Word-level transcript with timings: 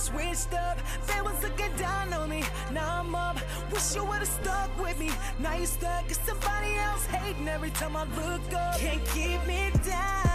Switched 0.00 0.54
up, 0.54 0.78
they 1.06 1.20
was 1.20 1.40
looking 1.42 1.76
down 1.76 2.12
on 2.14 2.30
me. 2.30 2.42
Now 2.72 3.00
I'm 3.00 3.14
up, 3.14 3.36
wish 3.70 3.94
you 3.94 4.02
would've 4.02 4.26
stuck 4.26 4.70
with 4.82 4.98
me. 4.98 5.10
Now 5.38 5.54
you 5.54 5.66
stuck, 5.66 6.08
cause 6.08 6.18
somebody 6.26 6.74
else 6.76 7.04
hating 7.04 7.46
every 7.46 7.70
time 7.70 7.94
I 7.94 8.04
look 8.04 8.52
up. 8.54 8.78
Can't 8.78 9.04
keep 9.08 9.46
me 9.46 9.70
down. 9.84 10.30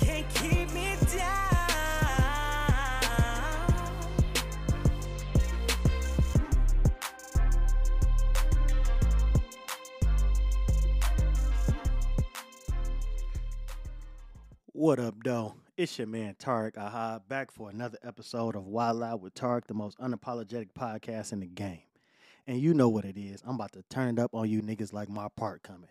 Can't 0.00 0.28
keep 0.34 0.72
me 0.72 0.96
down. 1.16 1.54
What 14.72 14.98
up, 14.98 15.14
though? 15.24 15.54
It's 15.76 15.98
your 15.98 16.06
man 16.06 16.36
Tarek 16.36 16.78
Aha 16.78 17.18
back 17.28 17.50
for 17.50 17.68
another 17.68 17.98
episode 18.04 18.54
of 18.54 18.64
Wild 18.64 19.02
Out 19.02 19.20
with 19.20 19.34
Tarek, 19.34 19.66
the 19.66 19.74
most 19.74 19.98
unapologetic 19.98 20.68
podcast 20.72 21.32
in 21.32 21.40
the 21.40 21.48
game. 21.48 21.82
And 22.46 22.60
you 22.60 22.74
know 22.74 22.88
what 22.88 23.04
it 23.04 23.18
is. 23.18 23.42
I'm 23.44 23.56
about 23.56 23.72
to 23.72 23.82
turn 23.90 24.16
it 24.16 24.20
up 24.20 24.36
on 24.36 24.48
you 24.48 24.62
niggas 24.62 24.92
like 24.92 25.08
my 25.08 25.26
part 25.36 25.64
coming. 25.64 25.90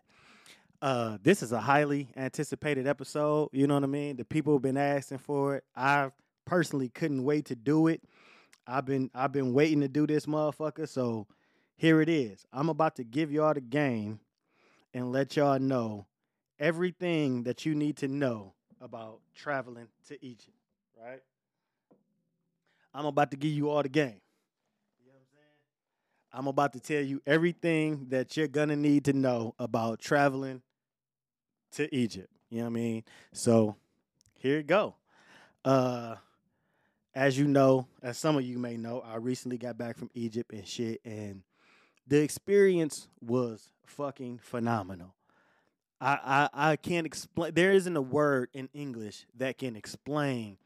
Uh, 0.82 1.18
this 1.22 1.44
is 1.44 1.52
a 1.52 1.60
highly 1.60 2.08
anticipated 2.16 2.88
episode. 2.88 3.50
You 3.52 3.68
know 3.68 3.74
what 3.74 3.84
I 3.84 3.88
mean? 3.88 4.16
The 4.16 4.24
people 4.24 4.54
have 4.54 4.62
been 4.62 4.78
asking 4.78 5.18
for 5.18 5.58
it. 5.58 5.66
I 5.76 6.12
personally 6.46 6.88
couldn't 6.88 7.26
wait 7.26 7.48
to 7.48 7.56
do 7.56 7.88
it. 7.88 8.02
I've 8.66 8.86
been 8.86 9.12
I've 9.14 9.34
been 9.34 9.52
waiting 9.52 9.82
to 9.82 9.90
do 9.90 10.08
this 10.08 10.28
motherfucker. 10.28 10.88
So 10.88 11.28
here 11.76 12.00
it 12.00 12.08
is. 12.08 12.46
I'm 12.54 12.70
about 12.70 12.96
to 12.96 13.04
give 13.04 13.34
y'all 13.34 13.54
the 13.54 13.60
game 13.60 14.22
and 14.94 15.12
let 15.12 15.36
y'all 15.36 15.60
know 15.60 16.06
everything 16.58 17.44
that 17.44 17.66
you 17.66 17.76
need 17.76 17.98
to 17.98 18.08
know 18.08 18.54
about 18.84 19.20
traveling 19.34 19.88
to 20.08 20.26
Egypt, 20.26 20.58
right? 21.02 21.22
I'm 22.94 23.06
about 23.06 23.32
to 23.32 23.38
give 23.38 23.52
you 23.52 23.70
all 23.70 23.82
the 23.82 23.90
game. 23.90 24.20
You 25.04 25.12
know 25.12 25.20
I'm? 26.34 26.40
I'm 26.40 26.48
about 26.48 26.74
to 26.74 26.80
tell 26.80 27.02
you 27.02 27.22
everything 27.26 28.08
that 28.10 28.36
you're 28.36 28.48
gonna 28.48 28.76
need 28.76 29.06
to 29.06 29.14
know 29.14 29.56
about 29.58 30.00
traveling 30.00 30.62
to 31.72 31.94
Egypt. 31.96 32.30
You 32.50 32.60
know 32.60 32.64
what 32.66 32.72
I 32.72 32.74
mean? 32.74 33.04
So 33.32 33.76
here 34.36 34.58
you 34.58 34.64
go. 34.64 34.96
Uh 35.66 36.16
as 37.16 37.38
you 37.38 37.48
know, 37.48 37.88
as 38.02 38.18
some 38.18 38.36
of 38.38 38.44
you 38.44 38.58
may 38.58 38.76
know, 38.76 39.02
I 39.06 39.18
recently 39.18 39.58
got 39.58 39.78
back 39.78 39.98
from 39.98 40.10
Egypt 40.16 40.52
and 40.52 40.68
shit, 40.68 41.00
and 41.06 41.44
the 42.08 42.22
experience 42.22 43.08
was 43.22 43.72
fucking 43.86 44.40
phenomenal. 44.40 45.14
I, 46.04 46.50
I, 46.54 46.72
I 46.72 46.76
can't 46.76 47.06
explain. 47.06 47.54
There 47.54 47.72
isn't 47.72 47.96
a 47.96 48.02
word 48.02 48.50
in 48.54 48.68
English 48.74 49.26
that 49.38 49.58
can 49.58 49.78
explain 49.78 50.58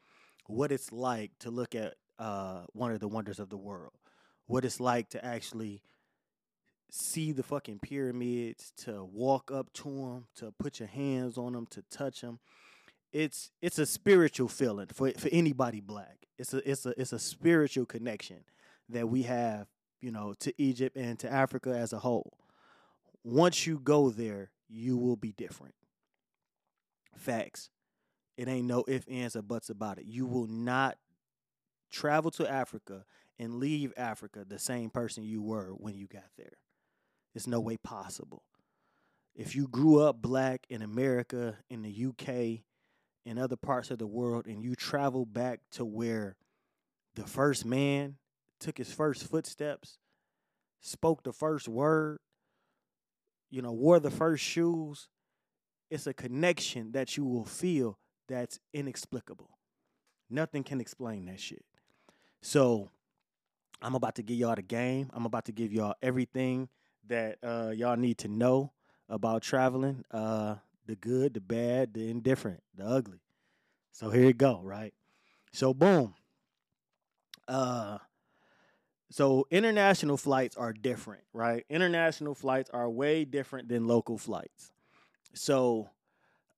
what 0.48 0.72
it's 0.72 0.92
like 0.92 1.32
to 1.40 1.52
look 1.52 1.76
at 1.76 1.94
uh, 2.18 2.62
one 2.74 2.92
of 2.92 3.00
the 3.00 3.08
wonders 3.08 3.40
of 3.40 3.50
the 3.50 3.58
world. 3.58 3.94
What 4.48 4.66
it's 4.66 4.80
like 4.80 5.10
to 5.10 5.24
actually 5.24 5.84
see 6.90 7.34
the 7.34 7.44
fucking 7.44 7.80
pyramids, 7.80 8.72
to 8.78 9.04
walk 9.04 9.52
up 9.52 9.72
to 9.74 9.84
them, 9.84 10.26
to 10.38 10.52
put 10.58 10.80
your 10.80 10.88
hands 10.88 11.38
on 11.38 11.54
them, 11.54 11.68
to 11.68 11.84
touch 11.84 12.22
them. 12.22 12.40
It's 13.14 13.52
it's 13.62 13.78
a 13.78 13.86
spiritual 13.86 14.48
feeling 14.48 14.88
for 14.88 15.12
for 15.12 15.30
anybody 15.32 15.82
black. 15.82 16.26
It's 16.40 16.54
a 16.56 16.68
it's 16.70 16.86
a 16.88 17.00
it's 17.00 17.14
a 17.14 17.20
spiritual 17.20 17.86
connection 17.86 18.38
that 18.90 19.08
we 19.08 19.24
have, 19.24 19.68
you 20.02 20.12
know, 20.12 20.34
to 20.40 20.52
Egypt 20.58 20.98
and 20.98 21.20
to 21.20 21.32
Africa 21.32 21.78
as 21.78 21.94
a 21.94 22.00
whole. 22.00 22.34
Once 23.24 23.68
you 23.68 23.80
go 23.80 24.10
there, 24.10 24.50
you 24.70 24.98
will 24.98 25.16
be 25.16 25.32
different. 25.32 25.76
Facts. 27.16 27.70
It 28.38 28.48
ain't 28.48 28.68
no 28.68 28.84
ifs, 28.88 29.08
ands, 29.10 29.36
or 29.36 29.42
buts 29.42 29.70
about 29.70 29.98
it. 29.98 30.06
You 30.06 30.26
will 30.26 30.48
not 30.48 30.98
travel 31.92 32.32
to 32.32 32.50
Africa 32.50 33.06
and 33.40 33.56
leave 33.56 33.94
Africa 33.98 34.46
the 34.48 34.60
same 34.60 34.90
person 34.90 35.24
you 35.24 35.42
were 35.42 35.72
when 35.72 35.96
you 35.96 36.08
got 36.08 36.30
there. 36.38 36.58
It's 37.34 37.48
no 37.48 37.60
way 37.60 37.78
possible. 37.78 38.44
If 39.36 39.56
you 39.56 39.68
grew 39.68 40.02
up 40.02 40.22
black 40.22 40.66
in 40.70 40.82
America, 40.82 41.58
in 41.70 41.84
the 41.84 42.06
UK, 42.08 42.64
in 43.26 43.38
other 43.38 43.56
parts 43.56 43.92
of 43.92 44.00
the 44.00 44.08
world, 44.08 44.48
and 44.48 44.64
you 44.64 44.76
travel 44.76 45.26
back 45.26 45.60
to 45.72 45.86
where 45.86 46.36
the 47.16 47.26
first 47.26 47.66
man 47.66 48.16
took 48.60 48.78
his 48.78 48.92
first 48.92 49.30
footsteps, 49.30 50.00
spoke 50.82 51.24
the 51.24 51.34
first 51.34 51.68
word, 51.68 52.20
you 53.50 53.62
know, 53.62 53.72
wore 53.72 54.00
the 54.00 54.12
first 54.12 54.44
shoes, 54.44 55.10
it's 55.90 56.08
a 56.08 56.14
connection 56.14 56.92
that 56.92 57.18
you 57.18 57.26
will 57.26 57.46
feel 57.46 57.98
that's 58.28 58.60
inexplicable. 58.74 59.50
Nothing 60.30 60.64
can 60.64 60.82
explain 60.82 61.26
that 61.26 61.40
shit. 61.40 61.64
So 62.42 62.90
I'm 63.82 63.96
about 63.96 64.16
to 64.16 64.24
give 64.24 64.38
y'all 64.38 64.56
the 64.56 64.62
game. 64.62 65.10
I'm 65.14 65.26
about 65.26 65.46
to 65.46 65.52
give 65.52 65.72
y'all 65.72 65.96
everything 66.02 66.70
that 67.08 67.38
uh, 67.42 67.72
y'all 67.76 67.96
need 67.96 68.18
to 68.20 68.28
know 68.28 68.74
about 69.08 69.42
traveling. 69.42 70.04
Uh, 70.12 70.56
the 70.86 70.96
good, 70.96 71.34
the 71.34 71.42
bad, 71.42 71.94
the 71.94 72.10
indifferent, 72.10 72.62
the 72.76 72.86
ugly. 72.86 73.22
So 73.92 74.10
here 74.10 74.24
you 74.24 74.34
go, 74.34 74.62
right? 74.64 74.94
So 75.54 75.74
boom. 75.74 76.14
Uh 77.48 77.98
so 79.10 79.48
international 79.52 80.18
flights 80.18 80.58
are 80.58 80.74
different, 80.74 81.24
right? 81.34 81.66
International 81.70 82.36
flights 82.36 82.70
are 82.72 82.90
way 82.90 83.26
different 83.26 83.70
than 83.70 83.88
local 83.88 84.18
flights. 84.18 84.72
So 85.34 85.90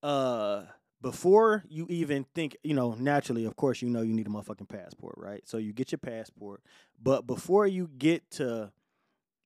uh 0.02 0.64
before 1.02 1.64
you 1.68 1.86
even 1.88 2.26
think, 2.34 2.56
you 2.62 2.74
know, 2.74 2.94
naturally, 2.98 3.46
of 3.46 3.56
course, 3.56 3.80
you 3.80 3.88
know 3.88 4.02
you 4.02 4.12
need 4.12 4.26
a 4.26 4.30
motherfucking 4.30 4.68
passport, 4.68 5.14
right? 5.16 5.42
So 5.46 5.56
you 5.56 5.72
get 5.72 5.92
your 5.92 5.98
passport, 5.98 6.62
but 7.02 7.26
before 7.26 7.66
you 7.66 7.88
get 7.96 8.30
to 8.32 8.70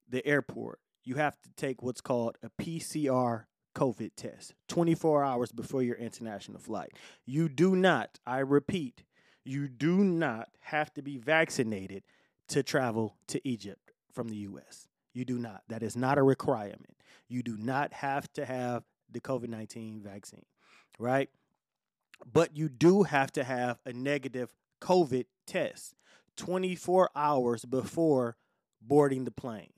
the 0.09 0.27
airport, 0.27 0.81
you 1.05 1.15
have 1.17 1.41
to 1.43 1.51
take 1.57 1.83
what's 1.83 2.01
called 2.01 2.39
a 2.43 2.51
PCR 2.61 3.45
COVID 3.75 4.11
test 4.17 4.55
24 4.69 5.25
hours 5.25 5.53
before 5.53 5.83
your 5.83 5.97
international 5.97 6.59
flight. 6.59 6.93
You 7.27 7.49
do 7.49 7.77
not, 7.77 8.19
I 8.27 8.39
repeat, 8.39 9.05
you 9.45 9.69
do 9.69 9.99
not 9.99 10.49
have 10.61 10.93
to 10.95 11.03
be 11.03 11.19
vaccinated 11.19 12.03
to 12.49 12.63
travel 12.63 13.17
to 13.29 13.47
Egypt 13.47 13.93
from 14.13 14.29
the 14.29 14.37
US. 14.37 14.89
You 15.13 15.25
do 15.25 15.39
not. 15.39 15.63
That 15.69 15.83
is 15.83 15.97
not 15.97 16.19
a 16.19 16.23
requirement. 16.23 16.97
You 17.29 17.43
do 17.43 17.57
not 17.57 17.93
have 17.93 18.33
to 18.35 18.45
have 18.45 18.85
the 19.11 19.21
COVID 19.21 19.49
19 19.49 20.03
vaccine, 20.03 20.45
right? 20.99 21.31
But 22.31 22.57
you 22.57 22.69
do 22.69 23.05
have 23.05 23.33
to 23.33 23.45
have 23.45 23.79
a 23.85 23.93
negative 23.93 24.55
COVID 24.81 25.27
test 25.47 25.95
24 26.37 27.11
hours 27.15 27.65
before 27.65 28.37
boarding 28.81 29.25
the 29.25 29.31
plane. 29.31 29.73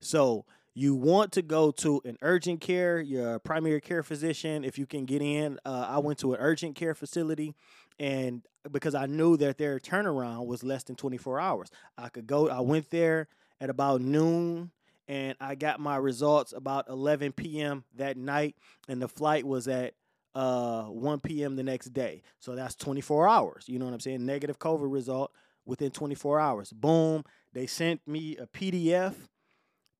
So 0.00 0.44
you 0.74 0.94
want 0.94 1.32
to 1.32 1.42
go 1.42 1.70
to 1.70 2.00
an 2.04 2.16
urgent 2.22 2.60
care, 2.60 3.00
your 3.00 3.38
primary 3.38 3.80
care 3.80 4.02
physician, 4.02 4.64
if 4.64 4.78
you 4.78 4.86
can 4.86 5.04
get 5.04 5.20
in. 5.20 5.58
Uh, 5.64 5.86
I 5.88 5.98
went 5.98 6.18
to 6.20 6.32
an 6.32 6.40
urgent 6.40 6.76
care 6.76 6.94
facility, 6.94 7.54
and 7.98 8.42
because 8.70 8.94
I 8.94 9.06
knew 9.06 9.36
that 9.36 9.58
their 9.58 9.78
turnaround 9.78 10.46
was 10.46 10.62
less 10.62 10.84
than 10.84 10.96
24 10.96 11.40
hours, 11.40 11.68
I 11.98 12.08
could 12.08 12.26
go. 12.26 12.48
I 12.48 12.60
went 12.60 12.90
there 12.90 13.28
at 13.60 13.68
about 13.68 14.00
noon, 14.00 14.70
and 15.08 15.36
I 15.40 15.56
got 15.56 15.78
my 15.78 15.96
results 15.96 16.52
about 16.52 16.88
11 16.88 17.32
p.m. 17.32 17.84
that 17.96 18.16
night, 18.16 18.56
and 18.88 19.00
the 19.00 19.08
flight 19.08 19.46
was 19.46 19.68
at 19.68 19.94
uh 20.34 20.84
1 20.84 21.20
p.m. 21.20 21.56
the 21.56 21.62
next 21.62 21.92
day. 21.92 22.22
So 22.38 22.54
that's 22.54 22.74
24 22.76 23.28
hours. 23.28 23.64
You 23.68 23.78
know 23.78 23.84
what 23.84 23.92
I'm 23.92 24.00
saying? 24.00 24.24
Negative 24.24 24.58
COVID 24.58 24.90
result 24.90 25.32
within 25.66 25.90
24 25.90 26.40
hours. 26.40 26.72
Boom. 26.72 27.24
They 27.52 27.66
sent 27.66 28.00
me 28.06 28.38
a 28.38 28.46
PDF 28.46 29.14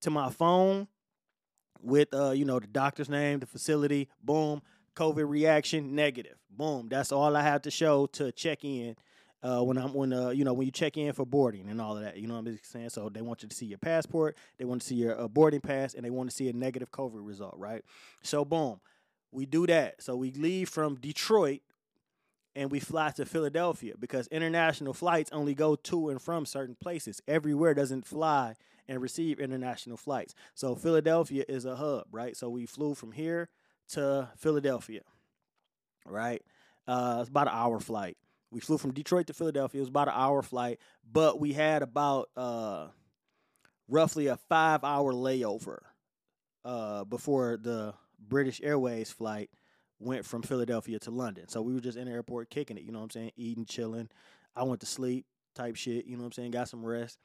to 0.03 0.09
my 0.09 0.29
phone 0.29 0.87
with 1.81 2.13
uh, 2.13 2.31
you 2.31 2.45
know, 2.45 2.59
the 2.59 2.67
doctor's 2.67 3.09
name, 3.09 3.39
the 3.39 3.45
facility, 3.45 4.09
boom, 4.23 4.61
COVID 4.95 5.29
reaction, 5.29 5.95
negative. 5.95 6.37
Boom. 6.49 6.87
That's 6.89 7.11
all 7.11 7.35
I 7.35 7.41
have 7.41 7.63
to 7.63 7.71
show 7.71 8.05
to 8.07 8.31
check 8.31 8.63
in. 8.63 8.95
Uh, 9.41 9.61
when 9.61 9.77
I'm 9.77 9.93
when 9.93 10.13
uh 10.13 10.29
you 10.29 10.45
know 10.45 10.53
when 10.53 10.65
you 10.65 10.71
check 10.71 10.95
in 10.95 11.11
for 11.11 11.25
boarding 11.25 11.67
and 11.67 11.81
all 11.81 11.97
of 11.97 12.03
that, 12.03 12.15
you 12.15 12.27
know 12.27 12.35
what 12.35 12.47
I'm 12.47 12.59
saying. 12.63 12.91
So 12.91 13.09
they 13.09 13.21
want 13.21 13.43
you 13.43 13.49
to 13.49 13.55
see 13.55 13.65
your 13.65 13.77
passport, 13.77 14.37
they 14.57 14.63
want 14.63 14.81
to 14.81 14.87
see 14.87 14.95
your 14.95 15.19
uh, 15.19 15.27
boarding 15.27 15.59
pass, 15.59 15.95
and 15.95 16.05
they 16.05 16.09
want 16.09 16.29
to 16.29 16.35
see 16.35 16.47
a 16.47 16.53
negative 16.53 16.91
COVID 16.91 17.25
result, 17.27 17.55
right? 17.57 17.83
So 18.21 18.45
boom, 18.45 18.79
we 19.33 19.45
do 19.45 19.67
that. 19.67 20.01
So 20.01 20.15
we 20.15 20.31
leave 20.31 20.69
from 20.69 20.95
Detroit 20.95 21.59
and 22.55 22.71
we 22.71 22.79
fly 22.79 23.09
to 23.11 23.25
Philadelphia 23.25 23.95
because 23.99 24.27
international 24.27 24.93
flights 24.93 25.29
only 25.33 25.55
go 25.55 25.75
to 25.75 26.09
and 26.09 26.21
from 26.21 26.45
certain 26.45 26.75
places. 26.75 27.21
Everywhere 27.27 27.73
doesn't 27.73 28.05
fly 28.05 28.55
and 28.87 29.01
receive 29.01 29.39
international 29.39 29.97
flights. 29.97 30.33
So 30.53 30.75
Philadelphia 30.75 31.45
is 31.47 31.65
a 31.65 31.75
hub, 31.75 32.05
right? 32.11 32.35
So 32.35 32.49
we 32.49 32.65
flew 32.65 32.95
from 32.95 33.11
here 33.11 33.49
to 33.89 34.29
Philadelphia, 34.37 35.01
right? 36.05 36.41
Uh, 36.87 37.19
it's 37.21 37.29
about 37.29 37.47
an 37.47 37.53
hour 37.53 37.79
flight. 37.79 38.17
We 38.51 38.59
flew 38.59 38.77
from 38.77 38.93
Detroit 38.93 39.27
to 39.27 39.33
Philadelphia. 39.33 39.79
It 39.79 39.83
was 39.83 39.89
about 39.89 40.09
an 40.09 40.15
hour 40.15 40.41
flight, 40.41 40.79
but 41.11 41.39
we 41.39 41.53
had 41.53 41.81
about 41.81 42.29
uh, 42.37 42.87
roughly 43.87 44.27
a 44.27 44.37
five 44.37 44.83
hour 44.83 45.11
layover 45.13 45.79
uh, 46.63 47.03
before 47.05 47.57
the 47.57 47.93
British 48.19 48.61
Airways 48.63 49.11
flight 49.11 49.49
went 49.99 50.25
from 50.25 50.41
Philadelphia 50.41 50.99
to 50.99 51.11
London. 51.11 51.47
So 51.47 51.61
we 51.61 51.73
were 51.73 51.79
just 51.79 51.97
in 51.97 52.05
the 52.05 52.11
airport 52.11 52.49
kicking 52.49 52.77
it, 52.77 52.83
you 52.83 52.91
know 52.91 52.99
what 52.99 53.05
I'm 53.05 53.11
saying, 53.11 53.31
eating, 53.35 53.65
chilling. 53.65 54.09
I 54.55 54.63
went 54.63 54.81
to 54.81 54.85
sleep 54.85 55.25
type 55.55 55.75
shit, 55.75 56.05
you 56.05 56.15
know 56.15 56.23
what 56.23 56.27
I'm 56.27 56.31
saying, 56.33 56.51
got 56.51 56.69
some 56.69 56.85
rest. 56.85 57.19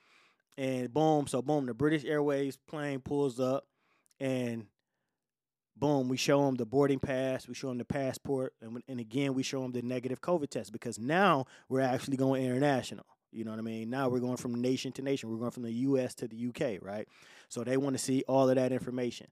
And 0.58 0.93
boom, 0.93 1.28
so 1.28 1.40
boom, 1.40 1.66
the 1.66 1.72
British 1.72 2.05
Airways 2.05 2.56
plane 2.56 2.99
pulls 2.99 3.38
up 3.38 3.64
and 4.19 4.66
boom, 5.76 6.08
we 6.08 6.16
show 6.16 6.44
them 6.44 6.56
the 6.56 6.66
boarding 6.66 6.99
pass, 6.99 7.46
we 7.46 7.55
show 7.55 7.69
them 7.69 7.78
the 7.78 7.84
passport, 7.84 8.55
and, 8.60 8.82
and 8.88 8.99
again, 8.99 9.34
we 9.34 9.44
show 9.44 9.62
them 9.62 9.70
the 9.70 9.82
negative 9.82 10.20
COVID 10.20 10.50
test 10.50 10.72
because 10.72 10.99
now 10.99 11.46
we're 11.69 11.81
actually 11.81 12.16
going 12.16 12.44
international. 12.44 13.06
You 13.31 13.44
know 13.44 13.52
what 13.52 13.60
I 13.60 13.62
mean? 13.62 13.88
Now 13.88 14.08
we're 14.08 14.19
going 14.19 14.37
from 14.37 14.60
nation 14.60 14.90
to 14.93 15.02
nation. 15.02 15.31
We're 15.31 15.37
going 15.37 15.52
from 15.52 15.62
the 15.62 15.72
US 15.72 16.12
to 16.16 16.26
the 16.26 16.49
UK, 16.49 16.82
right? 16.82 17.06
So 17.49 17.62
they 17.62 17.76
want 17.76 17.96
to 17.96 18.02
see 18.02 18.25
all 18.26 18.49
of 18.50 18.56
that 18.56 18.72
information. 18.72 19.28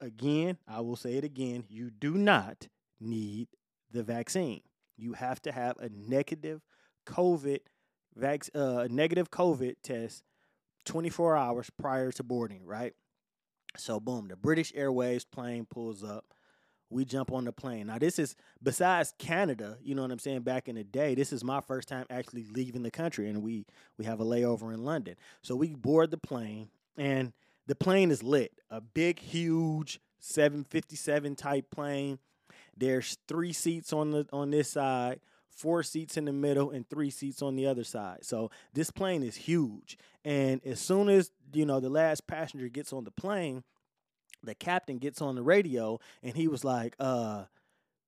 Again, 0.00 0.58
I 0.68 0.80
will 0.80 0.96
say 0.96 1.14
it 1.14 1.24
again 1.24 1.64
you 1.68 1.90
do 1.90 2.14
not 2.14 2.68
need 3.00 3.48
the 3.90 4.04
vaccine. 4.04 4.60
You 4.96 5.14
have 5.14 5.42
to 5.42 5.50
have 5.50 5.76
a 5.78 5.88
negative 5.88 6.60
COVID 7.04 7.60
vac- 8.14 8.50
uh, 8.54 8.86
negative 8.88 9.32
COVID 9.32 9.74
test 9.82 10.22
24 10.88 11.36
hours 11.36 11.70
prior 11.78 12.10
to 12.12 12.22
boarding, 12.22 12.64
right? 12.64 12.94
So 13.76 14.00
boom, 14.00 14.28
the 14.28 14.36
British 14.36 14.72
Airways 14.74 15.24
plane 15.24 15.66
pulls 15.66 16.02
up. 16.02 16.24
We 16.90 17.04
jump 17.04 17.30
on 17.30 17.44
the 17.44 17.52
plane. 17.52 17.88
Now 17.88 17.98
this 17.98 18.18
is 18.18 18.34
besides 18.62 19.12
Canada, 19.18 19.76
you 19.82 19.94
know 19.94 20.00
what 20.00 20.10
I'm 20.10 20.18
saying, 20.18 20.40
back 20.40 20.68
in 20.68 20.76
the 20.76 20.84
day, 20.84 21.14
this 21.14 21.32
is 21.34 21.44
my 21.44 21.60
first 21.60 21.86
time 21.86 22.06
actually 22.08 22.46
leaving 22.50 22.82
the 22.82 22.90
country 22.90 23.28
and 23.28 23.42
we 23.42 23.66
we 23.98 24.06
have 24.06 24.20
a 24.20 24.24
layover 24.24 24.72
in 24.72 24.84
London. 24.84 25.16
So 25.42 25.54
we 25.54 25.74
board 25.74 26.10
the 26.10 26.16
plane 26.16 26.70
and 26.96 27.34
the 27.66 27.74
plane 27.74 28.10
is 28.10 28.22
lit. 28.22 28.52
A 28.70 28.80
big 28.80 29.20
huge 29.20 30.00
757 30.20 31.36
type 31.36 31.70
plane. 31.70 32.18
There's 32.74 33.18
three 33.28 33.52
seats 33.52 33.92
on 33.92 34.12
the 34.12 34.26
on 34.32 34.50
this 34.50 34.70
side, 34.70 35.20
four 35.58 35.82
seats 35.82 36.16
in 36.16 36.24
the 36.24 36.32
middle 36.32 36.70
and 36.70 36.88
three 36.88 37.10
seats 37.10 37.42
on 37.42 37.56
the 37.56 37.66
other 37.66 37.84
side. 37.84 38.18
So 38.22 38.50
this 38.74 38.90
plane 38.90 39.24
is 39.24 39.34
huge. 39.34 39.98
And 40.24 40.64
as 40.64 40.80
soon 40.80 41.08
as, 41.08 41.32
you 41.52 41.66
know, 41.66 41.80
the 41.80 41.90
last 41.90 42.26
passenger 42.26 42.68
gets 42.68 42.92
on 42.92 43.04
the 43.04 43.10
plane, 43.10 43.64
the 44.44 44.54
captain 44.54 44.98
gets 44.98 45.20
on 45.20 45.34
the 45.34 45.42
radio 45.42 45.98
and 46.22 46.36
he 46.36 46.46
was 46.46 46.64
like, 46.64 46.94
uh, 47.00 47.44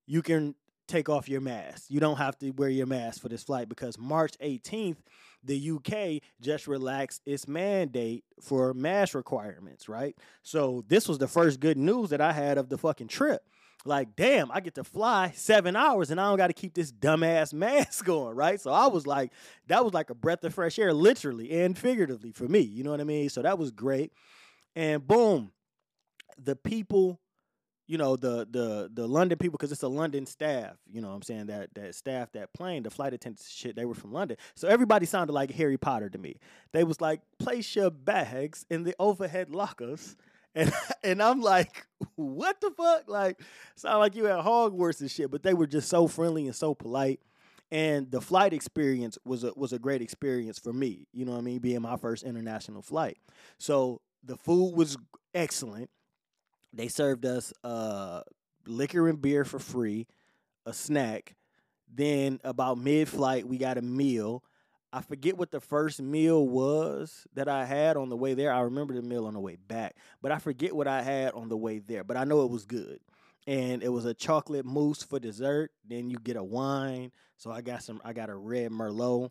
you 0.06 0.22
can 0.22 0.54
take 0.86 1.08
off 1.08 1.28
your 1.28 1.40
mask. 1.40 1.86
You 1.88 1.98
don't 1.98 2.18
have 2.18 2.38
to 2.38 2.50
wear 2.50 2.68
your 2.68 2.86
mask 2.86 3.20
for 3.20 3.28
this 3.28 3.42
flight 3.42 3.68
because 3.68 3.98
March 3.98 4.38
18th, 4.38 4.98
the 5.42 5.70
UK 5.70 6.22
just 6.40 6.68
relaxed 6.68 7.22
its 7.26 7.48
mandate 7.48 8.24
for 8.40 8.74
mask 8.74 9.14
requirements, 9.14 9.88
right? 9.88 10.16
So 10.42 10.84
this 10.86 11.08
was 11.08 11.18
the 11.18 11.28
first 11.28 11.58
good 11.58 11.78
news 11.78 12.10
that 12.10 12.20
I 12.20 12.32
had 12.32 12.58
of 12.58 12.68
the 12.68 12.78
fucking 12.78 13.08
trip 13.08 13.42
like, 13.86 14.14
damn, 14.16 14.50
I 14.52 14.60
get 14.60 14.74
to 14.74 14.84
fly 14.84 15.32
seven 15.34 15.76
hours 15.76 16.10
and 16.10 16.20
I 16.20 16.28
don't 16.28 16.36
got 16.36 16.48
to 16.48 16.52
keep 16.52 16.74
this 16.74 16.92
dumbass 16.92 17.52
mask 17.54 18.08
on, 18.08 18.34
right? 18.34 18.60
So 18.60 18.70
I 18.70 18.86
was 18.86 19.06
like, 19.06 19.32
that 19.68 19.84
was 19.84 19.94
like 19.94 20.10
a 20.10 20.14
breath 20.14 20.44
of 20.44 20.54
fresh 20.54 20.78
air, 20.78 20.92
literally 20.92 21.62
and 21.62 21.76
figuratively 21.76 22.32
for 22.32 22.44
me. 22.44 22.60
You 22.60 22.84
know 22.84 22.90
what 22.90 23.00
I 23.00 23.04
mean? 23.04 23.28
So 23.28 23.42
that 23.42 23.58
was 23.58 23.70
great. 23.70 24.12
And 24.76 25.06
boom, 25.06 25.52
the 26.38 26.56
people, 26.56 27.20
you 27.86 27.98
know, 27.98 28.16
the 28.16 28.46
the 28.48 28.88
the 28.92 29.08
London 29.08 29.36
people, 29.36 29.58
because 29.58 29.72
it's 29.72 29.82
a 29.82 29.88
London 29.88 30.24
staff, 30.24 30.76
you 30.88 31.00
know 31.00 31.08
what 31.08 31.14
I'm 31.14 31.22
saying, 31.22 31.46
that 31.46 31.74
that 31.74 31.94
staff, 31.94 32.30
that 32.32 32.54
plane, 32.54 32.84
the 32.84 32.90
flight 32.90 33.12
attendants 33.14 33.50
shit, 33.50 33.74
they 33.74 33.84
were 33.84 33.94
from 33.94 34.12
London. 34.12 34.36
So 34.54 34.68
everybody 34.68 35.06
sounded 35.06 35.32
like 35.32 35.50
Harry 35.52 35.76
Potter 35.76 36.08
to 36.08 36.18
me. 36.18 36.36
They 36.72 36.84
was 36.84 37.00
like, 37.00 37.20
place 37.38 37.74
your 37.74 37.90
bags 37.90 38.64
in 38.70 38.84
the 38.84 38.94
overhead 39.00 39.50
lockers 39.50 40.16
and 40.54 40.72
and 41.04 41.22
I'm 41.22 41.40
like, 41.40 41.86
what 42.16 42.60
the 42.60 42.70
fuck? 42.70 43.08
Like, 43.08 43.40
sound 43.76 43.98
like 43.98 44.14
you 44.14 44.26
at 44.26 44.44
Hogwarts 44.44 45.00
and 45.00 45.10
shit. 45.10 45.30
But 45.30 45.42
they 45.42 45.54
were 45.54 45.66
just 45.66 45.88
so 45.88 46.06
friendly 46.06 46.46
and 46.46 46.54
so 46.54 46.74
polite. 46.74 47.20
And 47.72 48.10
the 48.10 48.20
flight 48.20 48.52
experience 48.52 49.16
was 49.24 49.44
a 49.44 49.52
was 49.54 49.72
a 49.72 49.78
great 49.78 50.02
experience 50.02 50.58
for 50.58 50.72
me. 50.72 51.06
You 51.12 51.24
know 51.24 51.32
what 51.32 51.38
I 51.38 51.42
mean? 51.42 51.58
Being 51.60 51.82
my 51.82 51.96
first 51.96 52.24
international 52.24 52.82
flight. 52.82 53.18
So 53.58 54.00
the 54.24 54.36
food 54.36 54.74
was 54.74 54.96
excellent. 55.34 55.90
They 56.72 56.88
served 56.88 57.24
us 57.26 57.52
uh, 57.62 58.22
liquor 58.66 59.08
and 59.08 59.20
beer 59.20 59.44
for 59.44 59.58
free, 59.58 60.06
a 60.66 60.72
snack. 60.72 61.36
Then 61.92 62.40
about 62.44 62.78
mid 62.78 63.08
flight, 63.08 63.46
we 63.46 63.58
got 63.58 63.78
a 63.78 63.82
meal 63.82 64.44
I 64.92 65.02
forget 65.02 65.36
what 65.36 65.50
the 65.50 65.60
first 65.60 66.02
meal 66.02 66.46
was 66.46 67.26
that 67.34 67.48
I 67.48 67.64
had 67.64 67.96
on 67.96 68.08
the 68.08 68.16
way 68.16 68.34
there. 68.34 68.52
I 68.52 68.60
remember 68.62 68.94
the 68.94 69.02
meal 69.02 69.26
on 69.26 69.34
the 69.34 69.40
way 69.40 69.56
back, 69.56 69.96
but 70.20 70.32
I 70.32 70.38
forget 70.38 70.74
what 70.74 70.88
I 70.88 71.02
had 71.02 71.32
on 71.34 71.48
the 71.48 71.56
way 71.56 71.78
there. 71.78 72.02
But 72.02 72.16
I 72.16 72.24
know 72.24 72.42
it 72.42 72.50
was 72.50 72.64
good. 72.64 72.98
And 73.46 73.82
it 73.82 73.88
was 73.88 74.04
a 74.04 74.14
chocolate 74.14 74.66
mousse 74.66 75.02
for 75.02 75.18
dessert. 75.18 75.70
Then 75.88 76.10
you 76.10 76.18
get 76.18 76.36
a 76.36 76.44
wine. 76.44 77.12
So 77.36 77.50
I 77.50 77.62
got 77.62 77.82
some 77.82 78.00
I 78.04 78.12
got 78.12 78.30
a 78.30 78.34
red 78.34 78.70
merlot 78.70 79.30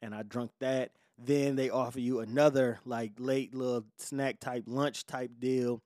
and 0.00 0.14
I 0.14 0.22
drunk 0.22 0.52
that. 0.60 0.92
Then 1.18 1.56
they 1.56 1.70
offer 1.70 2.00
you 2.00 2.20
another 2.20 2.78
like 2.84 3.12
late 3.18 3.54
little 3.54 3.84
snack 3.98 4.40
type 4.40 4.64
lunch 4.66 5.06
type 5.06 5.32
deal 5.38 5.82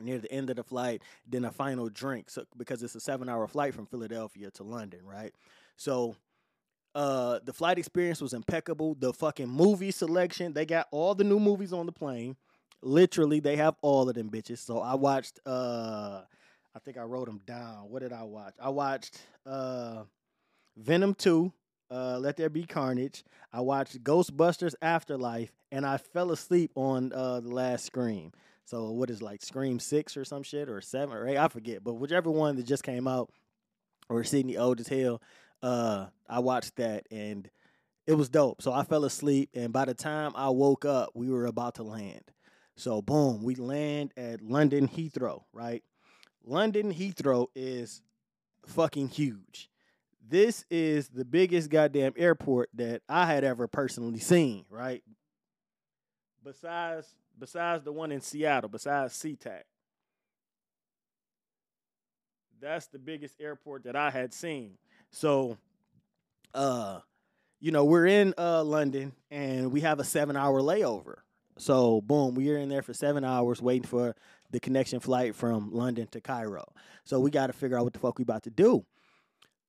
near 0.00 0.18
the 0.18 0.32
end 0.32 0.50
of 0.50 0.56
the 0.56 0.64
flight, 0.64 1.02
then 1.26 1.44
a 1.44 1.52
final 1.52 1.88
drink. 1.88 2.30
So 2.30 2.44
because 2.56 2.82
it's 2.82 2.94
a 2.94 2.98
7-hour 2.98 3.46
flight 3.48 3.74
from 3.74 3.86
Philadelphia 3.86 4.50
to 4.52 4.64
London, 4.64 5.00
right? 5.04 5.32
So 5.76 6.16
uh, 6.94 7.40
the 7.44 7.52
flight 7.52 7.78
experience 7.78 8.20
was 8.20 8.32
impeccable. 8.32 8.94
The 8.98 9.12
fucking 9.12 9.48
movie 9.48 9.90
selection, 9.90 10.52
they 10.52 10.66
got 10.66 10.88
all 10.90 11.14
the 11.14 11.24
new 11.24 11.40
movies 11.40 11.72
on 11.72 11.86
the 11.86 11.92
plane. 11.92 12.36
Literally, 12.82 13.40
they 13.40 13.56
have 13.56 13.76
all 13.82 14.08
of 14.08 14.14
them 14.14 14.30
bitches. 14.30 14.58
So 14.58 14.80
I 14.80 14.94
watched. 14.94 15.40
Uh, 15.44 16.22
I 16.76 16.78
think 16.80 16.98
I 16.98 17.02
wrote 17.02 17.26
them 17.26 17.40
down. 17.46 17.88
What 17.88 18.02
did 18.02 18.12
I 18.12 18.24
watch? 18.24 18.54
I 18.60 18.68
watched 18.68 19.20
uh, 19.46 20.04
Venom 20.76 21.14
Two. 21.14 21.52
Uh, 21.90 22.18
Let 22.18 22.36
There 22.36 22.48
Be 22.48 22.64
Carnage. 22.64 23.22
I 23.52 23.60
watched 23.60 24.02
Ghostbusters 24.02 24.74
Afterlife, 24.82 25.52
and 25.70 25.86
I 25.86 25.98
fell 25.98 26.32
asleep 26.32 26.72
on 26.74 27.12
uh, 27.12 27.40
the 27.40 27.50
last 27.50 27.84
Scream. 27.84 28.32
So 28.64 28.90
what 28.90 29.10
is 29.10 29.22
like 29.22 29.42
Scream 29.42 29.78
six 29.78 30.16
or 30.16 30.24
some 30.24 30.42
shit 30.42 30.68
or 30.68 30.80
seven 30.80 31.14
or 31.14 31.28
eight? 31.28 31.36
I 31.36 31.46
forget, 31.48 31.84
but 31.84 31.94
whichever 31.94 32.30
one 32.30 32.56
that 32.56 32.66
just 32.66 32.82
came 32.82 33.06
out, 33.06 33.30
or 34.08 34.24
Sidney 34.24 34.56
old 34.56 34.80
as 34.80 34.88
hell 34.88 35.20
uh, 35.64 36.06
I 36.28 36.40
watched 36.40 36.76
that 36.76 37.06
and 37.10 37.48
it 38.06 38.12
was 38.12 38.28
dope. 38.28 38.60
So 38.60 38.70
I 38.70 38.82
fell 38.82 39.06
asleep, 39.06 39.48
and 39.54 39.72
by 39.72 39.86
the 39.86 39.94
time 39.94 40.32
I 40.34 40.50
woke 40.50 40.84
up, 40.84 41.12
we 41.14 41.30
were 41.30 41.46
about 41.46 41.76
to 41.76 41.82
land. 41.82 42.20
So 42.76 43.00
boom, 43.00 43.42
we 43.42 43.54
land 43.54 44.12
at 44.16 44.42
London 44.42 44.86
Heathrow, 44.86 45.44
right? 45.54 45.82
London 46.44 46.92
Heathrow 46.92 47.46
is 47.54 48.02
fucking 48.66 49.08
huge. 49.08 49.70
This 50.26 50.66
is 50.70 51.08
the 51.08 51.24
biggest 51.24 51.70
goddamn 51.70 52.12
airport 52.16 52.68
that 52.74 53.00
I 53.08 53.24
had 53.24 53.42
ever 53.42 53.66
personally 53.66 54.18
seen, 54.18 54.66
right? 54.68 55.02
Besides 56.44 57.06
besides 57.38 57.84
the 57.84 57.92
one 57.92 58.12
in 58.12 58.20
Seattle, 58.20 58.68
besides 58.68 59.14
SeaTac. 59.14 59.62
That's 62.60 62.86
the 62.88 62.98
biggest 62.98 63.40
airport 63.40 63.84
that 63.84 63.96
I 63.96 64.10
had 64.10 64.34
seen. 64.34 64.76
So, 65.14 65.58
uh, 66.54 66.98
you 67.60 67.70
know, 67.70 67.84
we're 67.84 68.06
in 68.06 68.34
uh, 68.36 68.64
London 68.64 69.12
and 69.30 69.70
we 69.70 69.80
have 69.82 70.00
a 70.00 70.04
seven 70.04 70.36
hour 70.36 70.60
layover. 70.60 71.18
So, 71.56 72.00
boom, 72.00 72.34
we 72.34 72.50
are 72.50 72.58
in 72.58 72.68
there 72.68 72.82
for 72.82 72.92
seven 72.92 73.24
hours 73.24 73.62
waiting 73.62 73.86
for 73.86 74.16
the 74.50 74.58
connection 74.58 74.98
flight 74.98 75.36
from 75.36 75.72
London 75.72 76.08
to 76.08 76.20
Cairo. 76.20 76.64
So, 77.04 77.20
we 77.20 77.30
got 77.30 77.46
to 77.46 77.52
figure 77.52 77.78
out 77.78 77.84
what 77.84 77.92
the 77.92 78.00
fuck 78.00 78.18
we 78.18 78.22
about 78.22 78.42
to 78.42 78.50
do. 78.50 78.84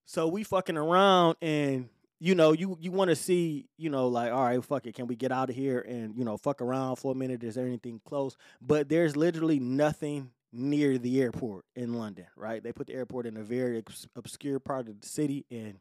So, 0.06 0.28
we 0.28 0.44
fucking 0.44 0.78
around 0.78 1.36
and 1.44 1.90
you 2.20 2.34
know, 2.34 2.54
you 2.54 2.76
you 2.82 2.92
want 2.92 3.10
to 3.10 3.16
see, 3.16 3.68
you 3.78 3.92
know, 3.92 4.08
like, 4.08 4.32
all 4.32 4.46
right, 4.46 4.64
fuck 4.64 4.88
it, 4.88 4.96
can 4.96 5.06
we 5.06 5.16
get 5.16 5.32
out 5.32 5.52
of 5.52 5.56
here 5.56 5.80
and 5.80 6.18
you 6.18 6.26
know, 6.26 6.38
fuck 6.38 6.60
around 6.60 6.96
for 6.96 7.12
a 7.12 7.16
minute? 7.16 7.44
Is 7.44 7.54
there 7.54 7.68
anything 7.68 8.02
close? 8.04 8.36
But 8.62 8.90
there's 8.90 9.16
literally 9.16 9.60
nothing 9.60 10.32
near 10.56 10.98
the 10.98 11.22
airport 11.22 11.66
in 11.76 11.94
London, 11.94 12.28
right? 12.36 12.64
They 12.64 12.72
put 12.72 12.88
the 12.88 12.94
airport 12.94 13.26
in 13.26 13.38
a 13.38 13.44
very 13.44 13.84
obscure 14.16 14.60
part 14.60 14.88
of 14.88 15.02
the 15.02 15.08
city 15.08 15.46
and 15.52 15.80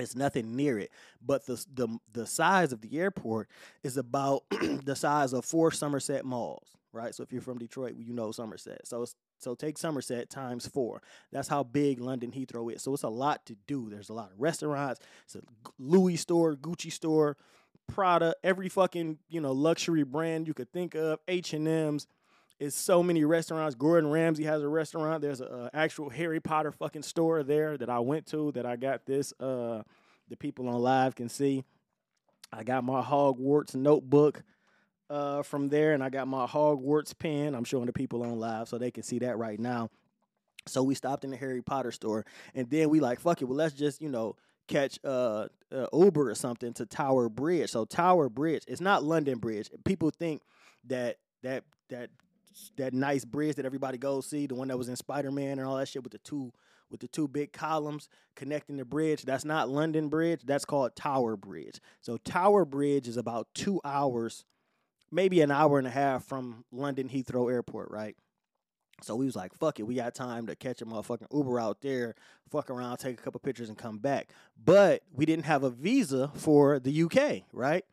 it's 0.00 0.16
nothing 0.16 0.56
near 0.56 0.78
it. 0.78 0.90
But 1.24 1.46
the 1.46 1.64
the 1.72 1.88
the 2.12 2.26
size 2.26 2.72
of 2.72 2.80
the 2.80 2.98
airport 2.98 3.48
is 3.82 3.96
about 3.96 4.42
the 4.50 4.96
size 4.96 5.32
of 5.32 5.44
four 5.44 5.70
Somerset 5.70 6.24
malls, 6.24 6.76
right? 6.92 7.14
So 7.14 7.22
if 7.22 7.32
you're 7.32 7.42
from 7.42 7.58
Detroit, 7.58 7.94
you 7.96 8.12
know 8.12 8.32
Somerset. 8.32 8.86
So 8.86 9.06
so 9.38 9.54
take 9.54 9.78
Somerset 9.78 10.30
times 10.30 10.66
four. 10.66 11.02
That's 11.30 11.48
how 11.48 11.62
big 11.62 12.00
London 12.00 12.32
Heathrow 12.32 12.74
is. 12.74 12.82
So 12.82 12.92
it's 12.94 13.02
a 13.02 13.08
lot 13.08 13.46
to 13.46 13.56
do. 13.66 13.88
There's 13.88 14.08
a 14.08 14.14
lot 14.14 14.32
of 14.32 14.40
restaurants. 14.40 15.00
It's 15.26 15.36
a 15.36 15.42
Louis 15.78 16.16
store, 16.16 16.56
Gucci 16.56 16.90
store, 16.90 17.36
Prada, 17.86 18.34
every 18.42 18.68
fucking 18.68 19.18
you 19.28 19.40
know 19.40 19.52
luxury 19.52 20.02
brand 20.02 20.48
you 20.48 20.54
could 20.54 20.72
think 20.72 20.94
of, 20.94 21.20
H 21.28 21.52
and 21.52 21.68
M's 21.68 22.08
it's 22.58 22.76
so 22.76 23.02
many 23.02 23.24
restaurants. 23.24 23.74
Gordon 23.74 24.10
Ramsay 24.10 24.44
has 24.44 24.62
a 24.62 24.68
restaurant. 24.68 25.22
There's 25.22 25.40
a, 25.40 25.70
a, 25.72 25.76
actual 25.76 26.08
Harry 26.10 26.40
Potter 26.40 26.72
fucking 26.72 27.02
store 27.02 27.42
there 27.42 27.76
that 27.76 27.90
I 27.90 27.98
went 27.98 28.26
to 28.26 28.52
that 28.52 28.64
I 28.64 28.76
got 28.76 29.06
this. 29.06 29.32
Uh, 29.40 29.82
the 30.28 30.36
people 30.36 30.68
on 30.68 30.80
live 30.80 31.14
can 31.14 31.28
see. 31.28 31.64
I 32.52 32.62
got 32.62 32.84
my 32.84 33.02
Hogwarts 33.02 33.74
notebook 33.74 34.42
uh, 35.10 35.42
from 35.42 35.68
there, 35.68 35.92
and 35.92 36.02
I 36.02 36.10
got 36.10 36.28
my 36.28 36.46
Hogwarts 36.46 37.18
pen. 37.18 37.54
I'm 37.54 37.64
showing 37.64 37.86
the 37.86 37.92
people 37.92 38.22
on 38.22 38.38
live 38.38 38.68
so 38.68 38.78
they 38.78 38.90
can 38.90 39.02
see 39.02 39.18
that 39.20 39.36
right 39.38 39.58
now. 39.58 39.90
So 40.66 40.82
we 40.82 40.94
stopped 40.94 41.24
in 41.24 41.30
the 41.30 41.36
Harry 41.36 41.62
Potter 41.62 41.90
store, 41.90 42.24
and 42.54 42.70
then 42.70 42.88
we 42.88 43.00
like, 43.00 43.20
fuck 43.20 43.42
it, 43.42 43.46
well 43.46 43.56
let's 43.56 43.74
just 43.74 44.00
you 44.00 44.08
know 44.08 44.36
catch 44.66 44.98
uh, 45.04 45.48
uh, 45.70 45.86
Uber 45.92 46.30
or 46.30 46.34
something 46.34 46.72
to 46.74 46.86
Tower 46.86 47.28
Bridge. 47.28 47.70
So 47.70 47.84
Tower 47.84 48.28
Bridge, 48.28 48.64
it's 48.66 48.80
not 48.80 49.04
London 49.04 49.38
Bridge. 49.38 49.68
People 49.84 50.10
think 50.10 50.42
that 50.86 51.18
that 51.42 51.64
that 51.90 52.10
that 52.76 52.94
nice 52.94 53.24
bridge 53.24 53.56
that 53.56 53.66
everybody 53.66 53.98
goes 53.98 54.26
see, 54.26 54.46
the 54.46 54.54
one 54.54 54.68
that 54.68 54.78
was 54.78 54.88
in 54.88 54.96
Spider 54.96 55.30
Man 55.30 55.58
and 55.58 55.66
all 55.66 55.76
that 55.76 55.88
shit 55.88 56.02
with 56.02 56.12
the 56.12 56.18
two 56.18 56.52
with 56.90 57.00
the 57.00 57.08
two 57.08 57.26
big 57.26 57.52
columns 57.52 58.08
connecting 58.36 58.76
the 58.76 58.84
bridge. 58.84 59.22
That's 59.22 59.44
not 59.44 59.68
London 59.68 60.08
Bridge. 60.08 60.42
That's 60.44 60.64
called 60.64 60.94
Tower 60.94 61.36
Bridge. 61.36 61.80
So 62.00 62.18
Tower 62.18 62.64
Bridge 62.64 63.08
is 63.08 63.16
about 63.16 63.48
two 63.54 63.80
hours, 63.84 64.44
maybe 65.10 65.40
an 65.40 65.50
hour 65.50 65.78
and 65.78 65.86
a 65.86 65.90
half 65.90 66.24
from 66.24 66.64
London 66.70 67.08
Heathrow 67.08 67.50
Airport, 67.50 67.90
right? 67.90 68.16
So 69.02 69.16
we 69.16 69.26
was 69.26 69.34
like, 69.34 69.54
fuck 69.54 69.80
it, 69.80 69.84
we 69.84 69.96
got 69.96 70.14
time 70.14 70.46
to 70.46 70.54
catch 70.54 70.80
a 70.80 70.86
motherfucking 70.86 71.26
Uber 71.32 71.58
out 71.58 71.80
there, 71.80 72.14
fuck 72.48 72.70
around, 72.70 72.98
take 72.98 73.18
a 73.18 73.22
couple 73.22 73.40
pictures, 73.40 73.68
and 73.68 73.76
come 73.76 73.98
back. 73.98 74.28
But 74.62 75.02
we 75.12 75.26
didn't 75.26 75.46
have 75.46 75.64
a 75.64 75.70
visa 75.70 76.30
for 76.34 76.78
the 76.78 77.02
UK, 77.02 77.42
right? 77.52 77.84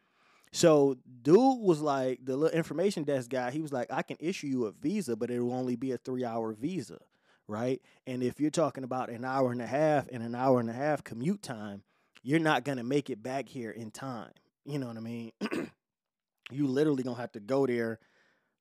So 0.54 0.98
dude 1.22 1.62
was 1.62 1.82
like, 1.82 2.20
the 2.24 2.36
little 2.36 2.58
information 2.58 3.04
desk 3.04 3.30
guy, 3.30 3.52
he 3.52 3.62
was 3.62 3.72
like, 3.72 3.92
I 3.92 4.02
can 4.02 4.18
issue 4.20 4.48
you 4.48 4.66
a 4.66 4.72
visa, 4.72 5.16
but 5.16 5.32
it 5.32 5.40
will 5.40 5.54
only 5.54 5.76
be 5.76 5.92
a 5.92 5.98
three 5.98 6.26
hour 6.26 6.54
visa, 6.54 7.00
right? 7.48 7.82
And 8.06 8.22
if 8.22 8.40
you're 8.40 8.52
talking 8.52 8.84
about 8.84 9.10
an 9.10 9.24
hour 9.24 9.52
and 9.52 9.62
a 9.62 9.68
half 9.68 10.08
and 10.12 10.22
an 10.24 10.36
hour 10.36 10.60
and 10.60 10.70
a 10.70 10.74
half 10.74 11.04
commute 11.04 11.42
time, 11.42 11.84
you're 12.24 12.40
not 12.40 12.66
gonna 12.66 12.84
make 12.84 13.10
it 13.10 13.24
back 13.24 13.48
here 13.48 13.72
in 13.72 13.92
time. 13.92 14.32
You 14.66 14.78
know 14.78 14.88
what 14.88 14.98
I 14.98 15.02
mean? 15.02 15.32
you 16.52 16.68
literally 16.68 17.04
gonna 17.04 17.16
have 17.18 17.32
to 17.32 17.40
go 17.40 17.66
there 17.66 18.00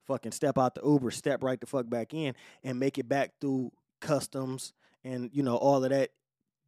fucking 0.06 0.32
step 0.32 0.59
out 0.59 0.75
the 0.75 0.82
Uber, 0.85 1.11
step 1.11 1.42
right 1.42 1.61
the 1.61 1.66
fuck 1.66 1.88
back 1.88 2.14
in, 2.14 2.35
and 2.64 2.78
make 2.78 2.99
it 2.99 3.09
back 3.09 3.32
through 3.40 3.73
customs 4.00 4.73
and 5.04 5.30
you 5.32 5.42
know 5.42 5.56
all 5.56 5.85
of 5.85 5.90
that 5.90 6.11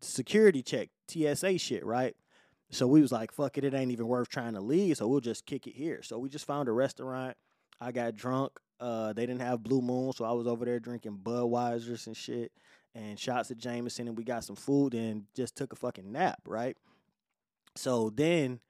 security 0.01 0.63
check, 0.63 0.89
TSA 1.09 1.59
shit, 1.59 1.85
right? 1.85 2.15
So 2.73 2.87
we 2.87 3.03
was 3.03 3.13
like, 3.13 3.33
fuck 3.33 3.59
it, 3.59 3.65
it 3.65 3.75
ain't 3.75 3.93
even 3.93 4.09
worth 4.09 4.31
trying 4.31 4.55
to 4.55 4.61
leave, 4.61 4.97
so 4.97 5.07
we'll 5.07 5.21
just 5.21 5.45
kick 5.45 5.67
it 5.67 5.75
here. 5.75 6.03
So 6.03 6.19
we 6.19 6.31
just 6.31 6.47
found 6.47 6.69
a 6.69 6.73
restaurant. 6.73 7.37
I 7.81 7.93
got 7.93 8.17
drunk. 8.17 8.53
Uh, 8.81 9.13
they 9.13 9.27
didn't 9.27 9.43
have 9.43 9.63
Blue 9.63 9.83
Moon, 9.83 10.13
so 10.13 10.25
I 10.25 10.33
was 10.33 10.47
over 10.47 10.65
there 10.65 10.81
drinking 10.81 11.21
Budweisers 11.23 12.07
and 12.07 12.17
shit, 12.17 12.51
and 12.95 13.19
shots 13.19 13.51
of 13.51 13.59
Jameson, 13.59 14.09
and 14.09 14.17
we 14.17 14.25
got 14.25 14.45
some 14.45 14.57
food 14.57 14.95
and 14.95 15.25
just 15.37 15.55
took 15.55 15.73
a 15.73 15.77
fucking 15.77 16.11
nap, 16.11 16.41
right? 16.47 16.77
So 17.77 18.11
then 18.11 18.61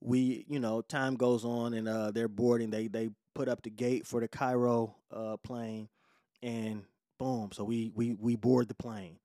we, 0.00 0.44
you 0.48 0.60
know, 0.60 0.80
time 0.80 1.16
goes 1.16 1.44
on 1.44 1.74
and 1.74 1.88
uh, 1.88 2.12
they're 2.12 2.28
boarding. 2.28 2.70
They 2.70 2.86
they 2.86 3.10
put 3.34 3.48
up 3.48 3.62
the 3.62 3.70
gate 3.70 4.06
for 4.06 4.20
the 4.20 4.28
Cairo 4.28 4.96
uh, 5.12 5.36
plane, 5.38 5.88
and 6.42 6.84
boom. 7.18 7.50
So 7.52 7.64
we 7.64 7.90
we 7.94 8.14
we 8.14 8.36
board 8.36 8.68
the 8.68 8.74
plane. 8.74 9.18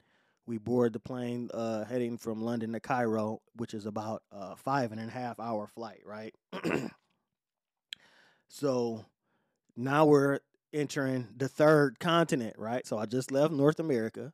We 0.47 0.57
board 0.57 0.93
the 0.93 0.99
plane 0.99 1.49
uh, 1.53 1.83
heading 1.83 2.17
from 2.17 2.41
London 2.41 2.71
to 2.71 2.79
Cairo, 2.79 3.41
which 3.57 3.73
is 3.73 3.85
about 3.85 4.23
a 4.31 4.55
five 4.55 4.93
and 4.93 5.01
a 5.01 5.11
half 5.11 5.41
hour 5.41 5.67
flight, 5.67 6.01
right? 6.05 6.33
so 8.47 9.05
now 9.75 10.05
we're 10.05 10.39
entering 10.71 11.27
the 11.35 11.49
third 11.49 11.99
continent, 11.99 12.55
right? 12.57 12.87
So 12.87 12.97
I 12.97 13.05
just 13.05 13.29
left 13.29 13.51
North 13.51 13.79
America, 13.79 14.31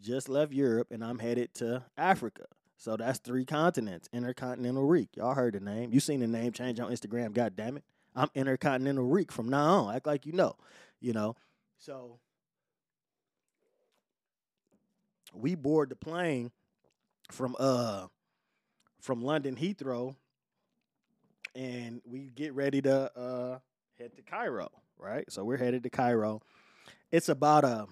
just 0.00 0.28
left 0.28 0.52
Europe, 0.52 0.88
and 0.90 1.02
I'm 1.02 1.18
headed 1.18 1.54
to 1.54 1.82
Africa. 1.96 2.44
So 2.76 2.98
that's 2.98 3.18
three 3.18 3.46
continents, 3.46 4.08
intercontinental 4.12 4.84
reek. 4.84 5.16
Y'all 5.16 5.34
heard 5.34 5.54
the 5.54 5.60
name. 5.60 5.92
You 5.92 5.98
seen 5.98 6.20
the 6.20 6.26
name 6.28 6.52
change 6.52 6.78
on 6.78 6.92
Instagram, 6.92 7.32
god 7.32 7.56
damn 7.56 7.78
it. 7.78 7.84
I'm 8.14 8.28
intercontinental 8.34 9.04
reek 9.04 9.32
from 9.32 9.48
now 9.48 9.84
on. 9.84 9.96
Act 9.96 10.06
like 10.06 10.26
you 10.26 10.32
know, 10.32 10.56
you 11.00 11.14
know. 11.14 11.36
So 11.78 12.18
we 15.34 15.54
board 15.54 15.90
the 15.90 15.96
plane 15.96 16.50
from 17.30 17.56
uh 17.58 18.06
from 19.00 19.22
London 19.22 19.56
Heathrow, 19.56 20.16
and 21.54 22.00
we 22.04 22.30
get 22.34 22.54
ready 22.54 22.82
to 22.82 23.18
uh 23.18 23.58
head 23.98 24.14
to 24.16 24.22
Cairo. 24.22 24.70
Right, 24.98 25.30
so 25.30 25.44
we're 25.44 25.58
headed 25.58 25.84
to 25.84 25.90
Cairo. 25.90 26.40
It's 27.12 27.28
about 27.28 27.64
a 27.64 27.86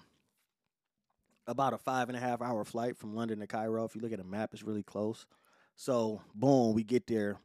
about 1.47 1.73
a 1.73 1.77
five 1.77 2.09
and 2.09 2.17
a 2.17 2.19
half 2.19 2.41
hour 2.41 2.65
flight 2.65 2.97
from 2.97 3.15
London 3.15 3.39
to 3.39 3.47
Cairo. 3.47 3.85
If 3.85 3.95
you 3.95 4.01
look 4.01 4.11
at 4.11 4.19
a 4.19 4.25
map, 4.25 4.53
it's 4.53 4.63
really 4.63 4.83
close. 4.83 5.25
So 5.77 6.21
boom, 6.35 6.73
we 6.73 6.83
get 6.83 7.07
there. 7.07 7.37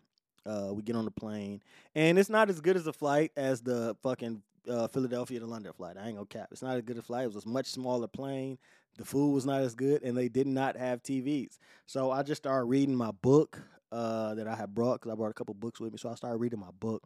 Uh, 0.45 0.71
we 0.73 0.83
get 0.83 0.97
on 0.97 1.05
the 1.05 1.13
plane, 1.13 1.63
and 1.95 2.19
it's 2.19 2.29
not 2.29 2.51
as 2.51 2.61
good 2.61 2.75
as 2.75 2.89
a 2.89 2.93
flight 2.93 3.31
as 3.37 3.61
the 3.61 3.97
fucking 4.03 4.43
uh, 4.69 4.89
Philadelphia 4.89 5.41
to 5.41 5.47
London 5.47 5.73
flight. 5.73 5.97
I 5.97 6.07
ain't 6.07 6.17
gonna 6.17 6.27
cap. 6.27 6.49
It's 6.53 6.63
not 6.63 6.77
as 6.77 6.83
good 6.83 6.99
a 6.99 7.03
flight. 7.03 7.25
It 7.25 7.35
was 7.35 7.45
a 7.45 7.49
much 7.49 7.67
smaller 7.67 8.09
plane. 8.09 8.59
The 8.99 9.05
food 9.05 9.33
was 9.33 9.47
not 9.47 9.63
as 9.63 9.75
good, 9.75 10.03
and 10.03 10.17
they 10.17 10.29
did 10.29 10.47
not 10.47 10.77
have 10.77 11.03
TVs. 11.03 11.59
So 11.87 12.11
I 12.11 12.23
just 12.23 12.43
started 12.43 12.67
reading 12.67 12.95
my 12.95 13.11
book 13.11 13.61
uh, 13.91 14.35
that 14.35 14.47
I 14.47 14.55
had 14.55 14.75
brought 14.75 15.01
because 15.01 15.13
I 15.13 15.15
brought 15.15 15.31
a 15.31 15.35
couple 15.35 15.55
books 15.55 15.81
with 15.81 15.93
me. 15.93 15.99
So 15.99 16.11
I 16.11 16.15
started 16.15 16.37
reading 16.39 16.61
my 16.61 16.71
book, 16.79 17.03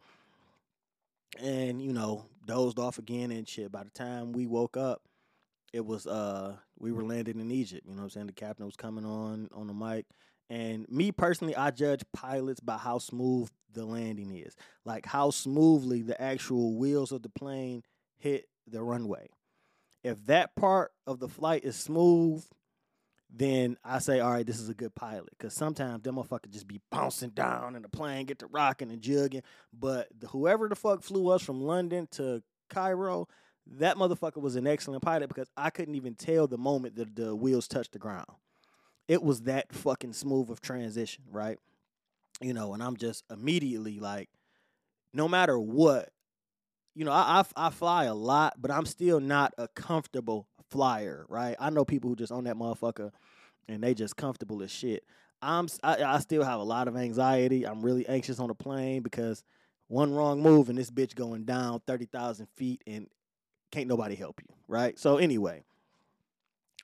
and 1.41 1.81
you 1.81 1.93
know, 1.93 2.25
dozed 2.45 2.79
off 2.79 2.97
again 2.99 3.31
and 3.31 3.47
shit. 3.47 3.71
By 3.71 3.83
the 3.83 3.89
time 3.89 4.33
we 4.33 4.47
woke 4.47 4.75
up, 4.77 5.01
it 5.73 5.85
was 5.85 6.07
uh 6.07 6.55
we 6.79 6.91
were 6.91 7.03
landing 7.03 7.39
in 7.39 7.51
Egypt. 7.51 7.85
You 7.85 7.91
know 7.91 7.97
what 7.97 8.03
I'm 8.05 8.09
saying? 8.11 8.27
The 8.27 8.33
captain 8.33 8.65
was 8.65 8.75
coming 8.75 9.05
on 9.05 9.49
on 9.53 9.67
the 9.67 9.73
mic. 9.73 10.05
And 10.49 10.87
me 10.87 11.11
personally, 11.11 11.55
I 11.55 11.71
judge 11.71 12.03
pilots 12.13 12.61
by 12.61 12.77
how 12.77 12.99
smooth 12.99 13.49
the 13.73 13.85
landing 13.85 14.31
is. 14.31 14.55
Like 14.85 15.05
how 15.05 15.29
smoothly 15.29 16.01
the 16.01 16.19
actual 16.21 16.75
wheels 16.75 17.11
of 17.11 17.21
the 17.21 17.29
plane 17.29 17.83
hit 18.17 18.47
the 18.65 18.81
runway. 18.81 19.29
If 20.03 20.25
that 20.27 20.55
part 20.55 20.93
of 21.05 21.19
the 21.19 21.27
flight 21.27 21.65
is 21.65 21.75
smooth, 21.75 22.45
then 23.29 23.77
I 23.83 23.99
say, 23.99 24.21
all 24.21 24.31
right, 24.31 24.45
this 24.45 24.59
is 24.59 24.69
a 24.69 24.73
good 24.73 24.95
pilot. 24.95 25.29
Because 25.31 25.53
sometimes 25.53 26.03
them 26.03 26.15
motherfuckers 26.15 26.51
just 26.51 26.67
be 26.67 26.79
bouncing 26.89 27.31
down 27.31 27.75
and 27.75 27.83
the 27.83 27.89
plane 27.89 28.25
get 28.25 28.39
to 28.39 28.47
rocking 28.47 28.91
and 28.91 29.01
jugging. 29.01 29.43
But 29.77 30.07
the, 30.17 30.27
whoever 30.27 30.69
the 30.69 30.75
fuck 30.75 31.03
flew 31.03 31.29
us 31.29 31.41
from 31.41 31.61
London 31.61 32.07
to 32.11 32.41
Cairo, 32.69 33.27
that 33.75 33.97
motherfucker 33.97 34.41
was 34.41 34.55
an 34.55 34.67
excellent 34.67 35.03
pilot 35.03 35.27
because 35.27 35.49
I 35.55 35.69
couldn't 35.69 35.95
even 35.95 36.15
tell 36.15 36.47
the 36.47 36.57
moment 36.57 36.95
that 36.95 37.15
the 37.15 37.35
wheels 37.35 37.67
touched 37.67 37.93
the 37.93 37.99
ground. 37.99 38.25
It 39.07 39.23
was 39.23 39.41
that 39.41 39.73
fucking 39.73 40.13
smooth 40.13 40.49
of 40.49 40.61
transition, 40.61 41.23
right? 41.31 41.57
You 42.41 42.53
know, 42.53 42.73
and 42.73 42.83
I'm 42.83 42.97
just 42.97 43.23
immediately 43.31 43.99
like, 43.99 44.29
no 45.13 45.27
matter 45.27 45.57
what, 45.57 46.09
you 46.93 47.05
know, 47.05 47.11
I, 47.11 47.43
I, 47.57 47.67
I 47.67 47.69
fly 47.69 48.05
a 48.05 48.13
lot, 48.13 48.55
but 48.61 48.71
I'm 48.71 48.85
still 48.85 49.19
not 49.19 49.53
a 49.57 49.67
comfortable 49.67 50.47
flyer, 50.69 51.25
right? 51.29 51.55
I 51.59 51.69
know 51.69 51.85
people 51.85 52.09
who 52.09 52.15
just 52.15 52.31
own 52.31 52.45
that 52.45 52.57
motherfucker 52.57 53.11
and 53.67 53.83
they 53.83 53.93
just 53.93 54.15
comfortable 54.15 54.61
as 54.61 54.71
shit. 54.71 55.03
I'm 55.41 55.67
I, 55.83 56.03
I 56.03 56.19
still 56.19 56.43
have 56.43 56.59
a 56.59 56.63
lot 56.63 56.87
of 56.87 56.97
anxiety. 56.97 57.65
I'm 57.65 57.81
really 57.81 58.07
anxious 58.07 58.39
on 58.39 58.47
the 58.47 58.55
plane 58.55 59.03
because 59.03 59.43
one 59.87 60.13
wrong 60.13 60.41
move 60.41 60.69
and 60.69 60.77
this 60.77 60.89
bitch 60.89 61.15
going 61.15 61.45
down 61.45 61.81
thirty 61.85 62.05
thousand 62.05 62.47
feet 62.55 62.81
and 62.87 63.07
can't 63.71 63.87
nobody 63.87 64.15
help 64.15 64.41
you, 64.41 64.53
right? 64.67 64.97
So 64.97 65.17
anyway, 65.17 65.63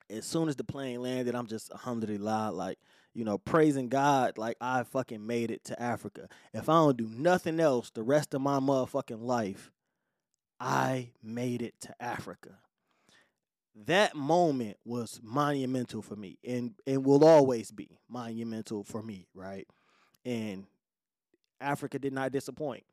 as 0.10 0.26
soon 0.26 0.50
as 0.50 0.56
the 0.56 0.64
plane 0.64 1.02
landed, 1.02 1.36
I'm 1.36 1.48
just 1.48 1.72
alhamdulillah, 1.72 2.52
like, 2.54 2.78
you 3.14 3.24
know, 3.24 3.38
praising 3.38 3.90
God, 3.90 4.38
like 4.38 4.58
I 4.60 4.84
fucking 4.84 5.26
made 5.26 5.52
it 5.52 5.64
to 5.66 5.82
Africa. 5.82 6.28
If 6.54 6.70
I 6.70 6.74
don't 6.74 6.98
do 6.98 7.08
nothing 7.08 7.60
else 7.60 7.92
the 7.92 8.04
rest 8.04 8.34
of 8.34 8.42
my 8.42 8.60
motherfucking 8.60 9.22
life, 9.22 9.72
I 10.60 11.12
made 11.22 11.62
it 11.62 11.76
to 11.82 11.96
Africa. 12.02 12.58
That 13.86 14.16
moment 14.16 14.78
was 14.86 15.20
monumental 15.24 16.02
for 16.02 16.16
me 16.16 16.38
and, 16.48 16.74
and 16.86 17.04
will 17.04 17.26
always 17.26 17.72
be 17.72 18.00
monumental 18.08 18.84
for 18.84 19.02
me, 19.02 19.28
right? 19.34 19.68
And 20.26 20.66
Africa 21.60 21.98
did 21.98 22.14
not 22.14 22.32
disappoint. 22.32 22.84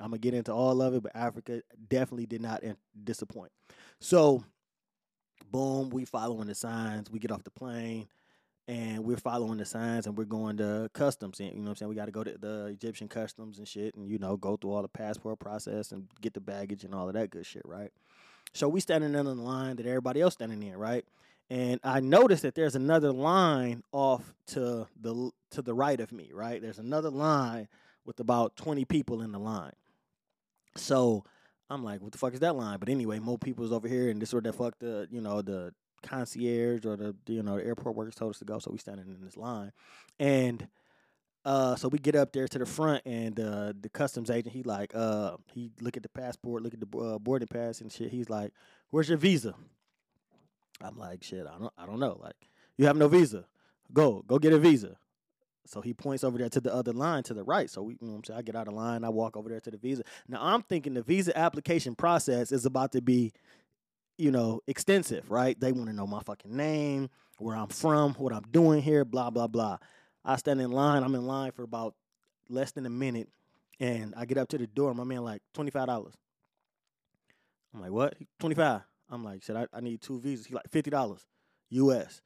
I'm 0.00 0.10
gonna 0.10 0.18
get 0.18 0.34
into 0.34 0.52
all 0.52 0.80
of 0.82 0.94
it, 0.94 1.02
but 1.02 1.12
Africa 1.14 1.62
definitely 1.88 2.26
did 2.26 2.40
not 2.40 2.62
disappoint. 3.04 3.52
So 4.00 4.44
boom, 5.50 5.90
we 5.90 6.04
following 6.04 6.48
the 6.48 6.54
signs. 6.54 7.10
We 7.10 7.18
get 7.18 7.30
off 7.30 7.44
the 7.44 7.50
plane 7.50 8.08
and 8.66 9.02
we're 9.04 9.16
following 9.16 9.58
the 9.58 9.64
signs 9.64 10.06
and 10.06 10.16
we're 10.16 10.24
going 10.24 10.58
to 10.58 10.90
customs. 10.92 11.40
And, 11.40 11.50
you 11.50 11.56
know 11.56 11.62
what 11.62 11.70
I'm 11.70 11.76
saying? 11.76 11.88
We 11.88 11.94
got 11.94 12.04
to 12.04 12.12
go 12.12 12.22
to 12.22 12.36
the 12.38 12.66
Egyptian 12.66 13.08
customs 13.08 13.58
and 13.58 13.66
shit 13.66 13.94
and, 13.94 14.08
you 14.08 14.18
know, 14.18 14.36
go 14.36 14.56
through 14.56 14.72
all 14.72 14.82
the 14.82 14.88
passport 14.88 15.38
process 15.38 15.90
and 15.92 16.06
get 16.20 16.34
the 16.34 16.40
baggage 16.40 16.84
and 16.84 16.94
all 16.94 17.08
of 17.08 17.14
that 17.14 17.30
good 17.30 17.46
shit, 17.46 17.62
right? 17.64 17.90
So 18.52 18.68
we 18.68 18.80
standing 18.80 19.14
in 19.14 19.24
the 19.24 19.34
line 19.34 19.76
that 19.76 19.86
everybody 19.86 20.20
else 20.20 20.34
standing 20.34 20.62
in, 20.62 20.76
right? 20.76 21.04
And 21.50 21.80
I 21.82 22.00
noticed 22.00 22.42
that 22.42 22.54
there's 22.54 22.74
another 22.74 23.10
line 23.10 23.82
off 23.90 24.34
to 24.48 24.86
the 25.00 25.30
to 25.52 25.62
the 25.62 25.72
right 25.72 25.98
of 25.98 26.12
me, 26.12 26.30
right? 26.34 26.60
There's 26.60 26.78
another 26.78 27.08
line 27.08 27.68
with 28.04 28.20
about 28.20 28.56
20 28.56 28.84
people 28.84 29.22
in 29.22 29.32
the 29.32 29.38
line. 29.38 29.72
So 30.78 31.24
I'm 31.70 31.84
like, 31.84 32.00
what 32.00 32.12
the 32.12 32.18
fuck 32.18 32.34
is 32.34 32.40
that 32.40 32.56
line? 32.56 32.78
But 32.78 32.88
anyway, 32.88 33.18
more 33.18 33.38
people's 33.38 33.72
over 33.72 33.88
here, 33.88 34.10
and 34.10 34.20
this 34.20 34.32
or 34.32 34.40
that 34.40 34.54
fuck 34.54 34.78
the 34.78 35.08
you 35.10 35.20
know 35.20 35.42
the 35.42 35.72
concierge 36.02 36.86
or 36.86 36.96
the 36.96 37.14
you 37.26 37.42
know 37.42 37.56
the 37.56 37.64
airport 37.64 37.96
workers 37.96 38.14
told 38.14 38.30
us 38.30 38.38
to 38.38 38.44
go, 38.44 38.58
so 38.58 38.70
we 38.70 38.78
standing 38.78 39.06
in 39.06 39.24
this 39.24 39.36
line, 39.36 39.72
and 40.18 40.68
uh, 41.44 41.76
so 41.76 41.88
we 41.88 41.98
get 41.98 42.14
up 42.14 42.32
there 42.32 42.48
to 42.48 42.58
the 42.58 42.66
front, 42.66 43.02
and 43.06 43.38
uh, 43.38 43.72
the 43.80 43.88
customs 43.88 44.30
agent 44.30 44.54
he 44.54 44.62
like 44.62 44.94
uh 44.94 45.36
he 45.52 45.70
look 45.80 45.96
at 45.96 46.02
the 46.02 46.08
passport, 46.08 46.62
look 46.62 46.74
at 46.74 46.80
the 46.80 46.98
uh, 46.98 47.18
boarding 47.18 47.48
pass 47.48 47.80
and 47.80 47.92
shit. 47.92 48.10
He's 48.10 48.30
like, 48.30 48.52
"Where's 48.90 49.08
your 49.08 49.18
visa?" 49.18 49.54
I'm 50.80 50.96
like, 50.96 51.22
shit, 51.22 51.46
I 51.46 51.58
don't 51.58 51.72
I 51.76 51.86
don't 51.86 52.00
know. 52.00 52.18
Like, 52.22 52.36
you 52.76 52.86
have 52.86 52.96
no 52.96 53.08
visa. 53.08 53.44
Go, 53.92 54.22
go 54.26 54.38
get 54.38 54.52
a 54.52 54.58
visa. 54.58 54.96
So 55.68 55.82
he 55.82 55.92
points 55.92 56.24
over 56.24 56.38
there 56.38 56.48
to 56.48 56.60
the 56.62 56.74
other 56.74 56.94
line 56.94 57.22
to 57.24 57.34
the 57.34 57.44
right. 57.44 57.68
So 57.68 57.82
we, 57.82 57.98
you 58.00 58.08
know 58.08 58.14
I'm 58.14 58.24
saying? 58.24 58.38
I 58.38 58.42
get 58.42 58.56
out 58.56 58.68
of 58.68 58.74
line, 58.74 59.04
I 59.04 59.10
walk 59.10 59.36
over 59.36 59.50
there 59.50 59.60
to 59.60 59.70
the 59.70 59.76
visa. 59.76 60.02
Now 60.26 60.38
I'm 60.40 60.62
thinking 60.62 60.94
the 60.94 61.02
visa 61.02 61.36
application 61.36 61.94
process 61.94 62.52
is 62.52 62.64
about 62.64 62.92
to 62.92 63.02
be, 63.02 63.32
you 64.16 64.30
know, 64.30 64.62
extensive, 64.66 65.30
right? 65.30 65.60
They 65.60 65.72
want 65.72 65.88
to 65.90 65.92
know 65.92 66.06
my 66.06 66.20
fucking 66.20 66.56
name, 66.56 67.10
where 67.36 67.54
I'm 67.54 67.68
from, 67.68 68.14
what 68.14 68.32
I'm 68.32 68.44
doing 68.50 68.80
here, 68.80 69.04
blah, 69.04 69.28
blah, 69.28 69.46
blah. 69.46 69.76
I 70.24 70.36
stand 70.36 70.60
in 70.60 70.72
line. 70.72 71.02
I'm 71.02 71.14
in 71.14 71.26
line 71.26 71.52
for 71.52 71.64
about 71.64 71.94
less 72.48 72.72
than 72.72 72.86
a 72.86 72.90
minute. 72.90 73.28
And 73.78 74.14
I 74.16 74.24
get 74.24 74.38
up 74.38 74.48
to 74.48 74.58
the 74.58 74.66
door. 74.66 74.94
My 74.94 75.04
man 75.04 75.22
like, 75.22 75.42
$25. 75.54 76.12
I'm 77.74 77.80
like, 77.80 77.92
what? 77.92 78.14
25 78.40 78.80
I'm 79.10 79.24
like, 79.24 79.42
shit, 79.42 79.56
I, 79.56 79.66
I 79.72 79.80
need 79.80 80.00
two 80.00 80.18
visas. 80.18 80.46
He 80.46 80.54
like, 80.54 80.70
$50 80.70 81.20
US. 81.70 82.22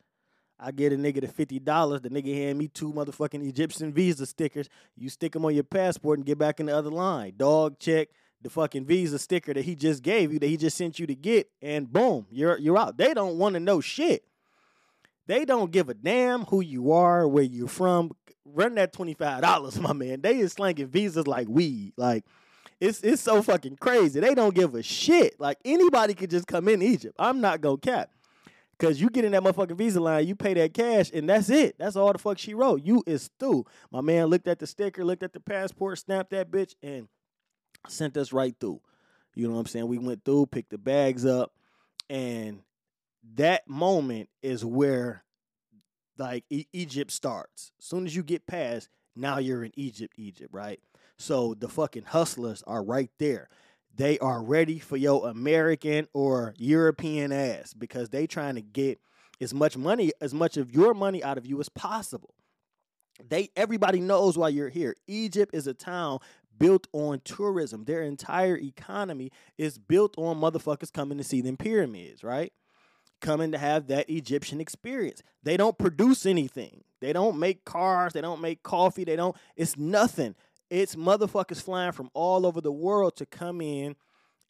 I 0.63 0.71
get 0.71 0.93
a 0.93 0.97
nigga 0.97 1.21
the 1.21 1.29
fifty 1.29 1.59
dollars. 1.59 2.03
The 2.03 2.11
nigga 2.11 2.35
hand 2.35 2.59
me 2.59 2.69
two 2.69 2.93
motherfucking 2.93 3.47
Egyptian 3.47 3.93
visa 3.93 4.27
stickers. 4.27 4.69
You 4.97 5.09
stick 5.09 5.33
them 5.33 5.45
on 5.45 5.55
your 5.55 5.65
passport 5.65 6.19
and 6.19 6.27
get 6.27 6.39
back 6.39 6.61
in 6.61 6.67
the 6.67 6.77
other 6.77 6.91
line. 6.91 7.35
Dog 7.37 7.79
check 7.79 8.09
the 8.41 8.51
fucking 8.51 8.85
visa 8.85 9.19
sticker 9.19 9.55
that 9.55 9.65
he 9.65 9.75
just 9.75 10.03
gave 10.03 10.33
you, 10.33 10.39
that 10.39 10.47
he 10.47 10.57
just 10.57 10.77
sent 10.77 10.99
you 10.99 11.07
to 11.07 11.15
get, 11.15 11.51
and 11.61 11.93
boom, 11.93 12.27
you're 12.31 12.59
you're 12.59 12.79
out. 12.79 12.97
They 12.97 13.15
don't 13.15 13.39
want 13.39 13.55
to 13.55 13.61
know 13.61 13.81
shit. 13.81 14.25
They 15.27 15.45
don't 15.45 15.71
give 15.71 15.89
a 15.89 15.95
damn 15.95 16.45
who 16.45 16.61
you 16.61 16.93
are, 16.93 17.27
where 17.27 17.45
you're 17.45 17.69
from. 17.69 18.13
Run 18.45 18.75
that 18.75 18.93
twenty 18.93 19.15
five 19.15 19.43
dollars, 19.43 19.79
my 19.81 19.93
man. 19.93 20.21
They 20.21 20.39
is 20.39 20.53
slanging 20.53 20.89
visas 20.89 21.27
like 21.27 21.49
weed. 21.49 21.93
Like 21.97 22.25
it's 22.81 23.01
it's 23.03 23.23
so 23.23 23.43
fucking 23.43 23.77
crazy. 23.77 24.21
They 24.21 24.35
don't 24.35 24.55
give 24.55 24.75
a 24.75 24.83
shit. 24.83 25.39
Like 25.41 25.59
anybody 25.65 26.15
could 26.15 26.31
just 26.31 26.47
come 26.47 26.69
in 26.69 26.83
Egypt. 26.83 27.15
I'm 27.19 27.41
not 27.41 27.61
gonna 27.61 27.79
cap. 27.79 28.11
Cause 28.83 29.01
you 29.01 29.11
get 29.11 29.25
in 29.25 29.31
that 29.31 29.45
motherfucking 29.45 29.77
visa 29.77 30.01
line, 30.01 30.27
you 30.27 30.35
pay 30.35 30.55
that 30.55 30.75
cash, 30.75 31.09
and 31.15 31.29
that's 31.29 31.49
it. 31.51 31.79
That's 31.79 31.95
all 31.95 32.13
the 32.13 32.19
fuck 32.19 32.37
she 32.37 32.53
wrote. 32.53 32.83
You 32.83 33.05
is 33.07 33.31
through. 33.39 33.65
My 33.93 34.01
man 34.01 34.27
looked 34.27 34.49
at 34.49 34.59
the 34.59 34.67
sticker, 34.67 35.05
looked 35.05 35.23
at 35.23 35.33
the 35.33 35.39
passport, 35.39 36.01
snapped 36.01 36.31
that 36.31 36.51
bitch, 36.51 36.75
and 36.83 37.07
sent 37.87 38.17
us 38.17 38.33
right 38.33 38.57
through. 38.59 38.81
You 39.37 39.47
know 39.47 39.55
what 39.55 39.61
I'm 39.61 39.67
saying? 39.67 39.87
We 39.87 39.99
went 39.99 40.25
through, 40.25 40.47
picked 40.47 40.71
the 40.71 40.79
bags 40.79 41.25
up, 41.25 41.53
and 42.11 42.59
that 43.37 43.69
moment 43.69 44.29
is 44.43 44.65
where 44.65 45.23
like 46.19 46.45
e- 46.51 46.67
Egypt 46.73 47.13
starts. 47.13 47.71
As 47.79 47.87
soon 47.87 48.05
as 48.05 48.17
you 48.17 48.25
get 48.25 48.49
past, 48.49 48.89
now 49.15 49.39
you're 49.39 49.63
in 49.63 49.73
Egypt, 49.77 50.15
Egypt, 50.17 50.51
right? 50.53 50.81
So 51.19 51.55
the 51.55 51.69
fucking 51.69 52.07
hustlers 52.07 52.65
are 52.67 52.83
right 52.83 53.11
there 53.21 53.49
they 53.95 54.19
are 54.19 54.43
ready 54.43 54.79
for 54.79 54.97
your 54.97 55.29
American 55.29 56.09
or 56.15 56.55
European 56.57 57.33
ass 57.33 57.75
because 57.75 58.09
they 58.09 58.27
trying 58.27 58.55
to 58.55 58.63
get 58.63 59.01
as 59.41 59.53
much 59.53 59.77
money, 59.77 60.13
as 60.21 60.33
much 60.33 60.57
of 60.57 60.73
your 60.73 60.95
money 60.95 61.23
out 61.23 61.39
of 61.39 61.47
you 61.47 61.61
as 61.61 61.69
possible. 61.69 62.35
They 63.29 63.51
everybody 63.57 64.01
knows 64.01 64.39
why 64.39 64.49
you're 64.49 64.69
here. 64.69 64.95
Egypt 65.07 65.55
is 65.55 65.67
a 65.67 65.75
town 65.75 66.21
built 66.59 66.87
on 66.93 67.21
tourism. 67.25 67.85
Their 67.85 68.03
entire 68.03 68.57
economy 68.57 69.31
is 69.59 69.79
built 69.79 70.15
on 70.17 70.41
motherfuckers 70.41 70.93
coming 70.93 71.19
to 71.19 71.25
see 71.25 71.41
them 71.41 71.57
pyramids, 71.57 72.25
right? 72.25 72.53
Coming 73.21 73.53
to 73.53 73.59
have 73.59 73.89
that 73.89 74.09
Egyptian 74.09 74.61
experience. 74.61 75.23
They 75.43 75.57
don't 75.57 75.79
produce 75.79 76.27
anything. 76.27 76.85
They 77.01 77.13
don't 77.13 77.39
make 77.39 77.65
cars, 77.65 78.13
they 78.13 78.21
don't 78.21 78.41
make 78.41 78.63
coffee, 78.63 79.05
they 79.05 79.17
don't 79.17 79.37
it's 79.57 79.77
nothing. 79.77 80.35
It's 80.73 80.97
motherfuckers 80.97 81.61
flying 81.63 81.93
from 81.93 82.09
all 82.15 82.47
over 82.47 82.63
the 82.63 82.73
world 82.73 83.17
to 83.17 83.27
come 83.27 83.61
in 83.61 83.95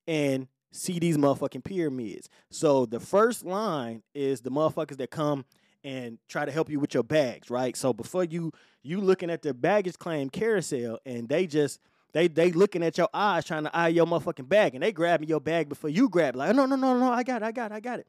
and 0.06 0.46
see 0.70 1.00
these 1.00 1.18
motherfucking 1.18 1.64
pyramids. 1.64 2.28
So 2.48 2.86
the 2.86 3.00
first 3.00 3.44
line 3.44 4.04
is 4.14 4.40
the 4.40 4.50
motherfuckers 4.52 4.98
that 4.98 5.10
come 5.10 5.44
and 5.82 6.18
try 6.28 6.44
to 6.44 6.52
help 6.52 6.70
you 6.70 6.78
with 6.78 6.94
your 6.94 7.02
bags, 7.02 7.50
right? 7.50 7.76
So 7.76 7.92
before 7.92 8.22
you 8.22 8.52
you 8.84 9.00
looking 9.00 9.30
at 9.30 9.42
the 9.42 9.52
baggage 9.52 9.98
claim 9.98 10.30
carousel 10.30 11.00
and 11.04 11.28
they 11.28 11.48
just 11.48 11.80
they 12.12 12.28
they 12.28 12.52
looking 12.52 12.85
at 12.85 12.96
your 12.96 13.08
eyes 13.12 13.44
trying 13.44 13.64
to 13.64 13.76
eye 13.76 13.88
your 13.88 14.06
motherfucking 14.06 14.48
bag 14.48 14.76
and 14.76 14.82
they 14.85 14.92
grabbing 14.92 15.28
your 15.28 15.40
bag 15.40 15.68
before 15.68 15.90
you 15.90 16.08
grab. 16.08 16.37
Like, 16.37 16.54
no, 16.54 16.66
no, 16.66 16.76
no, 16.76 16.96
no, 16.96 17.11
I 17.12 17.24
got 17.24 17.42
it, 17.42 17.46
I 17.46 17.50
got 17.50 17.72
it, 17.72 17.74
I 17.74 17.80
got 17.80 17.98
it 17.98 18.06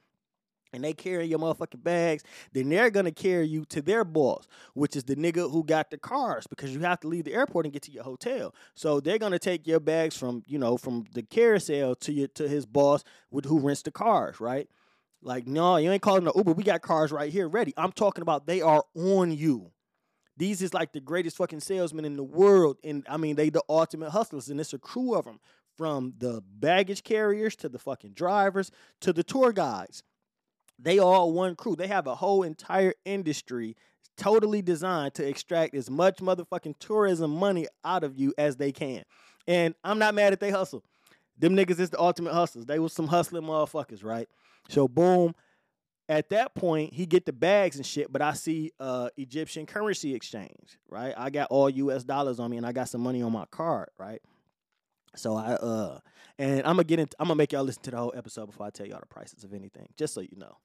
and 0.74 0.84
they 0.84 0.94
carry 0.94 1.26
your 1.26 1.40
motherfucking 1.40 1.84
bags, 1.84 2.24
then 2.52 2.70
they're 2.70 2.90
gonna 2.90 3.12
carry 3.12 3.48
you 3.48 3.64
to 3.66 3.82
their 3.82 4.04
boss, 4.04 4.48
which 4.74 4.96
is 4.96 5.04
the 5.04 5.16
nigga 5.16 5.50
who 5.50 5.64
got 5.64 5.92
the 5.92 5.98
cars, 5.98 6.48
because 6.48 6.74
you 6.74 6.80
have 6.82 7.00
to 7.02 7.08
leave 7.08 7.26
the 7.26 7.34
airport 7.34 7.66
and 7.66 7.74
get 7.74 7.84
to 7.84 7.92
your 7.92 8.04
hotel. 8.04 8.54
So 8.76 9.00
they're 9.00 9.20
gonna 9.20 9.40
take 9.40 9.68
your 9.68 9.80
bags 9.80 10.18
from 10.18 10.44
you 10.48 10.58
know 10.58 10.78
from 10.78 11.06
the 11.14 11.24
carousel 11.24 11.96
to 11.96 12.12
your 12.12 12.28
to 12.30 12.48
his 12.48 12.66
boss, 12.66 13.04
with 13.32 13.46
who 13.46 13.60
rents 13.60 13.84
the 13.84 13.92
cars, 13.92 14.40
right? 14.40 14.68
Like 15.22 15.48
no, 15.48 15.78
you 15.78 15.92
ain't 15.92 16.02
calling 16.02 16.26
the 16.26 16.34
Uber. 16.36 16.54
We 16.54 16.64
got 16.64 16.82
cars 16.82 17.12
right 17.12 17.32
here 17.32 17.48
ready. 17.48 17.74
I'm 17.78 17.92
talking 17.92 18.24
about 18.24 18.48
they 18.48 18.62
are 18.62 18.84
on 18.96 19.32
you. 19.32 19.72
These 20.36 20.64
is 20.64 20.74
like 20.74 20.94
the 20.94 21.00
greatest 21.00 21.38
fucking 21.38 21.60
salesmen 21.60 22.06
in 22.06 22.18
the 22.18 22.24
world, 22.24 22.78
and 22.84 23.06
I 23.08 23.18
mean 23.18 23.36
they 23.36 23.50
the 23.50 23.64
ultimate 23.70 24.10
hustlers, 24.10 24.50
and 24.50 24.60
it's 24.60 24.74
a 24.74 24.80
crew 24.80 25.14
of 25.14 25.26
them, 25.26 25.40
from 25.78 26.14
the 26.18 26.42
baggage 26.42 27.04
carriers 27.04 27.56
to 27.58 27.70
the 27.70 27.80
fucking 27.80 28.14
drivers 28.14 28.72
to 29.02 29.14
the 29.14 29.24
tour 29.24 29.52
guides 29.52 30.04
they 30.80 31.00
all 31.00 31.32
one 31.32 31.56
crew. 31.56 31.76
They 31.76 31.88
have 31.88 32.08
a 32.08 32.16
whole 32.16 32.44
entire 32.44 32.94
industry 33.06 33.76
totally 34.18 34.62
designed 34.62 35.14
to 35.16 35.28
extract 35.28 35.74
as 35.76 35.90
much 35.90 36.18
motherfucking 36.18 36.76
tourism 36.80 37.32
money 37.32 37.68
out 37.84 38.04
of 38.04 38.18
you 38.18 38.34
as 38.38 38.58
they 38.58 38.72
can. 38.72 39.04
And 39.48 39.76
I'm 39.84 40.00
not 40.00 40.14
mad 40.14 40.34
at 40.34 40.40
they 40.40 40.52
hustle. 40.52 40.84
Them 41.38 41.56
niggas 41.56 41.80
is 41.80 41.90
the 41.90 42.00
ultimate 42.00 42.34
hustlers. 42.34 42.66
They 42.66 42.80
was 42.80 42.94
some 42.94 43.08
hustling 43.08 43.44
motherfuckers, 43.44 44.04
right? 44.04 44.30
So 44.70 44.88
boom. 44.88 45.34
At 46.10 46.30
that 46.30 46.54
point, 46.54 46.94
he 46.94 47.06
get 47.06 47.26
the 47.26 47.34
bags 47.34 47.78
and 47.78 47.86
shit, 47.86 48.12
but 48.12 48.22
I 48.22 48.34
see 48.34 48.72
uh 48.80 49.10
Egyptian 49.18 49.66
currency 49.66 50.14
exchange, 50.14 50.78
right? 50.90 51.14
I 51.18 51.30
got 51.30 51.48
all 51.50 51.70
US 51.70 52.04
dollars 52.04 52.40
on 52.40 52.52
me 52.52 52.58
and 52.58 52.66
I 52.66 52.72
got 52.72 52.90
some 52.90 53.02
money 53.02 53.22
on 53.22 53.32
my 53.32 53.46
card, 53.50 53.90
right? 53.98 54.22
So 55.16 55.36
I 55.36 55.54
uh 55.54 56.00
and 56.40 56.60
I'm 56.60 56.76
gonna 56.76 56.84
get 56.84 57.00
into 57.00 57.16
I'm 57.20 57.28
gonna 57.28 57.38
make 57.38 57.52
y'all 57.52 57.64
listen 57.64 57.84
to 57.84 57.92
the 57.92 57.98
whole 57.98 58.14
episode 58.16 58.48
before 58.48 58.66
I 58.66 58.70
tell 58.70 58.88
y'all 58.88 59.00
the 59.00 59.08
prices 59.08 59.44
of 59.44 59.54
anything, 59.54 59.88
just 59.98 60.14
so 60.14 60.22
you 60.22 60.36
know. 60.36 60.58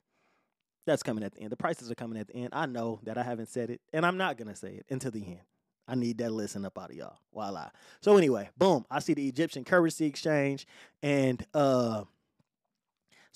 That's 0.87 1.03
coming 1.03 1.23
at 1.23 1.35
the 1.35 1.41
end. 1.43 1.53
The 1.53 1.57
prices 1.57 1.91
are 1.91 1.95
coming 1.95 2.19
at 2.19 2.29
the 2.29 2.37
end. 2.37 2.49
I 2.53 2.65
know 2.65 3.01
that 3.03 3.19
I 3.19 3.23
haven't 3.23 3.51
said 3.51 3.69
it, 3.69 3.83
and 3.93 4.07
I'm 4.07 4.17
not 4.17 4.39
gonna 4.39 4.57
say 4.57 4.75
it 4.75 4.87
until 4.89 5.11
the 5.11 5.25
end. 5.25 5.41
I 5.87 5.95
need 5.95 6.19
that 6.19 6.31
listen 6.31 6.65
up 6.65 6.79
out 6.79 6.91
of 6.91 6.97
y'all. 6.97 7.19
Voila. 7.33 7.71
So 8.01 8.17
anyway, 8.17 8.51
boom. 8.59 8.85
I 8.91 8.99
see 9.01 9.15
the 9.15 9.27
Egyptian 9.27 9.65
currency 9.65 10.07
exchange, 10.07 10.67
and 11.03 11.45
uh 11.55 12.05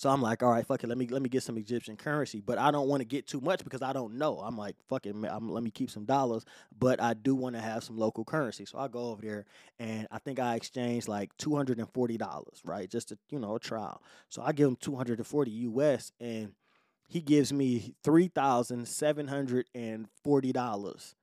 so 0.03 0.11
I'm 0.11 0.21
like, 0.21 0.43
all 0.43 0.51
right, 0.51 0.67
fuck 0.67 0.83
it. 0.83 0.89
Let 0.89 0.99
me 0.99 1.07
let 1.07 1.23
me 1.23 1.29
get 1.29 1.45
some 1.45 1.57
Egyptian 1.57 1.97
currency, 1.97 2.41
but 2.41 2.59
I 2.59 2.73
don't 2.73 2.89
want 2.89 3.03
to 3.03 3.05
get 3.05 3.29
too 3.29 3.41
much 3.41 3.63
because 3.63 3.83
I 3.83 3.93
don't 3.93 4.15
know. 4.19 4.41
I'm 4.41 4.59
like, 4.59 4.75
fuck 4.89 5.07
it, 5.07 5.15
let 5.15 5.63
me 5.63 5.71
keep 5.71 5.91
some 5.91 6.05
dollars, 6.05 6.45
but 6.77 7.01
I 7.01 7.15
do 7.15 7.37
want 7.37 7.55
to 7.55 7.63
have 7.63 7.85
some 7.85 7.97
local 7.97 8.25
currency. 8.25 8.65
So 8.65 8.81
I 8.81 8.89
go 8.89 9.11
over 9.11 9.23
there, 9.23 9.45
and 9.79 10.09
I 10.11 10.19
think 10.19 10.41
I 10.41 10.57
exchanged 10.57 11.07
like 11.07 11.31
two 11.37 11.55
hundred 11.55 11.79
and 11.79 11.89
forty 11.89 12.19
dollars, 12.19 12.61
right, 12.65 12.91
just 12.91 13.11
to 13.11 13.19
you 13.31 13.39
know 13.39 13.55
a 13.55 13.61
trial. 13.61 14.03
So 14.29 14.43
I 14.43 14.51
give 14.51 14.67
him 14.67 14.75
two 14.75 14.97
hundred 14.97 15.19
and 15.19 15.27
forty 15.27 15.53
US, 15.53 16.11
and 16.19 16.51
he 17.07 17.21
gives 17.21 17.53
me 17.53 17.95
three 18.03 18.27
thousand 18.27 18.89
seven 18.89 19.29
hundred 19.29 19.67
and 19.73 20.09
forty 20.25 20.51
dollars 20.51 21.15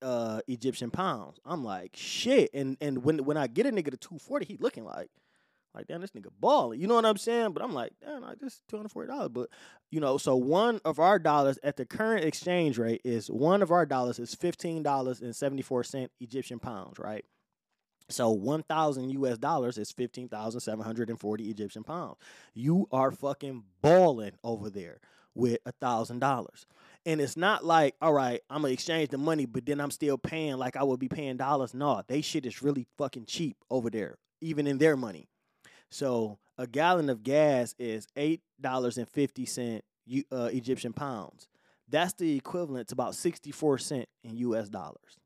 uh 0.00 0.42
Egyptian 0.46 0.92
pounds. 0.92 1.40
I'm 1.44 1.64
like, 1.64 1.96
shit. 1.96 2.50
And 2.54 2.76
and 2.80 3.02
when 3.02 3.24
when 3.24 3.36
I 3.36 3.48
get 3.48 3.66
a 3.66 3.72
nigga 3.72 3.90
to 3.90 3.96
240, 3.96 4.46
he 4.46 4.56
looking 4.60 4.84
like 4.84 5.10
like, 5.74 5.86
damn, 5.86 6.00
this 6.00 6.10
nigga 6.12 6.30
balling. 6.38 6.80
You 6.80 6.86
know 6.86 6.94
what 6.94 7.06
I'm 7.06 7.16
saying? 7.16 7.52
But 7.52 7.62
I'm 7.62 7.74
like, 7.74 7.92
damn, 8.00 8.22
like 8.22 8.38
this 8.38 8.60
$240. 8.70 9.32
But, 9.32 9.48
you 9.90 10.00
know, 10.00 10.18
so 10.18 10.36
one 10.36 10.80
of 10.84 10.98
our 10.98 11.18
dollars 11.18 11.58
at 11.62 11.76
the 11.76 11.84
current 11.84 12.24
exchange 12.24 12.78
rate 12.78 13.00
is 13.04 13.28
one 13.28 13.62
of 13.62 13.70
our 13.70 13.86
dollars 13.86 14.18
is 14.18 14.34
$15.74 14.34 16.08
Egyptian 16.20 16.58
pounds, 16.58 16.98
right? 16.98 17.24
So 18.08 18.30
1,000 18.30 19.10
US 19.10 19.38
dollars 19.38 19.78
is 19.78 19.90
15,740 19.92 21.50
Egyptian 21.50 21.84
pounds. 21.84 22.16
You 22.52 22.86
are 22.92 23.10
fucking 23.10 23.64
balling 23.80 24.32
over 24.42 24.70
there 24.70 25.00
with 25.34 25.58
a 25.66 25.72
thousand 25.72 26.20
dollars. 26.20 26.66
And 27.06 27.20
it's 27.20 27.36
not 27.36 27.64
like, 27.64 27.94
all 28.00 28.12
right, 28.12 28.40
I'm 28.48 28.62
gonna 28.62 28.72
exchange 28.72 29.10
the 29.10 29.18
money, 29.18 29.46
but 29.46 29.66
then 29.66 29.80
I'm 29.80 29.90
still 29.90 30.16
paying 30.16 30.56
like 30.56 30.76
I 30.76 30.82
would 30.82 31.00
be 31.00 31.08
paying 31.08 31.36
dollars. 31.36 31.74
No, 31.74 32.02
they 32.06 32.20
shit 32.20 32.46
is 32.46 32.62
really 32.62 32.86
fucking 32.98 33.26
cheap 33.26 33.56
over 33.70 33.90
there, 33.90 34.16
even 34.40 34.66
in 34.66 34.78
their 34.78 34.96
money. 34.96 35.28
So 35.90 36.38
a 36.58 36.66
gallon 36.66 37.10
of 37.10 37.22
gas 37.22 37.74
is 37.78 38.06
eight 38.16 38.42
dollars 38.60 38.98
and 38.98 39.08
fifty 39.08 39.46
cent 39.46 39.84
uh, 40.32 40.50
Egyptian 40.52 40.92
pounds. 40.92 41.48
That's 41.88 42.14
the 42.14 42.36
equivalent 42.36 42.88
to 42.88 42.94
about 42.94 43.14
sixty 43.14 43.50
four 43.50 43.78
cent 43.78 44.08
in 44.22 44.36
U.S. 44.38 44.68
dollars. 44.68 45.18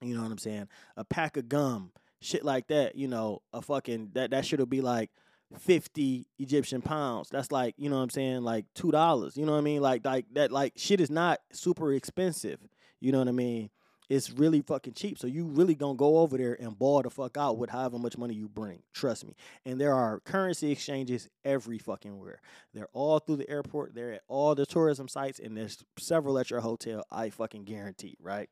You 0.00 0.14
know 0.14 0.22
what 0.22 0.32
I'm 0.32 0.38
saying? 0.38 0.68
A 0.96 1.04
pack 1.04 1.36
of 1.36 1.48
gum, 1.48 1.92
shit 2.20 2.44
like 2.44 2.68
that. 2.68 2.96
You 2.96 3.08
know, 3.08 3.42
a 3.52 3.62
fucking 3.62 4.10
that 4.14 4.30
that 4.30 4.44
should 4.44 4.68
be 4.68 4.80
like 4.80 5.10
50 5.58 6.26
Egyptian 6.38 6.82
pounds. 6.82 7.28
That's 7.30 7.52
like, 7.52 7.74
you 7.78 7.88
know 7.88 7.96
what 7.96 8.02
I'm 8.02 8.10
saying, 8.10 8.42
like 8.42 8.66
$2. 8.76 9.36
You 9.36 9.46
know 9.46 9.52
what 9.52 9.58
I 9.58 9.62
mean? 9.62 9.80
Like 9.80 10.04
like 10.04 10.26
that 10.32 10.52
like 10.52 10.72
shit 10.76 11.00
is 11.00 11.10
not 11.10 11.40
super 11.52 11.92
expensive. 11.92 12.58
You 13.00 13.12
know 13.12 13.18
what 13.18 13.28
I 13.28 13.32
mean? 13.32 13.70
It's 14.08 14.30
really 14.30 14.60
fucking 14.60 14.92
cheap. 14.92 15.18
So 15.18 15.26
you 15.26 15.46
really 15.46 15.74
gonna 15.74 15.94
go 15.94 16.18
over 16.18 16.36
there 16.36 16.56
and 16.60 16.78
ball 16.78 17.02
the 17.02 17.10
fuck 17.10 17.36
out 17.36 17.56
with 17.56 17.70
however 17.70 17.98
much 17.98 18.18
money 18.18 18.34
you 18.34 18.48
bring. 18.48 18.82
Trust 18.92 19.26
me. 19.26 19.34
And 19.64 19.80
there 19.80 19.94
are 19.94 20.20
currency 20.20 20.70
exchanges 20.70 21.28
every 21.44 21.78
fucking 21.78 22.18
where. 22.18 22.40
They're 22.74 22.88
all 22.92 23.18
through 23.18 23.36
the 23.36 23.48
airport. 23.50 23.94
They're 23.94 24.14
at 24.14 24.22
all 24.28 24.54
the 24.54 24.66
tourism 24.66 25.08
sites, 25.08 25.38
and 25.38 25.56
there's 25.56 25.82
several 25.98 26.38
at 26.38 26.50
your 26.50 26.60
hotel. 26.60 27.04
I 27.10 27.30
fucking 27.30 27.64
guarantee, 27.64 28.16
right? 28.20 28.50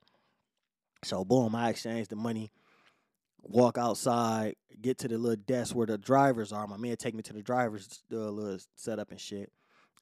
So 1.04 1.24
boom, 1.24 1.54
I 1.54 1.70
exchange 1.70 2.08
the 2.08 2.16
money. 2.16 2.50
Walk 3.44 3.76
outside, 3.76 4.54
get 4.80 4.98
to 4.98 5.08
the 5.08 5.18
little 5.18 5.42
desk 5.44 5.74
where 5.74 5.86
the 5.86 5.98
drivers 5.98 6.52
are. 6.52 6.66
My 6.66 6.76
man 6.76 6.96
take 6.96 7.14
me 7.14 7.22
to 7.22 7.32
the 7.32 7.42
drivers 7.42 8.02
little 8.08 8.58
setup 8.76 9.10
and 9.10 9.20
shit. 9.20 9.52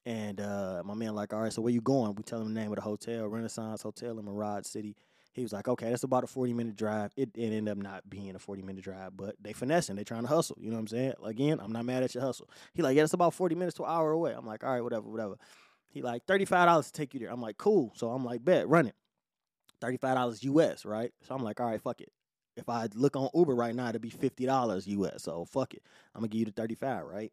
And 0.05 0.39
uh, 0.39 0.81
my 0.85 0.93
man 0.93 1.13
like, 1.13 1.33
all 1.33 1.41
right, 1.41 1.53
so 1.53 1.61
where 1.61 1.73
you 1.73 1.81
going? 1.81 2.15
We 2.15 2.23
tell 2.23 2.41
him 2.41 2.53
the 2.53 2.59
name 2.59 2.71
of 2.71 2.75
the 2.75 2.81
hotel, 2.81 3.27
Renaissance 3.27 3.81
Hotel 3.81 4.17
in 4.17 4.25
Mirage 4.25 4.65
City. 4.65 4.95
He 5.33 5.43
was 5.43 5.53
like, 5.53 5.67
okay, 5.67 5.89
that's 5.89 6.03
about 6.03 6.23
a 6.23 6.27
40 6.27 6.53
minute 6.53 6.75
drive. 6.75 7.11
It, 7.15 7.29
it 7.35 7.53
ended 7.53 7.69
up 7.69 7.77
not 7.77 8.09
being 8.09 8.35
a 8.35 8.39
40 8.39 8.61
minute 8.63 8.83
drive, 8.83 9.15
but 9.15 9.35
they 9.41 9.53
finessing. 9.53 9.95
They 9.95 10.03
trying 10.03 10.23
to 10.23 10.27
hustle. 10.27 10.57
You 10.59 10.69
know 10.69 10.75
what 10.75 10.81
I'm 10.81 10.87
saying? 10.87 11.13
Again, 11.23 11.59
I'm 11.61 11.71
not 11.71 11.85
mad 11.85 12.03
at 12.03 12.13
your 12.13 12.23
hustle. 12.23 12.49
He 12.73 12.81
like, 12.81 12.97
yeah, 12.97 13.03
it's 13.03 13.13
about 13.13 13.33
40 13.33 13.55
minutes 13.55 13.77
to 13.77 13.83
an 13.83 13.91
hour 13.91 14.11
away. 14.11 14.33
I'm 14.33 14.45
like, 14.45 14.63
all 14.63 14.71
right, 14.71 14.83
whatever, 14.83 15.07
whatever. 15.07 15.37
He 15.89 16.01
like, 16.01 16.25
$35 16.25 16.85
to 16.87 16.91
take 16.91 17.13
you 17.13 17.21
there. 17.21 17.29
I'm 17.31 17.41
like, 17.41 17.57
cool. 17.57 17.93
So 17.95 18.09
I'm 18.09 18.25
like, 18.25 18.43
bet, 18.43 18.67
run 18.67 18.87
it. 18.87 18.95
$35 19.81 20.43
US, 20.43 20.85
right? 20.85 21.11
So 21.23 21.33
I'm 21.33 21.43
like, 21.43 21.59
all 21.59 21.67
right, 21.67 21.81
fuck 21.81 22.01
it. 22.01 22.11
If 22.57 22.67
I 22.69 22.87
look 22.93 23.15
on 23.15 23.29
Uber 23.33 23.55
right 23.55 23.73
now, 23.73 23.89
it'd 23.89 24.01
be 24.01 24.09
$50 24.09 24.87
US. 24.87 25.23
So 25.23 25.45
fuck 25.45 25.73
it. 25.73 25.83
I'm 26.13 26.21
gonna 26.21 26.29
give 26.29 26.39
you 26.39 26.45
the 26.45 26.51
35, 26.51 27.05
right? 27.05 27.31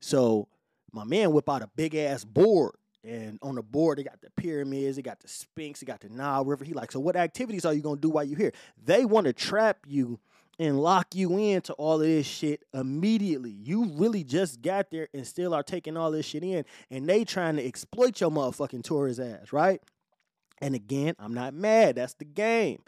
So 0.00 0.48
my 0.92 1.04
man 1.04 1.32
whip 1.32 1.48
out 1.48 1.62
a 1.62 1.70
big 1.76 1.94
ass 1.94 2.24
board 2.24 2.74
and 3.08 3.38
on 3.42 3.54
the 3.54 3.62
board, 3.62 3.98
they 3.98 4.04
got 4.04 4.20
the 4.20 4.30
pyramids, 4.30 4.96
they 4.96 5.02
got 5.02 5.20
the 5.20 5.28
Sphinx, 5.28 5.80
they 5.80 5.86
got 5.86 6.00
the 6.00 6.08
Nile 6.08 6.44
River. 6.44 6.64
He 6.64 6.74
like, 6.74 6.92
so 6.92 7.00
what 7.00 7.16
activities 7.16 7.64
are 7.64 7.72
you 7.72 7.80
gonna 7.80 8.00
do 8.00 8.10
while 8.10 8.24
you're 8.24 8.38
here? 8.38 8.52
They 8.84 9.04
want 9.04 9.26
to 9.26 9.32
trap 9.32 9.78
you 9.86 10.20
and 10.58 10.80
lock 10.80 11.14
you 11.14 11.38
into 11.38 11.72
all 11.74 12.00
of 12.00 12.06
this 12.06 12.26
shit 12.26 12.64
immediately. 12.74 13.50
You 13.50 13.84
really 13.94 14.24
just 14.24 14.60
got 14.60 14.90
there 14.90 15.08
and 15.14 15.26
still 15.26 15.54
are 15.54 15.62
taking 15.62 15.96
all 15.96 16.10
this 16.10 16.26
shit 16.26 16.42
in, 16.42 16.64
and 16.90 17.08
they 17.08 17.24
trying 17.24 17.56
to 17.56 17.64
exploit 17.64 18.20
your 18.20 18.30
motherfucking 18.30 18.82
tourist 18.82 19.20
ass, 19.20 19.52
right? 19.52 19.80
And 20.60 20.74
again, 20.74 21.14
I'm 21.18 21.32
not 21.34 21.54
mad. 21.54 21.94
That's 21.96 22.14
the 22.14 22.24
game. 22.24 22.82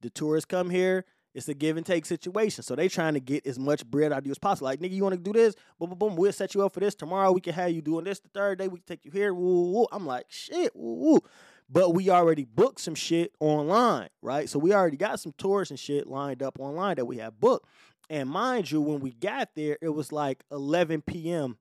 The 0.00 0.08
tourists 0.08 0.46
come 0.46 0.70
here, 0.70 1.04
it's 1.34 1.48
a 1.48 1.54
give 1.54 1.76
and 1.76 1.86
take 1.86 2.06
situation. 2.06 2.62
So 2.62 2.74
they 2.74 2.88
trying 2.88 3.14
to 3.14 3.20
get 3.20 3.46
as 3.46 3.58
much 3.58 3.86
bread 3.86 4.12
out 4.12 4.18
of 4.18 4.26
you 4.26 4.32
as 4.32 4.38
possible. 4.38 4.66
Like, 4.66 4.80
nigga, 4.80 4.92
you 4.92 5.02
want 5.02 5.14
to 5.14 5.20
do 5.20 5.32
this? 5.32 5.54
Boom, 5.78 5.90
boom, 5.90 5.98
boom. 5.98 6.16
We'll 6.16 6.32
set 6.32 6.54
you 6.54 6.64
up 6.64 6.72
for 6.72 6.80
this. 6.80 6.94
Tomorrow 6.94 7.32
we 7.32 7.40
can 7.40 7.54
have 7.54 7.70
you 7.70 7.82
doing 7.82 8.04
this. 8.04 8.20
The 8.20 8.28
third 8.34 8.58
day 8.58 8.68
we 8.68 8.78
can 8.78 8.86
take 8.86 9.04
you 9.04 9.10
here. 9.10 9.32
Woo, 9.32 9.72
woo. 9.72 9.86
I'm 9.92 10.06
like, 10.06 10.26
shit, 10.28 10.74
woo, 10.74 10.94
woo. 10.94 11.20
But 11.68 11.94
we 11.94 12.10
already 12.10 12.44
booked 12.44 12.80
some 12.80 12.96
shit 12.96 13.32
online, 13.38 14.08
right? 14.22 14.48
So 14.48 14.58
we 14.58 14.72
already 14.74 14.96
got 14.96 15.20
some 15.20 15.32
tours 15.38 15.70
and 15.70 15.78
shit 15.78 16.08
lined 16.08 16.42
up 16.42 16.58
online 16.58 16.96
that 16.96 17.04
we 17.04 17.18
have 17.18 17.38
booked. 17.38 17.66
And 18.08 18.28
mind 18.28 18.72
you, 18.72 18.80
when 18.80 18.98
we 18.98 19.12
got 19.12 19.50
there, 19.54 19.78
it 19.80 19.90
was 19.90 20.10
like 20.10 20.42
11 20.50 21.02
p.m. 21.02 21.58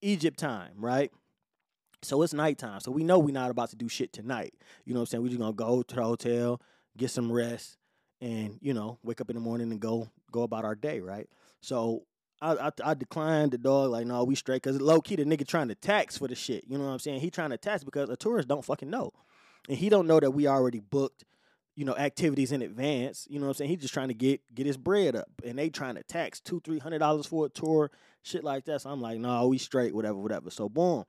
Egypt 0.00 0.38
time, 0.38 0.72
right? 0.78 1.12
So 2.02 2.22
it's 2.22 2.32
nighttime. 2.32 2.80
So 2.80 2.90
we 2.90 3.04
know 3.04 3.18
we're 3.18 3.34
not 3.34 3.50
about 3.50 3.70
to 3.70 3.76
do 3.76 3.88
shit 3.88 4.12
tonight. 4.12 4.54
You 4.84 4.94
know 4.94 5.00
what 5.00 5.02
I'm 5.02 5.06
saying? 5.06 5.22
We're 5.22 5.28
just 5.28 5.40
gonna 5.40 5.52
go 5.52 5.82
to 5.82 5.94
the 5.94 6.02
hotel, 6.02 6.62
get 6.96 7.10
some 7.10 7.30
rest, 7.30 7.77
and 8.20 8.58
you 8.60 8.74
know 8.74 8.98
wake 9.02 9.20
up 9.20 9.30
in 9.30 9.36
the 9.36 9.40
morning 9.40 9.70
and 9.70 9.80
go 9.80 10.08
go 10.30 10.42
about 10.42 10.64
our 10.64 10.74
day, 10.74 11.00
right? 11.00 11.28
So 11.60 12.02
I 12.40 12.52
I, 12.52 12.70
I 12.84 12.94
declined 12.94 13.52
the 13.52 13.58
dog 13.58 13.90
like 13.90 14.06
no 14.06 14.24
we 14.24 14.34
straight 14.34 14.62
because 14.62 14.80
low 14.80 15.00
key 15.00 15.16
the 15.16 15.24
nigga 15.24 15.46
trying 15.46 15.68
to 15.68 15.74
tax 15.74 16.18
for 16.18 16.28
the 16.28 16.34
shit. 16.34 16.64
You 16.66 16.78
know 16.78 16.84
what 16.84 16.90
I'm 16.92 16.98
saying? 16.98 17.20
He 17.20 17.30
trying 17.30 17.50
to 17.50 17.58
tax 17.58 17.84
because 17.84 18.10
a 18.10 18.16
tourist 18.16 18.48
don't 18.48 18.64
fucking 18.64 18.90
know, 18.90 19.12
and 19.68 19.78
he 19.78 19.88
don't 19.88 20.06
know 20.06 20.20
that 20.20 20.32
we 20.32 20.46
already 20.46 20.80
booked. 20.80 21.24
You 21.74 21.84
know, 21.84 21.96
activities 21.96 22.50
in 22.50 22.60
advance. 22.60 23.28
You 23.30 23.38
know 23.38 23.46
what 23.46 23.50
I'm 23.50 23.54
saying? 23.54 23.70
He's 23.70 23.82
just 23.82 23.94
trying 23.94 24.08
to 24.08 24.14
get 24.14 24.40
get 24.52 24.66
his 24.66 24.76
bread 24.76 25.14
up, 25.14 25.28
and 25.44 25.56
they 25.56 25.70
trying 25.70 25.94
to 25.94 26.02
tax 26.02 26.40
two, 26.40 26.60
three 26.64 26.80
hundred 26.80 26.98
dollars 26.98 27.26
for 27.26 27.46
a 27.46 27.48
tour, 27.48 27.92
shit 28.24 28.42
like 28.42 28.64
that. 28.64 28.82
So 28.82 28.90
I'm 28.90 29.00
like, 29.00 29.20
no, 29.20 29.46
we 29.46 29.58
straight, 29.58 29.94
whatever, 29.94 30.18
whatever. 30.18 30.50
So 30.50 30.68
boom, 30.68 31.04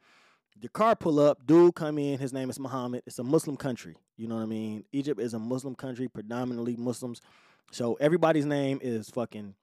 the 0.62 0.70
car 0.70 0.96
pull 0.96 1.20
up, 1.20 1.46
dude 1.46 1.76
come 1.76 1.98
in, 1.98 2.20
his 2.20 2.34
name 2.34 2.50
is 2.50 2.60
Muhammad. 2.60 3.04
It's 3.06 3.20
a 3.20 3.24
Muslim 3.24 3.58
country. 3.58 3.96
You 4.18 4.28
know 4.28 4.36
what 4.36 4.44
I 4.44 4.48
mean? 4.48 4.84
Egypt 4.92 5.20
is 5.20 5.34
a 5.34 5.40
Muslim 5.40 5.76
country, 5.76 6.08
predominantly 6.08 6.76
Muslims. 6.76 7.22
So 7.72 7.96
everybody's 7.96 8.46
name 8.46 8.80
is 8.82 9.10
fucking 9.10 9.56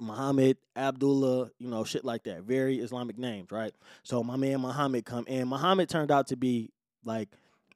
Muhammad, 0.00 0.56
Abdullah, 0.76 1.50
you 1.58 1.68
know, 1.68 1.84
shit 1.84 2.04
like 2.04 2.24
that. 2.24 2.42
Very 2.42 2.78
Islamic 2.78 3.18
names, 3.18 3.50
right? 3.50 3.74
So 4.02 4.22
my 4.22 4.36
man 4.36 4.60
Muhammad 4.60 5.04
come 5.04 5.24
in. 5.26 5.48
Muhammad 5.48 5.88
turned 5.88 6.10
out 6.10 6.28
to 6.28 6.36
be 6.36 6.70
like 7.04 7.28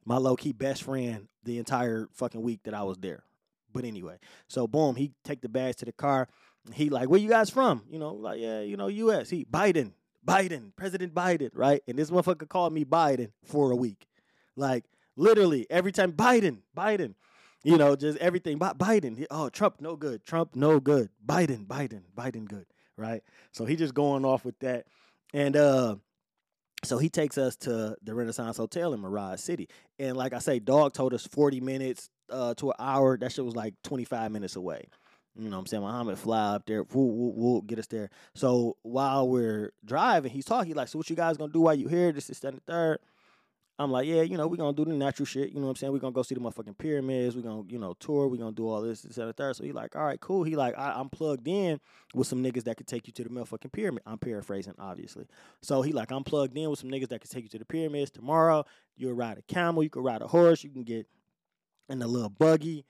my 0.05 0.17
low 0.17 0.35
key 0.35 0.53
best 0.53 0.83
friend 0.83 1.27
the 1.43 1.57
entire 1.59 2.07
fucking 2.13 2.41
week 2.41 2.61
that 2.63 2.73
I 2.73 2.83
was 2.83 2.97
there. 2.97 3.23
But 3.73 3.85
anyway, 3.85 4.17
so 4.47 4.67
boom, 4.67 4.95
he 4.95 5.11
take 5.23 5.41
the 5.41 5.49
bags 5.49 5.77
to 5.77 5.85
the 5.85 5.91
car. 5.91 6.27
He 6.73 6.89
like, 6.89 7.09
where 7.09 7.19
you 7.19 7.29
guys 7.29 7.49
from? 7.49 7.83
You 7.89 7.99
know, 7.99 8.13
like 8.13 8.39
yeah, 8.39 8.61
you 8.61 8.77
know, 8.77 8.87
U.S. 8.87 9.29
He 9.29 9.45
Biden. 9.45 9.91
Biden, 10.25 10.71
President 10.75 11.13
Biden, 11.13 11.49
right? 11.53 11.81
And 11.87 11.97
this 11.97 12.09
motherfucker 12.09 12.47
called 12.47 12.73
me 12.73 12.85
Biden 12.85 13.31
for 13.43 13.71
a 13.71 13.75
week. 13.75 14.07
Like 14.55 14.85
literally 15.15 15.67
every 15.69 15.91
time 15.91 16.13
Biden, 16.13 16.59
Biden, 16.75 17.15
you 17.63 17.77
know, 17.77 17.95
just 17.95 18.17
everything. 18.19 18.59
Biden, 18.59 19.25
oh, 19.31 19.49
Trump, 19.49 19.79
no 19.79 19.95
good. 19.95 20.23
Trump, 20.23 20.55
no 20.55 20.79
good. 20.79 21.09
Biden, 21.25 21.65
Biden, 21.65 22.01
Biden, 22.15 22.45
good, 22.45 22.65
right? 22.97 23.23
So 23.51 23.65
he 23.65 23.75
just 23.75 23.93
going 23.93 24.25
off 24.25 24.45
with 24.45 24.59
that. 24.59 24.85
And 25.33 25.55
uh 25.55 25.95
so 26.83 26.97
he 26.97 27.09
takes 27.09 27.37
us 27.37 27.55
to 27.57 27.95
the 28.03 28.13
Renaissance 28.13 28.57
Hotel 28.57 28.93
in 28.93 28.99
Mirage 28.99 29.39
City. 29.39 29.69
And 29.99 30.17
like 30.17 30.33
I 30.33 30.39
say, 30.39 30.59
dog 30.59 30.93
told 30.93 31.13
us 31.13 31.25
40 31.25 31.61
minutes 31.61 32.09
uh, 32.29 32.53
to 32.55 32.71
an 32.71 32.75
hour. 32.77 33.17
That 33.17 33.31
shit 33.31 33.45
was 33.45 33.55
like 33.55 33.73
25 33.83 34.31
minutes 34.31 34.57
away. 34.57 34.87
You 35.35 35.49
know 35.49 35.57
what 35.57 35.61
I'm 35.61 35.65
saying? 35.67 35.83
Muhammad 35.83 36.19
fly 36.19 36.55
up 36.55 36.65
there, 36.65 36.83
woo, 36.83 37.05
woo, 37.05 37.33
woo, 37.35 37.61
get 37.63 37.79
us 37.79 37.87
there. 37.87 38.09
So 38.35 38.77
while 38.83 39.27
we're 39.27 39.71
driving, 39.83 40.31
he's 40.31 40.45
talking 40.45 40.75
like, 40.75 40.87
so 40.87 40.99
what 40.99 41.09
you 41.09 41.15
guys 41.15 41.37
gonna 41.37 41.51
do 41.51 41.61
while 41.61 41.73
you 41.73 41.87
here? 41.87 42.11
This 42.11 42.29
is 42.29 42.39
the 42.39 42.51
third. 42.67 42.99
I'm 43.79 43.91
like, 43.91 44.05
yeah, 44.05 44.21
you 44.21 44.37
know, 44.37 44.47
we're 44.47 44.57
gonna 44.57 44.77
do 44.77 44.85
the 44.85 44.93
natural 44.93 45.25
shit. 45.25 45.49
You 45.49 45.55
know 45.55 45.63
what 45.63 45.71
I'm 45.71 45.75
saying? 45.77 45.93
We're 45.93 45.99
gonna 45.99 46.13
go 46.13 46.21
see 46.21 46.35
the 46.35 46.41
motherfucking 46.41 46.77
pyramids. 46.77 47.35
We're 47.35 47.41
gonna, 47.41 47.63
you 47.67 47.79
know, 47.79 47.95
tour. 47.99 48.27
We're 48.27 48.37
gonna 48.37 48.51
do 48.51 48.67
all 48.67 48.81
this, 48.81 49.01
this, 49.01 49.17
and 49.17 49.27
the 49.27 49.33
third. 49.33 49.55
So 49.55 49.63
he 49.63 49.71
like, 49.71 49.95
all 49.95 50.05
right, 50.05 50.19
cool. 50.19 50.43
He 50.43 50.55
like, 50.55 50.77
I, 50.77 50.99
am 50.99 51.09
plugged 51.09 51.47
in 51.47 51.79
with 52.13 52.27
some 52.27 52.43
niggas 52.43 52.65
that 52.65 52.77
could 52.77 52.87
take 52.87 53.07
you 53.07 53.13
to 53.13 53.23
the 53.23 53.29
motherfucking 53.29 53.71
pyramid. 53.71 54.03
I'm 54.05 54.19
paraphrasing, 54.19 54.75
obviously. 54.77 55.25
So 55.63 55.81
he 55.81 55.91
like, 55.91 56.11
I'm 56.11 56.23
plugged 56.23 56.55
in 56.55 56.69
with 56.69 56.79
some 56.79 56.91
niggas 56.91 57.09
that 57.09 57.21
could 57.21 57.31
take 57.31 57.43
you 57.43 57.49
to 57.49 57.57
the 57.57 57.65
pyramids 57.65 58.11
tomorrow. 58.11 58.63
You'll 58.95 59.13
ride 59.13 59.39
a 59.39 59.41
camel. 59.41 59.81
You 59.81 59.89
can 59.89 60.03
ride 60.03 60.21
a 60.21 60.27
horse. 60.27 60.63
You 60.63 60.69
can 60.69 60.83
get 60.83 61.07
in 61.89 61.99
a 62.03 62.07
little 62.07 62.29
buggy 62.29 62.85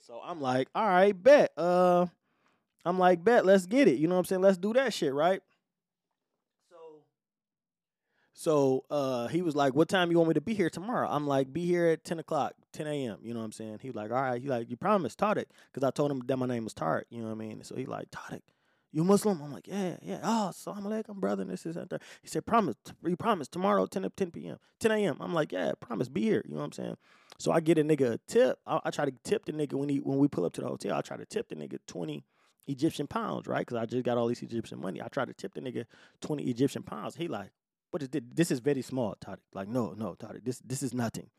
so 0.00 0.20
I'm 0.24 0.40
like, 0.40 0.68
all 0.74 0.86
right, 0.86 1.12
bet. 1.12 1.52
Uh, 1.56 2.06
I'm 2.84 2.98
like, 2.98 3.22
bet, 3.22 3.44
let's 3.44 3.66
get 3.66 3.88
it. 3.88 3.98
You 3.98 4.08
know 4.08 4.14
what 4.14 4.20
I'm 4.20 4.24
saying? 4.26 4.42
Let's 4.42 4.58
do 4.58 4.72
that 4.74 4.92
shit, 4.92 5.12
right? 5.12 5.42
So, 6.70 6.76
so 8.32 8.84
uh, 8.90 9.28
he 9.28 9.42
was 9.42 9.54
like, 9.54 9.74
what 9.74 9.88
time 9.88 10.10
you 10.10 10.18
want 10.18 10.28
me 10.28 10.34
to 10.34 10.40
be 10.40 10.54
here 10.54 10.70
tomorrow? 10.70 11.08
I'm 11.10 11.26
like, 11.26 11.52
be 11.52 11.66
here 11.66 11.88
at 11.88 12.04
10 12.04 12.18
o'clock, 12.18 12.54
10 12.72 12.86
a.m. 12.86 13.18
You 13.22 13.34
know 13.34 13.40
what 13.40 13.46
I'm 13.46 13.52
saying? 13.52 13.80
He 13.82 13.88
was 13.88 13.96
like, 13.96 14.10
all 14.10 14.22
right. 14.22 14.40
He 14.40 14.48
like, 14.48 14.70
you 14.70 14.76
promised 14.76 15.18
Tariq, 15.18 15.46
because 15.72 15.86
I 15.86 15.90
told 15.90 16.10
him 16.10 16.22
that 16.26 16.36
my 16.36 16.46
name 16.46 16.64
was 16.64 16.74
Tariq. 16.74 17.04
You 17.10 17.20
know 17.20 17.26
what 17.26 17.32
I 17.34 17.36
mean? 17.36 17.62
So 17.64 17.76
he 17.76 17.86
like, 17.86 18.10
Tariq, 18.10 18.40
you 18.92 19.04
Muslim? 19.04 19.40
I'm 19.42 19.52
like, 19.52 19.68
yeah, 19.68 19.96
yeah. 20.02 20.20
Oh, 20.22 20.50
salam 20.52 20.84
alaikum, 20.84 21.16
brother. 21.16 21.42
And 21.42 21.50
this 21.50 21.64
is 21.64 21.76
that. 21.76 22.02
He 22.22 22.28
said, 22.28 22.44
promise, 22.44 22.76
you 23.04 23.16
promise 23.16 23.48
tomorrow, 23.48 23.86
10 23.86 24.10
10 24.16 24.30
p.m., 24.30 24.58
10 24.80 24.90
a.m. 24.90 25.16
I'm 25.20 25.32
like, 25.32 25.52
yeah, 25.52 25.72
promise, 25.78 26.08
be 26.08 26.22
here. 26.22 26.42
You 26.46 26.54
know 26.54 26.60
what 26.60 26.66
I'm 26.66 26.72
saying? 26.72 26.96
So 27.38 27.52
I 27.52 27.60
get 27.60 27.78
a 27.78 27.84
nigga 27.84 28.14
a 28.14 28.18
tip. 28.26 28.58
I, 28.66 28.80
I, 28.84 28.90
try 28.90 29.04
to 29.04 29.12
tip 29.24 29.44
the 29.46 29.52
nigga 29.52 29.74
when 29.74 29.88
he 29.88 29.98
when 29.98 30.18
we 30.18 30.28
pull 30.28 30.44
up 30.44 30.52
to 30.54 30.60
the 30.60 30.68
hotel. 30.68 30.96
I 30.96 31.00
try 31.00 31.16
to 31.16 31.24
tip 31.24 31.48
the 31.48 31.56
nigga 31.56 31.78
twenty 31.86 32.24
Egyptian 32.66 33.06
pounds, 33.06 33.46
right? 33.46 33.60
Because 33.60 33.76
I 33.76 33.86
just 33.86 34.04
got 34.04 34.18
all 34.18 34.26
these 34.26 34.42
Egyptian 34.42 34.80
money. 34.80 35.00
I 35.00 35.08
try 35.08 35.24
to 35.24 35.32
tip 35.32 35.54
the 35.54 35.60
nigga 35.60 35.86
twenty 36.20 36.44
Egyptian 36.44 36.82
pounds. 36.82 37.16
He 37.16 37.28
like, 37.28 37.50
is 37.98 38.08
this? 38.08 38.22
This 38.34 38.50
is 38.50 38.58
very 38.60 38.82
small, 38.82 39.16
Tariq. 39.24 39.38
Like, 39.54 39.68
no, 39.68 39.94
no, 39.96 40.16
Tariq. 40.18 40.44
This 40.44 40.60
this 40.64 40.82
is 40.82 40.92
nothing. 40.92 41.30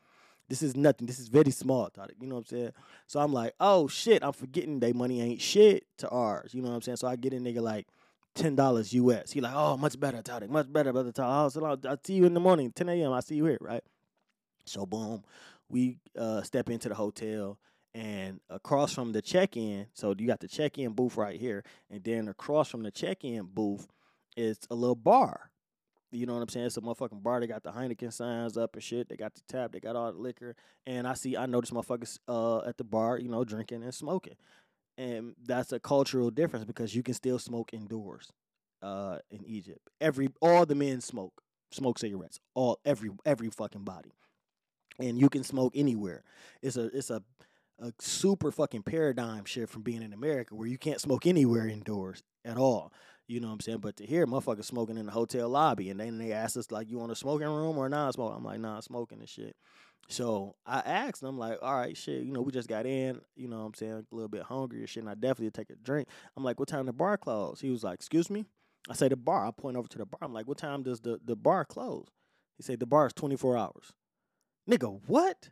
This 0.50 0.62
is 0.62 0.76
nothing. 0.76 1.08
This 1.08 1.20
is 1.20 1.28
very 1.30 1.52
small, 1.52 1.90
Tariq. 1.90 2.16
You 2.20 2.28
know 2.28 2.36
what 2.36 2.52
I'm 2.52 2.58
saying? 2.58 2.72
So 3.08 3.20
I'm 3.20 3.32
like, 3.32 3.54
oh 3.60 3.88
shit, 3.88 4.24
I'm 4.24 4.34
forgetting 4.34 4.80
they 4.80 4.94
money 4.94 5.22
ain't 5.22 5.42
shit 5.42 5.86
to 6.00 6.10
ours. 6.10 6.54
You 6.54 6.62
know 6.62 6.70
what 6.70 6.76
I'm 6.76 6.82
saying? 6.82 6.98
So 6.98 7.08
I 7.08 7.16
get 7.16 7.34
a 7.34 7.38
nigga 7.38 7.62
like 7.62 7.88
ten 8.36 8.56
dollars 8.56 8.94
US. 8.94 9.32
He 9.32 9.42
like, 9.42 9.54
oh, 9.56 9.78
much 9.78 10.00
better, 10.00 10.22
Tariq. 10.22 10.50
Much 10.50 10.72
better, 10.72 10.92
brother 10.92 11.12
Tariq. 11.12 11.64
I'll, 11.64 11.90
I'll 11.90 12.00
see 12.04 12.14
you 12.14 12.26
in 12.26 12.34
the 12.34 12.40
morning, 12.40 12.72
10 12.72 12.90
a.m. 12.90 13.14
I'll 13.14 13.22
see 13.22 13.36
you 13.36 13.46
here, 13.46 13.58
right? 13.62 13.84
So 14.66 14.86
boom, 14.86 15.24
we 15.70 15.98
uh, 16.18 16.42
step 16.42 16.70
into 16.70 16.90
the 16.90 16.96
hotel 16.96 17.58
and 17.94 18.40
across 18.50 18.94
from 18.94 19.12
the 19.12 19.22
check-in 19.22 19.86
so 19.94 20.16
you 20.18 20.28
got 20.28 20.40
the 20.40 20.48
check-in 20.48 20.94
booth 20.94 21.18
right 21.18 21.40
here 21.40 21.64
and 21.90 22.04
then 22.04 22.30
across 22.30 22.70
from 22.70 22.84
the 22.84 22.92
check-in 22.92 23.44
booth 23.44 23.88
is 24.38 24.58
a 24.70 24.76
little 24.76 24.96
bar 24.96 25.51
you 26.12 26.26
know 26.26 26.34
what 26.34 26.42
i'm 26.42 26.50
saying? 26.50 26.66
It's 26.68 26.78
a 26.78 26.82
motherfucking 26.82 27.24
bar. 27.24 27.40
They 27.40 27.48
got 27.48 27.64
the 27.64 27.72
heineken 27.72 28.12
signs 28.12 28.58
up 28.58 28.74
and 28.76 28.84
shit. 28.84 29.10
They 29.10 29.16
got 29.16 29.34
the 29.34 29.42
tap. 29.48 29.72
They 29.72 29.80
got 29.80 29.96
all 29.96 30.12
the 30.12 30.18
liquor. 30.18 30.56
And 30.86 31.08
i 31.08 31.14
see 31.14 31.38
i 31.38 31.46
notice 31.46 31.72
motherfuckers 31.72 32.20
uh, 32.28 32.68
at 32.68 32.78
the 32.78 32.84
bar 32.84 33.18
you 33.18 33.30
know 33.30 33.44
drinking 33.44 33.84
and 33.84 33.94
smoking. 33.94 34.36
And 34.98 35.36
that's 35.44 35.72
a 35.72 35.80
cultural 35.80 36.30
difference 36.30 36.66
because 36.66 36.94
you 36.94 37.02
can 37.02 37.14
still 37.14 37.40
smoke 37.40 37.74
indoors 37.74 38.32
uh, 38.82 39.20
in 39.30 39.46
egypt. 39.46 39.90
Every 40.00 40.30
all 40.42 40.66
the 40.66 40.76
men 40.76 41.02
smoke 41.02 41.42
smoke 41.72 42.00
cigarettes 42.00 42.40
all 42.54 42.80
every 42.86 43.10
every 43.26 43.50
fucking 43.50 43.84
body. 43.84 44.14
And 45.00 45.18
you 45.18 45.30
can 45.30 45.44
smoke 45.44 45.74
anywhere. 45.76 46.24
It's 46.62 46.78
a 46.78 46.86
it's 46.96 47.10
a 47.10 47.24
a 47.82 47.92
super 48.00 48.52
fucking 48.52 48.84
paradigm 48.84 49.46
shift 49.46 49.74
from 49.74 49.82
being 49.82 50.04
in 50.04 50.14
America 50.14 50.56
where 50.56 50.68
you 50.68 50.78
can't 50.78 51.02
smoke 51.02 51.26
anywhere 51.26 51.68
indoors 51.68 52.24
at 52.46 52.58
all. 52.58 52.94
You 53.32 53.40
know 53.40 53.48
what 53.48 53.54
I'm 53.54 53.60
saying? 53.62 53.78
But 53.78 53.96
to 53.96 54.06
hear 54.06 54.28
motherfuckers 54.28 54.66
smoking 54.66 54.98
in 54.98 55.06
the 55.06 55.12
hotel 55.14 55.48
lobby 55.48 55.90
and 55.90 55.98
then 55.98 56.18
they 56.18 56.34
asked 56.34 56.58
us 56.58 56.70
like, 56.70 56.90
you 56.90 56.98
want 56.98 57.14
a 57.14 57.16
smoking 57.16 57.48
room 57.48 57.78
or 57.78 57.88
non 57.88 58.12
smoke? 58.12 58.34
I'm 58.36 58.44
like, 58.44 58.60
nah, 58.60 58.82
smoking 58.82 59.20
and 59.20 59.30
shit. 59.30 59.56
So 60.10 60.56
I 60.66 60.80
asked 60.80 61.22
them 61.22 61.38
like, 61.38 61.58
all 61.62 61.78
right, 61.78 61.96
shit, 61.96 62.24
you 62.24 62.34
know, 62.34 62.42
we 62.42 62.52
just 62.52 62.68
got 62.68 62.86
in, 62.86 63.22
you 63.38 63.48
know 63.48 63.60
what 63.60 63.68
I'm 63.68 63.74
saying, 63.76 64.06
a 64.12 64.16
little 64.16 64.28
bit 64.28 64.44
hungry 64.44 64.80
and 64.80 64.90
shit, 64.90 65.04
and 65.04 65.10
I 65.10 65.14
definitely 65.14 65.52
take 65.52 65.70
a 65.70 65.76
drink. 65.76 66.10
I'm 66.36 66.44
like, 66.44 66.60
what 66.60 66.68
time 66.68 66.88
the 66.88 66.92
bar 66.92 67.16
close? 67.16 67.62
He 67.62 67.70
was 67.70 67.86
like, 67.86 67.96
excuse 67.96 68.30
me? 68.30 68.44
I 68.90 68.96
say 68.96 69.08
the 69.08 69.16
bar. 69.16 69.48
I 69.48 69.52
point 69.52 69.78
over 69.78 69.88
to 69.88 69.98
the 69.98 70.06
bar. 70.06 70.20
I'm 70.22 70.34
like, 70.34 70.48
what 70.48 70.58
time 70.58 70.84
does 70.84 71.00
the, 71.00 71.18
the 71.24 71.38
bar 71.38 71.64
close? 71.64 72.08
He 72.58 72.64
said 72.64 72.82
the 72.82 72.86
bar 72.86 73.08
is 73.08 73.14
24 73.14 73.58
hours. 73.58 73.94
Nigga, 74.70 75.00
what? 75.08 75.52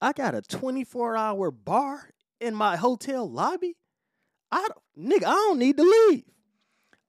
I 0.00 0.12
got 0.12 0.34
a 0.34 0.40
24 0.40 1.18
hour 1.18 1.50
bar 1.50 2.08
in 2.40 2.54
my 2.54 2.76
hotel 2.76 3.30
lobby? 3.30 3.76
I 4.50 4.66
nigga, 4.98 5.24
I 5.24 5.32
don't 5.32 5.58
need 5.58 5.76
to 5.76 5.82
leave. 5.82 6.24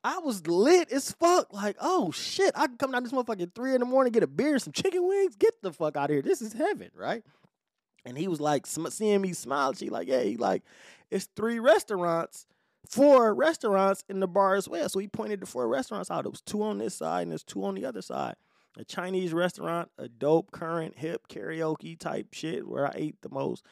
I 0.03 0.17
was 0.19 0.47
lit 0.47 0.91
as 0.91 1.11
fuck. 1.11 1.53
Like, 1.53 1.77
oh 1.79 2.11
shit, 2.11 2.51
I 2.55 2.67
can 2.67 2.77
come 2.77 2.91
down 2.91 3.03
this 3.03 3.11
motherfucker 3.11 3.43
at 3.43 3.55
three 3.55 3.73
in 3.73 3.79
the 3.79 3.85
morning, 3.85 4.11
get 4.13 4.23
a 4.23 4.27
beer 4.27 4.57
some 4.59 4.73
chicken 4.73 5.07
wings. 5.07 5.35
Get 5.35 5.61
the 5.61 5.71
fuck 5.71 5.95
out 5.95 6.09
of 6.09 6.15
here. 6.15 6.21
This 6.21 6.41
is 6.41 6.53
heaven, 6.53 6.89
right? 6.95 7.23
And 8.05 8.17
he 8.17 8.27
was 8.27 8.41
like, 8.41 8.65
seeing 8.65 9.21
me 9.21 9.33
smile. 9.33 9.73
She 9.73 9.89
like, 9.89 10.07
yeah, 10.07 10.21
he 10.21 10.37
like, 10.37 10.63
it's 11.11 11.27
three 11.35 11.59
restaurants, 11.59 12.47
four 12.87 13.33
restaurants 13.35 14.03
in 14.09 14.19
the 14.19 14.27
bar 14.27 14.55
as 14.55 14.67
well. 14.67 14.89
So 14.89 14.99
he 14.99 15.07
pointed 15.07 15.39
the 15.39 15.45
four 15.45 15.67
restaurants 15.67 16.09
out. 16.09 16.25
It 16.25 16.31
was 16.31 16.41
two 16.41 16.63
on 16.63 16.79
this 16.79 16.95
side 16.95 17.23
and 17.23 17.31
there's 17.31 17.43
two 17.43 17.63
on 17.63 17.75
the 17.75 17.85
other 17.85 18.01
side. 18.01 18.35
A 18.77 18.83
Chinese 18.85 19.33
restaurant, 19.33 19.89
a 19.97 20.07
dope, 20.07 20.51
current, 20.51 20.97
hip 20.97 21.27
karaoke 21.27 21.99
type 21.99 22.33
shit 22.33 22.67
where 22.67 22.87
I 22.87 22.93
ate 22.95 23.21
the 23.21 23.29
most. 23.29 23.65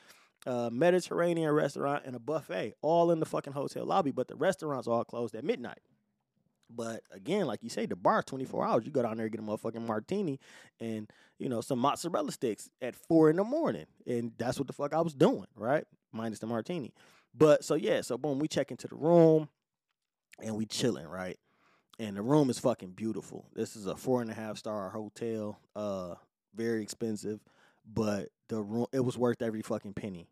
A 0.45 0.69
Mediterranean 0.69 1.51
restaurant 1.51 2.03
and 2.05 2.15
a 2.15 2.19
buffet, 2.19 2.75
all 2.81 3.09
in 3.11 3.19
the 3.19 3.25
fucking 3.25 3.53
hotel 3.53 3.85
lobby, 3.85 4.11
but 4.11 4.27
the 4.27 4.35
restaurants 4.35 4.87
all 4.87 5.03
closed 5.03 5.35
at 5.35 5.43
midnight. 5.43 5.79
But 6.69 7.01
again, 7.11 7.47
like 7.47 7.63
you 7.63 7.69
say, 7.69 7.85
the 7.85 7.95
bar 7.95 8.21
24 8.21 8.65
hours. 8.65 8.85
You 8.85 8.91
go 8.91 9.01
down 9.01 9.17
there 9.17 9.25
and 9.25 9.31
get 9.31 9.41
a 9.41 9.43
motherfucking 9.43 9.85
martini 9.85 10.39
and, 10.79 11.09
you 11.37 11.49
know, 11.49 11.61
some 11.61 11.79
mozzarella 11.79 12.31
sticks 12.31 12.69
at 12.81 12.95
four 12.95 13.29
in 13.29 13.37
the 13.37 13.43
morning. 13.43 13.85
And 14.05 14.33
that's 14.37 14.59
what 14.59 14.67
the 14.67 14.73
fuck 14.73 14.93
I 14.93 15.01
was 15.01 15.13
doing, 15.15 15.47
right? 15.55 15.85
Minus 16.11 16.39
the 16.39 16.47
martini. 16.47 16.93
But 17.33 17.63
so 17.63 17.75
yeah, 17.75 18.01
so 18.01 18.17
boom, 18.17 18.39
we 18.39 18.47
check 18.47 18.71
into 18.71 18.87
the 18.87 18.95
room 18.95 19.49
and 20.41 20.55
we 20.55 20.65
chilling, 20.65 21.07
right? 21.07 21.37
And 21.97 22.15
the 22.15 22.21
room 22.21 22.49
is 22.49 22.59
fucking 22.59 22.91
beautiful. 22.91 23.45
This 23.53 23.75
is 23.75 23.85
a 23.85 23.95
four 23.95 24.21
and 24.21 24.31
a 24.31 24.33
half 24.33 24.57
star 24.57 24.89
hotel. 24.89 25.59
Uh 25.75 26.15
very 26.55 26.81
expensive, 26.81 27.39
but 27.85 28.29
the 28.47 28.61
room 28.61 28.87
it 28.91 29.01
was 29.01 29.17
worth 29.17 29.41
every 29.41 29.61
fucking 29.61 29.93
penny. 29.93 30.27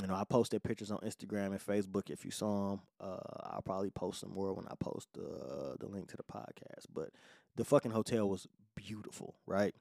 You 0.00 0.06
know, 0.06 0.14
I 0.14 0.24
posted 0.24 0.62
pictures 0.62 0.90
on 0.90 0.98
Instagram 0.98 1.46
and 1.46 1.58
Facebook. 1.60 2.10
If 2.10 2.24
you 2.24 2.30
saw 2.30 2.70
them, 2.70 2.80
uh, 3.00 3.16
I'll 3.44 3.62
probably 3.62 3.90
post 3.90 4.20
some 4.20 4.32
more 4.32 4.52
when 4.52 4.66
I 4.68 4.74
post 4.78 5.08
uh, 5.16 5.74
the 5.80 5.86
link 5.88 6.08
to 6.08 6.16
the 6.16 6.22
podcast. 6.22 6.86
But 6.92 7.10
the 7.56 7.64
fucking 7.64 7.92
hotel 7.92 8.28
was 8.28 8.46
beautiful, 8.74 9.36
right? 9.46 9.74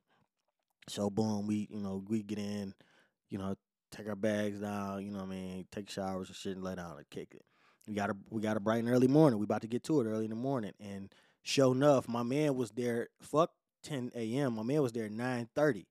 So 0.88 1.10
boom, 1.10 1.47
we 1.47 1.67
you 1.69 1.82
know 1.82 2.04
we 2.08 2.23
get 2.23 2.39
in, 2.39 2.73
you 3.30 3.38
know, 3.38 3.56
take 3.91 4.08
our 4.08 4.15
bags 4.15 4.60
down, 4.60 5.04
you 5.04 5.12
know 5.12 5.19
what 5.19 5.25
I 5.25 5.32
mean, 5.32 5.67
take 5.71 5.89
showers 5.89 6.30
and 6.30 6.36
shit, 6.36 6.56
and 6.56 6.63
lay 6.63 6.75
down 6.75 6.97
and 6.97 7.10
kick 7.10 7.34
it. 7.34 7.43
We 7.88 7.93
got 7.93 8.10
a 8.10 8.15
we 8.30 8.41
got 8.41 8.58
a 8.58 8.62
bright 8.62 8.80
and 8.80 8.89
early 8.89 9.08
morning. 9.08 9.39
We 9.39 9.43
about 9.43 9.62
to 9.62 9.67
get 9.67 9.84
to 9.86 9.99
it 10.01 10.06
early 10.06 10.25
in 10.25 10.30
the 10.30 10.36
morning, 10.36 10.73
and 10.80 11.13
show 11.43 11.71
enough, 11.71 12.08
my 12.08 12.23
man 12.23 12.56
was 12.56 12.71
there. 12.71 13.10
Fuck 13.21 13.51
10 13.84 14.12
a.m. 14.15 14.56
My 14.56 14.63
man 14.63 14.82
was 14.82 14.93
there 14.93 15.10
9:30. 15.10 15.86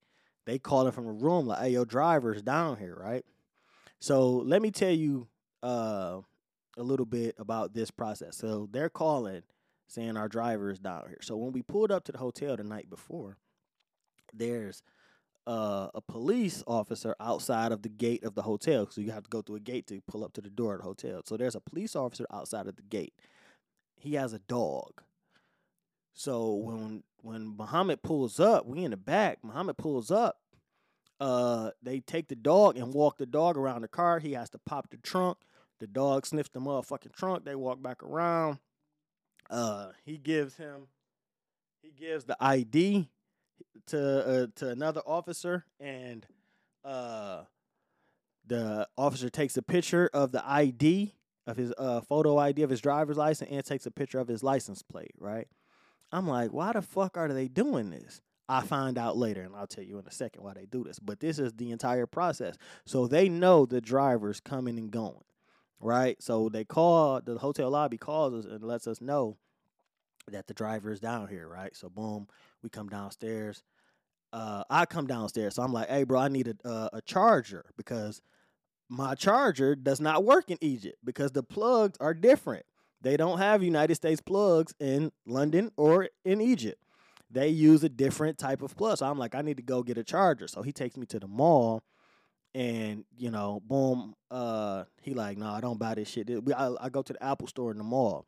They 0.47 0.59
called 0.59 0.87
him 0.87 0.93
from 0.93 1.07
a 1.07 1.13
room 1.13 1.47
like, 1.47 1.61
"Hey, 1.61 1.71
your 1.71 1.85
driver's 1.85 2.43
down 2.43 2.79
here, 2.79 2.97
right?" 2.99 3.25
So 4.05 4.33
let 4.45 4.61
me 4.61 4.71
tell 4.71 4.93
you 4.93 5.29
uh, 5.63 6.21
a 6.77 6.83
little 6.83 7.07
bit 7.07 7.37
about 7.39 7.73
this 7.73 7.91
process. 7.91 8.37
So 8.37 8.69
they're 8.71 8.91
calling 8.91 9.45
saying 9.89 10.19
our 10.19 10.29
driver 10.29 10.71
is 10.71 10.79
down 10.79 11.05
here. 11.09 11.21
So 11.23 11.39
when 11.39 11.53
we 11.53 11.63
pulled 11.63 11.91
up 11.91 12.05
to 12.05 12.13
the 12.13 12.19
hotel 12.19 12.55
the 12.55 12.65
night 12.65 12.91
before, 12.91 13.39
there's 14.35 14.83
uh, 15.47 15.89
a 15.95 16.03
police 16.03 16.63
officer 16.67 17.17
outside 17.19 17.73
of 17.73 17.81
the 17.81 17.89
gate 17.89 18.25
of 18.25 18.35
the 18.35 18.43
hotel. 18.43 18.87
So 18.91 19.01
you 19.01 19.11
have 19.11 19.23
to 19.23 19.31
go 19.31 19.41
through 19.41 19.57
a 19.57 19.61
gate 19.61 19.87
to 19.87 20.03
pull 20.07 20.23
up 20.23 20.35
to 20.35 20.43
the 20.43 20.51
door 20.51 20.75
of 20.75 20.81
the 20.83 20.87
hotel. 20.87 21.23
So 21.25 21.39
there's 21.39 21.55
a 21.55 21.61
police 21.61 21.97
officer 21.97 22.27
outside 22.31 22.67
of 22.67 22.77
the 22.77 22.83
gate. 22.83 23.15
He 23.97 24.17
has 24.17 24.35
a 24.35 24.39
dog. 24.39 25.01
So 26.13 26.53
when 26.53 27.05
when 27.23 27.57
Muhammad 27.57 28.03
pulls 28.03 28.39
up, 28.39 28.67
we 28.67 28.85
in 28.85 28.91
the 28.91 28.99
back. 28.99 29.39
Muhammad 29.43 29.79
pulls 29.79 30.11
up 30.11 30.41
uh, 31.21 31.71
they 31.83 32.01
take 32.01 32.29
the 32.29 32.37
dog 32.37 32.77
and 32.77 32.93
walk 32.93 33.19
the 33.19 33.27
dog 33.27 33.57
around 33.57 33.83
the 33.83 33.89
car. 33.89 34.19
He 34.19 34.33
has 34.33 34.51
to 34.51 34.59
pop 34.59 34.91
the 34.91 34.97
trunk. 34.97 35.39
The 35.81 35.87
dog 35.87 36.27
sniffs 36.27 36.51
the 36.51 36.61
motherfucking 36.61 37.13
trunk. 37.13 37.45
They 37.45 37.55
walk 37.55 37.83
back 37.83 38.03
around. 38.03 38.59
Uh, 39.51 39.91
he 40.05 40.17
gives 40.17 40.57
him, 40.57 40.89
he 41.83 41.91
gives 41.91 42.25
the 42.25 42.37
ID 42.41 43.09
to 43.89 44.27
uh, 44.27 44.47
to 44.57 44.71
another 44.71 45.03
officer, 45.07 45.65
and 45.79 46.27
uh, 46.85 47.43
the 48.47 48.89
officer 48.97 49.29
takes 49.29 49.57
a 49.57 49.63
picture 49.63 50.09
of 50.13 50.33
the 50.33 50.47
ID 50.49 51.15
of 51.47 51.59
his 51.59 51.75
uh 51.77 52.01
photo 52.01 52.39
ID 52.39 52.63
of 52.63 52.71
his 52.71 52.81
driver's 52.81 53.19
license 53.19 53.51
and 53.53 53.63
takes 53.65 53.85
a 53.85 53.91
picture 53.91 54.19
of 54.19 54.29
his 54.29 54.43
license 54.43 54.83
plate. 54.83 55.15
Right? 55.19 55.47
I'm 56.11 56.27
like, 56.27 56.53
why 56.53 56.73
the 56.73 56.83
fuck 56.83 57.17
are 57.19 57.33
they 57.33 57.49
doing 57.49 57.91
this? 57.91 58.23
I 58.49 58.61
find 58.63 58.99
out 58.99 59.17
later, 59.17 59.43
and 59.43 59.57
I'll 59.57 59.67
tell 59.67 59.85
you 59.85 59.99
in 59.99 60.07
a 60.07 60.11
second 60.13 60.43
why 60.43 60.53
they 60.55 60.67
do 60.67 60.85
this. 60.85 60.99
But 60.99 61.21
this 61.21 61.39
is 61.39 61.53
the 61.55 61.71
entire 61.71 62.07
process. 62.07 62.57
So 62.85 63.07
they 63.07 63.29
know 63.29 63.65
the 63.65 63.81
drivers 63.81 64.41
coming 64.41 64.79
and 64.79 64.91
going, 64.91 65.25
right? 65.81 66.23
So 66.23 66.49
they 66.49 66.65
call 66.65 67.21
the 67.23 67.39
hotel 67.39 67.71
lobby 67.71 67.97
calls 67.97 68.35
us 68.35 68.45
and 68.45 68.63
lets 68.63 68.87
us 68.87 69.01
know 69.01 69.39
that 70.29 70.47
the 70.47 70.55
driver 70.55 70.93
is 70.93 71.01
down 71.01 71.29
here, 71.29 71.49
right? 71.49 71.75
So 71.75 71.89
boom, 71.89 72.29
we 72.63 72.69
come 72.69 72.89
downstairs. 72.89 73.63
Uh, 74.33 74.65
I 74.69 74.85
come 74.85 75.07
downstairs, 75.07 75.55
so 75.55 75.63
I'm 75.63 75.73
like, 75.73 75.89
"Hey, 75.89 76.05
bro, 76.05 76.21
I 76.21 76.29
need 76.29 76.49
a 76.49 76.69
uh, 76.69 76.89
a 76.93 77.01
charger 77.03 77.67
because 77.77 78.21
my 78.89 79.15
charger 79.15 79.75
does 79.75 80.01
not 80.01 80.25
work 80.25 80.51
in 80.51 80.59
Egypt 80.61 80.99
because 81.05 81.33
the 81.33 81.43
plugs 81.43 81.97
are 82.01 82.15
different. 82.15 82.67
They 83.01 83.17
don't 83.17 83.39
have 83.39 83.63
United 83.63 83.95
States 83.95 84.21
plugs 84.21 84.75
in 84.81 85.13
London 85.25 85.71
or 85.77 86.11
in 86.25 86.41
Egypt." 86.41 86.84
They 87.35 87.49
use 87.49 87.85
a 87.85 87.89
different 87.89 88.39
type 88.39 88.63
of 88.63 88.77
plus. 88.77 89.01
So 89.01 89.07
I'm 89.07 89.19
like, 89.19 89.35
I 89.35 89.43
need 89.43 89.57
to 89.59 89.63
go 89.63 89.83
get 89.83 89.99
a 89.99 90.05
charger. 90.05 90.49
So 90.49 90.63
he 90.63 90.73
takes 90.73 90.97
me 90.97 91.07
to 91.07 91.19
the 91.19 91.27
mall, 91.29 91.83
and 92.55 93.05
you 93.17 93.31
know, 93.31 93.61
boom, 93.67 94.15
uh, 94.31 94.85
he 95.03 95.15
like, 95.15 95.37
no, 95.37 95.47
nah, 95.47 95.57
I 95.57 95.61
don't 95.61 95.79
buy 95.79 95.95
this 95.95 96.09
shit. 96.09 96.31
I, 96.57 96.75
I 96.81 96.89
go 96.89 97.03
to 97.03 97.13
the 97.13 97.23
Apple 97.23 97.49
store 97.49 97.71
in 97.73 97.79
the 97.79 97.85
mall. 97.85 98.27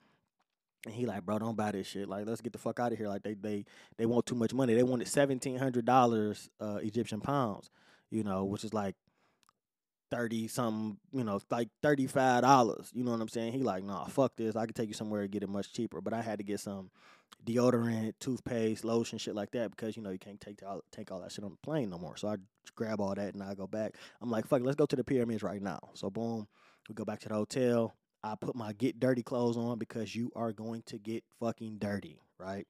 And 0.84 0.94
he 0.94 1.04
like, 1.04 1.24
bro, 1.26 1.40
don't 1.40 1.56
buy 1.56 1.72
this 1.72 1.88
shit. 1.88 2.08
Like, 2.08 2.26
let's 2.26 2.40
get 2.40 2.52
the 2.52 2.58
fuck 2.58 2.78
out 2.78 2.92
of 2.92 2.98
here. 2.98 3.08
Like, 3.08 3.24
they 3.24 3.34
they 3.34 3.64
they 3.98 4.06
want 4.06 4.24
too 4.24 4.36
much 4.36 4.54
money. 4.54 4.74
They 4.74 4.84
wanted 4.84 5.08
seventeen 5.08 5.56
hundred 5.56 5.84
dollars 5.84 6.48
uh, 6.60 6.78
Egyptian 6.80 7.20
pounds, 7.20 7.70
you 8.10 8.22
know, 8.22 8.44
which 8.44 8.62
is 8.62 8.72
like 8.72 8.94
thirty 10.12 10.46
something, 10.46 10.98
you 11.12 11.24
know, 11.24 11.40
like 11.50 11.70
thirty 11.82 12.06
five 12.06 12.42
dollars. 12.42 12.92
You 12.94 13.02
know 13.02 13.10
what 13.10 13.20
I'm 13.20 13.28
saying? 13.28 13.52
He 13.52 13.64
like, 13.64 13.82
nah, 13.82 14.04
fuck 14.04 14.36
this. 14.36 14.54
I 14.54 14.66
could 14.66 14.76
take 14.76 14.86
you 14.86 14.94
somewhere 14.94 15.22
to 15.22 15.28
get 15.28 15.42
it 15.42 15.48
much 15.48 15.72
cheaper. 15.72 16.00
But 16.00 16.12
I 16.12 16.22
had 16.22 16.38
to 16.38 16.44
get 16.44 16.60
some 16.60 16.90
deodorant, 17.44 18.14
toothpaste, 18.20 18.84
lotion, 18.84 19.18
shit 19.18 19.34
like 19.34 19.52
that 19.52 19.70
because 19.70 19.96
you 19.96 20.02
know 20.02 20.10
you 20.10 20.18
can't 20.18 20.40
take 20.40 20.62
all, 20.66 20.82
take 20.90 21.10
all 21.10 21.20
that 21.20 21.32
shit 21.32 21.44
on 21.44 21.50
the 21.50 21.56
plane 21.58 21.90
no 21.90 21.98
more. 21.98 22.16
So 22.16 22.28
I 22.28 22.36
grab 22.74 23.00
all 23.00 23.14
that 23.14 23.34
and 23.34 23.42
I 23.42 23.54
go 23.54 23.66
back. 23.66 23.94
I'm 24.20 24.30
like, 24.30 24.46
fuck, 24.46 24.62
let's 24.62 24.76
go 24.76 24.86
to 24.86 24.96
the 24.96 25.04
pyramids 25.04 25.42
right 25.42 25.62
now. 25.62 25.80
So 25.94 26.10
boom, 26.10 26.48
we 26.88 26.94
go 26.94 27.04
back 27.04 27.20
to 27.20 27.28
the 27.28 27.34
hotel. 27.34 27.94
I 28.22 28.34
put 28.40 28.56
my 28.56 28.72
get 28.72 28.98
dirty 28.98 29.22
clothes 29.22 29.56
on 29.56 29.78
because 29.78 30.14
you 30.16 30.32
are 30.34 30.52
going 30.52 30.82
to 30.86 30.98
get 30.98 31.22
fucking 31.38 31.78
dirty, 31.78 32.18
right? 32.38 32.66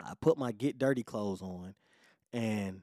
I 0.00 0.12
put 0.20 0.36
my 0.36 0.52
get 0.52 0.78
dirty 0.78 1.02
clothes 1.02 1.40
on 1.42 1.74
and 2.32 2.82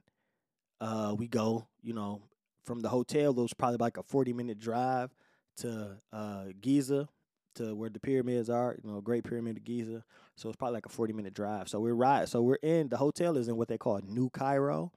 uh, 0.80 1.14
we 1.16 1.28
go, 1.28 1.68
you 1.82 1.92
know, 1.92 2.22
from 2.64 2.80
the 2.80 2.88
hotel, 2.88 3.30
it 3.30 3.36
was 3.36 3.54
probably 3.54 3.78
like 3.78 3.96
a 3.96 4.02
40 4.02 4.32
minute 4.32 4.58
drive 4.58 5.14
to 5.58 5.96
uh, 6.12 6.46
Giza, 6.60 7.08
to 7.56 7.74
where 7.74 7.90
the 7.90 8.00
pyramids 8.00 8.48
are, 8.48 8.76
you 8.82 8.90
know, 8.90 9.00
Great 9.00 9.24
Pyramid 9.24 9.56
of 9.58 9.64
Giza. 9.64 10.04
So 10.36 10.48
it's 10.48 10.56
probably 10.56 10.74
like 10.74 10.86
a 10.86 10.90
40 10.90 11.12
minute 11.12 11.34
drive. 11.34 11.68
So 11.68 11.80
we're 11.80 11.94
right. 11.94 12.28
So 12.28 12.42
we're 12.42 12.58
in 12.62 12.88
the 12.88 12.96
hotel 12.96 13.36
is 13.36 13.48
in 13.48 13.56
what 13.56 13.68
they 13.68 13.78
call 13.78 14.00
New 14.06 14.30
Cairo. 14.30 14.92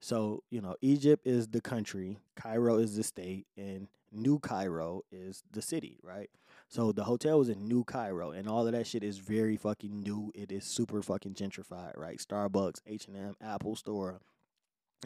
So, 0.00 0.42
you 0.50 0.60
know, 0.60 0.74
Egypt 0.80 1.26
is 1.26 1.46
the 1.46 1.60
country, 1.60 2.18
Cairo 2.34 2.78
is 2.78 2.96
the 2.96 3.04
state, 3.04 3.46
and 3.56 3.86
New 4.10 4.40
Cairo 4.40 5.02
is 5.12 5.44
the 5.52 5.62
city, 5.62 6.00
right? 6.02 6.28
So 6.68 6.90
the 6.90 7.04
hotel 7.04 7.38
was 7.38 7.48
in 7.48 7.68
New 7.68 7.84
Cairo, 7.84 8.32
and 8.32 8.48
all 8.48 8.66
of 8.66 8.72
that 8.72 8.86
shit 8.86 9.04
is 9.04 9.18
very 9.18 9.56
fucking 9.56 10.00
new. 10.00 10.32
It 10.34 10.50
is 10.50 10.64
super 10.64 11.02
fucking 11.02 11.34
gentrified, 11.34 11.96
right? 11.96 12.18
Starbucks, 12.18 12.80
H 12.84 13.06
and 13.06 13.16
M, 13.16 13.36
Apple 13.40 13.76
Store, 13.76 14.20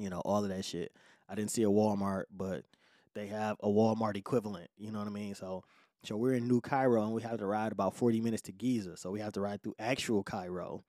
you 0.00 0.08
know, 0.08 0.20
all 0.20 0.42
of 0.42 0.48
that 0.48 0.64
shit. 0.64 0.92
I 1.28 1.34
didn't 1.34 1.50
see 1.50 1.64
a 1.64 1.68
Walmart, 1.68 2.24
but 2.34 2.64
they 3.14 3.26
have 3.26 3.56
a 3.60 3.68
Walmart 3.68 4.16
equivalent. 4.16 4.70
You 4.78 4.92
know 4.92 4.98
what 4.98 5.08
I 5.08 5.10
mean? 5.10 5.34
So 5.34 5.64
so 6.06 6.16
we're 6.16 6.34
in 6.34 6.46
New 6.46 6.60
Cairo 6.60 7.02
and 7.02 7.12
we 7.12 7.22
have 7.22 7.38
to 7.38 7.46
ride 7.46 7.72
about 7.72 7.94
40 7.94 8.20
minutes 8.20 8.42
to 8.42 8.52
Giza. 8.52 8.96
So 8.96 9.10
we 9.10 9.20
have 9.20 9.32
to 9.32 9.40
ride 9.40 9.62
through 9.62 9.74
actual 9.78 10.22
Cairo 10.22 10.84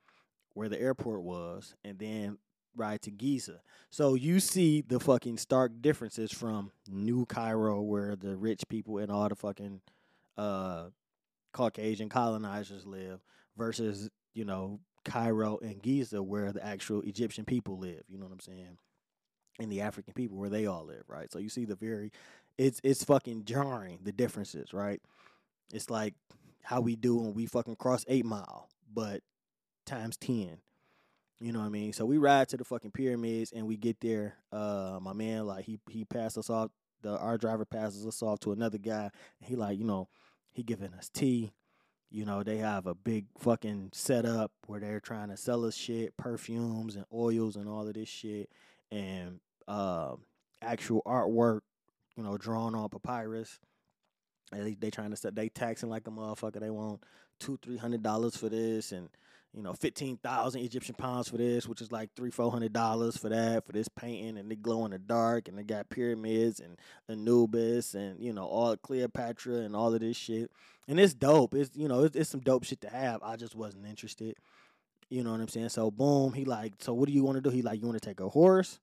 where 0.54 0.70
the 0.70 0.80
airport 0.80 1.22
was 1.22 1.76
and 1.84 2.00
then 2.00 2.38
ride 2.76 3.02
to 3.02 3.12
Giza. 3.12 3.62
So 3.90 4.16
you 4.16 4.40
see 4.40 4.82
the 4.82 5.00
fucking 5.00 5.38
stark 5.38 5.82
differences 5.82 6.32
from 6.32 6.72
New 6.88 7.26
Cairo, 7.26 7.82
where 7.82 8.16
the 8.16 8.38
rich 8.38 8.64
people 8.70 9.00
and 9.00 9.12
all 9.12 9.28
the 9.28 9.36
fucking 9.36 9.82
uh, 10.38 10.86
Caucasian 11.52 12.10
colonizers 12.10 12.86
live, 12.86 13.20
versus 13.58 14.10
you 14.34 14.46
know 14.46 14.80
Cairo 15.04 15.58
and 15.62 15.82
Giza, 15.82 16.22
where 16.22 16.52
the 16.52 16.66
actual 16.66 17.02
Egyptian 17.02 17.46
people 17.46 17.78
live. 17.78 18.04
You 18.08 18.18
know 18.18 18.26
what 18.26 18.34
I'm 18.34 18.40
saying? 18.40 18.78
And 19.60 19.72
the 19.72 19.82
African 19.82 20.14
people 20.14 20.38
where 20.38 20.50
they 20.50 20.68
all 20.68 20.86
live, 20.86 21.04
right? 21.08 21.32
So 21.32 21.40
you 21.40 21.50
see 21.50 21.66
the 21.66 21.76
very, 21.76 22.12
it's 22.58 22.82
it's 22.84 23.04
fucking 23.04 23.46
jarring 23.46 24.00
the 24.04 24.12
differences, 24.12 24.74
right? 24.74 25.02
It's 25.74 25.90
like 25.90 26.16
how 26.64 26.82
we 26.82 26.96
do 26.96 27.18
when 27.18 27.34
we 27.34 27.46
fucking 27.46 27.76
cross 27.76 28.06
Eight 28.08 28.26
Mile, 28.26 28.70
but 28.94 29.22
times 29.86 30.18
ten. 30.18 30.58
You 31.40 31.52
know 31.52 31.60
what 31.60 31.66
I 31.66 31.70
mean? 31.70 31.94
So 31.94 32.06
we 32.06 32.18
ride 32.18 32.50
to 32.50 32.58
the 32.58 32.64
fucking 32.64 32.92
pyramids 32.92 33.52
and 33.52 33.68
we 33.68 33.78
get 33.78 34.00
there. 34.02 34.36
Uh, 34.52 34.98
my 35.02 35.14
man, 35.14 35.46
like 35.46 35.66
he 35.66 35.80
he 35.90 36.04
passed 36.04 36.38
us 36.38 36.50
off. 36.50 36.72
The 37.04 37.18
our 37.18 37.38
driver 37.38 37.66
passes 37.66 38.08
us 38.08 38.24
off 38.24 38.40
to 38.40 38.54
another 38.54 38.80
guy. 38.80 39.12
And 39.40 39.48
he 39.50 39.56
like, 39.56 39.78
you 39.78 39.86
know, 39.86 40.10
he 40.52 40.64
giving 40.64 40.94
us 40.96 41.10
tea. 41.10 41.52
You 42.10 42.26
know, 42.26 42.42
they 42.42 42.58
have 42.58 42.88
a 42.88 42.96
big 42.96 43.26
fucking 43.38 43.90
setup 43.94 44.52
where 44.66 44.80
they're 44.80 45.02
trying 45.02 45.30
to 45.30 45.38
sell 45.38 45.66
us 45.66 45.76
shit, 45.76 46.16
perfumes 46.18 46.96
and 46.96 47.06
oils 47.14 47.56
and 47.56 47.68
all 47.68 47.88
of 47.88 47.94
this 47.94 48.08
shit, 48.10 48.50
and 48.92 49.40
uh, 49.68 50.16
actual 50.62 51.02
artwork. 51.06 51.62
You 52.18 52.24
know, 52.24 52.38
drawn 52.38 52.76
on 52.76 52.90
papyrus. 52.90 53.60
They 54.52 54.74
they 54.74 54.90
trying 54.90 55.12
to 55.12 55.16
set 55.16 55.36
they 55.36 55.48
taxing 55.50 55.90
like 55.90 56.08
a 56.08 56.12
motherfucker. 56.12 56.60
They 56.60 56.70
want 56.70 57.04
two 57.40 57.58
three 57.62 57.78
hundred 57.78 58.04
dollars 58.04 58.36
for 58.36 58.50
this 58.50 58.92
and 58.92 59.10
you 59.54 59.64
know, 59.64 59.74
fifteen 59.74 60.18
thousand 60.18 60.62
Egyptian 60.62 60.94
pounds 60.94 61.30
for 61.30 61.38
this, 61.38 61.68
which 61.68 61.82
is 61.82 61.92
like 61.92 62.12
three, 62.16 62.30
four 62.30 62.52
hundred 62.52 62.74
dollars 62.74 63.18
for 63.18 63.30
that, 63.30 63.66
for 63.66 63.72
this 63.72 63.88
painting, 63.88 64.38
and 64.38 64.52
they 64.52 64.56
glow 64.56 64.86
in 64.86 64.92
the 64.92 65.00
dark, 65.00 65.48
and 65.48 65.58
they 65.58 65.64
got 65.64 65.90
pyramids 65.90 66.60
and 66.60 66.78
Anubis, 67.10 67.96
and 67.96 68.20
you 68.20 68.34
know, 68.34 68.46
all 68.46 68.78
Cleopatra 68.78 69.56
and 69.56 69.76
all 69.76 69.94
of 69.94 70.00
this 70.00 70.16
shit, 70.16 70.52
and 70.88 71.00
it's 71.00 71.16
dope. 71.16 71.56
It's 71.56 71.76
you 71.76 71.88
know, 71.88 72.04
it's, 72.04 72.16
it's 72.16 72.30
some 72.30 72.42
dope 72.42 72.66
shit 72.66 72.82
to 72.82 72.90
have. 72.90 73.24
I 73.24 73.36
just 73.36 73.56
wasn't 73.56 73.88
interested. 73.88 74.36
You 75.10 75.24
know 75.24 75.32
what 75.32 75.42
I'm 75.42 75.48
saying? 75.48 75.70
So 75.70 75.90
boom, 75.90 76.34
he 76.34 76.46
like, 76.46 76.74
so 76.80 76.94
what 76.94 77.08
do 77.08 77.14
you 77.14 77.24
want 77.24 77.38
to 77.38 77.42
do? 77.42 77.50
He 77.50 77.62
like, 77.62 77.80
you 77.80 77.88
want 77.88 78.00
to 78.00 78.08
take 78.08 78.20
a 78.20 78.30
horse, 78.30 78.80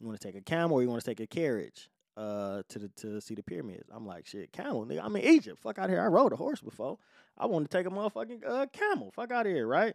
you 0.00 0.06
want 0.06 0.18
to 0.18 0.26
take 0.26 0.36
a 0.36 0.42
camel, 0.42 0.78
or 0.78 0.82
you 0.82 0.88
want 0.88 1.02
to 1.04 1.08
take 1.08 1.20
a 1.20 1.26
carriage? 1.26 1.88
Uh, 2.16 2.62
to 2.70 2.78
the 2.78 2.88
to 2.96 3.20
see 3.20 3.34
the 3.34 3.42
pyramids. 3.42 3.90
I'm 3.92 4.06
like, 4.06 4.26
shit, 4.26 4.50
camel, 4.50 4.86
nigga. 4.86 5.02
I'm 5.04 5.14
in 5.16 5.22
Egypt. 5.22 5.58
Fuck 5.60 5.78
out 5.78 5.90
here. 5.90 6.00
I 6.00 6.06
rode 6.06 6.32
a 6.32 6.36
horse 6.36 6.62
before. 6.62 6.96
I 7.36 7.44
want 7.44 7.70
to 7.70 7.76
take 7.76 7.86
a 7.86 7.90
motherfucking 7.90 8.40
uh 8.48 8.66
camel. 8.72 9.10
Fuck 9.14 9.32
out 9.32 9.44
here, 9.44 9.66
right? 9.66 9.94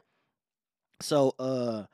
So 1.02 1.34
uh 1.40 1.86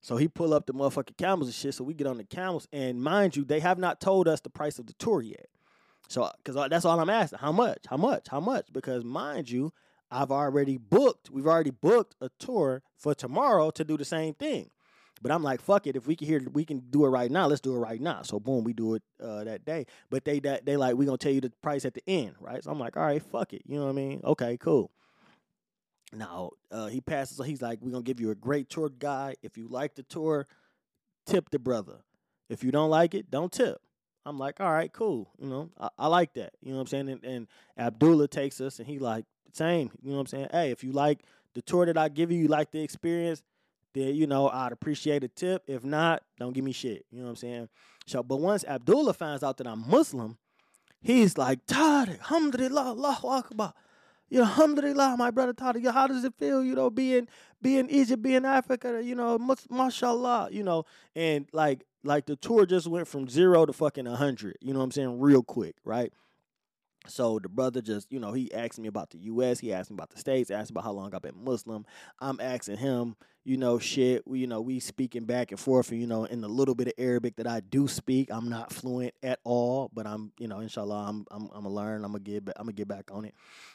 so 0.00 0.16
he 0.16 0.26
pull 0.26 0.54
up 0.54 0.64
the 0.64 0.72
motherfucking 0.72 1.18
camels 1.18 1.48
and 1.48 1.54
shit. 1.54 1.74
So 1.74 1.84
we 1.84 1.92
get 1.92 2.06
on 2.06 2.16
the 2.16 2.24
camels, 2.24 2.66
and 2.72 3.02
mind 3.02 3.36
you, 3.36 3.44
they 3.44 3.60
have 3.60 3.78
not 3.78 4.00
told 4.00 4.26
us 4.26 4.40
the 4.40 4.48
price 4.48 4.78
of 4.78 4.86
the 4.86 4.94
tour 4.94 5.20
yet. 5.20 5.48
So 6.08 6.30
because 6.42 6.68
that's 6.70 6.86
all 6.86 6.98
I'm 6.98 7.10
asking, 7.10 7.40
how 7.40 7.52
much, 7.52 7.84
how 7.88 7.98
much, 7.98 8.28
how 8.28 8.40
much? 8.40 8.66
Because 8.72 9.04
mind 9.04 9.50
you, 9.50 9.72
I've 10.10 10.30
already 10.30 10.78
booked. 10.78 11.30
We've 11.30 11.46
already 11.46 11.70
booked 11.70 12.14
a 12.20 12.30
tour 12.38 12.82
for 12.96 13.14
tomorrow 13.14 13.70
to 13.72 13.84
do 13.84 13.96
the 13.96 14.04
same 14.04 14.34
thing. 14.34 14.70
But 15.24 15.32
I'm 15.32 15.42
like, 15.42 15.62
fuck 15.62 15.86
it. 15.86 15.96
If 15.96 16.06
we 16.06 16.16
can 16.16 16.26
hear, 16.26 16.42
we 16.52 16.66
can 16.66 16.80
do 16.90 17.06
it 17.06 17.08
right 17.08 17.30
now. 17.30 17.46
Let's 17.46 17.62
do 17.62 17.74
it 17.74 17.78
right 17.78 17.98
now. 17.98 18.20
So 18.20 18.38
boom, 18.38 18.62
we 18.62 18.74
do 18.74 18.94
it 18.94 19.02
uh, 19.22 19.44
that 19.44 19.64
day. 19.64 19.86
But 20.10 20.26
they 20.26 20.38
that 20.40 20.66
they 20.66 20.76
like, 20.76 20.96
we 20.96 21.06
gonna 21.06 21.16
tell 21.16 21.32
you 21.32 21.40
the 21.40 21.48
price 21.62 21.86
at 21.86 21.94
the 21.94 22.02
end, 22.06 22.34
right? 22.40 22.62
So 22.62 22.70
I'm 22.70 22.78
like, 22.78 22.98
all 22.98 23.04
right, 23.04 23.22
fuck 23.22 23.54
it. 23.54 23.62
You 23.64 23.78
know 23.78 23.84
what 23.84 23.92
I 23.92 23.94
mean? 23.94 24.20
Okay, 24.22 24.58
cool. 24.58 24.90
Now 26.12 26.50
uh, 26.70 26.88
he 26.88 27.00
passes. 27.00 27.38
So 27.38 27.42
He's 27.42 27.62
like, 27.62 27.78
"We're 27.80 27.90
gonna 27.90 28.02
give 28.02 28.20
you 28.20 28.32
a 28.32 28.34
great 28.34 28.68
tour 28.68 28.90
guide. 28.90 29.36
If 29.42 29.56
you 29.56 29.66
like 29.66 29.94
the 29.94 30.02
tour, 30.02 30.46
tip 31.24 31.48
the 31.48 31.58
brother. 31.58 32.04
If 32.50 32.62
you 32.62 32.70
don't 32.70 32.90
like 32.90 33.14
it, 33.14 33.30
don't 33.30 33.50
tip." 33.50 33.80
I'm 34.26 34.38
like, 34.38 34.60
"All 34.60 34.72
right, 34.72 34.92
cool. 34.92 35.30
You 35.38 35.48
know, 35.48 35.70
I, 35.80 35.88
I 36.00 36.06
like 36.08 36.34
that. 36.34 36.52
You 36.60 36.72
know 36.72 36.76
what 36.76 36.82
I'm 36.82 36.86
saying?" 36.88 37.08
And, 37.08 37.24
and, 37.24 37.48
Abdullah 37.78 38.28
takes 38.28 38.60
us, 38.60 38.78
and 38.78 38.86
he 38.86 38.98
like, 38.98 39.24
"Same. 39.52 39.90
You 40.02 40.10
know 40.10 40.16
what 40.16 40.20
I'm 40.20 40.26
saying? 40.26 40.48
Hey, 40.52 40.70
if 40.70 40.84
you 40.84 40.92
like 40.92 41.20
the 41.54 41.62
tour 41.62 41.86
that 41.86 41.96
I 41.96 42.10
give 42.10 42.30
you, 42.30 42.38
you 42.38 42.48
like 42.48 42.70
the 42.72 42.82
experience, 42.82 43.42
then 43.94 44.14
you 44.14 44.26
know 44.26 44.48
I'd 44.48 44.72
appreciate 44.72 45.24
a 45.24 45.28
tip. 45.28 45.62
If 45.66 45.84
not, 45.84 46.22
don't 46.38 46.52
give 46.52 46.64
me 46.64 46.72
shit. 46.72 47.06
You 47.10 47.18
know 47.18 47.24
what 47.24 47.30
I'm 47.30 47.36
saying?" 47.36 47.68
So, 48.06 48.22
but 48.22 48.36
once 48.36 48.64
Abdullah 48.64 49.14
finds 49.14 49.42
out 49.42 49.56
that 49.58 49.66
I'm 49.66 49.88
Muslim, 49.88 50.36
he's 51.00 51.38
like, 51.38 51.64
"Tariq, 51.66 52.18
alhamdulillah, 52.20 52.88
Allahu 52.90 53.28
Akbar." 53.28 53.74
you 54.30 54.38
know, 54.38 54.46
alhamdulillah, 54.46 55.16
my 55.18 55.30
brother 55.30 55.52
Tariq, 55.52 55.92
how 55.92 56.06
does 56.06 56.24
it 56.24 56.34
feel, 56.38 56.64
you 56.64 56.74
know, 56.74 56.90
being 56.90 57.28
being 57.62 57.88
Egypt, 57.88 58.22
being 58.22 58.44
Africa, 58.44 59.00
you 59.02 59.14
know, 59.14 59.38
mashallah, 59.70 60.48
you 60.50 60.62
know, 60.62 60.84
and 61.14 61.46
like 61.52 61.84
like 62.02 62.26
the 62.26 62.36
tour 62.36 62.66
just 62.66 62.86
went 62.86 63.08
from 63.08 63.28
zero 63.28 63.64
to 63.64 63.72
fucking 63.72 64.06
a 64.06 64.16
hundred, 64.16 64.56
you 64.60 64.72
know 64.72 64.80
what 64.80 64.86
I'm 64.86 64.90
saying, 64.90 65.20
real 65.20 65.42
quick, 65.42 65.76
right? 65.84 66.12
So 67.06 67.38
the 67.38 67.48
brother 67.48 67.82
just, 67.82 68.10
you 68.10 68.18
know, 68.18 68.32
he 68.32 68.52
asked 68.52 68.78
me 68.78 68.88
about 68.88 69.10
the 69.10 69.18
U.S. 69.18 69.60
He 69.60 69.72
asked 69.72 69.90
me 69.90 69.94
about 69.94 70.10
the 70.10 70.18
states. 70.18 70.50
Asked 70.50 70.70
about 70.70 70.84
how 70.84 70.92
long 70.92 71.14
I've 71.14 71.22
been 71.22 71.44
Muslim. 71.44 71.84
I'm 72.18 72.40
asking 72.40 72.78
him, 72.78 73.16
you 73.44 73.56
know, 73.56 73.78
shit. 73.78 74.26
We, 74.26 74.40
you 74.40 74.46
know, 74.46 74.60
we 74.60 74.80
speaking 74.80 75.24
back 75.24 75.50
and 75.50 75.60
forth, 75.60 75.92
you 75.92 76.06
know, 76.06 76.24
in 76.24 76.40
the 76.40 76.48
little 76.48 76.74
bit 76.74 76.88
of 76.88 76.94
Arabic 76.96 77.36
that 77.36 77.46
I 77.46 77.60
do 77.60 77.88
speak, 77.88 78.30
I'm 78.30 78.48
not 78.48 78.72
fluent 78.72 79.14
at 79.22 79.40
all, 79.44 79.90
but 79.92 80.06
I'm, 80.06 80.32
you 80.38 80.48
know, 80.48 80.60
inshallah, 80.60 81.06
I'm, 81.08 81.26
I'm, 81.30 81.50
I'm 81.54 81.64
gonna 81.64 81.70
learn. 81.70 82.04
I'm 82.04 82.12
gonna 82.12 82.20
get, 82.20 82.48
I'm 82.56 82.64
gonna 82.64 82.72
get 82.72 82.88
back 82.88 83.10
on 83.12 83.26
it. 83.26 83.34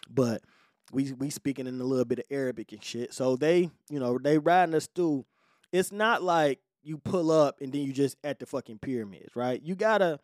But 0.10 0.42
we, 0.92 1.12
we 1.14 1.30
speaking 1.30 1.68
in 1.68 1.80
a 1.80 1.84
little 1.84 2.06
bit 2.06 2.20
of 2.20 2.26
Arabic 2.32 2.72
and 2.72 2.84
shit. 2.84 3.14
So 3.14 3.36
they, 3.36 3.70
you 3.90 4.00
know, 4.00 4.18
they 4.18 4.40
riding 4.40 4.74
us 4.74 4.88
through. 4.88 5.26
It's 5.72 5.92
not 5.92 6.24
like 6.24 6.60
you 6.82 6.98
pull 6.98 7.30
up 7.30 7.62
and 7.62 7.72
then 7.72 7.82
you 7.82 7.94
just 7.94 8.18
at 8.24 8.40
the 8.40 8.48
fucking 8.48 8.80
pyramids, 8.80 9.36
right? 9.36 9.62
You 9.62 9.76
gotta 9.76 10.20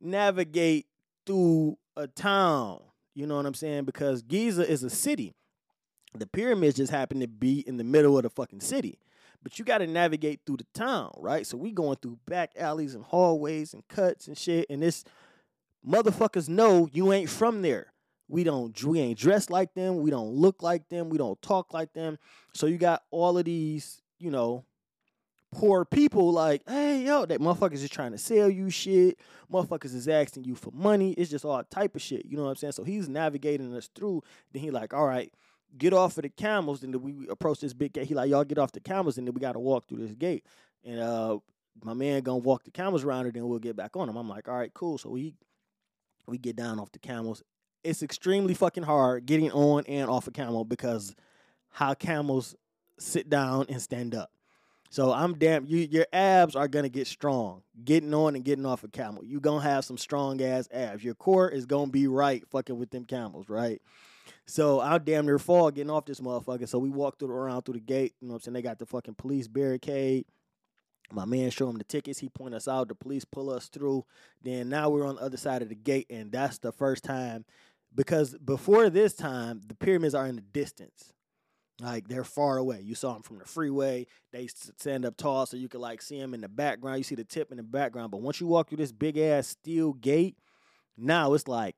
navigate 0.00 0.86
through 1.26 1.76
a 1.96 2.06
town. 2.06 2.80
You 3.14 3.26
know 3.26 3.36
what 3.36 3.46
I'm 3.46 3.54
saying? 3.54 3.84
Because 3.84 4.22
Giza 4.22 4.68
is 4.68 4.82
a 4.82 4.90
city. 4.90 5.34
The 6.14 6.26
pyramids 6.26 6.76
just 6.76 6.92
happen 6.92 7.20
to 7.20 7.28
be 7.28 7.60
in 7.66 7.76
the 7.76 7.84
middle 7.84 8.16
of 8.16 8.22
the 8.22 8.30
fucking 8.30 8.60
city. 8.60 8.98
But 9.42 9.58
you 9.58 9.64
got 9.64 9.78
to 9.78 9.86
navigate 9.86 10.40
through 10.46 10.56
the 10.58 10.66
town, 10.74 11.12
right? 11.18 11.46
So 11.46 11.56
we 11.56 11.70
going 11.70 11.96
through 12.00 12.18
back 12.26 12.52
alleys 12.58 12.94
and 12.94 13.04
hallways 13.04 13.74
and 13.74 13.86
cuts 13.88 14.26
and 14.26 14.38
shit. 14.38 14.66
And 14.70 14.82
this 14.82 15.04
motherfuckers 15.86 16.48
know 16.48 16.88
you 16.92 17.12
ain't 17.12 17.28
from 17.28 17.62
there. 17.62 17.92
We 18.26 18.42
don't 18.42 18.82
we 18.84 19.00
ain't 19.00 19.18
dressed 19.18 19.50
like 19.50 19.74
them. 19.74 20.00
We 20.00 20.10
don't 20.10 20.30
look 20.30 20.62
like 20.62 20.88
them. 20.88 21.10
We 21.10 21.18
don't 21.18 21.40
talk 21.42 21.74
like 21.74 21.92
them. 21.92 22.18
So 22.54 22.66
you 22.66 22.78
got 22.78 23.02
all 23.10 23.36
of 23.36 23.44
these, 23.44 24.00
you 24.18 24.30
know, 24.30 24.64
poor 25.54 25.84
people 25.84 26.32
like, 26.32 26.62
hey, 26.68 27.02
yo, 27.02 27.24
that 27.26 27.40
motherfuckers 27.40 27.82
is 27.82 27.88
trying 27.88 28.12
to 28.12 28.18
sell 28.18 28.50
you 28.50 28.68
shit. 28.70 29.18
Motherfuckers 29.50 29.94
is 29.94 30.08
asking 30.08 30.44
you 30.44 30.54
for 30.54 30.70
money. 30.72 31.12
It's 31.12 31.30
just 31.30 31.44
all 31.44 31.62
type 31.64 31.94
of 31.94 32.02
shit. 32.02 32.26
You 32.26 32.36
know 32.36 32.44
what 32.44 32.50
I'm 32.50 32.56
saying? 32.56 32.72
So 32.72 32.84
he's 32.84 33.08
navigating 33.08 33.74
us 33.74 33.88
through. 33.94 34.22
Then 34.52 34.62
he 34.62 34.70
like, 34.70 34.92
all 34.92 35.06
right, 35.06 35.32
get 35.78 35.92
off 35.92 36.18
of 36.18 36.22
the 36.22 36.28
camels. 36.28 36.80
Then 36.80 37.00
we 37.00 37.28
approach 37.28 37.60
this 37.60 37.72
big 37.72 37.92
gate. 37.92 38.06
He 38.06 38.14
like, 38.14 38.30
y'all 38.30 38.44
get 38.44 38.58
off 38.58 38.72
the 38.72 38.80
camels, 38.80 39.16
and 39.16 39.26
then 39.26 39.34
we 39.34 39.40
got 39.40 39.52
to 39.52 39.60
walk 39.60 39.88
through 39.88 39.98
this 39.98 40.12
gate. 40.12 40.44
And 40.84 41.00
uh, 41.00 41.38
my 41.82 41.94
man 41.94 42.22
gonna 42.22 42.38
walk 42.38 42.64
the 42.64 42.70
camels 42.70 43.04
around, 43.04 43.26
and 43.26 43.34
then 43.34 43.48
we'll 43.48 43.58
get 43.58 43.76
back 43.76 43.96
on 43.96 44.08
him. 44.08 44.16
I'm 44.16 44.28
like, 44.28 44.48
all 44.48 44.56
right, 44.56 44.74
cool. 44.74 44.98
So 44.98 45.10
we 45.10 45.34
we 46.26 46.38
get 46.38 46.56
down 46.56 46.78
off 46.78 46.92
the 46.92 46.98
camels. 46.98 47.42
It's 47.82 48.02
extremely 48.02 48.54
fucking 48.54 48.82
hard 48.82 49.26
getting 49.26 49.52
on 49.52 49.84
and 49.86 50.08
off 50.08 50.26
a 50.26 50.30
camel 50.30 50.64
because 50.64 51.14
how 51.70 51.94
camels 51.94 52.54
sit 52.98 53.28
down 53.28 53.66
and 53.68 53.80
stand 53.80 54.14
up. 54.14 54.30
So 54.94 55.12
I'm 55.12 55.34
damn 55.34 55.66
you 55.66 55.88
your 55.90 56.06
abs 56.12 56.54
are 56.54 56.68
gonna 56.68 56.88
get 56.88 57.08
strong. 57.08 57.62
Getting 57.84 58.14
on 58.14 58.36
and 58.36 58.44
getting 58.44 58.64
off 58.64 58.84
a 58.84 58.88
camel. 58.88 59.24
You 59.24 59.40
gonna 59.40 59.60
have 59.60 59.84
some 59.84 59.98
strong 59.98 60.40
ass 60.40 60.68
abs. 60.72 61.02
Your 61.02 61.16
core 61.16 61.48
is 61.48 61.66
gonna 61.66 61.90
be 61.90 62.06
right 62.06 62.46
fucking 62.48 62.78
with 62.78 62.90
them 62.90 63.04
camels, 63.04 63.48
right? 63.48 63.82
So 64.46 64.78
I 64.78 64.98
damn 64.98 65.26
near 65.26 65.40
fall 65.40 65.72
getting 65.72 65.90
off 65.90 66.04
this 66.04 66.20
motherfucker. 66.20 66.68
So 66.68 66.78
we 66.78 66.90
walked 66.90 67.18
through 67.18 67.32
around 67.32 67.62
through 67.62 67.74
the 67.74 67.80
gate. 67.80 68.14
You 68.20 68.28
know 68.28 68.34
what 68.34 68.36
I'm 68.36 68.42
saying? 68.42 68.52
They 68.52 68.62
got 68.62 68.78
the 68.78 68.86
fucking 68.86 69.16
police 69.16 69.48
barricade. 69.48 70.26
My 71.10 71.24
man 71.24 71.50
show 71.50 71.68
him 71.68 71.78
the 71.78 71.82
tickets. 71.82 72.20
He 72.20 72.28
point 72.28 72.54
us 72.54 72.68
out. 72.68 72.86
The 72.86 72.94
police 72.94 73.24
pull 73.24 73.50
us 73.50 73.66
through. 73.66 74.04
Then 74.44 74.68
now 74.68 74.90
we're 74.90 75.08
on 75.08 75.16
the 75.16 75.22
other 75.22 75.36
side 75.36 75.62
of 75.62 75.70
the 75.70 75.74
gate, 75.74 76.06
and 76.08 76.30
that's 76.30 76.58
the 76.58 76.70
first 76.70 77.02
time 77.02 77.46
because 77.92 78.36
before 78.38 78.90
this 78.90 79.14
time 79.14 79.60
the 79.66 79.74
pyramids 79.74 80.14
are 80.14 80.28
in 80.28 80.36
the 80.36 80.42
distance. 80.42 81.13
Like 81.80 82.06
they're 82.06 82.24
far 82.24 82.56
away. 82.56 82.80
You 82.82 82.94
saw 82.94 83.14
them 83.14 83.22
from 83.22 83.38
the 83.38 83.44
freeway. 83.44 84.06
They 84.32 84.46
stand 84.46 85.04
up 85.04 85.16
tall 85.16 85.44
so 85.46 85.56
you 85.56 85.68
can 85.68 85.80
like 85.80 86.02
see 86.02 86.20
them 86.20 86.32
in 86.32 86.40
the 86.40 86.48
background. 86.48 86.98
You 86.98 87.04
see 87.04 87.16
the 87.16 87.24
tip 87.24 87.50
in 87.50 87.56
the 87.56 87.64
background. 87.64 88.12
But 88.12 88.20
once 88.20 88.40
you 88.40 88.46
walk 88.46 88.68
through 88.68 88.78
this 88.78 88.92
big 88.92 89.18
ass 89.18 89.48
steel 89.48 89.92
gate, 89.92 90.36
now 90.96 91.34
it's 91.34 91.48
like, 91.48 91.74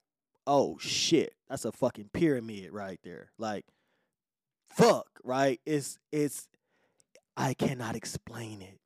oh 0.46 0.76
shit, 0.78 1.34
that's 1.48 1.64
a 1.64 1.72
fucking 1.72 2.10
pyramid 2.12 2.72
right 2.72 3.00
there. 3.04 3.30
Like, 3.38 3.64
fuck, 4.68 5.08
right? 5.24 5.60
It's 5.64 5.98
it's 6.12 6.46
I 7.36 7.54
cannot 7.54 7.96
explain 7.96 8.60
it. 8.60 8.78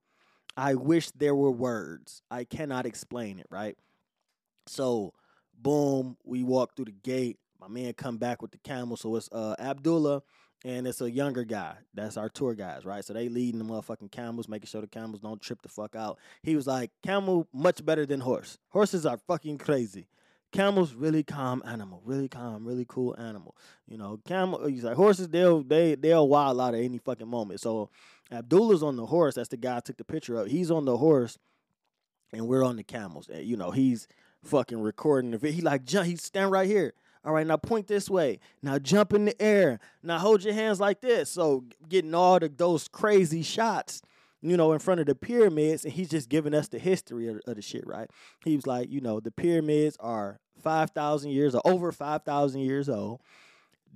I 0.56 0.74
wish 0.74 1.10
there 1.10 1.34
were 1.34 1.50
words. 1.50 2.22
I 2.30 2.44
cannot 2.44 2.86
explain 2.86 3.38
it, 3.38 3.46
right? 3.50 3.76
So, 4.66 5.14
boom, 5.58 6.16
we 6.24 6.44
walk 6.44 6.76
through 6.76 6.86
the 6.86 6.92
gate. 6.92 7.38
My 7.60 7.68
man 7.68 7.92
come 7.94 8.18
back 8.18 8.42
with 8.42 8.52
the 8.52 8.58
camel. 8.58 8.96
So 8.96 9.16
it's 9.16 9.28
uh 9.32 9.56
Abdullah 9.58 10.22
and 10.64 10.86
it's 10.86 11.00
a 11.00 11.10
younger 11.10 11.44
guy. 11.44 11.74
That's 11.94 12.16
our 12.16 12.28
tour 12.28 12.54
guys, 12.54 12.84
right? 12.84 13.04
So 13.04 13.12
they 13.12 13.28
leading 13.28 13.58
the 13.58 13.64
motherfucking 13.64 14.10
camels, 14.10 14.48
making 14.48 14.66
sure 14.66 14.80
the 14.80 14.86
camels 14.86 15.20
don't 15.20 15.40
trip 15.40 15.62
the 15.62 15.68
fuck 15.68 15.96
out. 15.96 16.18
He 16.42 16.54
was 16.56 16.66
like, 16.66 16.90
camel 17.02 17.48
much 17.52 17.84
better 17.84 18.04
than 18.06 18.20
horse. 18.20 18.58
Horses 18.68 19.06
are 19.06 19.18
fucking 19.26 19.58
crazy. 19.58 20.06
Camels 20.52 20.94
really 20.94 21.22
calm 21.22 21.62
animal, 21.64 22.02
really 22.04 22.28
calm, 22.28 22.66
really 22.66 22.84
cool 22.88 23.14
animal. 23.18 23.56
You 23.86 23.96
know, 23.96 24.18
camel. 24.26 24.66
He's 24.66 24.82
like 24.82 24.96
horses. 24.96 25.28
They'll 25.28 25.62
they 25.62 25.94
they'll 25.94 26.28
wild 26.28 26.60
out 26.60 26.74
at 26.74 26.80
any 26.80 26.98
fucking 26.98 27.28
moment. 27.28 27.60
So 27.60 27.88
Abdullah's 28.32 28.82
on 28.82 28.96
the 28.96 29.06
horse. 29.06 29.36
That's 29.36 29.48
the 29.48 29.56
guy 29.56 29.76
I 29.76 29.80
took 29.80 29.96
the 29.96 30.04
picture 30.04 30.36
of. 30.36 30.48
He's 30.48 30.72
on 30.72 30.86
the 30.86 30.96
horse, 30.96 31.38
and 32.32 32.48
we're 32.48 32.64
on 32.64 32.74
the 32.74 32.82
camels. 32.82 33.28
And, 33.28 33.44
you 33.44 33.56
know, 33.56 33.70
he's 33.70 34.08
fucking 34.42 34.80
recording 34.80 35.30
the 35.30 35.38
video. 35.38 35.56
He 35.56 35.62
like 35.62 35.84
jump. 35.84 36.06
He's 36.08 36.24
stand 36.24 36.50
right 36.50 36.66
here. 36.66 36.94
All 37.24 37.34
right, 37.34 37.46
now 37.46 37.58
point 37.58 37.86
this 37.86 38.08
way. 38.08 38.38
Now 38.62 38.78
jump 38.78 39.12
in 39.12 39.26
the 39.26 39.40
air. 39.42 39.78
Now 40.02 40.18
hold 40.18 40.42
your 40.42 40.54
hands 40.54 40.80
like 40.80 41.00
this. 41.00 41.30
So 41.30 41.64
getting 41.88 42.14
all 42.14 42.38
the 42.40 42.48
those 42.48 42.88
crazy 42.88 43.42
shots, 43.42 44.00
you 44.40 44.56
know, 44.56 44.72
in 44.72 44.78
front 44.78 45.00
of 45.00 45.06
the 45.06 45.14
pyramids, 45.14 45.84
and 45.84 45.92
he's 45.92 46.08
just 46.08 46.30
giving 46.30 46.54
us 46.54 46.68
the 46.68 46.78
history 46.78 47.28
of, 47.28 47.40
of 47.46 47.56
the 47.56 47.62
shit, 47.62 47.86
right? 47.86 48.08
He 48.44 48.56
was 48.56 48.66
like, 48.66 48.90
you 48.90 49.02
know, 49.02 49.20
the 49.20 49.30
pyramids 49.30 49.98
are 50.00 50.40
five 50.62 50.92
thousand 50.92 51.32
years 51.32 51.54
or 51.54 51.60
over 51.64 51.92
five 51.92 52.22
thousand 52.22 52.62
years 52.62 52.88
old. 52.88 53.20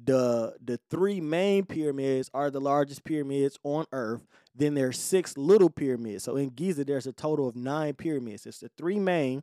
The 0.05 0.57
the 0.63 0.79
three 0.91 1.21
main 1.21 1.65
pyramids 1.65 2.31
are 2.35 2.51
the 2.51 2.61
largest 2.61 3.05
pyramids 3.05 3.59
on 3.63 3.87
Earth. 3.93 4.27
Then 4.55 4.75
there's 4.75 4.99
six 4.99 5.39
little 5.39 5.71
pyramids. 5.71 6.25
So 6.25 6.37
in 6.37 6.51
Giza, 6.51 6.85
there's 6.85 7.07
a 7.07 7.13
total 7.13 7.49
of 7.49 7.57
nine 7.57 7.95
pyramids. 7.95 8.45
It's 8.45 8.59
the 8.59 8.71
three 8.77 8.99
main 8.99 9.43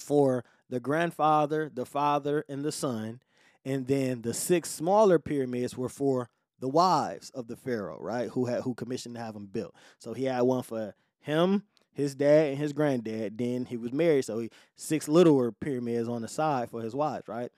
for 0.00 0.44
the 0.68 0.80
grandfather, 0.80 1.70
the 1.72 1.86
father, 1.86 2.44
and 2.48 2.64
the 2.64 2.72
son. 2.72 3.20
And 3.64 3.86
then 3.86 4.22
the 4.22 4.34
six 4.34 4.70
smaller 4.70 5.18
pyramids 5.18 5.76
were 5.76 5.88
for 5.88 6.30
the 6.60 6.68
wives 6.68 7.30
of 7.30 7.46
the 7.46 7.56
pharaoh, 7.56 7.98
right? 8.00 8.28
Who 8.30 8.46
had 8.46 8.62
who 8.62 8.74
commissioned 8.74 9.14
to 9.16 9.20
have 9.20 9.34
them 9.34 9.46
built. 9.46 9.74
So 9.98 10.12
he 10.12 10.24
had 10.24 10.42
one 10.42 10.62
for 10.62 10.94
him, 11.20 11.64
his 11.92 12.14
dad, 12.14 12.50
and 12.50 12.58
his 12.58 12.72
granddad. 12.72 13.38
Then 13.38 13.66
he 13.66 13.76
was 13.76 13.92
married, 13.92 14.24
so 14.24 14.38
he 14.38 14.50
six 14.76 15.08
littler 15.08 15.52
pyramids 15.52 16.08
on 16.08 16.22
the 16.22 16.28
side 16.28 16.70
for 16.70 16.82
his 16.82 16.94
wives, 16.94 17.28
right? 17.28 17.50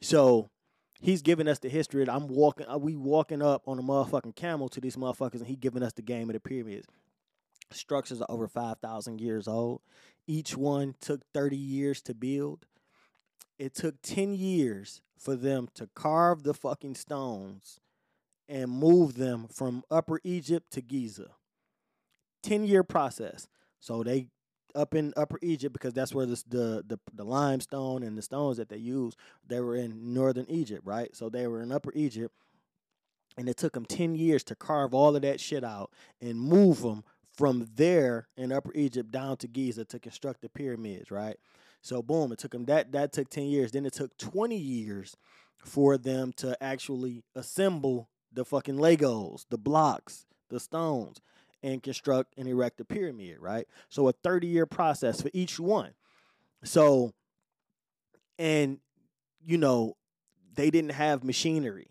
So 0.00 0.50
he's 1.00 1.22
giving 1.22 1.48
us 1.48 1.58
the 1.58 1.68
history. 1.68 2.08
I'm 2.08 2.28
walking, 2.28 2.66
uh, 2.68 2.78
we 2.78 2.96
walking 2.96 3.42
up 3.42 3.62
on 3.66 3.78
a 3.78 3.82
motherfucking 3.82 4.36
camel 4.36 4.68
to 4.70 4.80
these 4.80 4.96
motherfuckers, 4.96 5.36
and 5.36 5.46
he 5.46 5.56
giving 5.56 5.82
us 5.82 5.92
the 5.92 6.02
game 6.02 6.28
of 6.28 6.34
the 6.34 6.40
pyramids. 6.40 6.86
Structures 7.72 8.20
are 8.20 8.30
over 8.30 8.48
five 8.48 8.78
thousand 8.78 9.20
years 9.20 9.48
old. 9.48 9.80
Each 10.26 10.56
one 10.56 10.94
took 11.00 11.22
30 11.34 11.56
years 11.56 12.00
to 12.02 12.14
build. 12.14 12.66
It 13.58 13.74
took 13.74 14.00
10 14.02 14.34
years 14.34 15.00
for 15.18 15.36
them 15.36 15.68
to 15.74 15.88
carve 15.94 16.42
the 16.42 16.54
fucking 16.54 16.94
stones 16.94 17.80
and 18.48 18.70
move 18.70 19.14
them 19.14 19.46
from 19.48 19.82
Upper 19.90 20.20
Egypt 20.24 20.72
to 20.72 20.80
Giza. 20.80 21.30
10 22.42 22.64
year 22.64 22.82
process. 22.82 23.48
So 23.80 24.02
they 24.02 24.28
up 24.74 24.94
in 24.94 25.12
Upper 25.16 25.38
Egypt 25.42 25.72
because 25.72 25.92
that's 25.92 26.14
where 26.14 26.26
this, 26.26 26.42
the, 26.44 26.82
the 26.86 26.98
the 27.12 27.24
limestone 27.24 28.02
and 28.02 28.16
the 28.16 28.22
stones 28.22 28.56
that 28.56 28.68
they 28.68 28.78
use 28.78 29.14
they 29.46 29.60
were 29.60 29.76
in 29.76 30.14
northern 30.14 30.46
Egypt, 30.48 30.82
right? 30.84 31.14
So 31.14 31.28
they 31.28 31.46
were 31.46 31.62
in 31.62 31.72
Upper 31.72 31.92
Egypt, 31.94 32.34
and 33.36 33.48
it 33.48 33.56
took 33.56 33.74
them 33.74 33.84
ten 33.84 34.14
years 34.14 34.42
to 34.44 34.54
carve 34.54 34.94
all 34.94 35.14
of 35.14 35.22
that 35.22 35.40
shit 35.40 35.62
out 35.62 35.90
and 36.20 36.40
move 36.40 36.82
them 36.82 37.04
from 37.36 37.68
there 37.74 38.28
in 38.36 38.52
Upper 38.52 38.72
Egypt 38.74 39.10
down 39.10 39.36
to 39.38 39.48
Giza 39.48 39.84
to 39.86 39.98
construct 39.98 40.42
the 40.42 40.48
pyramids, 40.48 41.10
right? 41.10 41.36
So 41.80 42.02
boom, 42.02 42.32
it 42.32 42.38
took 42.38 42.52
them 42.52 42.64
that 42.66 42.92
that 42.92 43.12
took 43.12 43.28
10 43.28 43.44
years. 43.44 43.72
Then 43.72 43.86
it 43.86 43.92
took 43.92 44.16
20 44.18 44.56
years 44.56 45.16
for 45.64 45.96
them 45.96 46.32
to 46.36 46.60
actually 46.62 47.24
assemble 47.34 48.08
the 48.32 48.44
fucking 48.44 48.76
Legos, 48.76 49.46
the 49.50 49.58
blocks, 49.58 50.26
the 50.48 50.60
stones, 50.60 51.20
and 51.62 51.82
construct 51.82 52.34
and 52.36 52.48
erect 52.48 52.78
the 52.78 52.84
pyramid, 52.84 53.38
right? 53.40 53.66
So 53.88 54.08
a 54.08 54.12
30 54.12 54.46
year 54.46 54.66
process 54.66 55.20
for 55.20 55.30
each 55.32 55.58
one. 55.58 55.92
So, 56.64 57.12
and 58.38 58.78
you 59.44 59.58
know, 59.58 59.96
they 60.54 60.70
didn't 60.70 60.92
have 60.92 61.24
machinery. 61.24 61.88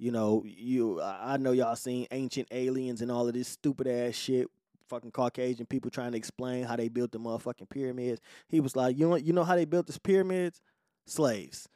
You 0.00 0.10
know, 0.12 0.42
you 0.46 0.98
I 1.02 1.36
know 1.36 1.52
y'all 1.52 1.76
seen 1.76 2.06
ancient 2.10 2.48
aliens 2.50 3.02
and 3.02 3.12
all 3.12 3.28
of 3.28 3.34
this 3.34 3.48
stupid 3.48 3.86
ass 3.86 4.14
shit. 4.14 4.48
Fucking 4.88 5.10
Caucasian 5.10 5.66
people 5.66 5.90
trying 5.90 6.12
to 6.12 6.16
explain 6.16 6.64
how 6.64 6.74
they 6.74 6.88
built 6.88 7.12
the 7.12 7.18
motherfucking 7.18 7.68
pyramids. 7.68 8.18
He 8.48 8.60
was 8.60 8.74
like, 8.74 8.98
you 8.98 9.06
know, 9.06 9.16
you 9.16 9.34
know 9.34 9.44
how 9.44 9.56
they 9.56 9.66
built 9.66 9.88
the 9.88 10.00
pyramids? 10.00 10.62
Slaves. 11.06 11.68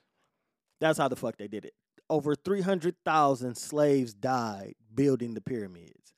That's 0.81 0.99
how 0.99 1.09
the 1.09 1.17
fuck 1.17 1.37
they 1.37 1.49
did 1.49 1.67
it. 1.67 1.75
Over 2.09 2.35
three 2.35 2.63
hundred 2.63 2.97
thousand 3.05 3.57
slaves 3.57 4.15
died 4.15 4.75
building 4.95 5.35
the 5.35 5.43
pyramids, 5.43 6.15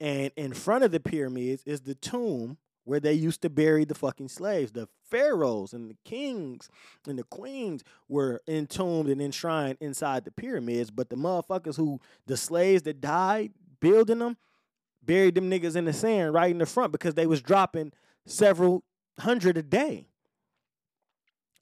and 0.00 0.32
in 0.36 0.52
front 0.52 0.84
of 0.84 0.90
the 0.90 1.00
pyramids 1.00 1.62
is 1.64 1.80
the 1.80 1.94
tomb 1.94 2.58
where 2.84 3.00
they 3.00 3.12
used 3.12 3.42
to 3.42 3.50
bury 3.50 3.84
the 3.84 3.94
fucking 3.94 4.28
slaves. 4.28 4.72
The 4.72 4.88
pharaohs 5.10 5.72
and 5.72 5.90
the 5.90 5.96
kings 6.04 6.68
and 7.06 7.18
the 7.18 7.24
queens 7.24 7.84
were 8.08 8.42
entombed 8.48 9.08
and 9.08 9.20
enshrined 9.20 9.78
inside 9.80 10.24
the 10.24 10.30
pyramids, 10.30 10.90
but 10.90 11.10
the 11.10 11.16
motherfuckers 11.16 11.76
who, 11.76 12.00
the 12.26 12.36
slaves 12.36 12.82
that 12.82 13.00
died 13.00 13.52
building 13.80 14.18
them, 14.18 14.36
buried 15.04 15.34
them 15.34 15.50
niggas 15.50 15.76
in 15.76 15.84
the 15.84 15.92
sand 15.92 16.34
right 16.34 16.50
in 16.50 16.58
the 16.58 16.66
front 16.66 16.92
because 16.92 17.14
they 17.14 17.26
was 17.26 17.42
dropping 17.42 17.92
several 18.26 18.84
hundred 19.18 19.56
a 19.56 19.62
day. 19.62 20.06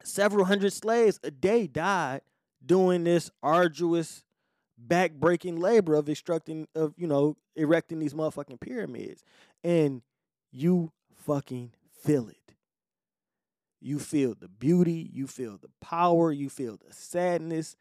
Several 0.02 0.46
hundred 0.46 0.72
slaves 0.72 1.20
a 1.22 1.30
day 1.30 1.66
died 1.66 2.22
doing 2.64 3.04
this 3.04 3.30
arduous 3.42 4.24
back-breaking 4.78 5.56
labor 5.60 5.94
of 5.94 6.08
extracting 6.08 6.66
of 6.74 6.94
you 6.96 7.06
know 7.06 7.36
erecting 7.54 7.98
these 7.98 8.14
motherfucking 8.14 8.58
pyramids 8.60 9.22
and 9.62 10.00
you 10.52 10.90
fucking 11.26 11.72
feel 12.02 12.28
it. 12.28 12.36
You 13.80 13.98
feel 13.98 14.34
the 14.38 14.48
beauty, 14.48 15.10
you 15.12 15.26
feel 15.26 15.56
the 15.56 15.70
power, 15.80 16.30
you 16.32 16.50
feel 16.50 16.76
the 16.76 16.92
sadness. 16.92 17.76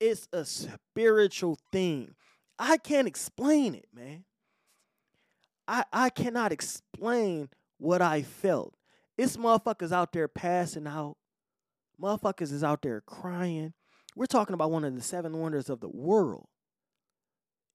It's 0.00 0.28
a 0.32 0.44
spiritual 0.44 1.58
thing. 1.72 2.14
I 2.58 2.76
can't 2.76 3.08
explain 3.08 3.74
it, 3.74 3.86
man. 3.94 4.24
I, 5.66 5.84
I 5.92 6.10
cannot 6.10 6.52
explain 6.52 7.48
what 7.78 8.02
I 8.02 8.22
felt. 8.22 8.74
It's 9.16 9.36
motherfuckers 9.36 9.92
out 9.92 10.12
there 10.12 10.28
passing 10.28 10.86
out. 10.86 11.16
Motherfuckers 12.00 12.52
is 12.52 12.62
out 12.62 12.82
there 12.82 13.00
crying. 13.00 13.72
We're 14.14 14.26
talking 14.26 14.54
about 14.54 14.70
one 14.70 14.84
of 14.84 14.94
the 14.94 15.02
seven 15.02 15.38
wonders 15.38 15.70
of 15.70 15.80
the 15.80 15.88
world. 15.88 16.48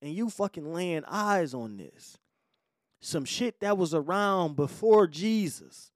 And 0.01 0.13
you 0.13 0.29
fucking 0.29 0.71
laying 0.71 1.03
eyes 1.05 1.53
on 1.53 1.77
this 1.77 2.17
some 3.01 3.25
shit 3.25 3.59
that 3.61 3.77
was 3.77 3.93
around 3.93 4.55
before 4.55 5.07
Jesus. 5.07 5.91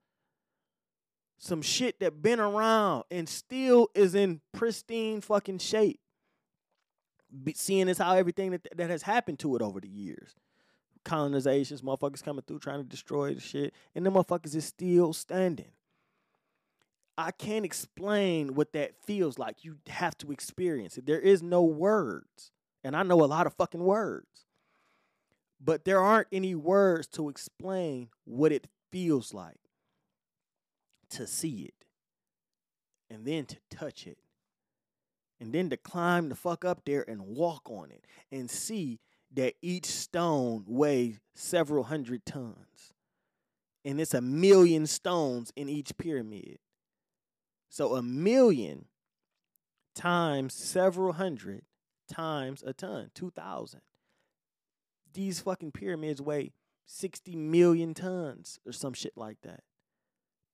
Some 1.37 1.61
shit 1.61 1.99
that 1.99 2.21
been 2.21 2.39
around 2.39 3.03
and 3.11 3.27
still 3.27 3.89
is 3.93 4.15
in 4.15 4.39
pristine 4.53 5.19
fucking 5.19 5.57
shape. 5.57 5.99
Be, 7.43 7.53
seeing 7.53 7.89
as 7.89 7.97
how 7.97 8.15
everything 8.15 8.51
that, 8.51 8.67
that 8.77 8.89
has 8.89 9.01
happened 9.01 9.39
to 9.39 9.55
it 9.55 9.61
over 9.61 9.81
the 9.81 9.89
years. 9.89 10.35
Colonizations, 11.03 11.81
motherfuckers 11.81 12.23
coming 12.23 12.43
through 12.47 12.59
trying 12.59 12.81
to 12.81 12.87
destroy 12.87 13.33
the 13.33 13.41
shit, 13.41 13.73
and 13.93 14.05
the 14.05 14.11
motherfuckers 14.11 14.55
is 14.55 14.63
still 14.63 15.11
standing. 15.11 15.71
I 17.17 17.31
can't 17.31 17.65
explain 17.65 18.55
what 18.55 18.71
that 18.73 18.95
feels 19.05 19.37
like. 19.37 19.65
You 19.65 19.77
have 19.87 20.17
to 20.19 20.31
experience 20.31 20.97
it. 20.97 21.05
There 21.05 21.19
is 21.19 21.43
no 21.43 21.63
words. 21.63 22.51
And 22.85 22.95
I 22.95 23.03
know 23.03 23.21
a 23.23 23.25
lot 23.25 23.47
of 23.47 23.53
fucking 23.53 23.83
words 23.83 24.42
but 25.63 25.85
there 25.85 25.99
aren't 25.99 26.27
any 26.31 26.55
words 26.55 27.07
to 27.07 27.29
explain 27.29 28.09
what 28.25 28.51
it 28.51 28.67
feels 28.91 29.33
like 29.33 29.59
to 31.09 31.27
see 31.27 31.61
it 31.63 31.85
and 33.09 33.25
then 33.25 33.45
to 33.45 33.57
touch 33.69 34.07
it 34.07 34.17
and 35.39 35.53
then 35.53 35.69
to 35.69 35.77
climb 35.77 36.29
the 36.29 36.35
fuck 36.35 36.65
up 36.65 36.81
there 36.85 37.05
and 37.07 37.21
walk 37.21 37.69
on 37.69 37.91
it 37.91 38.05
and 38.31 38.49
see 38.49 38.99
that 39.31 39.53
each 39.61 39.85
stone 39.85 40.63
weighs 40.67 41.19
several 41.35 41.85
hundred 41.85 42.25
tons 42.25 42.93
and 43.85 43.99
it's 43.99 44.13
a 44.13 44.21
million 44.21 44.87
stones 44.87 45.51
in 45.55 45.67
each 45.67 45.97
pyramid. 45.97 46.59
So 47.69 47.95
a 47.95 48.03
million 48.03 48.85
times 49.95 50.53
several 50.53 51.13
hundred 51.13 51.63
times 52.07 52.63
a 52.63 52.73
ton 52.73 53.11
2000 53.13 53.81
these 55.13 55.39
fucking 55.39 55.71
pyramids 55.71 56.21
weigh 56.21 56.53
60 56.85 57.35
million 57.35 57.93
tons 57.93 58.59
or 58.65 58.71
some 58.71 58.93
shit 58.93 59.13
like 59.15 59.37
that. 59.43 59.61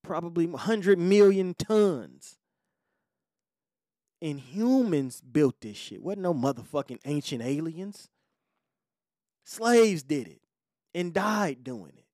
Probably 0.04 0.46
100 0.46 0.98
million 1.00 1.54
tons. 1.54 2.38
And 4.22 4.40
humans 4.40 5.22
built 5.22 5.62
this 5.62 5.78
shit. 5.78 6.04
Wasn't 6.04 6.22
no 6.22 6.34
motherfucking 6.34 7.00
ancient 7.06 7.42
aliens. 7.42 8.10
Slaves 9.46 10.04
did 10.04 10.28
it 10.28 10.42
and 10.94 11.14
died 11.14 11.64
doing 11.64 11.94
it. 11.98 12.06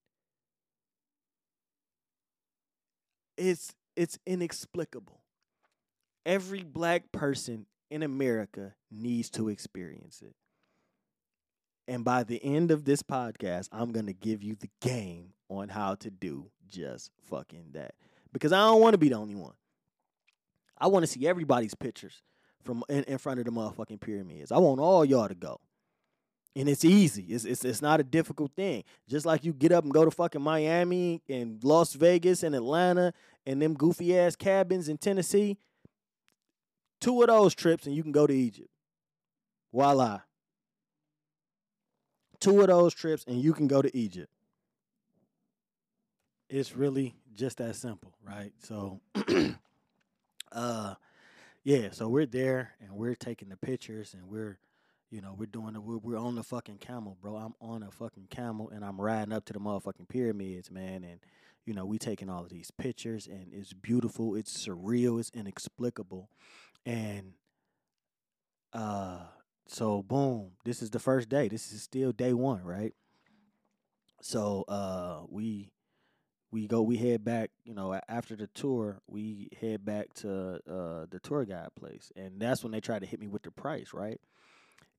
It's 3.38 3.74
it's 3.96 4.20
inexplicable. 4.26 5.22
Every 6.26 6.64
black 6.64 7.12
person 7.12 7.66
in 7.89 8.04
America 8.04 8.74
needs 8.91 9.30
to 9.32 9.50
experience 9.50 10.22
it. 10.22 10.36
And 11.88 12.04
by 12.04 12.24
the 12.24 12.44
end 12.44 12.72
of 12.72 12.86
this 12.86 13.04
podcast, 13.04 13.70
I'm 13.72 13.92
going 13.92 14.08
to 14.08 14.14
give 14.14 14.42
you 14.42 14.56
the 14.56 14.70
game 14.82 15.34
on 15.50 15.70
how 15.70 15.96
to 15.96 16.10
do 16.10 16.50
just 16.68 17.12
fucking 17.30 17.72
that. 17.74 17.94
Because 18.34 18.52
I 18.52 18.60
don't 18.60 18.82
want 18.82 18.94
to 18.94 18.98
be 18.98 19.10
the 19.10 19.16
only 19.16 19.36
one. 19.36 19.54
I 20.78 20.88
want 20.88 21.04
to 21.04 21.08
see 21.08 21.28
everybody's 21.28 21.76
pictures 21.76 22.22
from 22.64 22.84
in, 22.90 23.04
in 23.04 23.18
front 23.18 23.40
of 23.40 23.46
the 23.46 23.52
motherfucking 23.52 24.02
pyramids. 24.02 24.52
I 24.52 24.58
want 24.58 24.82
all 24.82 25.06
y'all 25.06 25.28
to 25.28 25.36
go. 25.36 25.60
And 26.58 26.70
it's 26.70 26.86
easy. 26.86 27.24
It's, 27.24 27.44
it's 27.44 27.66
it's 27.66 27.82
not 27.82 28.00
a 28.00 28.04
difficult 28.04 28.52
thing. 28.56 28.84
Just 29.10 29.26
like 29.26 29.44
you 29.44 29.54
get 29.54 29.72
up 29.72 29.84
and 29.84 29.94
go 29.94 30.06
to 30.06 30.12
fucking 30.12 30.42
Miami 30.42 31.22
and 31.30 31.62
Las 31.64 31.94
Vegas 31.94 32.44
and 32.44 32.56
Atlanta 32.56 33.14
and 33.46 33.62
them 33.62 33.74
goofy 33.74 34.18
ass 34.18 34.36
cabins 34.36 34.90
in 34.90 34.98
Tennessee. 34.98 35.58
Two 37.02 37.22
of 37.22 37.28
those 37.28 37.54
trips 37.54 37.86
and 37.86 37.96
you 37.96 38.04
can 38.04 38.14
go 38.14 38.26
to 38.26 38.34
Egypt. 38.34 38.70
Voila. 39.74 40.22
Two 42.40 42.62
of 42.62 42.68
those 42.68 42.94
trips 42.94 43.24
and 43.28 43.42
you 43.42 43.54
can 43.54 43.68
go 43.68 43.82
to 43.82 43.96
Egypt. 43.96 44.32
It's 46.50 46.76
really 46.76 47.16
just 47.34 47.58
that 47.58 47.76
simple, 47.76 48.14
right? 48.26 48.52
So 48.60 49.02
uh 50.52 50.96
yeah, 51.64 51.90
so 51.92 52.08
we're 52.08 52.28
there 52.28 52.74
and 52.80 52.92
we're 52.92 53.16
taking 53.16 53.50
the 53.50 53.58
pictures 53.58 54.14
and 54.14 54.30
we're 54.30 54.60
you 55.12 55.22
know, 55.22 55.36
we're 55.38 55.46
doing 55.46 55.74
the 55.74 55.82
we're, 55.82 56.18
on 56.18 56.36
the 56.36 56.44
fucking 56.44 56.78
camel, 56.80 57.18
bro. 57.22 57.36
I'm 57.36 57.54
on 57.62 57.84
a 57.84 57.92
fucking 57.92 58.28
camel 58.30 58.70
and 58.70 58.84
I'm 58.84 59.00
riding 59.00 59.34
up 59.34 59.46
to 59.46 59.54
the 59.54 59.60
motherfucking 59.60 60.10
pyramids, 60.10 60.70
man, 60.70 61.04
and 61.04 61.20
you 61.66 61.74
know, 61.74 61.86
we 61.86 61.98
taking 61.98 62.30
all 62.30 62.44
of 62.44 62.50
these 62.50 62.70
pictures 62.72 63.28
and 63.28 63.48
it's 63.52 63.74
beautiful, 63.74 64.36
it's 64.36 64.66
surreal, 64.66 65.20
it's 65.20 65.32
inexplicable. 65.34 66.30
And 66.86 67.34
uh 68.74 69.20
so 69.68 70.03
boom, 70.03 70.51
this 70.63 70.82
is 70.82 70.89
the 70.89 70.99
first 70.99 71.30
day. 71.30 71.47
This 71.47 71.72
is 71.72 71.82
still 71.82 72.11
day 72.11 72.34
1, 72.34 72.63
right? 72.63 72.93
So 74.22 74.63
uh 74.68 75.26
we 75.30 75.72
we 76.55 76.68
go 76.68 76.82
we 76.82 76.95
head 76.95 77.26
back 77.26 77.51
you 77.66 77.74
know 77.74 77.99
after 78.07 78.34
the 78.34 78.47
tour 78.47 79.01
we 79.07 79.49
head 79.59 79.84
back 79.84 80.13
to 80.13 80.55
uh, 80.72 81.05
the 81.09 81.20
tour 81.22 81.43
guide 81.43 81.68
place 81.78 82.13
and 82.16 82.39
that's 82.39 82.63
when 82.63 82.72
they 82.72 82.80
tried 82.80 82.99
to 82.99 83.05
hit 83.05 83.20
me 83.20 83.28
with 83.28 83.43
the 83.43 83.51
price 83.51 83.93
right 83.93 84.22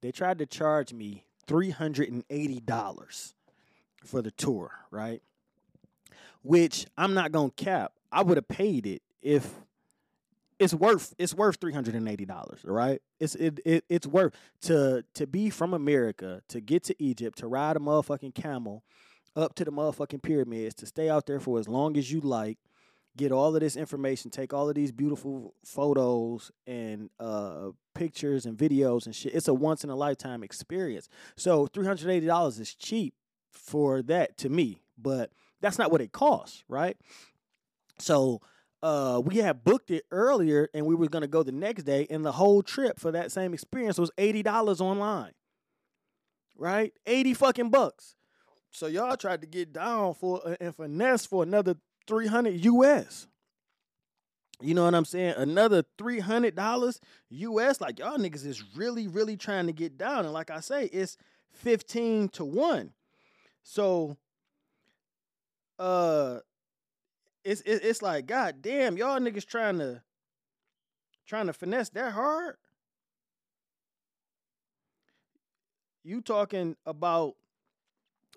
they 0.03 0.13
tried 0.13 0.39
to 0.39 0.45
charge 0.45 0.93
me 0.93 1.25
$380 1.49 3.35
for 4.05 4.21
the 4.21 4.31
tour 4.33 4.71
right 4.91 5.23
which 6.43 6.87
i'm 6.99 7.15
not 7.15 7.33
gonna 7.33 7.51
cap 7.51 7.93
i 8.13 8.23
would 8.23 8.37
have 8.37 8.49
paid 8.49 8.87
it 8.87 9.01
if 9.23 9.55
it's 10.59 10.75
worth 10.75 11.15
it's 11.19 11.35
worth 11.35 11.61
$380 11.61 12.61
right 12.65 13.03
it's 13.21 13.35
it, 13.35 13.61
it 13.65 13.85
it's 13.89 14.07
worth 14.07 14.35
to 14.63 15.05
to 15.15 15.27
be 15.27 15.51
from 15.51 15.75
america 15.75 16.41
to 16.49 16.61
get 16.61 16.83
to 16.85 16.95
egypt 17.03 17.39
to 17.39 17.47
ride 17.47 17.77
a 17.77 17.81
motherfucking 17.81 18.35
camel 18.35 18.83
up 19.37 19.55
to 19.55 19.65
the 19.65 19.71
motherfucking 19.71 20.23
pyramids 20.23 20.75
to 20.75 20.87
stay 20.87 21.11
out 21.11 21.27
there 21.27 21.39
for 21.39 21.59
as 21.59 21.69
long 21.69 21.97
as 21.97 22.11
you 22.11 22.21
like, 22.21 22.59
get 23.17 23.33
all 23.33 23.55
of 23.55 23.61
this 23.61 23.77
information, 23.77 24.31
take 24.31 24.53
all 24.53 24.69
of 24.69 24.75
these 24.75 24.93
beautiful 24.93 25.55
photos 25.65 26.51
and 26.67 27.11
uh, 27.21 27.69
pictures 27.95 28.47
and 28.47 28.59
videos 28.59 29.07
and 29.07 29.15
shit. 29.15 29.35
It's 29.35 29.49
a 29.49 29.55
once 29.55 29.85
in 29.85 29.91
a 29.91 29.97
lifetime 29.97 30.43
experience. 30.43 31.09
So 31.37 31.67
$380 31.69 32.61
is 32.61 32.75
cheap 32.75 33.15
for 33.51 34.03
that 34.03 34.37
to 34.39 34.49
me, 34.49 34.83
but 34.99 35.31
that's 35.61 35.79
not 35.79 35.91
what 35.91 36.01
it 36.01 36.13
costs, 36.13 36.65
right? 36.69 36.97
So 37.99 38.41
uh, 38.87 39.19
we 39.19 39.39
had 39.39 39.65
booked 39.65 39.91
it 39.91 40.05
earlier 40.13 40.69
and 40.73 40.87
we 40.87 40.95
were 40.95 41.09
going 41.09 41.23
to 41.23 41.27
go 41.27 41.43
the 41.43 41.51
next 41.51 41.83
day, 41.83 42.07
and 42.09 42.25
the 42.25 42.31
whole 42.31 42.63
trip 42.63 43.01
for 43.01 43.11
that 43.11 43.33
same 43.33 43.53
experience 43.53 43.99
was 43.99 44.13
$80 44.17 44.81
online, 44.81 45.33
right? 46.57 46.93
80 47.05 47.35
fucking 47.35 47.71
bucks. 47.71 48.15
So 48.71 48.87
y'all 48.87 49.17
tried 49.17 49.41
to 49.41 49.47
get 49.49 49.73
down 49.73 50.15
for 50.15 50.41
uh, 50.47 50.55
and 50.61 50.73
finesse 50.73 51.27
for 51.27 51.43
another 51.43 51.75
300 52.07 52.65
US. 52.65 53.27
You 54.61 54.75
know 54.75 54.85
what 54.85 54.95
I'm 54.95 55.05
saying? 55.05 55.35
Another 55.37 55.83
$300 55.99 57.01
US. 57.31 57.81
Like 57.81 57.99
y'all 57.99 58.19
niggas 58.19 58.47
is 58.47 58.63
really, 58.77 59.09
really 59.09 59.37
trying 59.37 59.67
to 59.67 59.73
get 59.73 59.99
down. 59.99 60.27
And 60.27 60.33
like 60.33 60.53
I 60.53 60.61
say, 60.61 60.85
it's 60.85 61.17
15 61.55 62.29
to 62.29 62.45
1. 62.45 62.93
So, 63.65 64.17
uh, 65.77 66.39
it's 67.47 67.63
it's 67.65 68.03
like 68.03 68.27
god 68.27 68.61
damn 68.61 68.97
y'all 68.97 69.19
niggas 69.19 69.47
trying 69.47 69.79
to 69.79 70.03
trying 71.27 71.47
to 71.47 71.53
finesse 71.53 71.89
that 71.91 72.13
hard 72.13 72.57
you 76.07 76.21
talking 76.21 76.77
about 76.87 77.35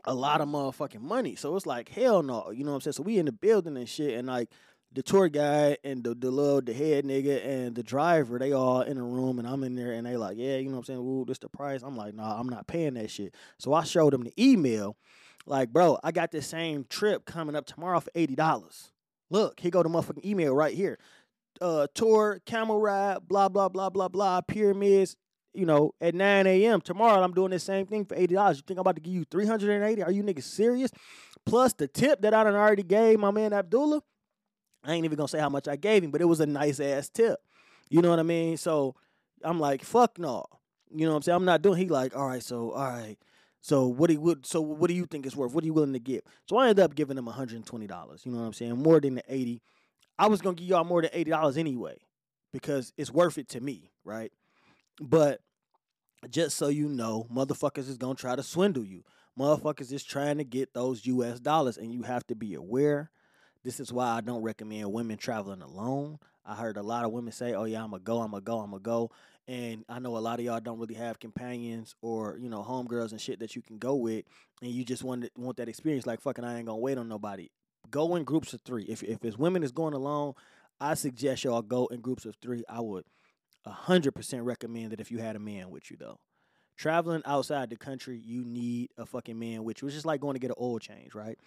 a 0.05 0.13
lot 0.13 0.41
of 0.41 0.47
motherfucking 0.47 1.01
money. 1.01 1.35
So 1.35 1.55
it's 1.55 1.65
like 1.65 1.89
hell 1.89 2.23
no, 2.23 2.51
you 2.51 2.63
know 2.63 2.71
what 2.71 2.75
I'm 2.75 2.81
saying? 2.81 2.93
So 2.93 3.03
we 3.03 3.17
in 3.17 3.25
the 3.25 3.31
building 3.31 3.77
and 3.77 3.87
shit, 3.87 4.17
and 4.17 4.27
like 4.27 4.49
the 4.91 5.03
tour 5.03 5.29
guy 5.29 5.77
and 5.83 6.03
the 6.03 6.15
the 6.15 6.31
little 6.31 6.61
the 6.61 6.73
head 6.73 7.05
nigga 7.05 7.45
and 7.45 7.75
the 7.75 7.83
driver, 7.83 8.39
they 8.39 8.51
all 8.53 8.81
in 8.81 8.97
the 8.97 9.03
room, 9.03 9.39
and 9.39 9.47
I'm 9.47 9.63
in 9.63 9.75
there, 9.75 9.93
and 9.93 10.05
they 10.07 10.17
like, 10.17 10.37
yeah, 10.37 10.57
you 10.57 10.69
know 10.69 10.77
what 10.77 10.89
I'm 10.89 10.95
saying? 10.95 10.99
Ooh, 10.99 11.25
this 11.27 11.37
the 11.37 11.49
price. 11.49 11.83
I'm 11.83 11.95
like, 11.95 12.15
nah, 12.15 12.39
I'm 12.39 12.49
not 12.49 12.67
paying 12.67 12.95
that 12.95 13.11
shit. 13.11 13.35
So 13.59 13.73
I 13.73 13.83
showed 13.83 14.13
them 14.13 14.23
the 14.23 14.33
email, 14.41 14.97
like, 15.45 15.71
bro, 15.71 15.99
I 16.03 16.11
got 16.11 16.31
the 16.31 16.41
same 16.41 16.85
trip 16.89 17.25
coming 17.25 17.55
up 17.55 17.65
tomorrow 17.65 17.99
for 17.99 18.11
eighty 18.15 18.35
dollars. 18.35 18.91
Look, 19.29 19.59
here 19.59 19.71
go 19.71 19.83
the 19.83 19.89
motherfucking 19.89 20.25
email 20.25 20.55
right 20.55 20.75
here. 20.75 20.97
Uh, 21.61 21.87
tour, 21.93 22.41
camel 22.45 22.79
ride, 22.79 23.27
blah 23.27 23.49
blah 23.49 23.69
blah 23.69 23.89
blah 23.89 24.07
blah, 24.07 24.41
pyramids, 24.41 25.15
you 25.53 25.65
know, 25.65 25.93
at 25.99 26.15
9 26.15 26.47
a.m. 26.47 26.81
Tomorrow 26.81 27.21
I'm 27.21 27.33
doing 27.33 27.51
the 27.51 27.59
same 27.59 27.85
thing 27.85 28.05
for 28.05 28.15
$80. 28.15 28.55
You 28.55 28.61
think 28.65 28.77
I'm 28.77 28.79
about 28.79 28.95
to 28.95 29.01
give 29.01 29.13
you 29.13 29.25
380 29.25 30.03
Are 30.03 30.11
you 30.11 30.23
niggas 30.23 30.43
serious? 30.43 30.91
Plus 31.45 31.73
the 31.73 31.87
tip 31.87 32.21
that 32.21 32.33
I 32.33 32.43
done 32.43 32.55
already 32.55 32.83
gave 32.83 33.19
my 33.19 33.31
man 33.31 33.53
Abdullah. 33.53 34.01
I 34.83 34.93
ain't 34.93 35.05
even 35.05 35.17
gonna 35.17 35.27
say 35.27 35.39
how 35.39 35.49
much 35.49 35.67
I 35.67 35.75
gave 35.75 36.03
him, 36.03 36.11
but 36.11 36.21
it 36.21 36.25
was 36.25 36.39
a 36.39 36.45
nice 36.45 36.79
ass 36.79 37.09
tip. 37.09 37.39
You 37.89 38.01
know 38.01 38.09
what 38.09 38.19
I 38.19 38.23
mean? 38.23 38.57
So 38.57 38.95
I'm 39.43 39.59
like, 39.59 39.83
fuck 39.83 40.17
no. 40.17 40.45
You 40.93 41.05
know 41.05 41.11
what 41.11 41.17
I'm 41.17 41.21
saying? 41.23 41.35
I'm 41.35 41.45
not 41.45 41.61
doing. 41.61 41.77
He 41.77 41.87
like, 41.87 42.15
all 42.15 42.27
right, 42.27 42.43
so 42.43 42.71
all 42.71 42.87
right. 42.87 43.17
So 43.61 43.87
what 43.87 44.07
do 44.07 44.13
you 44.13 44.39
so 44.43 44.61
what 44.61 44.87
do 44.87 44.93
you 44.93 45.05
think 45.05 45.25
it's 45.25 45.35
worth? 45.35 45.53
What 45.53 45.63
are 45.63 45.67
you 45.67 45.73
willing 45.73 45.93
to 45.93 45.99
give? 45.99 46.21
So 46.47 46.57
I 46.57 46.69
ended 46.69 46.83
up 46.83 46.95
giving 46.95 47.17
him 47.17 47.25
$120. 47.25 48.25
You 48.25 48.31
know 48.31 48.39
what 48.39 48.45
I'm 48.45 48.53
saying? 48.53 48.77
More 48.77 48.99
than 48.99 49.15
the 49.15 49.23
80. 49.27 49.61
I 50.17 50.27
was 50.27 50.41
gonna 50.41 50.55
give 50.55 50.67
y'all 50.67 50.83
more 50.83 51.01
than 51.01 51.11
$80 51.11 51.57
anyway, 51.57 51.97
because 52.51 52.93
it's 52.97 53.11
worth 53.11 53.37
it 53.37 53.49
to 53.49 53.61
me, 53.61 53.91
right? 54.03 54.31
But 54.99 55.41
just 56.29 56.57
so 56.57 56.67
you 56.67 56.89
know, 56.89 57.27
motherfuckers 57.33 57.89
is 57.89 57.97
gonna 57.97 58.15
try 58.15 58.35
to 58.35 58.43
swindle 58.43 58.85
you. 58.85 59.03
Motherfuckers 59.37 59.91
is 59.93 60.03
trying 60.03 60.37
to 60.37 60.43
get 60.43 60.73
those 60.73 61.05
US 61.05 61.39
dollars, 61.39 61.77
and 61.77 61.93
you 61.93 62.03
have 62.03 62.25
to 62.27 62.35
be 62.35 62.53
aware. 62.53 63.09
This 63.63 63.79
is 63.79 63.91
why 63.91 64.07
I 64.07 64.21
don't 64.21 64.41
recommend 64.41 64.91
women 64.91 65.17
traveling 65.17 65.61
alone. 65.61 66.19
I 66.45 66.55
heard 66.55 66.77
a 66.77 66.83
lot 66.83 67.05
of 67.05 67.11
women 67.11 67.31
say, 67.31 67.53
Oh 67.53 67.65
yeah, 67.65 67.83
I'm 67.83 67.91
gonna 67.91 68.03
go, 68.03 68.21
I'm 68.21 68.31
gonna 68.31 68.41
go, 68.41 68.59
I'm 68.59 68.71
gonna 68.71 68.81
go. 68.81 69.11
And 69.49 69.83
I 69.89 69.97
know 69.97 70.15
a 70.15 70.19
lot 70.19 70.37
of 70.37 70.45
y'all 70.45 70.59
don't 70.59 70.77
really 70.77 70.93
have 70.93 71.19
companions 71.19 71.95
or, 72.03 72.37
you 72.39 72.49
know, 72.49 72.61
homegirls 72.61 73.11
and 73.11 73.19
shit 73.19 73.39
that 73.39 73.55
you 73.55 73.63
can 73.63 73.79
go 73.79 73.95
with 73.95 74.25
and 74.61 74.69
you 74.69 74.85
just 74.85 75.03
want 75.03 75.27
want 75.35 75.57
that 75.57 75.67
experience 75.67 76.05
like 76.05 76.21
fucking 76.21 76.45
I 76.45 76.57
ain't 76.57 76.67
gonna 76.67 76.77
wait 76.77 76.99
on 76.99 77.07
nobody. 77.07 77.49
Go 77.89 78.15
in 78.15 78.25
groups 78.25 78.53
of 78.53 78.61
three. 78.61 78.83
If 78.83 79.01
if 79.01 79.25
it's 79.25 79.39
women 79.39 79.63
is 79.63 79.71
going 79.71 79.95
alone, 79.95 80.35
I 80.79 80.93
suggest 80.93 81.43
y'all 81.43 81.63
go 81.63 81.87
in 81.87 81.99
groups 81.99 82.25
of 82.25 82.35
three. 82.35 82.63
I 82.69 82.79
would 82.79 83.05
100% 83.67 84.45
recommend 84.45 84.91
that 84.91 85.01
if 85.01 85.11
you 85.11 85.17
had 85.17 85.35
a 85.35 85.39
man 85.39 85.69
with 85.69 85.89
you, 85.91 85.97
though. 85.97 86.19
Traveling 86.77 87.23
outside 87.25 87.69
the 87.69 87.75
country, 87.75 88.21
you 88.23 88.45
need 88.45 88.91
a 88.97 89.05
fucking 89.05 89.37
man 89.37 89.63
with 89.63 89.81
you. 89.81 89.87
It's 89.87 89.95
just 89.95 90.05
like 90.05 90.21
going 90.21 90.35
to 90.35 90.39
get 90.39 90.51
an 90.51 90.55
oil 90.61 90.79
change, 90.79 91.13
right? 91.13 91.37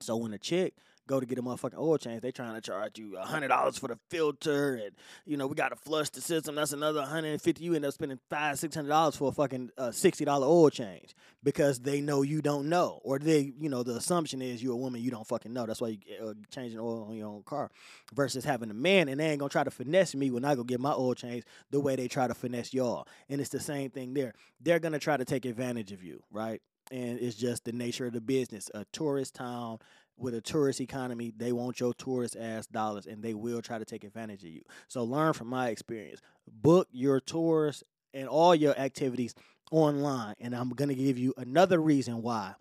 So 0.00 0.16
when 0.16 0.34
a 0.34 0.38
chick 0.38 0.74
go 1.10 1.20
to 1.20 1.26
get 1.26 1.38
a 1.38 1.42
motherfucking 1.42 1.78
oil 1.78 1.98
change, 1.98 2.22
they 2.22 2.30
trying 2.30 2.54
to 2.54 2.60
charge 2.60 2.98
you 2.98 3.16
hundred 3.18 3.48
dollars 3.48 3.76
for 3.76 3.88
the 3.88 3.98
filter, 4.08 4.76
and 4.76 4.92
you 5.26 5.36
know 5.36 5.46
we 5.48 5.54
got 5.56 5.70
to 5.70 5.76
flush 5.76 6.08
the 6.10 6.20
system. 6.20 6.54
That's 6.54 6.72
another 6.72 7.02
hundred 7.02 7.32
and 7.32 7.42
fifty. 7.42 7.64
You 7.64 7.74
end 7.74 7.84
up 7.84 7.92
spending 7.92 8.18
five, 8.30 8.58
six 8.58 8.74
hundred 8.74 8.90
dollars 8.90 9.16
for 9.16 9.28
a 9.28 9.32
fucking 9.32 9.70
uh, 9.76 9.90
sixty 9.90 10.24
dollar 10.24 10.46
oil 10.46 10.70
change 10.70 11.14
because 11.42 11.80
they 11.80 12.00
know 12.00 12.22
you 12.22 12.40
don't 12.40 12.68
know, 12.68 13.00
or 13.02 13.18
they, 13.18 13.52
you 13.58 13.68
know, 13.68 13.82
the 13.82 13.96
assumption 13.96 14.40
is 14.40 14.62
you're 14.62 14.74
a 14.74 14.76
woman, 14.76 15.02
you 15.02 15.10
don't 15.10 15.26
fucking 15.26 15.52
know. 15.52 15.66
That's 15.66 15.80
why 15.80 15.88
you 15.88 15.98
uh, 16.22 16.34
changing 16.54 16.78
oil 16.78 17.06
on 17.08 17.16
your 17.16 17.28
own 17.28 17.42
car, 17.42 17.70
versus 18.14 18.44
having 18.44 18.70
a 18.70 18.74
man 18.74 19.08
and 19.08 19.18
they 19.18 19.30
ain't 19.30 19.40
gonna 19.40 19.50
try 19.50 19.64
to 19.64 19.70
finesse 19.70 20.14
me 20.14 20.30
when 20.30 20.44
I 20.44 20.54
go 20.54 20.62
get 20.62 20.80
my 20.80 20.92
oil 20.92 21.14
change 21.14 21.44
the 21.70 21.80
way 21.80 21.96
they 21.96 22.08
try 22.08 22.28
to 22.28 22.34
finesse 22.34 22.72
y'all. 22.72 23.08
And 23.28 23.40
it's 23.40 23.50
the 23.50 23.60
same 23.60 23.90
thing 23.90 24.14
there. 24.14 24.34
They're 24.60 24.78
gonna 24.78 24.98
try 25.00 25.16
to 25.16 25.24
take 25.24 25.44
advantage 25.44 25.90
of 25.92 26.04
you, 26.04 26.22
right? 26.30 26.60
and 26.90 27.20
it's 27.20 27.36
just 27.36 27.64
the 27.64 27.72
nature 27.72 28.06
of 28.06 28.12
the 28.12 28.20
business. 28.20 28.70
A 28.74 28.84
tourist 28.92 29.34
town, 29.34 29.78
with 30.20 30.34
a 30.34 30.40
tourist 30.40 30.80
economy, 30.80 31.32
they 31.36 31.52
want 31.52 31.80
your 31.80 31.94
tourist 31.94 32.36
ass 32.38 32.66
dollars 32.66 33.06
and 33.06 33.22
they 33.22 33.34
will 33.34 33.62
try 33.62 33.78
to 33.78 33.84
take 33.84 34.04
advantage 34.04 34.42
of 34.42 34.50
you. 34.50 34.62
So 34.88 35.04
learn 35.04 35.32
from 35.32 35.48
my 35.48 35.68
experience. 35.68 36.20
Book 36.46 36.88
your 36.92 37.20
tours 37.20 37.82
and 38.12 38.28
all 38.28 38.54
your 38.54 38.78
activities 38.78 39.34
online. 39.70 40.34
And 40.40 40.54
I'm 40.54 40.70
going 40.70 40.88
to 40.88 40.94
give 40.94 41.18
you 41.18 41.34
another 41.36 41.80
reason 41.80 42.22
why 42.22 42.54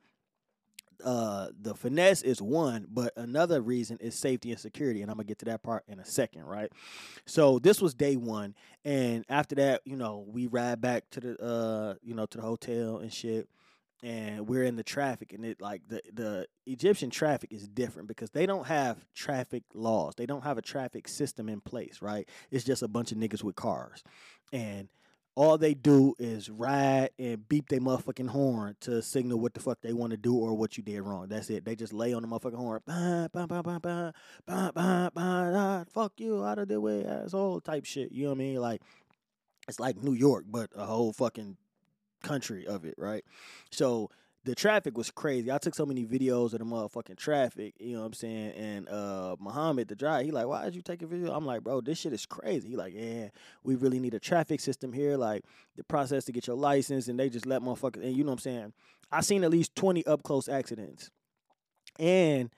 uh, 1.03 1.47
the 1.61 1.73
finesse 1.73 2.21
is 2.21 2.41
one, 2.41 2.85
but 2.89 3.13
another 3.15 3.61
reason 3.61 3.97
is 4.01 4.15
safety 4.15 4.51
and 4.51 4.59
security, 4.59 5.01
and 5.01 5.09
I'm 5.09 5.17
gonna 5.17 5.25
get 5.25 5.39
to 5.39 5.45
that 5.45 5.63
part 5.63 5.83
in 5.87 5.99
a 5.99 6.05
second, 6.05 6.43
right? 6.45 6.71
So 7.25 7.59
this 7.59 7.81
was 7.81 7.93
day 7.93 8.15
one, 8.15 8.55
and 8.83 9.23
after 9.29 9.55
that, 9.55 9.81
you 9.85 9.95
know, 9.95 10.25
we 10.27 10.47
ride 10.47 10.81
back 10.81 11.09
to 11.11 11.19
the 11.19 11.41
uh, 11.41 11.95
you 12.03 12.13
know, 12.13 12.25
to 12.25 12.37
the 12.37 12.43
hotel 12.43 12.97
and 12.97 13.11
shit, 13.13 13.47
and 14.01 14.47
we're 14.47 14.63
in 14.63 14.75
the 14.75 14.83
traffic, 14.83 15.33
and 15.33 15.45
it 15.45 15.61
like 15.61 15.81
the 15.87 16.01
the 16.13 16.47
Egyptian 16.65 17.09
traffic 17.09 17.51
is 17.51 17.67
different 17.67 18.07
because 18.07 18.29
they 18.31 18.45
don't 18.45 18.67
have 18.67 19.05
traffic 19.13 19.63
laws, 19.73 20.15
they 20.15 20.25
don't 20.25 20.43
have 20.43 20.57
a 20.57 20.61
traffic 20.61 21.07
system 21.07 21.49
in 21.49 21.61
place, 21.61 22.01
right? 22.01 22.27
It's 22.51 22.63
just 22.63 22.81
a 22.81 22.87
bunch 22.87 23.11
of 23.11 23.17
niggas 23.17 23.43
with 23.43 23.55
cars, 23.55 24.03
and 24.53 24.89
all 25.35 25.57
they 25.57 25.73
do 25.73 26.15
is 26.19 26.49
ride 26.49 27.11
and 27.17 27.47
beep 27.47 27.69
their 27.69 27.79
motherfucking 27.79 28.29
horn 28.29 28.75
to 28.81 29.01
signal 29.01 29.39
what 29.39 29.53
the 29.53 29.59
fuck 29.61 29.79
they 29.81 29.93
want 29.93 30.11
to 30.11 30.17
do 30.17 30.35
or 30.35 30.53
what 30.53 30.75
you 30.75 30.83
did 30.83 31.01
wrong. 31.01 31.27
That's 31.29 31.49
it. 31.49 31.63
They 31.63 31.77
just 31.77 31.93
lay 31.93 32.13
on 32.13 32.23
the 32.23 32.27
motherfucking 32.27 32.57
horn. 32.57 32.81
Bah, 32.85 33.29
bah, 33.31 33.45
bah, 33.45 33.61
bah, 33.61 33.79
bah, 33.79 34.11
bah, 34.45 34.71
bah, 34.73 35.09
bah, 35.13 35.83
fuck 35.93 36.13
you 36.17 36.43
out 36.43 36.59
of 36.59 36.67
the 36.67 36.81
way, 36.81 37.05
asshole 37.05 37.61
type 37.61 37.85
shit. 37.85 38.11
You 38.11 38.23
know 38.23 38.29
what 38.31 38.35
I 38.35 38.39
mean? 38.39 38.55
Like 38.57 38.81
it's 39.69 39.79
like 39.79 40.03
New 40.03 40.13
York, 40.13 40.45
but 40.49 40.71
a 40.75 40.85
whole 40.85 41.13
fucking 41.13 41.55
country 42.23 42.67
of 42.67 42.85
it, 42.85 42.95
right? 42.97 43.23
So 43.71 44.09
the 44.45 44.55
traffic 44.55 44.97
was 44.97 45.11
crazy. 45.11 45.51
I 45.51 45.57
took 45.57 45.75
so 45.75 45.85
many 45.85 46.05
videos 46.05 46.53
of 46.53 46.59
the 46.59 46.65
motherfucking 46.65 47.17
traffic, 47.17 47.75
you 47.79 47.93
know 47.93 47.99
what 47.99 48.07
I'm 48.07 48.13
saying? 48.13 48.51
And 48.53 48.89
uh 48.89 49.35
Muhammad, 49.39 49.87
the 49.87 49.95
driver, 49.95 50.23
he 50.23 50.31
like, 50.31 50.47
why 50.47 50.63
did 50.63 50.75
you 50.75 50.81
take 50.81 51.01
a 51.01 51.07
video? 51.07 51.33
I'm 51.33 51.45
like, 51.45 51.61
bro, 51.63 51.81
this 51.81 51.99
shit 51.99 52.13
is 52.13 52.25
crazy. 52.25 52.69
He 52.69 52.75
like, 52.75 52.93
yeah, 52.95 53.29
we 53.63 53.75
really 53.75 53.99
need 53.99 54.13
a 54.13 54.19
traffic 54.19 54.59
system 54.59 54.93
here, 54.93 55.17
like 55.17 55.43
the 55.75 55.83
process 55.83 56.25
to 56.25 56.31
get 56.31 56.47
your 56.47 56.55
license, 56.55 57.07
and 57.07 57.19
they 57.19 57.29
just 57.29 57.45
let 57.45 57.61
motherfuckers 57.61 58.03
and 58.03 58.15
you 58.15 58.23
know 58.23 58.31
what 58.31 58.39
I'm 58.39 58.39
saying? 58.39 58.73
I 59.11 59.21
seen 59.21 59.43
at 59.43 59.51
least 59.51 59.75
20 59.75 60.05
up 60.05 60.23
close 60.23 60.47
accidents. 60.47 61.09
And 61.97 62.49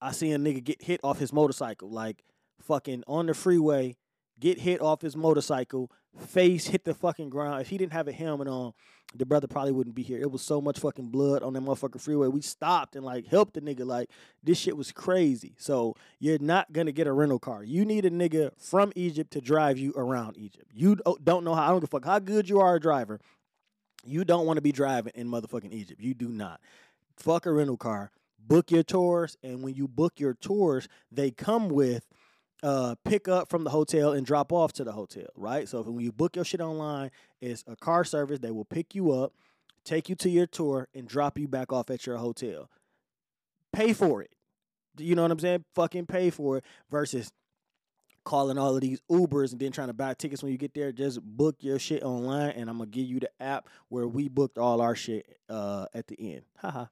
I 0.00 0.12
see 0.12 0.32
a 0.32 0.38
nigga 0.38 0.64
get 0.64 0.82
hit 0.82 1.00
off 1.04 1.18
his 1.18 1.32
motorcycle, 1.32 1.90
like 1.90 2.24
fucking 2.60 3.04
on 3.06 3.26
the 3.26 3.34
freeway, 3.34 3.96
get 4.38 4.58
hit 4.58 4.80
off 4.80 5.02
his 5.02 5.16
motorcycle, 5.16 5.90
face 6.18 6.66
hit 6.66 6.84
the 6.84 6.94
fucking 6.94 7.30
ground. 7.30 7.60
If 7.60 7.68
he 7.68 7.78
didn't 7.78 7.92
have 7.92 8.08
a 8.08 8.12
helmet 8.12 8.48
on, 8.48 8.72
the 9.14 9.26
brother 9.26 9.48
probably 9.48 9.72
wouldn't 9.72 9.96
be 9.96 10.02
here. 10.02 10.20
It 10.20 10.30
was 10.30 10.42
so 10.42 10.60
much 10.60 10.78
fucking 10.78 11.08
blood 11.08 11.42
on 11.42 11.52
that 11.54 11.62
motherfucking 11.62 12.00
freeway. 12.00 12.28
We 12.28 12.42
stopped 12.42 12.94
and 12.94 13.04
like 13.04 13.26
helped 13.26 13.54
the 13.54 13.60
nigga. 13.60 13.84
Like 13.84 14.10
this 14.42 14.58
shit 14.58 14.76
was 14.76 14.92
crazy. 14.92 15.54
So 15.58 15.96
you're 16.18 16.38
not 16.38 16.72
gonna 16.72 16.92
get 16.92 17.06
a 17.06 17.12
rental 17.12 17.38
car. 17.38 17.64
You 17.64 17.84
need 17.84 18.04
a 18.04 18.10
nigga 18.10 18.52
from 18.56 18.92
Egypt 18.94 19.32
to 19.32 19.40
drive 19.40 19.78
you 19.78 19.92
around 19.96 20.36
Egypt. 20.36 20.70
You 20.72 20.98
oh, 21.06 21.18
don't 21.22 21.44
know 21.44 21.54
how. 21.54 21.64
I 21.64 21.68
don't 21.68 21.80
give 21.80 21.88
a 21.88 21.98
fuck 21.98 22.04
how 22.04 22.18
good 22.18 22.48
you 22.48 22.60
are 22.60 22.76
a 22.76 22.80
driver. 22.80 23.20
You 24.04 24.24
don't 24.24 24.46
want 24.46 24.56
to 24.56 24.62
be 24.62 24.72
driving 24.72 25.12
in 25.14 25.28
motherfucking 25.28 25.72
Egypt. 25.72 26.00
You 26.00 26.14
do 26.14 26.28
not. 26.28 26.60
Fuck 27.16 27.46
a 27.46 27.52
rental 27.52 27.76
car. 27.76 28.12
Book 28.38 28.70
your 28.70 28.82
tours, 28.82 29.36
and 29.42 29.62
when 29.62 29.74
you 29.74 29.86
book 29.86 30.18
your 30.18 30.34
tours, 30.34 30.88
they 31.12 31.30
come 31.30 31.68
with 31.68 32.08
uh, 32.62 32.94
pick 33.04 33.28
up 33.28 33.48
from 33.48 33.64
the 33.64 33.70
hotel 33.70 34.12
and 34.12 34.26
drop 34.26 34.52
off 34.52 34.72
to 34.74 34.84
the 34.84 34.92
hotel, 34.92 35.26
right? 35.36 35.68
So 35.68 35.82
when 35.82 36.04
you 36.04 36.12
book 36.12 36.36
your 36.36 36.44
shit 36.44 36.60
online, 36.60 37.10
it's 37.40 37.64
a 37.66 37.76
car 37.76 38.04
service. 38.04 38.40
They 38.40 38.50
will 38.50 38.64
pick 38.64 38.94
you 38.94 39.12
up, 39.12 39.32
take 39.84 40.08
you 40.08 40.14
to 40.16 40.28
your 40.28 40.46
tour, 40.46 40.88
and 40.94 41.08
drop 41.08 41.38
you 41.38 41.48
back 41.48 41.72
off 41.72 41.90
at 41.90 42.06
your 42.06 42.18
hotel. 42.18 42.70
Pay 43.72 43.92
for 43.92 44.22
it. 44.22 44.30
You 44.98 45.14
know 45.14 45.22
what 45.22 45.30
I'm 45.30 45.38
saying? 45.38 45.64
Fucking 45.74 46.06
pay 46.06 46.30
for 46.30 46.58
it 46.58 46.64
versus 46.90 47.32
calling 48.24 48.58
all 48.58 48.74
of 48.74 48.80
these 48.82 49.00
Ubers 49.10 49.52
and 49.52 49.60
then 49.60 49.72
trying 49.72 49.88
to 49.88 49.94
buy 49.94 50.12
tickets 50.14 50.42
when 50.42 50.52
you 50.52 50.58
get 50.58 50.74
there. 50.74 50.92
Just 50.92 51.22
book 51.22 51.56
your 51.60 51.78
shit 51.78 52.02
online, 52.02 52.50
and 52.50 52.68
I'm 52.68 52.78
gonna 52.78 52.90
give 52.90 53.06
you 53.06 53.20
the 53.20 53.30
app 53.40 53.68
where 53.88 54.06
we 54.06 54.28
booked 54.28 54.58
all 54.58 54.80
our 54.80 54.94
shit 54.94 55.26
uh, 55.48 55.86
at 55.94 56.06
the 56.08 56.34
end. 56.34 56.42
Haha. 56.58 56.86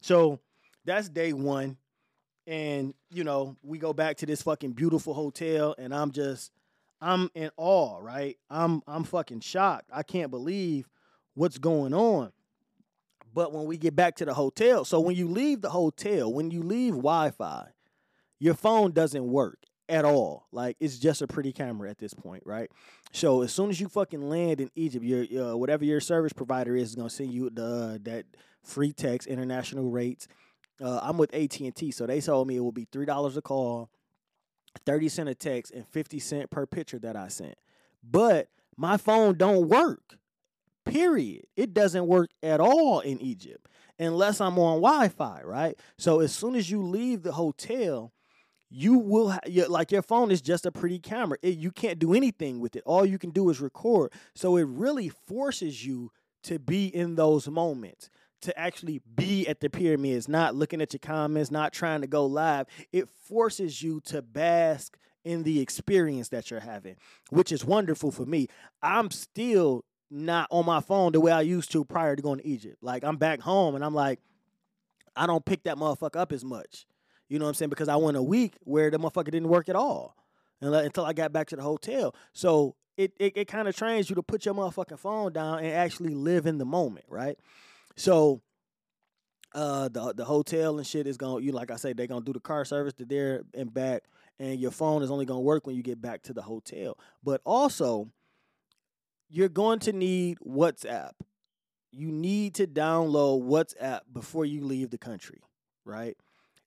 so 0.00 0.40
that's 0.84 1.08
day 1.08 1.32
one 1.32 1.76
and 2.46 2.94
you 3.10 3.24
know 3.24 3.56
we 3.62 3.78
go 3.78 3.92
back 3.92 4.16
to 4.16 4.26
this 4.26 4.42
fucking 4.42 4.72
beautiful 4.72 5.14
hotel 5.14 5.74
and 5.78 5.94
i'm 5.94 6.10
just 6.10 6.50
i'm 7.00 7.30
in 7.34 7.50
awe 7.56 7.98
right? 8.00 8.36
I'm 8.50 8.82
i'm 8.86 9.04
fucking 9.04 9.40
shocked. 9.40 9.90
I 9.92 10.02
can't 10.02 10.30
believe 10.30 10.88
what's 11.34 11.58
going 11.58 11.94
on. 11.94 12.32
But 13.34 13.52
when 13.52 13.64
we 13.64 13.78
get 13.78 13.96
back 13.96 14.16
to 14.16 14.24
the 14.24 14.34
hotel 14.34 14.84
so 14.84 15.00
when 15.00 15.16
you 15.16 15.28
leave 15.28 15.60
the 15.60 15.70
hotel 15.70 16.32
when 16.32 16.50
you 16.50 16.62
leave 16.62 16.92
wi-fi 16.92 17.68
your 18.38 18.54
phone 18.54 18.90
doesn't 18.90 19.24
work 19.24 19.58
at 19.88 20.04
all. 20.04 20.46
Like 20.52 20.76
it's 20.80 20.98
just 20.98 21.22
a 21.22 21.26
pretty 21.26 21.52
camera 21.52 21.90
at 21.90 21.98
this 21.98 22.14
point 22.14 22.42
right? 22.44 22.70
So 23.12 23.42
as 23.42 23.52
soon 23.52 23.70
as 23.70 23.80
you 23.80 23.88
fucking 23.88 24.28
land 24.28 24.60
in 24.60 24.70
egypt 24.74 25.04
your 25.04 25.24
uh, 25.44 25.56
whatever 25.56 25.84
your 25.84 26.00
service 26.00 26.32
provider 26.32 26.76
is, 26.76 26.90
is 26.90 26.94
going 26.96 27.08
to 27.08 27.14
send 27.14 27.32
you 27.32 27.50
the 27.50 28.00
that 28.04 28.26
free 28.62 28.92
text 28.92 29.28
international 29.28 29.90
rates 29.90 30.28
uh, 30.82 31.00
I'm 31.02 31.18
with 31.18 31.34
AT 31.34 31.58
and 31.60 31.74
T, 31.74 31.90
so 31.90 32.06
they 32.06 32.20
told 32.20 32.48
me 32.48 32.56
it 32.56 32.60
will 32.60 32.72
be 32.72 32.86
three 32.90 33.06
dollars 33.06 33.36
a 33.36 33.42
call, 33.42 33.90
thirty 34.84 35.08
cent 35.08 35.28
a 35.28 35.34
text, 35.34 35.72
and 35.72 35.86
fifty 35.88 36.18
cent 36.18 36.50
per 36.50 36.66
picture 36.66 36.98
that 37.00 37.16
I 37.16 37.28
sent. 37.28 37.54
But 38.02 38.48
my 38.76 38.96
phone 38.96 39.36
don't 39.36 39.68
work. 39.68 40.16
Period. 40.84 41.44
It 41.56 41.72
doesn't 41.72 42.06
work 42.06 42.30
at 42.42 42.60
all 42.60 43.00
in 43.00 43.20
Egypt 43.20 43.68
unless 43.98 44.40
I'm 44.40 44.58
on 44.58 44.80
Wi-Fi, 44.80 45.42
right? 45.44 45.78
So 45.96 46.20
as 46.20 46.34
soon 46.34 46.56
as 46.56 46.70
you 46.70 46.82
leave 46.82 47.22
the 47.22 47.32
hotel, 47.32 48.12
you 48.68 48.98
will 48.98 49.30
ha- 49.30 49.40
like 49.68 49.92
your 49.92 50.02
phone 50.02 50.30
is 50.30 50.40
just 50.40 50.66
a 50.66 50.72
pretty 50.72 50.98
camera. 50.98 51.38
It, 51.42 51.58
you 51.58 51.70
can't 51.70 51.98
do 51.98 52.14
anything 52.14 52.58
with 52.58 52.74
it. 52.74 52.82
All 52.84 53.06
you 53.06 53.18
can 53.18 53.30
do 53.30 53.48
is 53.50 53.60
record. 53.60 54.12
So 54.34 54.56
it 54.56 54.66
really 54.66 55.08
forces 55.08 55.86
you 55.86 56.10
to 56.44 56.58
be 56.58 56.86
in 56.86 57.14
those 57.14 57.48
moments 57.48 58.10
to 58.42 58.58
actually 58.58 59.00
be 59.16 59.46
at 59.48 59.60
the 59.60 59.70
pyramids, 59.70 60.28
not 60.28 60.54
looking 60.54 60.80
at 60.80 60.92
your 60.92 61.00
comments, 61.00 61.50
not 61.50 61.72
trying 61.72 62.02
to 62.02 62.06
go 62.06 62.26
live. 62.26 62.66
It 62.92 63.08
forces 63.08 63.82
you 63.82 64.00
to 64.06 64.22
bask 64.22 64.96
in 65.24 65.44
the 65.44 65.60
experience 65.60 66.28
that 66.30 66.50
you're 66.50 66.60
having, 66.60 66.96
which 67.30 67.52
is 67.52 67.64
wonderful 67.64 68.10
for 68.10 68.26
me. 68.26 68.48
I'm 68.82 69.10
still 69.10 69.84
not 70.10 70.48
on 70.50 70.66
my 70.66 70.80
phone 70.80 71.12
the 71.12 71.20
way 71.20 71.32
I 71.32 71.40
used 71.40 71.72
to 71.72 71.84
prior 71.84 72.14
to 72.16 72.22
going 72.22 72.40
to 72.40 72.46
Egypt. 72.46 72.78
Like 72.82 73.04
I'm 73.04 73.16
back 73.16 73.40
home 73.40 73.74
and 73.74 73.84
I'm 73.84 73.94
like, 73.94 74.20
I 75.16 75.26
don't 75.26 75.44
pick 75.44 75.62
that 75.64 75.76
motherfucker 75.76 76.16
up 76.16 76.32
as 76.32 76.44
much. 76.44 76.86
You 77.28 77.38
know 77.38 77.46
what 77.46 77.50
I'm 77.50 77.54
saying? 77.54 77.70
Because 77.70 77.88
I 77.88 77.96
went 77.96 78.16
a 78.16 78.22
week 78.22 78.56
where 78.60 78.90
the 78.90 78.98
motherfucker 78.98 79.30
didn't 79.30 79.48
work 79.48 79.68
at 79.68 79.76
all 79.76 80.16
until 80.60 81.04
I 81.04 81.12
got 81.12 81.32
back 81.32 81.48
to 81.48 81.56
the 81.56 81.62
hotel. 81.62 82.14
So 82.32 82.76
it, 82.96 83.12
it, 83.18 83.32
it 83.36 83.48
kind 83.48 83.68
of 83.68 83.76
trains 83.76 84.10
you 84.10 84.16
to 84.16 84.22
put 84.22 84.44
your 84.44 84.54
motherfucking 84.54 84.98
phone 84.98 85.32
down 85.32 85.58
and 85.58 85.68
actually 85.68 86.14
live 86.14 86.46
in 86.46 86.58
the 86.58 86.64
moment, 86.64 87.06
right? 87.08 87.38
So 87.96 88.42
uh 89.54 89.88
the 89.88 90.14
the 90.14 90.24
hotel 90.24 90.78
and 90.78 90.86
shit 90.86 91.06
is 91.06 91.16
gonna 91.18 91.42
you 91.42 91.52
like 91.52 91.70
I 91.70 91.76
say 91.76 91.92
they're 91.92 92.06
gonna 92.06 92.24
do 92.24 92.32
the 92.32 92.40
car 92.40 92.64
service 92.64 92.94
to 92.94 93.04
there 93.04 93.42
and 93.52 93.72
back 93.72 94.04
and 94.38 94.58
your 94.58 94.70
phone 94.70 95.02
is 95.02 95.10
only 95.10 95.26
gonna 95.26 95.40
work 95.40 95.66
when 95.66 95.76
you 95.76 95.82
get 95.82 96.00
back 96.00 96.22
to 96.22 96.32
the 96.32 96.42
hotel. 96.42 96.98
But 97.22 97.40
also 97.44 98.08
you're 99.28 99.48
going 99.48 99.78
to 99.80 99.92
need 99.92 100.38
WhatsApp. 100.46 101.12
You 101.90 102.12
need 102.12 102.54
to 102.56 102.66
download 102.66 103.42
WhatsApp 103.44 104.00
before 104.12 104.44
you 104.44 104.62
leave 104.64 104.90
the 104.90 104.98
country, 104.98 105.40
right? 105.84 106.16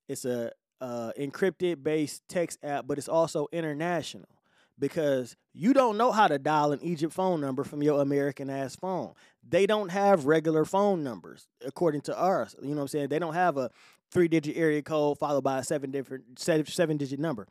It's 0.07 0.25
a 0.25 0.51
uh, 0.81 1.11
encrypted 1.17 1.83
based 1.83 2.23
text 2.27 2.59
app, 2.63 2.87
but 2.87 2.97
it's 2.97 3.07
also 3.07 3.47
international 3.51 4.34
because 4.77 5.35
you 5.53 5.73
don't 5.73 5.97
know 5.97 6.11
how 6.11 6.27
to 6.27 6.37
dial 6.37 6.71
an 6.71 6.79
Egypt 6.81 7.13
phone 7.13 7.41
number 7.41 7.63
from 7.63 7.81
your 7.81 8.01
American 8.01 8.49
ass 8.49 8.75
phone. 8.75 9.13
They 9.47 9.65
don't 9.65 9.89
have 9.89 10.25
regular 10.25 10.65
phone 10.65 11.03
numbers 11.03 11.47
according 11.65 12.01
to 12.01 12.17
ours. 12.17 12.55
You 12.61 12.69
know 12.69 12.75
what 12.77 12.81
I'm 12.81 12.87
saying? 12.89 13.07
They 13.09 13.19
don't 13.19 13.33
have 13.33 13.57
a 13.57 13.71
three 14.11 14.27
digit 14.27 14.57
area 14.57 14.81
code 14.81 15.17
followed 15.17 15.43
by 15.43 15.59
a 15.59 15.63
seven 15.63 15.91
different 15.91 16.39
seven 16.39 16.97
digit 16.97 17.19
number. 17.19 17.47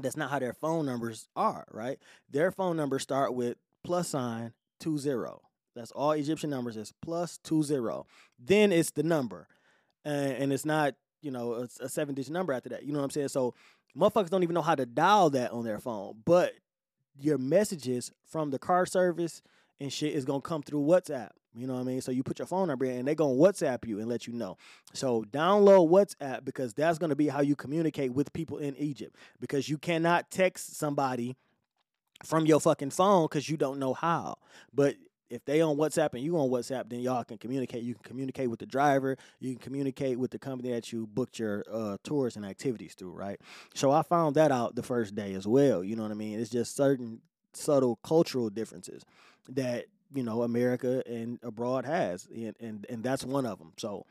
That's 0.00 0.16
not 0.16 0.30
how 0.30 0.38
their 0.38 0.52
phone 0.52 0.86
numbers 0.86 1.28
are, 1.34 1.66
right? 1.70 1.98
Their 2.30 2.52
phone 2.52 2.76
numbers 2.76 3.02
start 3.02 3.34
with 3.34 3.56
plus 3.84 4.08
sign 4.08 4.52
two 4.78 4.98
zero. 4.98 5.42
That's 5.74 5.90
all 5.92 6.12
Egyptian 6.12 6.50
numbers 6.50 6.76
is 6.76 6.92
plus 7.02 7.38
two 7.38 7.62
zero. 7.62 8.06
Then 8.38 8.72
it's 8.72 8.90
the 8.90 9.02
number, 9.02 9.48
and, 10.04 10.52
it's 10.52 10.64
not 10.64 10.94
you 11.20 11.30
know 11.30 11.54
a, 11.54 11.84
a 11.84 11.88
seven 11.88 12.14
digit 12.14 12.32
number 12.32 12.52
after 12.52 12.68
that. 12.70 12.84
You 12.84 12.92
know 12.92 12.98
what 12.98 13.04
I'm 13.04 13.10
saying? 13.10 13.28
So 13.28 13.54
Motherfuckers 13.98 14.30
don't 14.30 14.42
even 14.42 14.54
know 14.54 14.62
how 14.62 14.74
to 14.74 14.86
dial 14.86 15.30
that 15.30 15.50
on 15.50 15.64
their 15.64 15.80
phone. 15.80 16.16
But 16.24 16.52
your 17.20 17.38
messages 17.38 18.12
from 18.24 18.50
the 18.50 18.58
car 18.58 18.86
service 18.86 19.42
and 19.80 19.92
shit 19.92 20.14
is 20.14 20.24
gonna 20.24 20.40
come 20.40 20.62
through 20.62 20.82
WhatsApp. 20.82 21.30
You 21.54 21.66
know 21.66 21.74
what 21.74 21.80
I 21.80 21.84
mean? 21.84 22.00
So 22.00 22.12
you 22.12 22.22
put 22.22 22.38
your 22.38 22.46
phone 22.46 22.68
number 22.68 22.84
in 22.84 22.98
and 22.98 23.08
they're 23.08 23.14
gonna 23.14 23.34
WhatsApp 23.34 23.86
you 23.86 23.98
and 23.98 24.08
let 24.08 24.26
you 24.26 24.32
know. 24.32 24.56
So 24.92 25.24
download 25.32 25.90
WhatsApp 25.90 26.44
because 26.44 26.74
that's 26.74 26.98
gonna 26.98 27.16
be 27.16 27.28
how 27.28 27.40
you 27.40 27.56
communicate 27.56 28.12
with 28.12 28.32
people 28.32 28.58
in 28.58 28.76
Egypt. 28.76 29.16
Because 29.40 29.68
you 29.68 29.78
cannot 29.78 30.30
text 30.30 30.76
somebody 30.76 31.36
from 32.24 32.46
your 32.46 32.60
fucking 32.60 32.90
phone 32.90 33.24
because 33.24 33.48
you 33.48 33.56
don't 33.56 33.78
know 33.78 33.94
how. 33.94 34.36
But 34.72 34.96
if 35.30 35.44
they 35.44 35.60
on 35.60 35.76
WhatsApp 35.76 36.14
and 36.14 36.22
you 36.22 36.38
on 36.38 36.48
WhatsApp, 36.48 36.88
then 36.88 37.00
y'all 37.00 37.24
can 37.24 37.38
communicate. 37.38 37.82
You 37.82 37.94
can 37.94 38.04
communicate 38.04 38.50
with 38.50 38.60
the 38.60 38.66
driver. 38.66 39.16
You 39.40 39.54
can 39.54 39.62
communicate 39.62 40.18
with 40.18 40.30
the 40.30 40.38
company 40.38 40.70
that 40.72 40.92
you 40.92 41.06
booked 41.06 41.38
your 41.38 41.64
uh, 41.70 41.96
tours 42.02 42.36
and 42.36 42.44
activities 42.44 42.94
through, 42.94 43.12
right? 43.12 43.40
So 43.74 43.90
I 43.90 44.02
found 44.02 44.36
that 44.36 44.50
out 44.50 44.74
the 44.74 44.82
first 44.82 45.14
day 45.14 45.34
as 45.34 45.46
well. 45.46 45.84
You 45.84 45.96
know 45.96 46.02
what 46.02 46.12
I 46.12 46.14
mean? 46.14 46.40
It's 46.40 46.50
just 46.50 46.76
certain 46.76 47.20
subtle 47.52 47.96
cultural 48.02 48.50
differences 48.50 49.04
that 49.48 49.86
you 50.14 50.22
know 50.22 50.42
America 50.42 51.02
and 51.06 51.38
abroad 51.42 51.84
has, 51.84 52.26
and 52.34 52.54
and, 52.60 52.86
and 52.88 53.02
that's 53.02 53.24
one 53.24 53.46
of 53.46 53.58
them. 53.58 53.72
So 53.76 54.06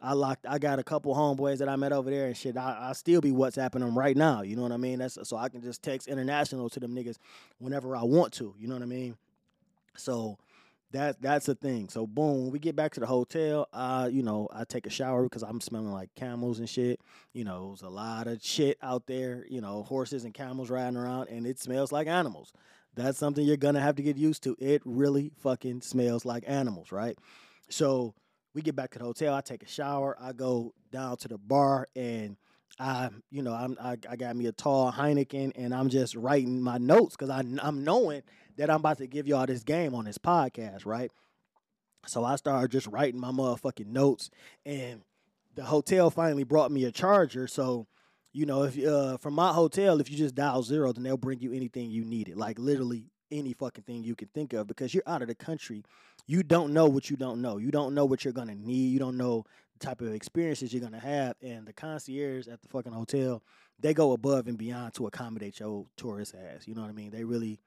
I 0.00 0.12
locked. 0.12 0.46
I 0.46 0.58
got 0.58 0.78
a 0.78 0.84
couple 0.84 1.14
homeboys 1.14 1.58
that 1.58 1.68
I 1.68 1.76
met 1.76 1.92
over 1.92 2.10
there 2.10 2.26
and 2.26 2.36
shit. 2.36 2.56
I, 2.56 2.88
I 2.90 2.92
still 2.92 3.20
be 3.20 3.32
WhatsApping 3.32 3.80
them 3.80 3.98
right 3.98 4.16
now. 4.16 4.42
You 4.42 4.56
know 4.56 4.62
what 4.62 4.72
I 4.72 4.76
mean? 4.76 4.98
That's 4.98 5.18
so 5.28 5.36
I 5.36 5.48
can 5.48 5.62
just 5.62 5.82
text 5.82 6.08
international 6.08 6.68
to 6.70 6.80
them 6.80 6.94
niggas 6.94 7.16
whenever 7.58 7.96
I 7.96 8.02
want 8.02 8.32
to. 8.34 8.54
You 8.58 8.68
know 8.68 8.74
what 8.74 8.82
I 8.82 8.86
mean? 8.86 9.16
So 9.96 10.38
that 10.92 11.20
that's 11.20 11.46
the 11.46 11.54
thing. 11.54 11.88
So 11.88 12.06
boom, 12.06 12.44
when 12.44 12.50
we 12.50 12.58
get 12.58 12.74
back 12.74 12.94
to 12.94 13.00
the 13.00 13.06
hotel, 13.06 13.68
uh, 13.72 14.08
you 14.10 14.22
know, 14.22 14.48
I 14.52 14.64
take 14.64 14.86
a 14.86 14.90
shower 14.90 15.24
because 15.24 15.42
I'm 15.42 15.60
smelling 15.60 15.92
like 15.92 16.14
camels 16.14 16.58
and 16.60 16.68
shit. 16.68 17.00
You 17.34 17.44
know, 17.44 17.68
there's 17.68 17.82
a 17.82 17.90
lot 17.90 18.26
of 18.26 18.42
shit 18.42 18.78
out 18.82 19.06
there. 19.06 19.44
You 19.50 19.60
know, 19.60 19.82
horses 19.82 20.24
and 20.24 20.32
camels 20.32 20.70
riding 20.70 20.96
around, 20.96 21.28
and 21.28 21.46
it 21.46 21.58
smells 21.58 21.92
like 21.92 22.06
animals. 22.06 22.52
That's 22.94 23.18
something 23.18 23.44
you're 23.44 23.58
gonna 23.58 23.80
have 23.80 23.96
to 23.96 24.02
get 24.02 24.16
used 24.16 24.42
to. 24.44 24.56
It 24.58 24.82
really 24.84 25.30
fucking 25.42 25.82
smells 25.82 26.24
like 26.24 26.44
animals, 26.46 26.90
right? 26.90 27.18
So 27.68 28.14
we 28.54 28.62
get 28.62 28.74
back 28.74 28.90
to 28.92 28.98
the 28.98 29.04
hotel. 29.04 29.34
I 29.34 29.42
take 29.42 29.62
a 29.62 29.68
shower. 29.68 30.16
I 30.18 30.32
go 30.32 30.72
down 30.90 31.16
to 31.18 31.28
the 31.28 31.38
bar 31.38 31.88
and. 31.94 32.36
I, 32.80 33.08
you 33.32 33.42
know, 33.42 33.54
I'm 33.54 33.76
I, 33.82 33.96
I 34.08 34.14
got 34.14 34.36
me 34.36 34.46
a 34.46 34.52
tall 34.52 34.92
Heineken 34.92 35.52
and 35.56 35.74
I'm 35.74 35.88
just 35.88 36.14
writing 36.14 36.62
my 36.62 36.78
notes 36.78 37.16
because 37.16 37.28
I 37.28 37.42
I'm 37.60 37.82
knowing 37.82 38.22
that 38.58 38.68
I'm 38.68 38.80
about 38.80 38.98
to 38.98 39.06
give 39.06 39.26
y'all 39.26 39.46
this 39.46 39.62
game 39.62 39.94
on 39.94 40.04
this 40.04 40.18
podcast, 40.18 40.84
right? 40.84 41.10
So 42.06 42.24
I 42.24 42.36
started 42.36 42.70
just 42.70 42.86
writing 42.88 43.20
my 43.20 43.30
motherfucking 43.30 43.86
notes, 43.86 44.30
and 44.66 45.02
the 45.54 45.64
hotel 45.64 46.10
finally 46.10 46.44
brought 46.44 46.70
me 46.70 46.84
a 46.84 46.92
charger. 46.92 47.46
So, 47.46 47.86
you 48.32 48.46
know, 48.46 48.64
if 48.64 48.78
uh, 48.84 49.16
from 49.18 49.34
my 49.34 49.52
hotel, 49.52 50.00
if 50.00 50.10
you 50.10 50.16
just 50.16 50.34
dial 50.34 50.62
zero, 50.62 50.92
then 50.92 51.04
they'll 51.04 51.16
bring 51.16 51.40
you 51.40 51.52
anything 51.52 51.90
you 51.90 52.04
needed, 52.04 52.36
like 52.36 52.58
literally 52.58 53.06
any 53.30 53.52
fucking 53.52 53.84
thing 53.84 54.04
you 54.04 54.14
can 54.14 54.28
think 54.28 54.52
of, 54.52 54.66
because 54.66 54.92
you're 54.94 55.02
out 55.06 55.22
of 55.22 55.28
the 55.28 55.34
country. 55.34 55.84
You 56.26 56.42
don't 56.42 56.72
know 56.72 56.86
what 56.86 57.10
you 57.10 57.16
don't 57.16 57.40
know. 57.40 57.58
You 57.58 57.70
don't 57.70 57.94
know 57.94 58.04
what 58.04 58.24
you're 58.24 58.32
gonna 58.32 58.54
need. 58.54 58.92
You 58.92 58.98
don't 58.98 59.16
know 59.16 59.44
the 59.78 59.86
type 59.86 60.00
of 60.00 60.12
experiences 60.12 60.72
you're 60.72 60.82
gonna 60.82 60.98
have. 60.98 61.36
And 61.42 61.66
the 61.66 61.72
concierge 61.72 62.48
at 62.48 62.60
the 62.62 62.68
fucking 62.68 62.92
hotel, 62.92 63.42
they 63.78 63.94
go 63.94 64.12
above 64.12 64.46
and 64.46 64.58
beyond 64.58 64.94
to 64.94 65.06
accommodate 65.06 65.60
your 65.60 65.86
tourist 65.96 66.34
ass. 66.34 66.66
You 66.66 66.74
know 66.74 66.82
what 66.82 66.90
I 66.90 66.94
mean? 66.94 67.10
They 67.10 67.24
really 67.24 67.60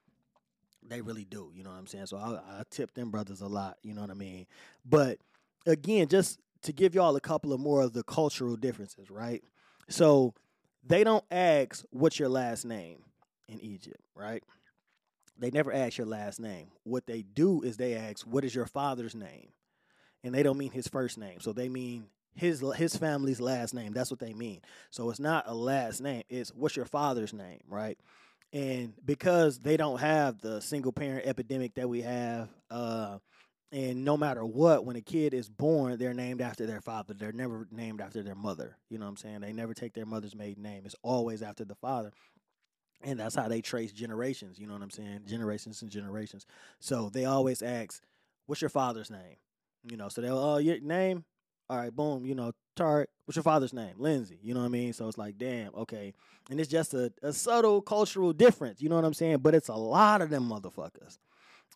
they 0.87 1.01
really 1.01 1.25
do. 1.25 1.51
You 1.53 1.63
know 1.63 1.69
what 1.69 1.77
I'm 1.77 1.87
saying? 1.87 2.07
So 2.07 2.17
I, 2.17 2.59
I 2.59 2.63
tip 2.69 2.93
them 2.93 3.11
brothers 3.11 3.41
a 3.41 3.47
lot. 3.47 3.77
You 3.83 3.93
know 3.93 4.01
what 4.01 4.09
I 4.09 4.15
mean? 4.15 4.45
But 4.85 5.19
again, 5.65 6.07
just 6.07 6.39
to 6.63 6.73
give 6.73 6.95
y'all 6.95 7.15
a 7.15 7.21
couple 7.21 7.53
of 7.53 7.59
more 7.59 7.81
of 7.81 7.93
the 7.93 8.03
cultural 8.03 8.55
differences, 8.55 9.09
right? 9.09 9.43
So 9.89 10.33
they 10.85 11.03
don't 11.03 11.25
ask 11.31 11.83
what's 11.91 12.19
your 12.19 12.29
last 12.29 12.65
name 12.65 13.03
in 13.47 13.59
Egypt, 13.59 14.01
right? 14.15 14.43
They 15.37 15.51
never 15.51 15.73
ask 15.73 15.97
your 15.97 16.07
last 16.07 16.39
name. 16.39 16.67
What 16.83 17.07
they 17.07 17.23
do 17.23 17.61
is 17.61 17.77
they 17.77 17.95
ask, 17.95 18.25
"What 18.25 18.45
is 18.45 18.53
your 18.53 18.67
father's 18.67 19.15
name?" 19.15 19.49
And 20.23 20.35
they 20.35 20.43
don't 20.43 20.57
mean 20.57 20.71
his 20.71 20.87
first 20.87 21.17
name. 21.17 21.39
So 21.39 21.51
they 21.51 21.67
mean 21.67 22.07
his 22.35 22.63
his 22.75 22.95
family's 22.95 23.41
last 23.41 23.73
name. 23.73 23.91
That's 23.93 24.11
what 24.11 24.19
they 24.19 24.33
mean. 24.33 24.61
So 24.91 25.09
it's 25.09 25.19
not 25.19 25.45
a 25.47 25.53
last 25.53 25.99
name. 25.99 26.23
It's 26.29 26.53
what's 26.53 26.75
your 26.75 26.85
father's 26.85 27.33
name, 27.33 27.61
right? 27.67 27.97
And 28.53 28.93
because 29.05 29.59
they 29.59 29.77
don't 29.77 29.99
have 29.99 30.41
the 30.41 30.61
single 30.61 30.91
parent 30.91 31.25
epidemic 31.25 31.75
that 31.75 31.87
we 31.87 32.01
have, 32.01 32.49
uh, 32.69 33.19
and 33.71 34.03
no 34.03 34.17
matter 34.17 34.45
what, 34.45 34.85
when 34.85 34.97
a 34.97 35.01
kid 35.01 35.33
is 35.33 35.49
born, 35.49 35.97
they're 35.97 36.13
named 36.13 36.41
after 36.41 36.65
their 36.65 36.81
father. 36.81 37.13
They're 37.13 37.31
never 37.31 37.67
named 37.71 38.01
after 38.01 38.21
their 38.21 38.35
mother. 38.35 38.75
You 38.89 38.97
know 38.97 39.05
what 39.05 39.11
I'm 39.11 39.17
saying? 39.17 39.39
They 39.39 39.53
never 39.53 39.73
take 39.73 39.93
their 39.93 40.05
mother's 40.05 40.35
maiden 40.35 40.63
name. 40.63 40.83
It's 40.85 40.95
always 41.01 41.41
after 41.41 41.63
the 41.63 41.75
father. 41.75 42.11
And 43.03 43.19
that's 43.19 43.35
how 43.35 43.47
they 43.47 43.61
trace 43.61 43.93
generations. 43.93 44.59
You 44.59 44.67
know 44.67 44.73
what 44.73 44.83
I'm 44.83 44.91
saying? 44.91 45.21
Generations 45.25 45.81
and 45.81 45.89
generations. 45.89 46.45
So 46.79 47.09
they 47.09 47.25
always 47.25 47.61
ask, 47.63 48.03
"What's 48.45 48.61
your 48.61 48.69
father's 48.69 49.09
name?" 49.09 49.37
You 49.89 49.97
know, 49.97 50.09
so 50.09 50.21
they'll, 50.21 50.37
"Oh, 50.37 50.57
your 50.57 50.79
name." 50.81 51.25
All 51.69 51.77
right, 51.77 51.95
boom. 51.95 52.25
You 52.25 52.35
know, 52.35 52.51
Tarek. 52.75 53.07
What's 53.25 53.35
your 53.35 53.43
father's 53.43 53.73
name? 53.73 53.95
Lindsay. 53.97 54.39
You 54.41 54.53
know 54.53 54.61
what 54.61 54.67
I 54.67 54.69
mean? 54.69 54.93
So 54.93 55.07
it's 55.07 55.17
like, 55.17 55.37
damn, 55.37 55.73
okay. 55.75 56.13
And 56.49 56.59
it's 56.59 56.69
just 56.69 56.93
a, 56.93 57.11
a 57.21 57.33
subtle 57.33 57.81
cultural 57.81 58.33
difference. 58.33 58.81
You 58.81 58.89
know 58.89 58.95
what 58.95 59.05
I'm 59.05 59.13
saying? 59.13 59.37
But 59.37 59.55
it's 59.55 59.69
a 59.69 59.75
lot 59.75 60.21
of 60.21 60.29
them 60.29 60.49
motherfuckers. 60.49 61.17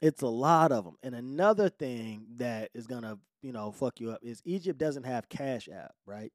It's 0.01 0.21
a 0.21 0.27
lot 0.27 0.71
of 0.71 0.83
them. 0.83 0.97
And 1.03 1.15
another 1.15 1.69
thing 1.69 2.25
that 2.37 2.69
is 2.73 2.87
gonna, 2.87 3.17
you 3.41 3.53
know, 3.53 3.71
fuck 3.71 3.99
you 3.99 4.11
up 4.11 4.19
is 4.21 4.41
Egypt 4.45 4.77
doesn't 4.77 5.05
have 5.05 5.29
Cash 5.29 5.69
App, 5.69 5.93
right? 6.05 6.33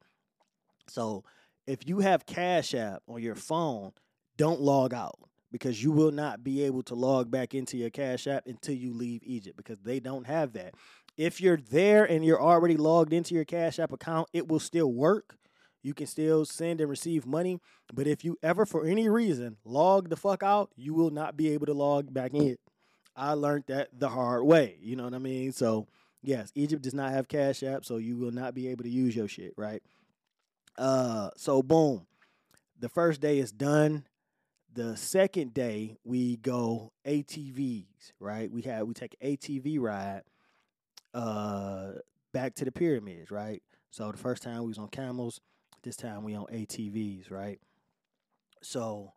So 0.89 1.25
if 1.67 1.87
you 1.87 2.01
have 2.01 2.27
Cash 2.27 2.75
App 2.75 3.03
on 3.07 3.23
your 3.23 3.35
phone, 3.35 3.93
don't 4.37 4.61
log 4.61 4.95
out 4.95 5.19
because 5.53 5.83
you 5.83 5.91
will 5.91 6.13
not 6.13 6.43
be 6.45 6.63
able 6.63 6.83
to 6.85 6.95
log 6.95 7.31
back 7.31 7.55
into 7.55 7.77
your 7.77 7.91
Cash 7.91 8.27
App 8.27 8.47
until 8.47 8.75
you 8.75 8.93
leave 8.95 9.23
Egypt 9.25 9.57
because 9.57 9.81
they 9.81 10.01
don't 10.01 10.27
have 10.27 10.53
that. 10.55 10.75
If 11.21 11.39
you're 11.39 11.59
there 11.59 12.07
and 12.07 12.25
you're 12.25 12.41
already 12.41 12.79
logged 12.79 13.13
into 13.13 13.35
your 13.35 13.45
Cash 13.45 13.79
App 13.79 13.93
account, 13.93 14.29
it 14.33 14.49
will 14.49 14.59
still 14.59 14.91
work. 14.91 15.37
You 15.83 15.93
can 15.93 16.07
still 16.07 16.47
send 16.47 16.81
and 16.81 16.89
receive 16.89 17.27
money. 17.27 17.61
But 17.93 18.07
if 18.07 18.25
you 18.25 18.39
ever, 18.43 18.65
for 18.65 18.87
any 18.87 19.07
reason, 19.07 19.59
log 19.63 20.09
the 20.09 20.17
fuck 20.17 20.43
out, 20.43 20.71
you 20.77 20.95
will 20.95 21.11
not 21.11 21.37
be 21.37 21.51
able 21.51 21.67
to 21.67 21.75
log 21.75 22.11
back 22.11 22.33
in. 22.33 22.57
I 23.15 23.35
learned 23.35 23.65
that 23.67 23.91
the 23.93 24.09
hard 24.09 24.45
way. 24.45 24.79
You 24.81 24.97
know 24.97 25.05
what 25.05 25.13
I 25.13 25.19
mean? 25.19 25.53
So, 25.53 25.89
yes, 26.23 26.53
Egypt 26.55 26.85
does 26.85 26.95
not 26.95 27.13
have 27.13 27.29
Cash 27.29 27.63
App, 27.65 27.85
so 27.85 27.99
you 27.99 28.17
will 28.17 28.33
not 28.33 28.55
be 28.55 28.69
able 28.69 28.85
to 28.85 28.91
use 28.91 29.15
your 29.15 29.29
shit, 29.29 29.53
right? 29.59 29.83
Uh, 30.79 31.29
so 31.37 31.63
boom. 31.63 32.07
The 32.79 32.89
first 32.89 33.21
day 33.21 33.41
is 33.41 33.53
done. 33.53 34.07
The 34.73 34.97
second 34.97 35.53
day 35.53 35.99
we 36.03 36.39
go 36.39 36.93
ATVs, 37.07 38.13
right? 38.21 38.51
We 38.51 38.63
have 38.63 38.87
we 38.87 38.95
take 38.95 39.17
ATV 39.21 39.81
ride 39.81 40.23
uh 41.15 41.93
back 42.33 42.55
to 42.57 42.65
the 42.65 42.73
pyramids, 42.73 43.31
right? 43.31 43.63
So 43.91 44.11
the 44.11 44.19
first 44.19 44.43
time 44.43 44.61
we 44.63 44.69
was 44.69 44.79
on 44.79 44.89
camels, 44.89 45.41
this 45.83 45.97
time 45.97 46.23
we 46.23 46.35
on 46.35 46.47
ATVs, 46.47 47.31
right? 47.31 47.59
So 48.63 49.13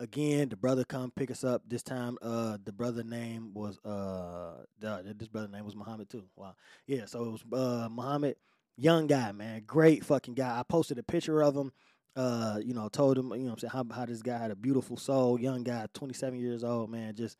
again, 0.00 0.48
the 0.48 0.56
brother 0.56 0.84
come 0.84 1.10
pick 1.10 1.30
us 1.30 1.44
up. 1.44 1.62
This 1.66 1.82
time, 1.82 2.18
uh, 2.22 2.58
the 2.64 2.72
brother 2.72 3.02
name 3.02 3.52
was 3.54 3.78
uh, 3.84 4.64
the, 4.78 5.14
this 5.16 5.28
brother 5.28 5.48
name 5.48 5.64
was 5.64 5.76
Muhammad 5.76 6.08
too. 6.08 6.24
Wow, 6.36 6.54
yeah. 6.86 7.06
So 7.06 7.24
it 7.24 7.30
was 7.30 7.44
uh 7.52 7.88
Muhammad, 7.90 8.36
young 8.76 9.06
guy, 9.06 9.32
man, 9.32 9.62
great 9.66 10.04
fucking 10.04 10.34
guy. 10.34 10.58
I 10.58 10.62
posted 10.62 10.98
a 10.98 11.02
picture 11.02 11.42
of 11.42 11.56
him. 11.56 11.72
Uh, 12.16 12.60
you 12.64 12.74
know, 12.74 12.88
told 12.88 13.18
him, 13.18 13.32
you 13.32 13.46
know, 13.46 13.52
I'm 13.52 13.58
saying 13.58 13.72
how 13.72 13.84
how 13.92 14.06
this 14.06 14.22
guy 14.22 14.38
had 14.38 14.52
a 14.52 14.56
beautiful 14.56 14.96
soul, 14.96 15.40
young 15.40 15.64
guy, 15.64 15.86
27 15.94 16.38
years 16.38 16.62
old, 16.62 16.88
man, 16.90 17.16
just 17.16 17.38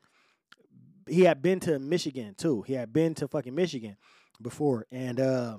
he 1.08 1.22
had 1.22 1.42
been 1.42 1.60
to 1.60 1.78
Michigan 1.78 2.34
too. 2.36 2.62
He 2.62 2.74
had 2.74 2.92
been 2.92 3.14
to 3.16 3.28
fucking 3.28 3.54
Michigan 3.54 3.96
before, 4.40 4.86
and 4.90 5.20
uh, 5.20 5.58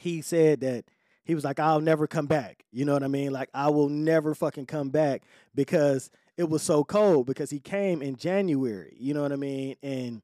he 0.00 0.22
said 0.22 0.60
that 0.60 0.84
he 1.24 1.34
was 1.34 1.44
like, 1.44 1.58
"I'll 1.58 1.80
never 1.80 2.06
come 2.06 2.26
back." 2.26 2.64
You 2.70 2.84
know 2.84 2.92
what 2.92 3.02
I 3.02 3.08
mean? 3.08 3.32
Like, 3.32 3.50
I 3.54 3.70
will 3.70 3.88
never 3.88 4.34
fucking 4.34 4.66
come 4.66 4.90
back 4.90 5.22
because 5.54 6.10
it 6.36 6.48
was 6.48 6.62
so 6.62 6.84
cold. 6.84 7.26
Because 7.26 7.50
he 7.50 7.60
came 7.60 8.02
in 8.02 8.16
January. 8.16 8.96
You 8.98 9.14
know 9.14 9.22
what 9.22 9.32
I 9.32 9.36
mean? 9.36 9.76
And 9.82 10.22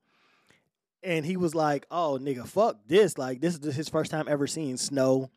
and 1.03 1.27
he 1.27 1.37
was 1.37 1.55
like, 1.55 1.87
"Oh, 1.91 2.19
nigga, 2.21 2.47
fuck 2.47 2.79
this! 2.87 3.19
Like, 3.19 3.41
this 3.41 3.57
is 3.57 3.75
his 3.75 3.89
first 3.89 4.11
time 4.11 4.27
ever 4.29 4.47
seeing 4.47 4.77
snow." 4.77 5.31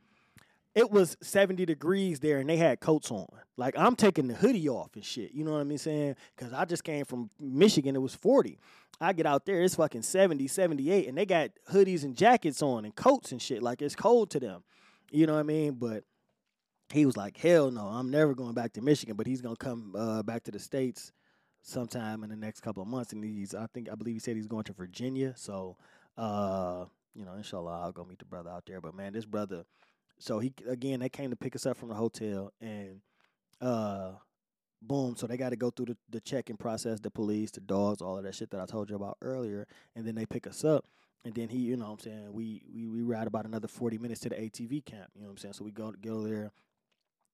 It 0.76 0.92
was 0.92 1.16
70 1.22 1.66
degrees 1.66 2.20
there 2.20 2.38
and 2.38 2.50
they 2.50 2.58
had 2.58 2.82
coats 2.82 3.10
on. 3.10 3.28
Like 3.58 3.76
I'm 3.78 3.96
taking 3.96 4.28
the 4.28 4.36
hoodie 4.36 4.68
off 4.68 4.96
and 4.96 5.04
shit. 5.06 5.32
You 5.34 5.46
know 5.46 5.54
what 5.54 5.62
I 5.62 5.64
mean 5.64 5.78
saying? 5.78 6.16
Cuz 6.36 6.52
I 6.52 6.66
just 6.66 6.84
came 6.84 7.06
from 7.06 7.30
Michigan 7.40 7.96
it 7.96 8.02
was 8.02 8.14
40. 8.14 8.60
I 9.00 9.14
get 9.14 9.26
out 9.26 9.46
there 9.46 9.62
it's 9.62 9.76
fucking 9.76 10.02
70, 10.02 10.48
78 10.48 11.08
and 11.08 11.18
they 11.18 11.26
got 11.26 11.52
hoodies 11.72 12.04
and 12.04 12.16
jackets 12.16 12.62
on 12.62 12.84
and 12.84 12.94
coats 12.94 13.32
and 13.32 13.42
shit 13.42 13.64
like 13.64 13.82
it's 13.82 13.96
cold 13.96 14.30
to 14.32 14.40
them. 14.40 14.64
You 15.12 15.28
know 15.28 15.34
what 15.34 15.40
I 15.40 15.44
mean? 15.44 15.76
But 15.76 16.04
he 16.90 17.06
was 17.06 17.18
like, 17.18 17.38
"Hell 17.38 17.72
no, 17.72 17.88
I'm 17.88 18.12
never 18.12 18.36
going 18.36 18.54
back 18.54 18.74
to 18.74 18.82
Michigan, 18.82 19.16
but 19.16 19.26
he's 19.26 19.42
going 19.42 19.56
to 19.56 19.64
come 19.64 19.96
uh, 19.98 20.22
back 20.24 20.44
to 20.44 20.52
the 20.52 20.60
states 20.60 21.12
sometime 21.62 22.24
in 22.24 22.30
the 22.30 22.36
next 22.36 22.60
couple 22.60 22.84
of 22.84 22.88
months 22.88 23.12
and 23.12 23.24
he's 23.24 23.56
I 23.56 23.66
think 23.74 23.90
I 23.90 23.96
believe 23.96 24.14
he 24.14 24.20
said 24.20 24.36
he's 24.36 24.48
going 24.48 24.66
to 24.66 24.74
Virginia. 24.74 25.34
So 25.36 25.78
uh 26.18 26.86
you 27.16 27.24
know, 27.24 27.34
inshallah, 27.34 27.82
I'll 27.82 27.94
go 27.94 28.04
meet 28.04 28.20
the 28.20 28.26
brother 28.26 28.50
out 28.50 28.66
there. 28.66 28.82
But 28.82 28.94
man, 28.94 29.14
this 29.14 29.26
brother 29.26 29.66
so 30.20 30.40
he 30.40 30.54
again 30.68 31.00
they 31.00 31.10
came 31.10 31.30
to 31.30 31.36
pick 31.36 31.56
us 31.56 31.66
up 31.66 31.78
from 31.78 31.90
the 31.90 31.96
hotel 31.96 32.52
and 32.62 33.02
uh 33.62 34.12
boom 34.82 35.16
so 35.16 35.26
they 35.26 35.38
got 35.38 35.50
to 35.50 35.56
go 35.56 35.70
through 35.70 35.86
the, 35.86 35.98
the 36.10 36.22
check-in 36.22 36.58
process 36.58 37.00
the 37.00 37.10
police 37.10 37.52
the 37.52 37.62
dogs 37.62 38.02
all 38.02 38.18
of 38.18 38.24
that 38.24 38.36
shit 38.36 38.52
that 38.52 38.62
i 38.62 38.66
told 38.66 38.90
you 38.90 38.96
about 38.96 39.18
earlier 39.22 39.66
and 39.96 40.06
then 40.06 40.16
they 40.16 40.26
pick 40.26 40.46
us 40.46 40.64
up 40.64 40.86
and 41.24 41.34
then 41.34 41.50
he 41.50 41.58
you 41.58 41.76
know 41.76 41.86
what 41.86 41.94
i'm 41.94 42.00
saying 42.00 42.34
we, 42.34 42.62
we 42.74 42.88
we 42.88 43.02
ride 43.02 43.28
about 43.28 43.46
another 43.46 43.68
40 43.68 43.98
minutes 43.98 44.22
to 44.22 44.30
the 44.30 44.36
atv 44.36 44.86
camp 44.86 45.10
you 45.16 45.22
know 45.22 45.28
what 45.28 45.32
i'm 45.32 45.38
saying? 45.38 45.54
So 45.54 45.66
we 45.66 45.72
go 45.72 45.92
go 46.00 46.22
there. 46.24 46.52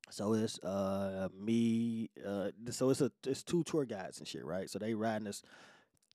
So 0.10 0.34
it's 0.34 0.60
uh 0.60 1.30
me 1.38 2.10
uh 2.26 2.50
so 2.70 2.90
it's 2.90 3.02
a 3.02 3.12
it's 3.26 3.44
two 3.44 3.64
tour 3.64 3.86
guides 3.86 4.20
and 4.20 4.28
shit 4.28 4.46
right? 4.46 4.70
So 4.70 4.80
they 4.80 4.94
riding 4.94 5.28
us 5.28 5.42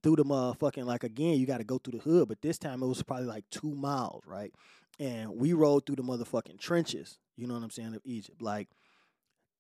through 0.03 0.17
the 0.17 0.25
motherfucking 0.25 0.85
like 0.85 1.05
again 1.05 1.39
you 1.39 1.47
got 1.47 1.59
to 1.59 1.65
go 1.65 1.79
through 1.79 1.99
the 1.99 2.05
hood 2.05 2.29
but 2.29 2.41
this 2.43 2.59
time 2.59 2.83
it 2.83 2.87
was 2.87 3.03
probably 3.03 3.27
like 3.27 3.45
two 3.51 3.75
miles 3.75 4.23
right 4.27 4.53
and 4.99 5.37
we 5.37 5.53
rode 5.53 5.87
through 5.87 5.97
the 5.97 6.03
motherfucking 6.03 6.59
trenches. 6.59 7.19
You 7.37 7.47
know 7.47 7.55
what 7.55 7.63
I'm 7.63 7.71
saying 7.71 7.95
of 7.95 8.03
Egypt. 8.05 8.41
Like 8.41 8.69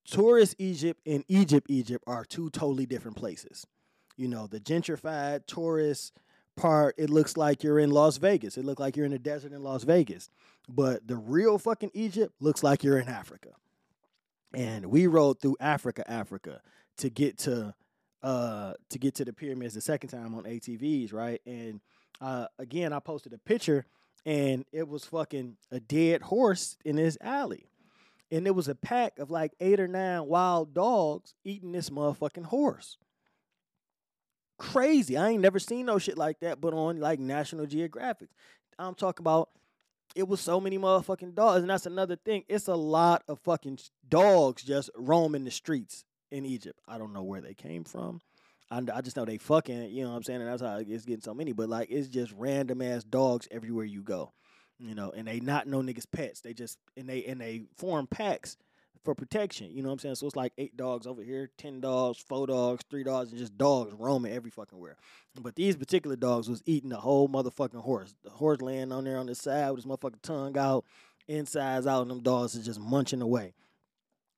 tourist 0.07 0.55
Egypt 0.59 1.01
and 1.07 1.25
Egypt 1.29 1.67
Egypt 1.69 2.05
are 2.07 2.25
two 2.25 2.51
totally 2.51 2.87
different 2.87 3.17
places. 3.17 3.67
You 4.17 4.29
know, 4.29 4.47
the 4.47 4.61
gentrified 4.61 5.47
tourist 5.47 6.13
part, 6.57 6.95
it 6.97 7.11
looks 7.11 7.37
like 7.37 7.63
you're 7.63 7.79
in 7.79 7.91
Las 7.91 8.17
Vegas. 8.17 8.57
It 8.57 8.65
looks 8.65 8.81
like 8.81 8.97
you're 8.97 9.05
in 9.05 9.13
the 9.13 9.19
desert 9.19 9.53
in 9.53 9.63
Las 9.63 9.85
Vegas. 9.85 10.31
But 10.69 11.07
the 11.07 11.17
real 11.17 11.59
fucking 11.59 11.91
Egypt 11.95 12.35
looks 12.41 12.63
like 12.63 12.83
you're 12.83 12.99
in 12.99 13.09
Africa. 13.09 13.51
And 14.55 14.87
we 14.87 15.07
rode 15.07 15.41
through 15.41 15.57
Africa, 15.61 16.11
Africa 16.11 16.63
to 16.99 17.11
get 17.11 17.39
to 17.39 17.75
uh 18.23 18.73
to 18.89 18.99
get 18.99 19.15
to 19.17 19.25
the 19.25 19.33
pyramids 19.33 19.75
the 19.75 19.81
second 19.83 20.09
time 20.09 20.35
on 20.35 20.45
ATVs, 20.45 21.13
right? 21.13 21.41
And 21.45 21.81
uh 22.23 22.47
again, 22.59 22.95
I 22.95 23.01
posted 23.01 23.35
a 23.35 23.39
picture 23.39 23.85
and 24.27 24.65
it 24.73 24.89
was 24.89 25.05
fucking 25.05 25.57
a 25.71 25.79
dead 25.79 26.21
horse 26.21 26.77
in 26.85 26.97
this 26.97 27.17
alley. 27.21 27.69
And 28.33 28.45
there 28.45 28.53
was 28.53 28.67
a 28.67 28.75
pack 28.75 29.21
of 29.21 29.31
like 29.31 29.53
eight 29.61 29.79
or 29.79 29.87
nine 29.87 30.27
wild 30.27 30.75
dogs 30.75 31.33
eating 31.45 31.71
this 31.71 31.91
motherfucking 31.91 32.47
horse. 32.47 32.99
Crazy. 34.59 35.17
I 35.17 35.29
ain't 35.29 35.43
never 35.43 35.61
seen 35.61 35.87
no 35.87 35.99
shit 35.99 36.19
like 36.19 36.41
that, 36.41 36.61
but 36.61 36.75
on 36.75 36.99
like 36.99 37.21
National 37.21 37.67
Geographic. 37.67 38.29
I'm 38.79 38.97
talking 38.97 39.23
about 39.23 39.51
it 40.17 40.27
was 40.27 40.41
so 40.41 40.61
many 40.61 40.77
motherfucking 40.77 41.37
dogs. 41.37 41.61
And 41.61 41.71
that's 41.71 41.87
another 41.87 42.17
thing. 42.17 42.43
It's 42.49 42.67
a 42.67 42.75
lot 42.75 43.23
of 43.29 43.39
fucking 43.41 43.79
dogs 44.09 44.65
just 44.65 44.91
roaming 44.97 45.45
the 45.45 45.51
streets 45.53 46.05
in 46.33 46.45
Egypt. 46.45 46.81
I 46.89 46.99
don't 46.99 47.13
know 47.13 47.23
where 47.23 47.41
they 47.41 47.55
came 47.55 47.85
from. 47.85 48.21
I, 48.71 48.83
I 48.95 49.01
just 49.01 49.17
know 49.17 49.25
they 49.25 49.39
fucking, 49.39 49.91
you 49.91 50.05
know 50.05 50.11
what 50.11 50.17
I'm 50.17 50.23
saying? 50.23 50.41
And 50.41 50.51
that's 50.51 50.63
how 50.63 50.77
it's 50.79 51.05
getting 51.05 51.23
so 51.23 51.35
many. 51.35 51.53
But 51.53 51.69
like, 51.69 51.91
it's 51.91 52.09
just 52.09 52.33
random 52.37 52.83
ass 52.83 53.05
dogs 53.05 53.47
everywhere 53.51 53.85
you 53.85 54.03
go, 54.03 54.33
you 54.79 54.95
know. 54.95 55.13
And 55.17 55.29
they 55.29 55.41
not 55.41 55.67
no 55.67 55.81
niggas 55.81 56.07
pets. 56.11 56.41
They 56.41 56.53
just 56.53 56.79
and 56.97 57.09
they 57.09 57.25
and 57.25 57.41
they 57.41 57.63
form 57.77 58.07
packs 58.07 58.57
for 59.05 59.15
protection. 59.15 59.71
You 59.73 59.83
know 59.83 59.89
what 59.89 59.95
I'm 59.95 59.99
saying? 60.01 60.15
So 60.17 60.27
it's 60.27 60.37
like 60.37 60.53
eight 60.59 60.77
dogs 60.77 61.07
over 61.07 61.23
here, 61.23 61.49
ten 61.57 61.81
dogs, 61.81 62.19
four 62.19 62.47
dogs, 62.49 62.85
three 62.91 63.05
dogs, 63.05 63.31
and 63.31 63.39
just 63.39 63.57
dogs 63.57 63.95
roaming 63.95 64.33
every 64.33 64.51
fucking 64.51 64.79
where. 64.79 64.97
But 65.41 65.55
these 65.55 65.77
particular 65.77 66.17
dogs 66.17 66.51
was 66.51 66.63
eating 66.67 66.91
the 66.91 66.97
whole 66.97 67.29
motherfucking 67.29 67.81
horse. 67.81 68.15
The 68.25 68.31
horse 68.31 68.61
laying 68.61 68.93
on 68.93 69.05
there 69.05 69.19
on 69.19 69.27
the 69.27 69.35
side 69.35 69.71
with 69.71 69.85
his 69.85 69.87
motherfucking 69.87 70.23
tongue 70.23 70.59
out, 70.59 70.85
insides 71.29 71.87
out, 71.87 72.03
and 72.03 72.11
them 72.11 72.23
dogs 72.23 72.57
is 72.57 72.67
just 72.67 72.81
munching 72.81 73.23
away. 73.23 73.55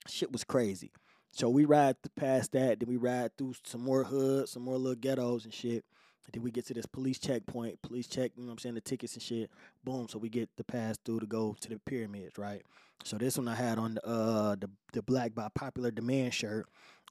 Shit 0.07 0.33
was 0.33 0.45
crazy. 0.45 0.93
So 1.39 1.49
we 1.49 1.67
ride 1.67 1.95
past 2.17 2.51
that, 2.53 2.81
then 2.81 2.89
we 2.89 2.97
ride 2.97 3.31
through 3.39 3.55
some 3.63 3.85
more 3.85 4.03
hoods, 4.03 4.51
some 4.51 4.65
more 4.65 4.77
little 4.77 4.97
ghettos 4.97 5.45
and 5.45 5.55
shit. 5.55 5.85
And 6.25 6.33
then 6.33 6.43
we 6.43 6.51
get 6.51 6.67
to 6.67 6.75
this 6.75 6.85
police 6.85 7.21
checkpoint, 7.21 7.81
police 7.81 8.09
check, 8.09 8.33
you 8.35 8.43
know 8.43 8.49
what 8.49 8.55
I'm 8.55 8.59
saying, 8.59 8.75
the 8.75 8.81
tickets 8.81 9.15
and 9.15 9.23
shit. 9.23 9.49
Boom. 9.85 10.09
So 10.09 10.19
we 10.19 10.31
get 10.31 10.49
the 10.57 10.65
pass 10.65 10.97
through 11.05 11.21
to 11.21 11.27
go 11.27 11.55
to 11.61 11.69
the 11.69 11.79
pyramids, 11.79 12.39
right? 12.39 12.63
So 13.05 13.19
this 13.19 13.39
one 13.39 13.47
I 13.47 13.55
had 13.55 13.79
on 13.79 13.95
the 13.95 14.05
uh 14.05 14.57
the 14.57 14.69
the 14.93 15.01
black 15.01 15.33
by 15.33 15.47
popular 15.55 15.93
demand 15.93 16.35
shirt. 16.35 16.67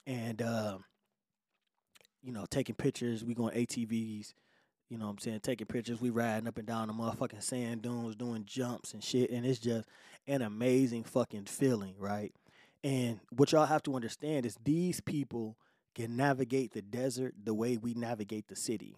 And 0.06 0.42
uh, 0.42 0.76
you 2.22 2.32
know, 2.32 2.44
taking 2.50 2.74
pictures, 2.74 3.24
we 3.24 3.32
going 3.32 3.56
ATVs, 3.56 4.34
you 4.90 4.98
know 4.98 5.06
what 5.06 5.12
I'm 5.12 5.18
saying, 5.20 5.40
taking 5.40 5.66
pictures, 5.66 6.02
we 6.02 6.10
riding 6.10 6.48
up 6.48 6.58
and 6.58 6.66
down 6.66 6.88
the 6.88 6.92
motherfucking 6.92 7.42
sand 7.42 7.80
dunes, 7.80 8.14
doing 8.14 8.44
jumps 8.44 8.92
and 8.92 9.02
shit. 9.02 9.30
And 9.30 9.46
it's 9.46 9.58
just 9.58 9.88
an 10.26 10.42
amazing 10.42 11.04
fucking 11.04 11.46
feeling, 11.46 11.94
right? 11.98 12.34
And 12.84 13.20
what 13.30 13.52
y'all 13.52 13.66
have 13.66 13.82
to 13.84 13.94
understand 13.94 14.46
is 14.46 14.56
these 14.64 15.00
people 15.00 15.56
can 15.94 16.16
navigate 16.16 16.72
the 16.72 16.82
desert 16.82 17.34
the 17.42 17.54
way 17.54 17.76
we 17.76 17.94
navigate 17.94 18.48
the 18.48 18.56
city, 18.56 18.96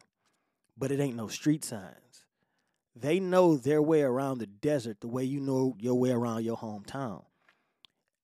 but 0.77 0.93
it 0.93 1.01
ain't 1.01 1.17
no 1.17 1.29
street 1.29 1.65
signs. 1.65 2.27
They 2.95 3.21
know 3.21 3.57
their 3.57 3.81
way 3.81 4.03
around 4.03 4.39
the 4.39 4.47
desert 4.47 5.01
the 5.01 5.09
way 5.09 5.25
you 5.25 5.41
know 5.41 5.77
your 5.79 5.95
way 5.95 6.11
around 6.11 6.45
your 6.45 6.57
hometown. 6.57 7.25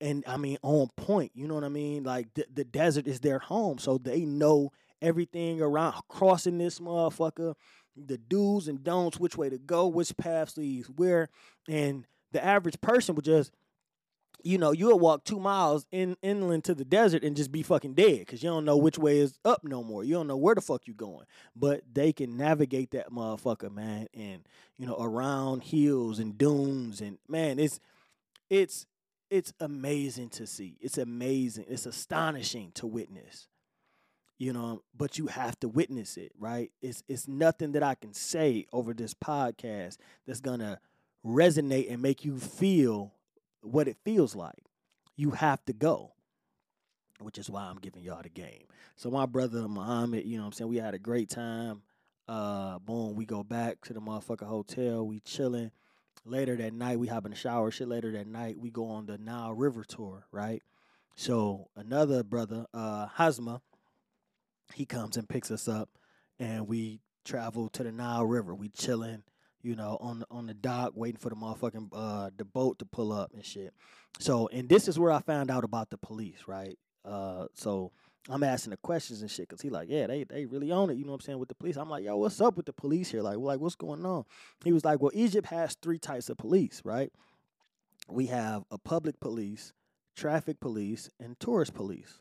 And 0.00 0.24
I 0.26 0.36
mean, 0.36 0.59
on 0.62 0.88
point, 0.96 1.32
you 1.34 1.48
know 1.48 1.54
what 1.54 1.64
I 1.64 1.70
mean? 1.70 2.04
Like 2.04 2.34
the, 2.34 2.44
the 2.52 2.64
desert 2.64 3.07
is 3.07 3.20
their 3.20 3.38
home, 3.38 3.78
so 3.78 3.96
they 3.96 4.26
know 4.26 4.72
everything 5.00 5.62
around 5.62 5.94
crossing 6.09 6.59
this 6.59 6.80
motherfucker, 6.80 7.54
the 7.96 8.18
do's 8.18 8.68
and 8.68 8.84
don'ts, 8.84 9.18
which 9.18 9.38
way 9.38 9.48
to 9.48 9.59
go, 9.59 9.86
which 9.86 10.16
paths 10.16 10.59
leads 10.59 10.88
where. 10.88 11.28
And 11.66 12.07
the 12.32 12.44
average 12.44 12.80
person 12.80 13.14
would 13.14 13.24
just 13.24 13.52
you 14.47 14.59
know, 14.59 14.70
you'll 14.70 14.99
walk 14.99 15.24
two 15.24 15.40
miles 15.40 15.86
in 15.90 16.16
inland 16.22 16.62
to 16.64 16.74
the 16.74 16.84
desert 16.84 17.24
and 17.24 17.36
just 17.36 17.51
be 17.51 17.64
fucking 17.64 17.94
dead 17.94 18.20
because 18.20 18.44
you 18.44 18.49
don't 18.49 18.64
know 18.64 18.76
which 18.76 18.97
way 18.97 19.18
is 19.18 19.40
up 19.44 19.64
no 19.64 19.82
more. 19.82 20.05
You 20.05 20.14
don't 20.14 20.28
know 20.28 20.36
where 20.36 20.55
the 20.55 20.61
fuck 20.61 20.86
you 20.86 20.94
going. 20.94 21.26
But 21.57 21.82
they 21.92 22.12
can 22.12 22.36
navigate 22.36 22.92
that 22.92 23.11
motherfucker, 23.11 23.74
man, 23.74 24.07
and 24.14 24.47
you 24.78 24.86
know, 24.86 24.97
around 25.01 25.64
hills 25.64 26.20
and 26.20 26.38
dunes 26.38 27.01
and 27.01 27.18
man, 27.28 27.59
it's 27.59 27.80
it's 28.49 28.86
it's 29.30 29.53
amazing 29.59 30.28
to 30.30 30.47
see. 30.47 30.76
It's 30.80 30.97
amazing. 30.97 31.64
It's 31.68 31.86
astonishing 31.86 32.70
to 32.74 32.86
witness. 32.86 33.49
You 34.38 34.53
know, 34.53 34.82
but 34.97 35.18
you 35.18 35.26
have 35.26 35.59
to 35.61 35.68
witness 35.68 36.16
it, 36.16 36.30
right? 36.38 36.70
It's 36.80 37.03
it's 37.09 37.26
nothing 37.26 37.72
that 37.72 37.82
I 37.82 37.97
can 37.97 38.14
say 38.14 38.66
over 38.72 38.94
this 38.94 39.12
podcast 39.12 39.97
that's 40.24 40.40
gonna 40.40 40.78
resonate 41.24 41.92
and 41.92 42.01
make 42.01 42.24
you 42.24 42.38
feel 42.38 43.16
what 43.62 43.88
it 43.88 43.96
feels 44.04 44.34
like. 44.34 44.64
You 45.16 45.30
have 45.30 45.64
to 45.66 45.72
go, 45.72 46.12
which 47.20 47.38
is 47.38 47.48
why 47.48 47.62
I'm 47.62 47.78
giving 47.78 48.02
y'all 48.02 48.22
the 48.22 48.28
game. 48.28 48.64
So 48.96 49.11
my 49.11 49.26
brother 49.26 49.66
Muhammad, 49.68 50.24
you 50.24 50.36
know 50.36 50.42
what 50.42 50.48
I'm 50.48 50.52
saying, 50.52 50.70
we 50.70 50.76
had 50.76 50.94
a 50.94 50.98
great 50.98 51.30
time. 51.30 51.82
Uh, 52.28 52.78
boom, 52.80 53.14
we 53.14 53.24
go 53.24 53.42
back 53.42 53.80
to 53.82 53.92
the 53.92 54.00
motherfucker 54.00 54.46
hotel. 54.46 55.07
We 55.07 55.20
chilling. 55.20 55.70
Later 56.24 56.57
that 56.57 56.72
night, 56.72 56.98
we 56.98 57.07
hop 57.07 57.24
in 57.24 57.30
the 57.30 57.36
shower. 57.36 57.70
Shit, 57.70 57.86
later 57.86 58.11
that 58.12 58.26
night, 58.26 58.59
we 58.59 58.70
go 58.70 58.88
on 58.88 59.07
the 59.07 59.16
Nile 59.16 59.54
River 59.54 59.84
tour, 59.84 60.26
right? 60.32 60.61
So 61.14 61.68
another 61.76 62.24
brother, 62.24 62.66
uh, 62.74 63.07
Hazma, 63.16 63.61
he 64.74 64.84
comes 64.84 65.16
and 65.16 65.28
picks 65.28 65.52
us 65.52 65.68
up, 65.68 65.88
and 66.38 66.66
we 66.66 67.00
travel 67.24 67.68
to 67.70 67.84
the 67.84 67.92
Nile 67.92 68.26
River. 68.26 68.54
We 68.54 68.68
chilling 68.68 69.22
you 69.67 69.75
know, 69.75 69.99
on 70.01 70.25
on 70.31 70.47
the 70.47 70.55
dock 70.55 70.93
waiting 70.95 71.19
for 71.19 71.29
the 71.29 71.35
motherfucking 71.35 71.89
uh 71.93 72.31
the 72.37 72.45
boat 72.45 72.79
to 72.79 72.85
pull 72.85 73.12
up 73.12 73.33
and 73.35 73.45
shit. 73.45 73.75
So, 74.21 74.49
and 74.53 74.69
this 74.69 74.87
is 74.87 74.99
where 74.99 75.11
I 75.11 75.21
found 75.21 75.51
out 75.51 75.64
about 75.64 75.91
the 75.91 75.99
police, 75.99 76.45
right? 76.47 76.79
Uh, 77.05 77.47
so 77.55 77.91
I'm 78.29 78.45
asking 78.45 78.71
the 78.71 78.77
questions 78.79 79.23
and 79.23 79.31
shit 79.31 79.49
because 79.49 79.61
he 79.61 79.69
like, 79.69 79.89
yeah, 79.91 80.07
they 80.07 80.23
they 80.23 80.47
really 80.47 80.71
own 80.71 80.91
it. 80.91 80.97
You 80.97 81.05
know 81.05 81.11
what 81.11 81.17
I'm 81.17 81.27
saying 81.27 81.39
with 81.41 81.49
the 81.49 81.57
police. 81.57 81.77
I'm 81.77 81.91
like, 81.91 82.05
yo, 82.05 82.17
what's 82.17 82.41
up 82.41 82.57
with 82.57 82.67
the 82.67 82.73
police 82.73 83.11
here? 83.11 83.23
Like, 83.23 83.39
like 83.39 83.59
what's 83.59 83.75
going 83.75 84.07
on? 84.07 84.25
He 84.64 84.73
was 84.73 84.85
like, 84.85 85.01
well, 85.01 85.12
Egypt 85.14 85.49
has 85.49 85.75
three 85.75 85.99
types 85.99 86.31
of 86.31 86.39
police, 86.39 86.81
right? 86.85 87.12
We 88.09 88.27
have 88.27 88.62
a 88.71 88.79
public 88.79 89.19
police, 89.19 89.73
traffic 90.14 90.61
police, 90.61 91.11
and 91.19 91.39
tourist 91.41 91.75
police. 91.75 92.21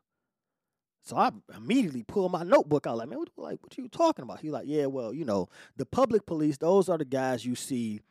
So 1.06 1.18
I 1.18 1.30
immediately 1.56 2.02
pulled 2.02 2.32
my 2.32 2.44
notebook 2.44 2.88
out, 2.88 2.98
like, 2.98 3.10
man, 3.10 3.20
what, 3.20 3.30
like, 3.38 3.62
what 3.62 3.78
are 3.78 3.82
you 3.82 3.88
talking 3.88 4.24
about? 4.24 4.40
He's 4.40 4.52
like, 4.52 4.66
yeah, 4.66 4.88
well, 4.88 5.14
you 5.14 5.24
know, 5.24 5.48
the 5.78 5.86
public 5.86 6.26
police, 6.26 6.58
those 6.58 6.90
are 6.90 6.98
the 6.98 7.06
guys 7.06 7.46
you 7.46 7.54
see 7.54 8.02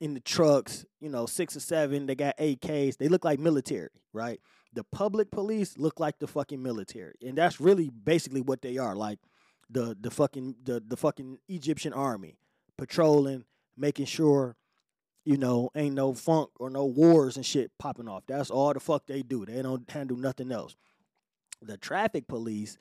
in 0.00 0.12
the 0.12 0.20
trucks, 0.20 0.84
you 1.00 1.08
know, 1.08 1.24
six 1.24 1.56
or 1.56 1.60
seven, 1.60 2.04
they 2.04 2.14
got 2.14 2.36
AKs, 2.36 2.98
they 2.98 3.08
look 3.08 3.24
like 3.24 3.38
military, 3.38 3.88
right? 4.12 4.38
The 4.74 4.84
public 4.84 5.30
police 5.30 5.78
look 5.78 5.98
like 5.98 6.18
the 6.18 6.26
fucking 6.26 6.62
military. 6.62 7.14
And 7.26 7.38
that's 7.38 7.58
really 7.58 7.88
basically 7.88 8.42
what 8.42 8.60
they 8.60 8.76
are, 8.76 8.94
like 8.94 9.18
the 9.70 9.96
the 9.98 10.10
fucking 10.10 10.56
the, 10.62 10.82
the 10.86 10.98
fucking 10.98 11.38
Egyptian 11.48 11.94
army 11.94 12.36
patrolling, 12.76 13.44
making 13.78 14.06
sure 14.06 14.56
you 15.24 15.36
know, 15.36 15.70
ain't 15.74 15.96
no 15.96 16.14
funk 16.14 16.50
or 16.60 16.70
no 16.70 16.84
wars 16.84 17.36
and 17.36 17.44
shit 17.44 17.72
popping 17.80 18.06
off. 18.06 18.22
That's 18.28 18.48
all 18.48 18.72
the 18.72 18.78
fuck 18.78 19.08
they 19.08 19.22
do. 19.22 19.44
They 19.44 19.60
don't 19.60 19.90
handle 19.90 20.16
nothing 20.16 20.52
else 20.52 20.76
the 21.62 21.76
traffic 21.76 22.28
police 22.28 22.78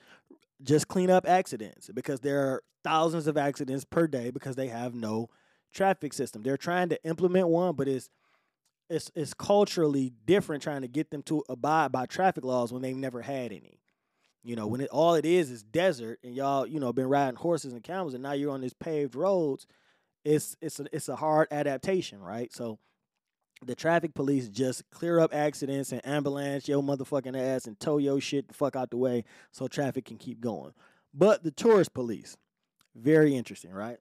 just 0.61 0.88
clean 0.88 1.09
up 1.09 1.28
accidents 1.28 1.89
because 1.93 2.21
there 2.21 2.39
are 2.39 2.63
thousands 2.84 3.28
of 3.28 3.38
accidents 3.38 3.86
per 3.86 4.07
day 4.07 4.32
because 4.32 4.55
they 4.55 4.67
have 4.67 4.93
no 4.93 5.30
traffic 5.73 6.13
system. 6.13 6.43
They're 6.43 6.57
trying 6.57 6.89
to 6.89 7.03
implement 7.03 7.47
one, 7.49 7.76
but 7.76 7.88
it's 7.88 8.09
it's 8.89 9.11
it's 9.15 9.34
culturally 9.34 10.13
different 10.26 10.63
trying 10.63 10.82
to 10.82 10.88
get 10.88 11.09
them 11.09 11.23
to 11.23 11.43
abide 11.49 11.91
by 11.91 12.05
traffic 12.05 12.45
laws 12.45 12.71
when 12.71 12.82
they've 12.82 12.95
never 12.95 13.21
had 13.21 13.51
any. 13.51 13.80
You 14.43 14.55
know, 14.55 14.67
when 14.67 14.82
it 14.82 14.89
all 14.91 15.15
it 15.15 15.26
is 15.26 15.49
is 15.49 15.63
desert 15.63 16.19
and 16.23 16.36
y'all, 16.36 16.67
you 16.67 16.80
know, 16.80 16.93
been 16.93 17.09
riding 17.09 17.36
horses 17.36 17.73
and 17.73 17.84
camels 17.84 18.13
and 18.13 18.21
now 18.21 18.34
you're 18.34 18.53
on 18.53 18.61
these 18.61 18.73
paved 18.73 19.15
roads, 19.15 19.65
it's 20.23 20.55
it's 20.61 20.80
a, 20.80 20.86
it's 20.91 21.09
a 21.09 21.15
hard 21.15 21.47
adaptation, 21.51 22.21
right? 22.21 22.53
So 22.53 22.78
the 23.64 23.76
traffic 23.76 24.14
police 24.14 24.49
just 24.49 24.89
clear 24.91 25.20
up 25.20 25.34
accidents 25.34 25.91
and 25.91 26.06
ambulance 26.06 26.68
your 26.68 26.84
motherfucking 26.84 27.38
ass 27.38 27.66
and 27.66 27.80
tow 27.80 27.97
your 27.97 28.20
shit 28.20 28.47
the 28.47 28.53
fuck 28.53 28.76
out 28.76 28.91
the 28.91 28.97
way 28.97 29.24
so 29.51 29.68
traffic 29.68 30.06
can 30.06 30.18
keep 30.18 30.41
going. 30.41 30.74
But 31.14 31.43
the 31.43 31.51
tourist 31.51 31.93
police, 31.93 32.38
very 32.95 33.36
interesting, 33.36 33.72
right? 33.72 33.97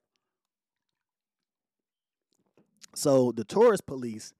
So 2.93 3.31
the 3.31 3.43
tourist 3.43 3.85
police, 3.85 4.33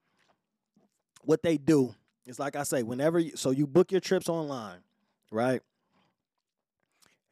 what 1.23 1.43
they 1.43 1.57
do 1.57 1.95
is 2.25 2.39
like 2.39 2.55
I 2.55 2.63
say, 2.63 2.83
whenever 2.83 3.19
you, 3.19 3.35
so 3.35 3.51
you 3.51 3.67
book 3.67 3.91
your 3.91 4.01
trips 4.01 4.29
online, 4.29 4.79
right? 5.31 5.61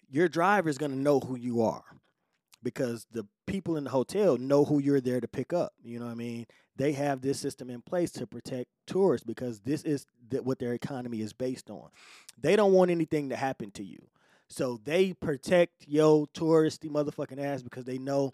Your 0.10 0.28
driver 0.28 0.70
is 0.70 0.78
gonna 0.78 0.96
know 0.96 1.20
who 1.20 1.36
you 1.36 1.62
are 1.64 1.84
because 2.62 3.06
the 3.12 3.26
people 3.46 3.76
in 3.76 3.84
the 3.84 3.90
hotel 3.90 4.38
know 4.38 4.64
who 4.64 4.80
you're 4.80 5.02
there 5.02 5.20
to 5.20 5.28
pick 5.28 5.54
up. 5.54 5.74
You 5.84 6.00
know 6.00 6.06
what 6.06 6.12
I 6.12 6.16
mean? 6.16 6.46
They 6.76 6.94
have 6.94 7.22
this 7.22 7.40
system 7.40 7.70
in 7.70 7.82
place 7.82 8.12
to 8.12 8.28
protect 8.28 8.70
tourists 8.88 9.26
because 9.26 9.60
this 9.60 9.84
is 9.84 10.06
th- 10.30 10.44
what 10.44 10.60
their 10.60 10.74
economy 10.74 11.22
is 11.22 11.34
based 11.34 11.70
on. 11.70 11.90
They 12.40 12.56
don't 12.56 12.74
want 12.74 12.92
anything 12.92 13.30
to 13.30 13.36
happen 13.36 13.72
to 13.72 13.84
you. 13.84 14.08
So 14.50 14.80
they 14.84 15.14
protect 15.14 15.88
yo 15.88 16.28
touristy 16.34 16.90
motherfucking 16.90 17.40
ass 17.40 17.62
because 17.62 17.86
they 17.86 17.98
know 17.98 18.32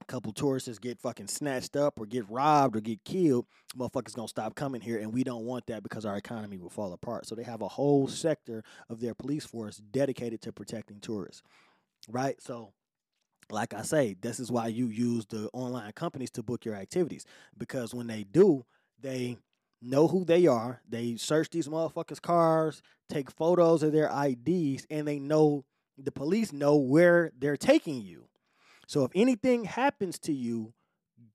a 0.00 0.04
couple 0.04 0.32
tourists 0.32 0.78
get 0.78 1.00
fucking 1.00 1.28
snatched 1.28 1.76
up 1.76 2.00
or 2.00 2.06
get 2.06 2.28
robbed 2.28 2.76
or 2.76 2.80
get 2.80 3.04
killed, 3.04 3.46
motherfuckers 3.76 4.14
gonna 4.14 4.28
stop 4.28 4.54
coming 4.54 4.80
here, 4.80 4.98
and 4.98 5.12
we 5.12 5.24
don't 5.24 5.44
want 5.44 5.66
that 5.66 5.82
because 5.82 6.04
our 6.04 6.16
economy 6.16 6.56
will 6.58 6.70
fall 6.70 6.92
apart. 6.92 7.26
So 7.26 7.34
they 7.34 7.42
have 7.42 7.62
a 7.62 7.68
whole 7.68 8.08
sector 8.08 8.62
of 8.88 9.00
their 9.00 9.14
police 9.14 9.44
force 9.44 9.76
dedicated 9.76 10.40
to 10.42 10.52
protecting 10.52 11.00
tourists, 11.00 11.42
right? 12.08 12.40
So 12.40 12.72
like 13.50 13.74
I 13.74 13.82
say, 13.82 14.16
this 14.20 14.40
is 14.40 14.50
why 14.50 14.68
you 14.68 14.88
use 14.88 15.26
the 15.26 15.48
online 15.52 15.92
companies 15.92 16.30
to 16.32 16.42
book 16.42 16.64
your 16.64 16.74
activities 16.74 17.24
because 17.56 17.94
when 17.94 18.06
they 18.06 18.24
do, 18.24 18.64
they 19.00 19.38
know 19.80 20.08
who 20.08 20.24
they 20.24 20.46
are. 20.46 20.80
They 20.88 21.16
search 21.16 21.50
these 21.50 21.68
motherfuckers' 21.68 22.20
cars, 22.20 22.82
take 23.08 23.30
photos 23.30 23.82
of 23.82 23.92
their 23.92 24.10
IDs, 24.10 24.86
and 24.90 25.06
they 25.06 25.18
know 25.18 25.64
the 25.96 26.12
police 26.12 26.52
know 26.52 26.76
where 26.76 27.32
they're 27.38 27.56
taking 27.56 28.00
you. 28.00 28.28
So 28.86 29.04
if 29.04 29.12
anything 29.14 29.64
happens 29.64 30.18
to 30.20 30.32
you 30.32 30.72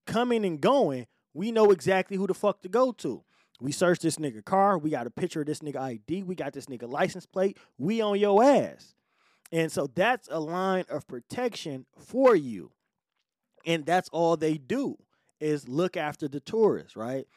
coming 0.07 0.45
and 0.45 0.59
going, 0.59 1.07
we 1.34 1.51
know 1.51 1.72
exactly 1.72 2.18
who 2.18 2.28
the 2.28 2.34
fuck 2.34 2.61
to 2.61 2.70
go 2.70 2.91
to. 2.93 3.24
We 3.61 3.72
search 3.72 3.99
this 3.99 4.18
nigga 4.18 4.43
car, 4.43 4.78
we 4.78 4.89
got 4.89 5.07
a 5.07 5.11
picture 5.11 5.41
of 5.41 5.45
this 5.45 5.59
nigga 5.59 5.78
ID, 5.78 6.24
we 6.24 6.36
got 6.36 6.53
this 6.53 6.66
nigga 6.66 6.89
license 6.89 7.26
plate, 7.26 7.57
we 7.78 8.01
on 8.01 8.20
your 8.20 8.43
ass. 8.43 8.95
And 9.54 9.72
so 9.72 9.88
that's 9.93 10.28
a 10.32 10.39
line 10.39 10.86
of 10.89 11.08
protection 11.08 11.86
for 11.95 12.36
you. 12.36 12.72
And 13.68 13.86
that's 13.86 14.10
all 14.10 14.36
they 14.36 14.58
do 14.58 14.97
is 15.39 15.70
look 15.70 15.95
after 15.95 16.28
the 16.28 16.39
tourists, 16.39 16.95
right? 16.95 17.28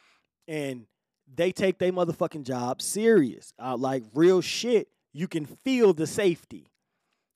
And 0.47 0.87
they 1.31 1.51
take 1.51 1.77
their 1.77 1.91
motherfucking 1.91 2.43
job 2.43 2.81
serious. 2.81 3.53
Uh, 3.61 3.77
like 3.77 4.03
real 4.15 4.41
shit, 4.41 4.87
you 5.13 5.27
can 5.27 5.45
feel 5.45 5.93
the 5.93 6.07
safety. 6.07 6.65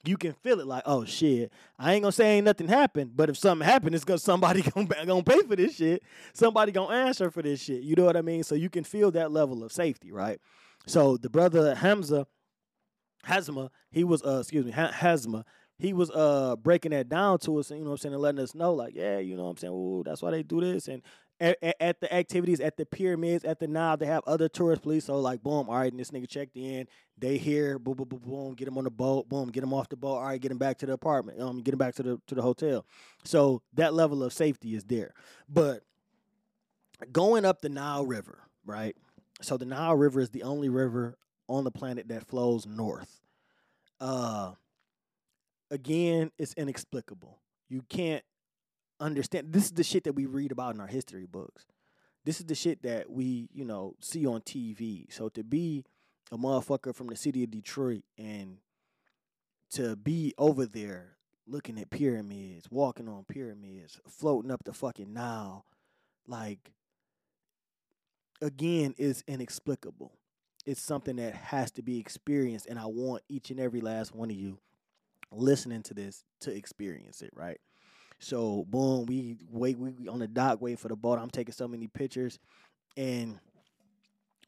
You 0.03 0.17
can 0.17 0.33
feel 0.33 0.59
it 0.59 0.65
like, 0.65 0.81
oh 0.87 1.05
shit. 1.05 1.53
I 1.77 1.93
ain't 1.93 2.01
gonna 2.01 2.11
say 2.11 2.37
ain't 2.37 2.45
nothing 2.45 2.67
happened, 2.67 3.11
but 3.15 3.29
if 3.29 3.37
something 3.37 3.67
happened, 3.67 3.93
it's 3.93 4.03
gonna 4.05 4.17
somebody 4.17 4.63
gonna, 4.63 4.87
gonna 5.05 5.23
pay 5.23 5.43
for 5.43 5.55
this 5.55 5.75
shit. 5.75 6.01
Somebody 6.33 6.71
gonna 6.71 6.95
answer 6.95 7.29
for 7.29 7.43
this 7.43 7.61
shit. 7.61 7.83
You 7.83 7.95
know 7.95 8.05
what 8.05 8.17
I 8.17 8.23
mean? 8.23 8.43
So 8.43 8.55
you 8.55 8.71
can 8.71 8.83
feel 8.83 9.11
that 9.11 9.31
level 9.31 9.63
of 9.63 9.71
safety, 9.71 10.11
right? 10.11 10.39
So 10.87 11.17
the 11.17 11.29
brother 11.29 11.75
Hamza, 11.75 12.25
Hazma, 13.27 13.69
he 13.91 14.03
was 14.03 14.23
uh 14.23 14.39
excuse 14.39 14.65
me, 14.65 14.71
Hazma, 14.71 15.43
he 15.81 15.93
was 15.93 16.11
uh 16.11 16.55
breaking 16.57 16.91
that 16.91 17.09
down 17.09 17.39
to 17.39 17.57
us 17.57 17.71
and 17.71 17.79
you 17.79 17.83
know 17.83 17.91
what 17.91 17.95
I'm 17.95 17.97
saying 18.01 18.13
and 18.13 18.21
letting 18.21 18.39
us 18.39 18.53
know 18.55 18.73
like 18.73 18.95
yeah 18.95 19.17
you 19.17 19.35
know 19.35 19.43
what 19.45 19.49
I'm 19.49 19.57
saying 19.57 19.73
ooh 19.73 20.03
that's 20.05 20.21
why 20.21 20.31
they 20.31 20.43
do 20.43 20.61
this. 20.61 20.87
And 20.87 21.01
at, 21.39 21.57
at, 21.79 21.99
the 21.99 22.13
activities 22.13 22.59
at 22.59 22.77
the 22.77 22.85
pyramids 22.85 23.43
at 23.43 23.59
the 23.59 23.67
Nile 23.67 23.97
they 23.97 24.05
have 24.05 24.23
other 24.27 24.47
tourist 24.47 24.83
police 24.83 25.05
so 25.05 25.19
like 25.19 25.41
boom 25.41 25.69
all 25.69 25.75
right 25.75 25.91
and 25.91 25.99
this 25.99 26.11
nigga 26.11 26.29
checked 26.29 26.55
in 26.55 26.85
they 27.17 27.37
here 27.39 27.79
boom 27.79 27.95
boom 27.95 28.07
boom 28.07 28.21
boom 28.23 28.53
get 28.53 28.67
him 28.67 28.77
on 28.77 28.83
the 28.83 28.91
boat 28.91 29.27
boom 29.27 29.49
get 29.49 29.63
him 29.63 29.73
off 29.73 29.89
the 29.89 29.97
boat 29.97 30.17
all 30.17 30.23
right 30.23 30.39
get 30.39 30.51
him 30.51 30.59
back 30.59 30.77
to 30.77 30.85
the 30.85 30.93
apartment 30.93 31.41
um 31.41 31.61
get 31.61 31.73
him 31.73 31.79
back 31.79 31.95
to 31.95 32.03
the 32.03 32.21
to 32.27 32.35
the 32.35 32.43
hotel. 32.43 32.85
So 33.23 33.63
that 33.73 33.95
level 33.95 34.23
of 34.23 34.33
safety 34.33 34.75
is 34.75 34.83
there. 34.83 35.13
But 35.49 35.81
going 37.11 37.43
up 37.43 37.61
the 37.61 37.69
Nile 37.69 38.05
River 38.05 38.43
right 38.65 38.95
so 39.41 39.57
the 39.57 39.65
Nile 39.65 39.95
River 39.95 40.19
is 40.19 40.29
the 40.29 40.43
only 40.43 40.69
river 40.69 41.17
on 41.47 41.63
the 41.63 41.71
planet 41.71 42.07
that 42.07 42.27
flows 42.27 42.65
north 42.65 43.21
uh 43.99 44.51
again, 45.71 46.31
it's 46.37 46.53
inexplicable. 46.53 47.39
You 47.69 47.81
can't 47.89 48.23
understand. 48.99 49.53
This 49.53 49.65
is 49.65 49.71
the 49.71 49.83
shit 49.83 50.03
that 50.03 50.13
we 50.13 50.25
read 50.27 50.51
about 50.51 50.75
in 50.75 50.81
our 50.81 50.87
history 50.87 51.25
books. 51.25 51.65
This 52.23 52.39
is 52.39 52.45
the 52.45 52.53
shit 52.53 52.83
that 52.83 53.09
we, 53.09 53.49
you 53.51 53.65
know, 53.65 53.95
see 53.99 54.27
on 54.27 54.41
TV. 54.41 55.11
So 55.11 55.29
to 55.29 55.43
be 55.43 55.85
a 56.31 56.37
motherfucker 56.37 56.93
from 56.93 57.07
the 57.07 57.15
city 57.15 57.43
of 57.43 57.49
Detroit 57.49 58.03
and 58.17 58.57
to 59.71 59.95
be 59.95 60.35
over 60.37 60.65
there 60.65 61.15
looking 61.47 61.79
at 61.79 61.89
pyramids, 61.89 62.69
walking 62.69 63.07
on 63.09 63.23
pyramids, 63.27 63.99
floating 64.07 64.51
up 64.51 64.63
the 64.65 64.73
fucking 64.73 65.13
Nile, 65.13 65.65
like 66.27 66.73
again 68.41 68.93
is 68.97 69.23
inexplicable. 69.27 70.11
It's 70.65 70.81
something 70.81 71.15
that 71.15 71.33
has 71.33 71.71
to 71.71 71.81
be 71.81 71.99
experienced 71.99 72.67
and 72.67 72.77
I 72.77 72.85
want 72.85 73.23
each 73.29 73.49
and 73.49 73.59
every 73.59 73.81
last 73.81 74.13
one 74.13 74.29
of 74.29 74.35
you 74.35 74.59
listening 75.31 75.81
to 75.83 75.93
this 75.93 76.23
to 76.41 76.51
experience 76.55 77.21
it, 77.21 77.31
right? 77.35 77.59
So 78.19 78.65
boom, 78.69 79.07
we 79.07 79.37
wait, 79.49 79.79
we 79.79 80.07
on 80.07 80.19
the 80.19 80.27
dock, 80.27 80.61
wait 80.61 80.79
for 80.79 80.89
the 80.89 80.95
boat. 80.95 81.17
I'm 81.17 81.31
taking 81.31 81.53
so 81.53 81.67
many 81.67 81.87
pictures, 81.87 82.37
and 82.95 83.39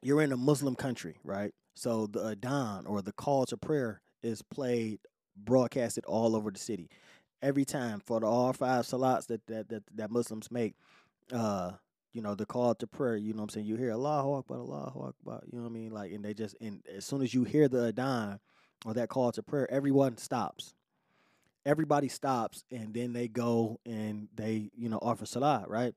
you're 0.01 0.22
in 0.22 0.32
a 0.32 0.38
Muslim 0.38 0.76
country, 0.76 1.18
right? 1.24 1.53
So 1.74 2.05
the 2.05 2.36
adhan 2.36 2.88
or 2.88 3.01
the 3.01 3.14
call 3.14 3.45
to 3.47 3.57
prayer 3.57 4.01
is 4.22 4.43
played, 4.43 4.99
broadcasted 5.36 6.05
all 6.05 6.36
over 6.36 6.51
the 6.51 6.59
city. 6.59 6.89
Every 7.41 7.66
time 7.66 7.99
for 8.05 8.20
the 8.20 8.28
all 8.28 8.53
five 8.53 8.86
salats 8.86 9.26
that 9.28 9.47
that 9.47 9.70
that, 9.70 9.84
that 9.95 10.11
Muslims 10.11 10.51
make, 10.51 10.76
uh, 11.32 11.72
you 12.14 12.22
know, 12.22 12.36
the 12.36 12.45
call 12.45 12.76
to 12.76 12.88
prayer, 12.88 13.18
you 13.18 13.34
know 13.34 13.38
what 13.38 13.43
I'm 13.43 13.49
saying? 13.49 13.66
You 13.66 13.76
hear 13.76 13.91
Allahu 13.91 14.34
Akbar, 14.34 14.59
Allahu 14.59 15.07
Akbar, 15.07 15.41
you 15.51 15.57
know 15.57 15.64
what 15.64 15.72
I 15.72 15.74
mean? 15.74 15.91
Like, 15.91 16.11
and 16.11 16.24
they 16.24 16.34
just, 16.34 16.55
and 16.61 16.82
as 16.95 17.05
soon 17.05 17.22
as 17.22 17.34
you 17.34 17.43
hear 17.43 17.68
the 17.68 17.91
adhan, 17.91 18.39
or 18.86 18.93
that 18.93 19.09
call 19.09 19.32
to 19.32 19.43
prayer, 19.43 19.70
everyone 19.72 20.18
stops. 20.18 20.74
Everybody 21.66 22.09
stops 22.09 22.66
and 22.72 22.93
then 22.93 23.14
they 23.14 23.28
go 23.28 23.80
and 23.86 24.28
they, 24.36 24.70
you 24.76 24.89
know, 24.89 24.99
offer 25.01 25.26
salah, 25.26 25.66
right? 25.68 25.93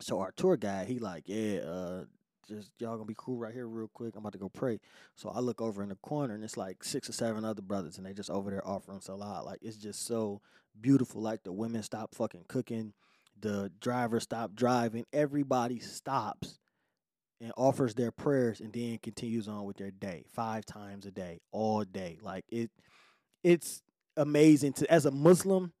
So 0.00 0.20
our 0.20 0.32
tour 0.32 0.56
guide, 0.56 0.88
he 0.88 0.98
like, 0.98 1.24
yeah, 1.26 1.58
uh, 1.58 2.04
just 2.48 2.70
y'all 2.78 2.96
gonna 2.96 3.04
be 3.04 3.14
cool 3.16 3.36
right 3.36 3.52
here 3.52 3.66
real 3.66 3.90
quick. 3.92 4.14
I'm 4.16 4.20
about 4.20 4.32
to 4.32 4.38
go 4.38 4.48
pray. 4.48 4.80
So 5.14 5.28
I 5.28 5.40
look 5.40 5.60
over 5.60 5.82
in 5.82 5.90
the 5.90 5.96
corner 5.96 6.34
and 6.34 6.42
it's 6.42 6.56
like 6.56 6.82
six 6.82 7.08
or 7.08 7.12
seven 7.12 7.44
other 7.44 7.62
brothers 7.62 7.98
and 7.98 8.06
they 8.06 8.14
just 8.14 8.30
over 8.30 8.50
there 8.50 8.66
offering 8.66 9.00
salah. 9.00 9.42
Like 9.44 9.58
it's 9.62 9.76
just 9.76 10.06
so 10.06 10.40
beautiful. 10.80 11.20
Like 11.20 11.44
the 11.44 11.52
women 11.52 11.82
stop 11.82 12.14
fucking 12.14 12.44
cooking, 12.48 12.94
the 13.40 13.70
driver 13.80 14.20
stop 14.20 14.54
driving, 14.54 15.06
everybody 15.12 15.78
stops 15.78 16.58
and 17.40 17.52
offers 17.56 17.94
their 17.94 18.10
prayers 18.10 18.60
and 18.60 18.72
then 18.72 18.98
continues 18.98 19.48
on 19.48 19.64
with 19.64 19.76
their 19.76 19.90
day 19.90 20.24
five 20.32 20.64
times 20.66 21.06
a 21.06 21.10
day 21.10 21.40
all 21.52 21.84
day. 21.84 22.18
Like 22.22 22.44
it 22.48 22.70
it's 23.42 23.82
amazing 24.16 24.74
to 24.74 24.92
as 24.92 25.06
a 25.06 25.10
muslim 25.10 25.72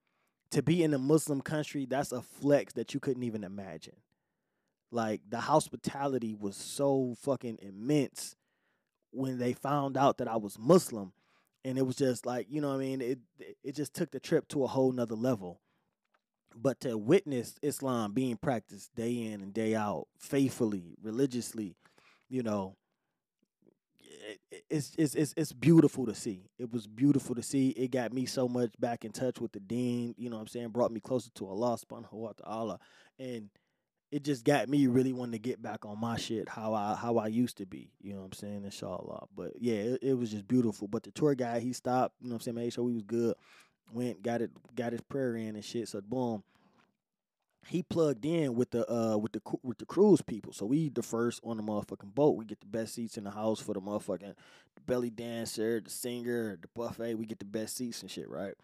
to 0.50 0.62
be 0.62 0.82
in 0.82 0.94
a 0.94 0.98
muslim 0.98 1.40
country 1.40 1.84
that's 1.84 2.12
a 2.12 2.22
flex 2.22 2.72
that 2.72 2.94
you 2.94 3.00
couldn't 3.00 3.22
even 3.22 3.44
imagine. 3.44 3.96
Like 4.90 5.20
the 5.28 5.40
hospitality 5.40 6.34
was 6.34 6.56
so 6.56 7.14
fucking 7.20 7.58
immense 7.60 8.34
when 9.12 9.38
they 9.38 9.52
found 9.52 9.96
out 9.96 10.18
that 10.18 10.28
i 10.28 10.36
was 10.36 10.58
muslim 10.58 11.12
and 11.64 11.76
it 11.76 11.86
was 11.86 11.96
just 11.96 12.24
like 12.24 12.46
you 12.48 12.60
know 12.60 12.68
what 12.68 12.76
i 12.76 12.78
mean? 12.78 13.00
It 13.02 13.18
it 13.62 13.74
just 13.74 13.92
took 13.92 14.10
the 14.10 14.20
trip 14.20 14.48
to 14.48 14.64
a 14.64 14.68
whole 14.68 14.92
nother 14.92 15.16
level 15.16 15.60
but 16.54 16.80
to 16.80 16.96
witness 16.96 17.54
Islam 17.62 18.12
being 18.12 18.36
practiced 18.36 18.94
day 18.94 19.12
in 19.12 19.40
and 19.40 19.52
day 19.52 19.74
out, 19.74 20.06
faithfully, 20.18 20.96
religiously, 21.02 21.76
you 22.28 22.42
know, 22.42 22.76
it's 24.68 24.92
it's 24.98 25.14
it's 25.14 25.34
it's 25.36 25.52
beautiful 25.52 26.06
to 26.06 26.14
see. 26.14 26.50
It 26.58 26.72
was 26.72 26.86
beautiful 26.86 27.34
to 27.34 27.42
see. 27.42 27.70
It 27.70 27.90
got 27.90 28.12
me 28.12 28.26
so 28.26 28.48
much 28.48 28.72
back 28.78 29.04
in 29.04 29.12
touch 29.12 29.40
with 29.40 29.52
the 29.52 29.60
deen, 29.60 30.14
You 30.18 30.30
know 30.30 30.36
what 30.36 30.42
I'm 30.42 30.48
saying? 30.48 30.68
Brought 30.68 30.92
me 30.92 31.00
closer 31.00 31.30
to 31.36 31.48
Allah 31.48 31.76
subhanahu 31.78 32.12
wa 32.12 32.32
ta'ala. 32.32 32.78
And 33.18 33.50
it 34.12 34.24
just 34.24 34.44
got 34.44 34.68
me 34.68 34.86
really 34.88 35.12
wanting 35.12 35.32
to 35.32 35.38
get 35.38 35.62
back 35.62 35.84
on 35.86 35.98
my 36.00 36.16
shit 36.16 36.48
how 36.48 36.74
I 36.74 36.94
how 36.94 37.18
I 37.18 37.28
used 37.28 37.58
to 37.58 37.66
be. 37.66 37.92
You 38.00 38.12
know 38.14 38.20
what 38.20 38.26
I'm 38.26 38.32
saying? 38.32 38.64
Inshallah. 38.64 39.26
But 39.34 39.52
yeah, 39.60 39.74
it, 39.74 39.98
it 40.02 40.14
was 40.14 40.30
just 40.30 40.46
beautiful. 40.46 40.88
But 40.88 41.04
the 41.04 41.12
tour 41.12 41.34
guide, 41.34 41.62
he 41.62 41.72
stopped, 41.72 42.16
you 42.20 42.28
know 42.28 42.34
what 42.34 42.40
I'm 42.40 42.42
saying, 42.42 42.54
made 42.56 42.72
sure 42.72 42.84
we 42.84 42.94
was 42.94 43.02
good 43.02 43.34
went 43.92 44.22
got 44.22 44.42
it 44.42 44.50
got 44.74 44.92
his 44.92 45.00
prayer 45.02 45.36
in 45.36 45.54
and 45.54 45.64
shit. 45.64 45.88
So 45.88 46.00
boom, 46.00 46.42
he 47.68 47.82
plugged 47.82 48.24
in 48.24 48.54
with 48.54 48.70
the 48.70 48.90
uh 48.90 49.16
with 49.16 49.32
the 49.32 49.42
with 49.62 49.78
the 49.78 49.86
cruise 49.86 50.22
people. 50.22 50.52
So 50.52 50.66
we 50.66 50.88
the 50.88 51.02
first 51.02 51.40
on 51.44 51.56
the 51.56 51.62
motherfucking 51.62 52.14
boat. 52.14 52.36
We 52.36 52.44
get 52.44 52.60
the 52.60 52.66
best 52.66 52.94
seats 52.94 53.16
in 53.16 53.24
the 53.24 53.30
house 53.30 53.60
for 53.60 53.74
the 53.74 53.80
motherfucking 53.80 54.34
belly 54.86 55.10
dancer, 55.10 55.80
the 55.80 55.90
singer, 55.90 56.58
the 56.60 56.68
buffet. 56.74 57.14
We 57.14 57.26
get 57.26 57.38
the 57.38 57.44
best 57.44 57.76
seats 57.76 58.02
and 58.02 58.10
shit, 58.10 58.28
right? 58.28 58.54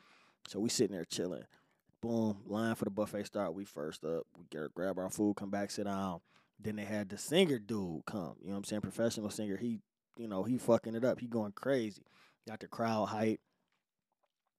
So 0.48 0.60
we 0.60 0.68
sitting 0.68 0.96
there 0.96 1.04
chilling. 1.04 1.44
Boom, 2.00 2.38
line 2.46 2.74
for 2.74 2.84
the 2.84 2.90
buffet 2.90 3.24
start. 3.24 3.54
We 3.54 3.64
first 3.64 4.04
up. 4.04 4.26
We 4.38 4.46
get 4.50 4.74
grab 4.74 4.98
our 4.98 5.10
food, 5.10 5.36
come 5.36 5.50
back, 5.50 5.70
sit 5.70 5.84
down. 5.84 6.20
Then 6.58 6.76
they 6.76 6.84
had 6.84 7.08
the 7.08 7.18
singer 7.18 7.58
dude 7.58 8.06
come. 8.06 8.36
You 8.40 8.48
know 8.48 8.52
what 8.52 8.58
I'm 8.58 8.64
saying? 8.64 8.82
Professional 8.82 9.30
singer. 9.30 9.56
He, 9.56 9.80
you 10.16 10.26
know, 10.26 10.42
he 10.42 10.56
fucking 10.56 10.94
it 10.94 11.04
up. 11.04 11.20
He 11.20 11.26
going 11.26 11.52
crazy. 11.52 12.02
Got 12.48 12.60
the 12.60 12.68
crowd 12.68 13.06
hype 13.06 13.40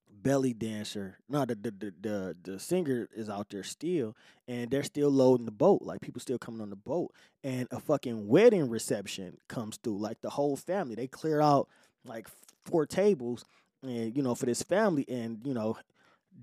belly 0.09 0.53
dancer. 0.53 1.17
No, 1.29 1.45
the, 1.45 1.55
the 1.55 1.71
the 1.71 1.93
the 2.01 2.37
the 2.43 2.59
singer 2.59 3.07
is 3.15 3.29
out 3.29 3.49
there 3.49 3.63
still, 3.63 4.15
and 4.47 4.69
they're 4.69 4.83
still 4.83 5.09
loading 5.09 5.45
the 5.45 5.51
boat. 5.51 5.81
Like 5.83 6.01
people 6.01 6.21
still 6.21 6.37
coming 6.37 6.61
on 6.61 6.69
the 6.69 6.75
boat, 6.75 7.13
and 7.43 7.67
a 7.71 7.79
fucking 7.79 8.27
wedding 8.27 8.69
reception 8.69 9.37
comes 9.47 9.77
through. 9.77 9.99
Like 9.99 10.21
the 10.21 10.29
whole 10.29 10.55
family, 10.55 10.95
they 10.95 11.07
clear 11.07 11.41
out 11.41 11.69
like 12.03 12.27
four 12.65 12.85
tables, 12.85 13.45
and 13.83 14.15
you 14.15 14.23
know 14.23 14.35
for 14.35 14.45
this 14.45 14.63
family, 14.63 15.05
and 15.07 15.39
you 15.43 15.53
know. 15.53 15.77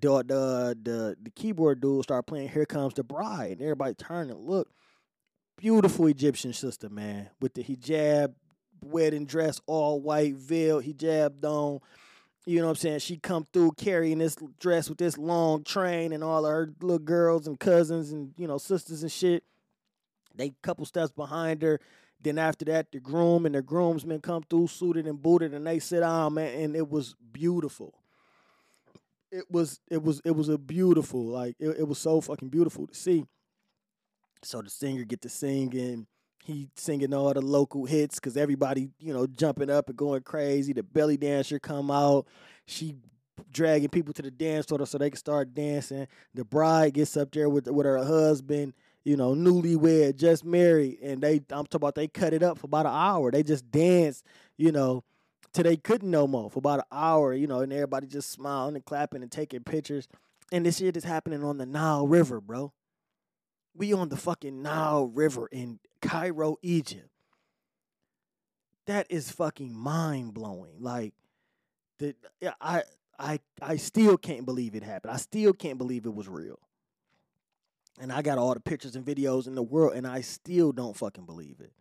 The, 0.00 0.24
the 0.24 0.78
the 0.82 1.16
the 1.22 1.30
keyboard 1.30 1.80
dude 1.80 2.02
start 2.02 2.26
playing 2.26 2.48
"Here 2.48 2.66
Comes 2.66 2.94
the 2.94 3.04
Bride" 3.04 3.52
and 3.52 3.62
everybody 3.62 3.94
turn 3.94 4.28
and 4.28 4.40
look. 4.40 4.68
Beautiful 5.56 6.08
Egyptian 6.08 6.52
sister, 6.52 6.88
man, 6.88 7.30
with 7.40 7.54
the 7.54 7.62
hijab, 7.62 8.34
wedding 8.82 9.24
dress, 9.24 9.60
all 9.66 10.00
white 10.00 10.34
veil, 10.34 10.82
hijab 10.82 11.44
on, 11.44 11.78
You 12.46 12.60
know 12.60 12.66
what 12.66 12.72
I'm 12.72 12.76
saying? 12.76 12.98
She 12.98 13.16
come 13.16 13.46
through 13.52 13.72
carrying 13.72 14.18
this 14.18 14.36
dress 14.60 14.88
with 14.88 14.98
this 14.98 15.16
long 15.16 15.64
train 15.64 16.12
and 16.12 16.22
all 16.22 16.44
her 16.44 16.70
little 16.82 16.98
girls 16.98 17.46
and 17.46 17.58
cousins 17.58 18.12
and, 18.12 18.34
you 18.36 18.46
know, 18.46 18.58
sisters 18.58 19.02
and 19.02 19.10
shit. 19.10 19.44
They 20.34 20.52
couple 20.62 20.84
steps 20.84 21.10
behind 21.10 21.62
her. 21.62 21.80
Then 22.20 22.38
after 22.38 22.64
that, 22.66 22.92
the 22.92 23.00
groom 23.00 23.46
and 23.46 23.54
the 23.54 23.62
groomsmen 23.62 24.20
come 24.20 24.42
through 24.48 24.68
suited 24.68 25.06
and 25.06 25.20
booted 25.20 25.54
and 25.54 25.66
they 25.66 25.78
sit 25.78 26.00
down, 26.00 26.10
ah, 26.10 26.30
man, 26.30 26.58
and 26.58 26.76
it 26.76 26.88
was 26.88 27.14
beautiful. 27.32 27.94
It 29.30 29.50
was 29.50 29.80
it 29.90 30.02
was 30.02 30.20
it 30.24 30.30
was 30.30 30.48
a 30.48 30.58
beautiful, 30.58 31.24
like 31.26 31.56
it, 31.58 31.80
it 31.80 31.88
was 31.88 31.98
so 31.98 32.20
fucking 32.20 32.50
beautiful 32.50 32.86
to 32.86 32.94
see. 32.94 33.24
So 34.42 34.62
the 34.62 34.70
singer 34.70 35.04
get 35.04 35.22
to 35.22 35.28
sing 35.28 35.74
and 35.76 36.06
he 36.44 36.68
singing 36.76 37.14
all 37.14 37.32
the 37.32 37.40
local 37.40 37.86
hits 37.86 38.16
because 38.16 38.36
everybody, 38.36 38.90
you 39.00 39.14
know, 39.14 39.26
jumping 39.26 39.70
up 39.70 39.88
and 39.88 39.96
going 39.96 40.22
crazy. 40.22 40.74
The 40.74 40.82
belly 40.82 41.16
dancer 41.16 41.58
come 41.58 41.90
out. 41.90 42.26
She 42.66 42.96
dragging 43.50 43.88
people 43.88 44.12
to 44.12 44.20
the 44.20 44.30
dance 44.30 44.66
floor 44.66 44.84
so 44.84 44.98
they 44.98 45.08
can 45.08 45.18
start 45.18 45.54
dancing. 45.54 46.06
The 46.34 46.44
bride 46.44 46.94
gets 46.94 47.16
up 47.16 47.32
there 47.32 47.48
with 47.48 47.66
with 47.66 47.86
her 47.86 48.04
husband, 48.04 48.74
you 49.04 49.16
know, 49.16 49.34
newlywed, 49.34 50.16
just 50.16 50.44
married, 50.44 50.98
and 51.02 51.22
they 51.22 51.36
I'm 51.50 51.64
talking 51.64 51.76
about 51.76 51.94
they 51.94 52.08
cut 52.08 52.34
it 52.34 52.42
up 52.42 52.58
for 52.58 52.66
about 52.66 52.84
an 52.84 52.92
hour. 52.92 53.30
They 53.30 53.42
just 53.42 53.70
dance, 53.70 54.22
you 54.58 54.70
know, 54.70 55.02
till 55.54 55.64
they 55.64 55.78
couldn't 55.78 56.10
no 56.10 56.26
more 56.26 56.50
for 56.50 56.58
about 56.58 56.80
an 56.80 56.86
hour, 56.92 57.32
you 57.32 57.46
know, 57.46 57.60
and 57.60 57.72
everybody 57.72 58.06
just 58.06 58.30
smiling 58.30 58.74
and 58.74 58.84
clapping 58.84 59.22
and 59.22 59.32
taking 59.32 59.64
pictures. 59.64 60.08
And 60.52 60.66
this 60.66 60.76
shit 60.76 60.94
is 60.98 61.04
happening 61.04 61.42
on 61.42 61.56
the 61.56 61.64
Nile 61.64 62.06
River, 62.06 62.38
bro. 62.38 62.74
We 63.74 63.94
on 63.94 64.10
the 64.10 64.16
fucking 64.18 64.62
Nile 64.62 65.06
River 65.06 65.48
in 65.50 65.80
Cairo, 66.04 66.56
Egypt. 66.62 67.08
That 68.86 69.06
is 69.08 69.30
fucking 69.30 69.74
mind 69.74 70.34
blowing. 70.34 70.74
Like 70.78 71.14
the 71.98 72.14
I 72.60 72.82
I 73.18 73.40
I 73.62 73.76
still 73.76 74.18
can't 74.18 74.44
believe 74.44 74.74
it 74.74 74.82
happened. 74.82 75.12
I 75.12 75.16
still 75.16 75.52
can't 75.52 75.78
believe 75.78 76.04
it 76.04 76.14
was 76.14 76.28
real. 76.28 76.58
And 77.98 78.12
I 78.12 78.22
got 78.22 78.38
all 78.38 78.52
the 78.52 78.60
pictures 78.60 78.96
and 78.96 79.06
videos 79.06 79.46
in 79.46 79.54
the 79.54 79.62
world 79.62 79.94
and 79.94 80.06
I 80.06 80.20
still 80.20 80.72
don't 80.72 80.96
fucking 80.96 81.26
believe 81.26 81.60
it. 81.60 81.72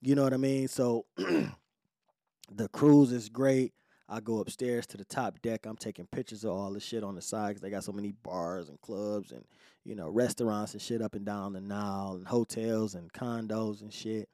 You 0.00 0.14
know 0.14 0.22
what 0.22 0.34
I 0.34 0.38
mean? 0.38 0.68
So 0.68 1.06
the 1.16 2.68
cruise 2.72 3.10
is 3.10 3.28
great. 3.28 3.72
I 4.06 4.20
go 4.20 4.38
upstairs 4.40 4.86
to 4.88 4.98
the 4.98 5.04
top 5.04 5.40
deck. 5.40 5.64
I'm 5.64 5.76
taking 5.78 6.06
pictures 6.06 6.44
of 6.44 6.52
all 6.52 6.72
the 6.72 6.80
shit 6.80 7.02
on 7.02 7.14
the 7.14 7.22
side 7.22 7.48
because 7.48 7.62
they 7.62 7.70
got 7.70 7.84
so 7.84 7.92
many 7.92 8.12
bars 8.12 8.68
and 8.68 8.78
clubs 8.82 9.32
and 9.32 9.44
you 9.84 9.94
know 9.94 10.08
restaurants 10.08 10.72
and 10.72 10.82
shit 10.82 11.02
up 11.02 11.14
and 11.14 11.26
down 11.26 11.52
the 11.52 11.60
Nile 11.60 12.14
and 12.16 12.26
hotels 12.26 12.94
and 12.94 13.12
condos 13.12 13.82
and 13.82 13.92
shit. 13.92 14.28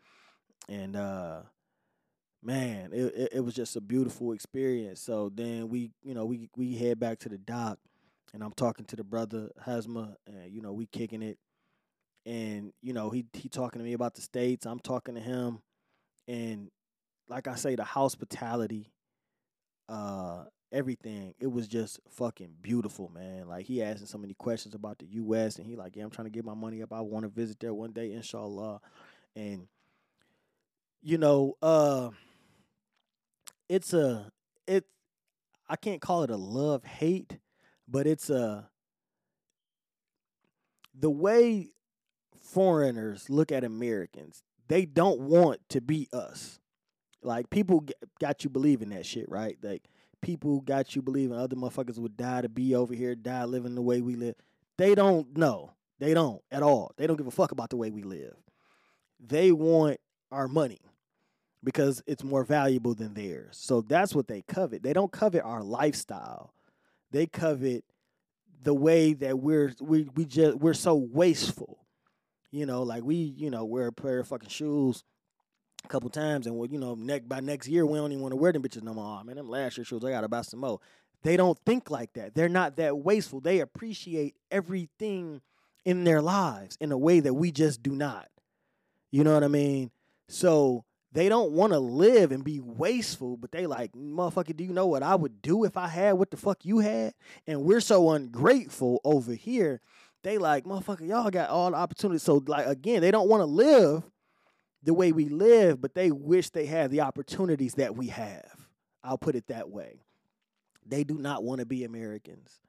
And 0.69 0.95
uh, 0.97 1.41
man, 2.43 2.91
it, 2.93 3.15
it, 3.15 3.29
it 3.35 3.41
was 3.41 3.55
just 3.55 3.77
a 3.77 3.81
beautiful 3.81 4.33
experience. 4.33 5.01
So 5.01 5.31
then 5.35 5.69
we 5.69 5.91
you 6.03 6.15
know 6.15 6.25
we 6.25 6.49
we 6.57 6.77
head 6.77 7.01
back 7.01 7.19
to 7.21 7.29
the 7.29 7.39
dock, 7.39 7.79
and 8.33 8.43
I'm 8.43 8.53
talking 8.53 8.85
to 8.87 8.97
the 8.97 9.05
brother 9.05 9.51
Hasma, 9.67 10.15
and 10.27 10.53
you 10.53 10.63
know 10.63 10.73
we 10.73 10.87
kicking 10.87 11.23
it, 11.23 11.39
and 12.25 12.73
you 12.83 12.93
know 12.93 13.11
he 13.11 13.27
he 13.33 13.49
talking 13.49 13.81
to 13.81 13.85
me 13.85 13.93
about 13.93 14.15
the 14.15 14.23
states. 14.23 14.67
I'm 14.67 14.81
talking 14.81 15.15
to 15.17 15.21
him, 15.21 15.61
and 16.29 16.71
like 17.29 17.49
I 17.49 17.57
say, 17.57 17.75
the 17.75 17.85
hospitality 17.85 18.93
uh 19.89 20.45
everything. 20.73 21.35
It 21.41 21.51
was 21.51 21.69
just 21.69 22.01
fucking 22.09 22.55
beautiful, 22.63 23.11
man. 23.13 23.49
Like 23.49 23.67
he 23.67 23.83
asking 23.83 24.07
so 24.07 24.19
many 24.19 24.35
questions 24.35 24.75
about 24.75 24.99
the 24.99 25.07
US 25.07 25.57
and 25.57 25.67
he 25.67 25.77
like, 25.77 25.97
yeah, 25.97 26.05
I'm 26.05 26.11
trying 26.11 26.27
to 26.27 26.33
get 26.33 26.45
my 26.45 26.55
money 26.55 26.83
up. 26.83 26.93
I 26.93 27.01
want 27.01 27.25
to 27.25 27.29
visit 27.29 27.61
there 27.61 27.75
one 27.75 27.93
day, 27.93 28.13
inshallah. 28.13 28.81
And 29.37 29.67
you 31.03 31.19
know, 31.19 31.57
uh 31.63 32.11
it's 33.69 33.93
a 33.93 34.31
it 34.67 34.85
I 35.69 35.77
can't 35.77 36.01
call 36.01 36.23
it 36.23 36.31
a 36.31 36.37
love 36.37 36.85
hate, 36.85 37.39
but 37.89 38.07
it's 38.07 38.31
a 38.31 38.69
the 40.95 41.11
way 41.11 41.69
foreigners 42.41 43.31
look 43.31 43.53
at 43.53 43.65
Americans, 43.65 44.43
they 44.69 44.85
don't 44.85 45.21
want 45.21 45.61
to 45.71 45.81
be 45.81 46.09
us. 46.13 46.59
Like 47.23 47.51
people 47.51 47.85
got 48.21 48.45
you 48.45 48.51
believing 48.51 48.91
that 48.91 49.07
shit, 49.07 49.29
right? 49.29 49.57
Like 49.63 49.85
people 50.21 50.61
got 50.61 50.95
you 50.95 51.03
believing 51.03 51.37
other 51.37 51.57
motherfuckers 51.57 51.99
would 51.99 52.17
die 52.17 52.43
to 52.43 52.49
be 52.49 52.75
over 52.75 52.95
here, 52.95 53.15
die 53.15 53.45
living 53.45 53.75
the 53.75 53.83
way 53.83 54.01
we 54.01 54.15
live. 54.15 54.35
They 54.77 54.95
don't 54.95 55.37
know. 55.37 55.73
They 55.99 56.15
don't 56.15 56.43
at 56.51 56.63
all. 56.63 56.93
They 56.97 57.07
don't 57.07 57.17
give 57.17 57.27
a 57.27 57.33
fuck 57.33 57.53
about 57.53 57.71
the 57.71 57.77
way 57.77 57.91
we 57.91 58.03
live. 58.03 58.35
They 59.19 59.53
want 59.53 59.99
our 60.31 60.49
money 60.49 60.81
because 61.63 62.03
it's 62.07 62.25
more 62.25 62.45
valuable 62.45 62.95
than 62.95 63.15
theirs. 63.15 63.59
So 63.61 63.83
that's 63.83 64.15
what 64.15 64.29
they 64.29 64.43
covet. 64.43 64.83
They 64.83 64.95
don't 64.95 65.13
covet 65.13 65.45
our 65.45 65.63
lifestyle. 65.63 66.55
They 67.11 67.27
covet 67.27 67.85
the 68.63 68.75
way 68.75 69.13
that 69.15 69.39
we're 69.39 69.75
we 69.81 70.09
we 70.15 70.25
just 70.25 70.59
we're 70.59 70.75
so 70.75 70.95
wasteful. 70.95 71.79
You 72.51 72.67
know, 72.67 72.83
like 72.83 73.05
we, 73.05 73.15
you 73.15 73.51
know, 73.51 73.65
wear 73.65 73.87
a 73.89 73.93
pair 73.93 74.19
of 74.21 74.29
fucking 74.29 74.49
shoes 74.49 75.05
couple 75.89 76.11
times, 76.11 76.47
and 76.47 76.57
well, 76.57 76.69
you 76.69 76.79
know, 76.79 76.95
next 76.95 77.29
by 77.29 77.41
next 77.41 77.69
year 77.69 77.87
we 77.87 77.99
don't 77.99 78.13
even 78.13 78.23
want 78.23 78.33
to 78.33 78.37
wear 78.37 78.53
them 78.53 78.63
bitches 78.63 78.83
no 78.83 78.95
more. 78.95 79.19
Oh, 79.21 79.25
man, 79.25 79.37
them 79.37 79.49
last 79.49 79.79
year 79.79 79.85
shoes 79.85 80.05
I 80.05 80.11
gotta 80.11 80.29
buy 80.29 80.43
some 80.43 80.61
more. 80.61 80.81
They 81.23 81.37
don't 81.37 81.59
think 81.67 81.91
like 81.91 82.15
that. 82.15 82.35
They're 82.35 82.49
not 82.49 82.77
that 82.77 82.99
wasteful. 82.99 83.41
They 83.41 83.61
appreciate 83.61 84.37
everything 84.51 85.43
in 85.85 86.05
their 86.05 86.23
lives 86.23 86.77
in 86.81 86.93
a 86.93 86.99
way 86.99 87.21
that 87.21 87.35
we 87.35 87.53
just 87.53 87.83
do 87.83 87.93
not. 87.93 88.29
You 89.11 89.25
know 89.25 89.35
what 89.35 89.45
I 89.45 89.49
mean? 89.49 89.91
So 90.29 90.85
they 91.13 91.29
don't 91.29 91.53
want 91.53 91.73
to 91.73 91.79
live 91.79 92.31
and 92.31 92.45
be 92.45 92.61
wasteful, 92.61 93.37
but 93.37 93.51
they 93.51 93.67
like, 93.67 93.93
motherfucker, 93.93 94.57
do 94.57 94.65
you 94.65 94.73
know 94.73 94.87
what 94.87 95.03
I 95.03 95.15
would 95.15 95.43
do 95.43 95.65
if 95.65 95.77
I 95.77 95.89
had 95.89 96.13
what 96.13 96.31
the 96.31 96.37
fuck 96.37 96.65
you 96.65 96.79
had? 96.79 97.15
And 97.47 97.65
we're 97.65 97.81
so 97.81 98.11
ungrateful 98.11 99.01
over 99.05 99.33
here. 99.33 99.81
They 100.23 100.39
like, 100.39 100.65
motherfucker, 100.65 101.09
y'all 101.09 101.31
got 101.31 101.51
all 101.51 101.71
the 101.71 101.77
opportunities. 101.77 102.23
So 102.23 102.43
like 102.47 102.67
again, 102.67 103.01
they 103.01 103.11
don't 103.11 103.29
want 103.29 103.41
to 103.41 103.47
live 103.47 104.05
the 104.83 104.95
way 104.95 105.13
we 105.13 105.29
live, 105.29 105.81
but 105.81 105.95
they 105.95 106.11
wish 106.11 106.51
they 106.51 106.67
had 106.67 106.91
the 106.91 107.03
opportunities 107.03 107.75
that 107.75 107.97
we 107.97 108.09
have. 108.09 108.69
I'll 109.03 109.19
put 109.19 109.35
it 109.35 109.49
that 109.49 109.71
way. 109.71 110.03
They 110.87 111.05
do 111.05 111.19
not 111.19 111.45
want 111.45 111.61
to 111.61 111.67
be 111.67 111.85
Americans. 111.85 112.61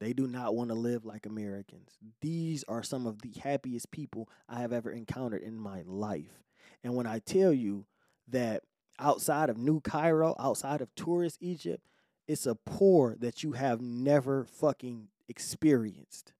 They 0.00 0.12
do 0.12 0.26
not 0.26 0.54
want 0.54 0.68
to 0.68 0.74
live 0.74 1.04
like 1.04 1.24
Americans. 1.24 1.98
These 2.20 2.64
are 2.68 2.82
some 2.82 3.06
of 3.06 3.22
the 3.22 3.32
happiest 3.40 3.90
people 3.90 4.28
I 4.48 4.60
have 4.60 4.72
ever 4.72 4.90
encountered 4.90 5.42
in 5.42 5.58
my 5.58 5.82
life. 5.86 6.42
And 6.84 6.94
when 6.94 7.06
I 7.06 7.20
tell 7.20 7.52
you 7.52 7.86
that 8.28 8.62
outside 8.98 9.48
of 9.48 9.56
New 9.56 9.80
Cairo, 9.80 10.34
outside 10.38 10.80
of 10.80 10.94
tourist 10.94 11.38
Egypt, 11.40 11.82
it's 12.28 12.46
a 12.46 12.56
poor 12.56 13.16
that 13.20 13.42
you 13.42 13.52
have 13.52 13.80
never 13.80 14.44
fucking 14.44 15.08
experienced 15.28 16.32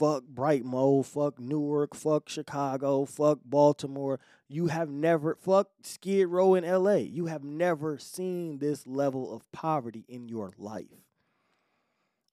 fuck 0.00 0.24
Brightmoor, 0.32 1.04
fuck 1.04 1.38
Newark, 1.38 1.94
fuck 1.94 2.26
Chicago, 2.26 3.04
fuck 3.04 3.40
Baltimore. 3.44 4.18
You 4.48 4.68
have 4.68 4.88
never, 4.88 5.34
fuck 5.34 5.68
Skid 5.82 6.26
Row 6.28 6.54
in 6.54 6.64
LA. 6.64 6.94
You 6.94 7.26
have 7.26 7.44
never 7.44 7.98
seen 7.98 8.58
this 8.58 8.86
level 8.86 9.34
of 9.34 9.42
poverty 9.52 10.06
in 10.08 10.26
your 10.26 10.52
life. 10.56 10.86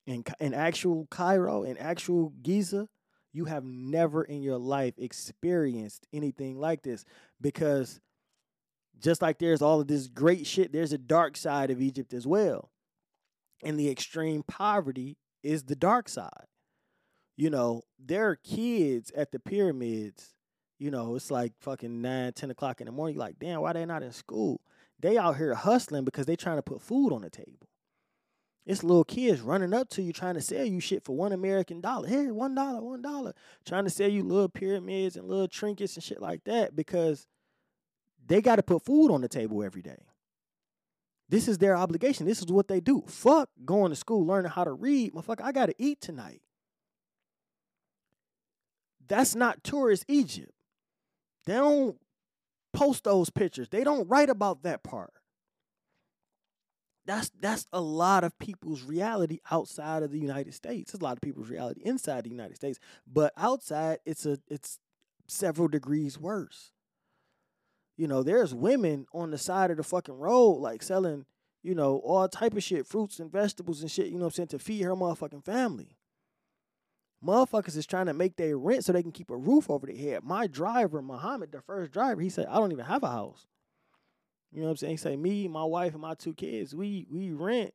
In, 0.05 0.24
in 0.39 0.53
actual 0.53 1.07
Cairo, 1.11 1.63
in 1.63 1.78
actual 1.78 2.32
Giza, 2.41 2.88
you 3.34 3.45
have 3.45 3.65
never 3.65 4.24
in 4.24 4.41
your 4.41 4.57
life 4.57 4.93
experienced 4.97 6.07
anything 6.13 6.57
like 6.57 6.84
this 6.84 7.03
because 7.41 7.99
just 8.97 9.22
like 9.22 9.39
there's 9.39 9.61
all 9.61 9.82
of 9.82 9.88
this 9.88 10.07
great 10.07 10.48
shit, 10.48 10.72
there's 10.72 10.94
a 10.94 10.98
dark 10.98 11.35
side 11.35 11.69
of 11.69 11.81
Egypt 11.81 12.14
as 12.14 12.26
well. 12.26 12.72
And 13.61 13.77
the 13.77 13.89
extreme 13.89 14.44
poverty 14.44 15.18
is 15.44 15.64
the 15.64 15.76
dark 15.76 16.07
side 16.07 16.48
you 17.38 17.51
know, 17.51 17.84
there 18.03 18.30
are 18.30 18.35
kids 18.35 19.11
at 19.15 19.31
the 19.31 19.39
pyramids, 19.39 20.34
you 20.80 20.91
know, 20.91 21.15
it's 21.15 21.31
like 21.31 21.53
fucking 21.61 22.01
9, 22.01 22.34
10 22.34 22.51
o'clock 22.51 22.81
in 22.81 22.88
the 22.88 22.91
morning. 22.91 23.15
You're 23.15 23.26
like, 23.26 23.39
damn, 23.39 23.61
why 23.61 23.73
they 23.73 23.85
not 23.85 24.03
in 24.03 24.11
school? 24.11 24.59
They 24.99 25.18
out 25.18 25.38
here 25.38 25.53
hustling 25.53 26.03
because 26.03 26.26
they 26.26 26.35
trying 26.35 26.57
to 26.57 26.64
put 26.64 26.81
food 26.81 27.14
on 27.14 27.22
the 27.22 27.30
table. 27.30 27.69
It's 28.65 28.84
little 28.84 29.05
kids 29.05 29.39
running 29.39 29.73
up 29.73 29.88
to 29.89 30.01
you 30.01 30.11
trying 30.11 30.34
to 30.34 30.41
sell 30.41 30.65
you 30.65 30.81
shit 30.81 31.05
for 31.05 31.15
one 31.15 31.31
American 31.31 31.80
dollar. 31.80 32.07
Hey, 32.07 32.31
one 32.31 32.53
dollar, 32.53 32.81
one 32.81 33.01
dollar. 33.01 33.34
Trying 33.65 33.85
to 33.85 33.89
sell 33.89 34.09
you 34.09 34.23
little 34.23 34.49
pyramids 34.49 35.15
and 35.15 35.27
little 35.27 35.47
trinkets 35.47 35.95
and 35.95 36.03
shit 36.03 36.22
like 36.22 36.43
that 36.45 36.76
because 36.76 37.27
they 38.26 38.41
got 38.41 38.57
to 38.57 38.64
put 38.64 38.84
food 38.84 39.09
on 39.09 39.22
the 39.22 39.30
table 39.30 39.64
every 39.64 39.81
day. 39.81 40.03
This 41.30 41.47
is 41.47 41.59
their 41.59 41.77
obligation. 41.77 42.26
This 42.26 42.39
is 42.39 42.47
what 42.47 42.68
they 42.68 42.81
do. 42.81 43.03
Fuck 43.07 43.49
going 43.64 43.91
to 43.91 43.95
school, 43.95 44.26
learning 44.26 44.51
how 44.51 44.64
to 44.64 44.73
read. 44.73 45.14
Motherfucker, 45.14 45.43
I 45.43 45.51
got 45.51 45.68
to 45.68 45.76
eat 45.77 46.01
tonight. 46.01 46.41
That's 49.08 49.36
not 49.36 49.64
tourist 49.64 50.06
Egypt. 50.08 50.52
They 51.46 51.54
don't 51.54 51.98
post 52.74 53.04
those 53.04 53.30
pictures. 53.30 53.70
They 53.70 53.84
don't 53.84 54.08
write 54.08 54.30
about 54.30 54.64
that 54.64 54.84
part. 54.84 55.14
That's 57.06 57.32
that's 57.40 57.66
a 57.72 57.80
lot 57.80 58.26
of 58.26 58.38
people's 58.38 58.84
reality 58.84 59.40
outside 59.50 60.04
of 60.04 60.12
the 60.12 60.20
United 60.20 60.54
States. 60.54 60.94
It's 60.94 61.02
a 61.02 61.04
lot 61.04 61.16
of 61.16 61.22
people's 61.22 61.50
reality 61.50 61.82
inside 61.86 62.26
the 62.26 62.30
United 62.30 62.58
States, 62.58 62.80
but 63.12 63.32
outside 63.38 64.00
it's 64.06 64.26
a 64.26 64.40
it's 64.50 64.80
several 65.26 65.70
degrees 65.70 66.20
worse. 66.20 66.72
You 67.96 68.08
know, 68.08 68.24
there's 68.24 68.54
women 68.54 69.08
on 69.14 69.32
the 69.32 69.38
side 69.38 69.72
of 69.72 69.78
the 69.78 69.84
fucking 69.84 70.20
road 70.20 70.58
like 70.60 70.84
selling, 70.84 71.26
you 71.64 71.74
know, 71.74 71.98
all 72.04 72.28
type 72.28 72.54
of 72.54 72.64
shit, 72.64 72.86
fruits 72.86 73.20
and 73.20 73.32
vegetables 73.32 73.82
and 73.82 73.90
shit, 73.90 74.08
you 74.08 74.18
know 74.18 74.26
what 74.26 74.34
I'm 74.34 74.34
saying, 74.34 74.48
to 74.50 74.60
feed 74.60 74.84
her 74.84 74.96
motherfucking 74.96 75.46
family. 75.46 75.97
Motherfuckers 77.26 77.76
is 77.76 77.88
trying 77.88 78.06
to 78.06 78.14
make 78.14 78.35
their 78.35 78.57
rent 78.57 78.85
so 78.85 78.94
they 78.94 79.02
can 79.02 79.11
keep 79.11 79.30
a 79.31 79.38
roof 79.38 79.69
over 79.69 79.88
their 79.88 79.95
head. 79.95 80.23
My 80.23 80.48
driver, 80.48 81.02
Muhammad, 81.02 81.52
the 81.52 81.61
first 81.61 81.91
driver, 81.91 82.22
he 82.22 82.30
said, 82.30 82.45
I 82.48 82.56
don't 82.56 82.72
even 82.72 82.85
have 82.85 83.03
a 83.03 83.10
house. 83.10 83.48
You 84.52 84.60
know 84.60 84.65
what 84.65 84.72
I'm 84.72 84.77
saying? 84.77 84.91
He 84.91 84.98
said, 84.98 85.19
me, 85.19 85.48
my 85.48 85.64
wife, 85.64 85.94
and 85.94 86.02
my 86.02 86.14
two 86.14 86.34
kids, 86.34 86.76
we 86.76 87.06
we 87.11 87.31
rent 87.31 87.73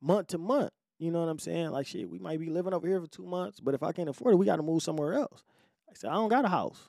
month 0.00 0.28
to 0.28 0.38
month. 0.38 0.72
You 0.98 1.10
know 1.12 1.20
what 1.20 1.28
I'm 1.28 1.38
saying? 1.38 1.70
Like 1.70 1.86
shit, 1.86 2.10
we 2.10 2.18
might 2.18 2.40
be 2.40 2.50
living 2.50 2.74
over 2.74 2.86
here 2.86 3.00
for 3.00 3.06
two 3.06 3.26
months, 3.26 3.60
but 3.60 3.74
if 3.74 3.82
I 3.82 3.92
can't 3.92 4.08
afford 4.08 4.34
it, 4.34 4.38
we 4.38 4.46
gotta 4.46 4.62
move 4.62 4.82
somewhere 4.82 5.14
else. 5.14 5.44
I 5.88 5.92
said, 5.94 6.10
I 6.10 6.14
don't 6.14 6.28
got 6.28 6.44
a 6.44 6.48
house. 6.48 6.88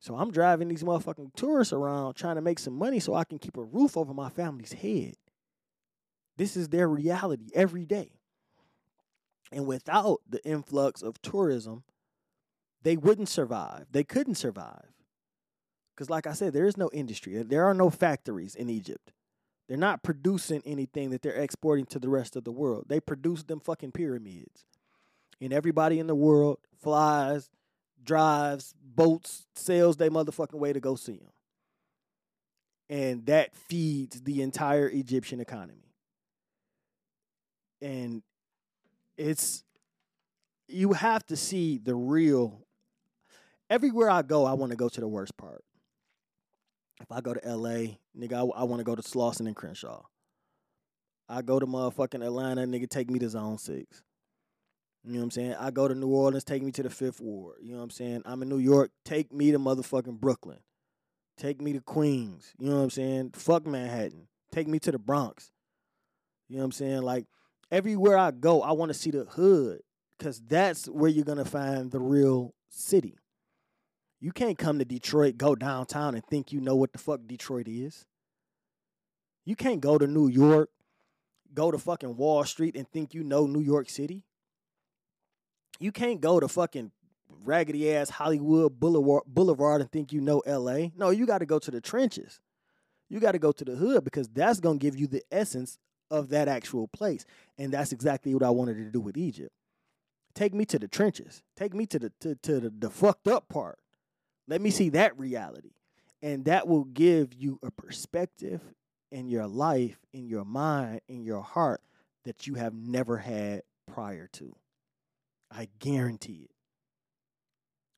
So 0.00 0.16
I'm 0.16 0.30
driving 0.30 0.68
these 0.68 0.82
motherfucking 0.82 1.34
tourists 1.34 1.72
around 1.72 2.14
trying 2.14 2.36
to 2.36 2.40
make 2.40 2.58
some 2.58 2.74
money 2.74 3.00
so 3.00 3.14
I 3.14 3.24
can 3.24 3.38
keep 3.38 3.56
a 3.56 3.64
roof 3.64 3.96
over 3.96 4.14
my 4.14 4.28
family's 4.28 4.72
head. 4.72 5.14
This 6.36 6.56
is 6.56 6.68
their 6.68 6.88
reality 6.88 7.48
every 7.54 7.84
day. 7.84 8.17
And 9.50 9.66
without 9.66 10.20
the 10.28 10.44
influx 10.44 11.02
of 11.02 11.20
tourism, 11.22 11.84
they 12.82 12.96
wouldn't 12.96 13.28
survive. 13.28 13.86
They 13.90 14.04
couldn't 14.04 14.36
survive. 14.36 14.92
Because, 15.94 16.10
like 16.10 16.26
I 16.26 16.32
said, 16.32 16.52
there 16.52 16.66
is 16.66 16.76
no 16.76 16.90
industry, 16.92 17.42
there 17.42 17.64
are 17.64 17.74
no 17.74 17.90
factories 17.90 18.54
in 18.54 18.70
Egypt. 18.70 19.12
They're 19.68 19.76
not 19.76 20.02
producing 20.02 20.62
anything 20.64 21.10
that 21.10 21.22
they're 21.22 21.32
exporting 21.32 21.86
to 21.86 21.98
the 21.98 22.08
rest 22.08 22.36
of 22.36 22.44
the 22.44 22.52
world. 22.52 22.86
They 22.88 23.00
produce 23.00 23.42
them 23.42 23.60
fucking 23.60 23.92
pyramids. 23.92 24.64
And 25.40 25.52
everybody 25.52 25.98
in 25.98 26.06
the 26.06 26.14
world 26.14 26.58
flies, 26.80 27.50
drives, 28.02 28.74
boats, 28.82 29.46
sails 29.54 29.96
their 29.96 30.10
motherfucking 30.10 30.58
way 30.58 30.72
to 30.72 30.80
go 30.80 30.94
see 30.94 31.18
them. 31.18 31.32
And 32.88 33.26
that 33.26 33.54
feeds 33.54 34.22
the 34.22 34.40
entire 34.40 34.88
Egyptian 34.88 35.40
economy. 35.40 35.92
And 37.82 38.22
it's 39.18 39.64
you 40.68 40.92
have 40.92 41.26
to 41.26 41.36
see 41.36 41.78
the 41.78 41.94
real 41.94 42.66
everywhere 43.70 44.10
I 44.10 44.22
go, 44.22 44.44
I 44.44 44.52
want 44.52 44.70
to 44.70 44.76
go 44.76 44.88
to 44.88 45.00
the 45.00 45.08
worst 45.08 45.36
part. 45.36 45.64
If 47.00 47.12
I 47.12 47.20
go 47.20 47.34
to 47.34 47.56
LA, 47.56 47.96
nigga, 48.18 48.32
I, 48.32 48.60
I 48.60 48.64
want 48.64 48.80
to 48.80 48.84
go 48.84 48.94
to 48.94 49.02
Slauson 49.02 49.46
and 49.46 49.54
Crenshaw. 49.54 50.02
I 51.28 51.42
go 51.42 51.58
to 51.58 51.66
motherfucking 51.66 52.24
Atlanta, 52.24 52.62
nigga, 52.62 52.88
take 52.88 53.10
me 53.10 53.18
to 53.18 53.28
Zone 53.28 53.58
6. 53.58 54.02
You 55.04 55.12
know 55.12 55.18
what 55.18 55.24
I'm 55.24 55.30
saying? 55.30 55.54
I 55.54 55.70
go 55.70 55.86
to 55.86 55.94
New 55.94 56.08
Orleans, 56.08 56.44
take 56.44 56.62
me 56.62 56.72
to 56.72 56.82
the 56.82 56.90
Fifth 56.90 57.20
Ward. 57.20 57.58
You 57.62 57.72
know 57.72 57.78
what 57.78 57.84
I'm 57.84 57.90
saying? 57.90 58.22
I'm 58.24 58.42
in 58.42 58.48
New 58.48 58.58
York, 58.58 58.90
take 59.04 59.32
me 59.32 59.52
to 59.52 59.58
motherfucking 59.58 60.18
Brooklyn. 60.20 60.58
Take 61.36 61.60
me 61.60 61.72
to 61.72 61.80
Queens. 61.80 62.52
You 62.58 62.70
know 62.70 62.76
what 62.76 62.82
I'm 62.82 62.90
saying? 62.90 63.30
Fuck 63.34 63.64
Manhattan. 63.64 64.26
Take 64.50 64.66
me 64.66 64.80
to 64.80 64.90
the 64.90 64.98
Bronx. 64.98 65.52
You 66.48 66.56
know 66.56 66.62
what 66.62 66.66
I'm 66.66 66.72
saying? 66.72 67.02
Like 67.02 67.26
everywhere 67.70 68.16
I 68.16 68.30
go, 68.30 68.62
I 68.62 68.72
want 68.72 68.90
to 68.90 68.94
see 68.94 69.10
the 69.10 69.24
hood 69.24 69.80
because 70.16 70.40
that's 70.40 70.86
where 70.86 71.10
you're 71.10 71.24
gonna 71.24 71.44
find 71.44 71.90
the 71.90 72.00
real 72.00 72.54
city. 72.68 73.16
You 74.20 74.32
can't 74.32 74.58
come 74.58 74.78
to 74.78 74.84
Detroit, 74.84 75.38
go 75.38 75.54
downtown, 75.54 76.14
and 76.14 76.24
think 76.26 76.52
you 76.52 76.60
know 76.60 76.74
what 76.74 76.92
the 76.92 76.98
fuck 76.98 77.20
Detroit 77.26 77.68
is. 77.68 78.04
You 79.44 79.54
can't 79.54 79.80
go 79.80 79.96
to 79.96 80.06
New 80.06 80.28
York, 80.28 80.70
go 81.54 81.70
to 81.70 81.78
fucking 81.78 82.16
Wall 82.16 82.44
Street, 82.44 82.76
and 82.76 82.88
think 82.90 83.14
you 83.14 83.22
know 83.22 83.46
New 83.46 83.60
York 83.60 83.88
City. 83.88 84.24
You 85.78 85.92
can't 85.92 86.20
go 86.20 86.40
to 86.40 86.48
fucking 86.48 86.90
raggedy 87.44 87.94
ass 87.94 88.10
Hollywood 88.10 88.78
Boulevard, 88.78 89.22
Boulevard 89.26 89.80
and 89.80 89.90
think 89.90 90.12
you 90.12 90.20
know 90.20 90.42
LA. 90.46 90.88
No, 90.96 91.10
you 91.10 91.26
got 91.26 91.38
to 91.38 91.46
go 91.46 91.58
to 91.58 91.70
the 91.70 91.80
trenches. 91.80 92.40
You 93.08 93.20
got 93.20 93.32
to 93.32 93.38
go 93.38 93.52
to 93.52 93.64
the 93.64 93.76
hood 93.76 94.04
because 94.04 94.28
that's 94.28 94.60
going 94.60 94.78
to 94.78 94.82
give 94.82 94.96
you 94.96 95.06
the 95.06 95.22
essence 95.30 95.78
of 96.10 96.30
that 96.30 96.48
actual 96.48 96.88
place. 96.88 97.24
And 97.58 97.72
that's 97.72 97.92
exactly 97.92 98.34
what 98.34 98.42
I 98.42 98.50
wanted 98.50 98.76
to 98.76 98.90
do 98.90 99.00
with 99.00 99.16
Egypt. 99.16 99.52
Take 100.34 100.54
me 100.54 100.64
to 100.66 100.78
the 100.78 100.88
trenches. 100.88 101.42
Take 101.56 101.74
me 101.74 101.86
to 101.86 101.98
the 101.98 102.12
to, 102.20 102.34
to 102.36 102.60
the, 102.60 102.70
the 102.70 102.90
fucked 102.90 103.28
up 103.28 103.48
part. 103.48 103.78
Let 104.46 104.60
me 104.60 104.70
see 104.70 104.88
that 104.90 105.18
reality. 105.18 105.72
And 106.22 106.44
that 106.46 106.66
will 106.66 106.84
give 106.84 107.34
you 107.34 107.58
a 107.62 107.70
perspective 107.70 108.60
in 109.10 109.28
your 109.28 109.46
life, 109.46 109.98
in 110.12 110.26
your 110.26 110.44
mind, 110.44 111.00
in 111.08 111.22
your 111.22 111.42
heart 111.42 111.80
that 112.24 112.46
you 112.46 112.54
have 112.54 112.74
never 112.74 113.18
had 113.18 113.62
prior 113.86 114.28
to. 114.34 114.54
I 115.50 115.68
guarantee 115.78 116.44
it. 116.44 116.50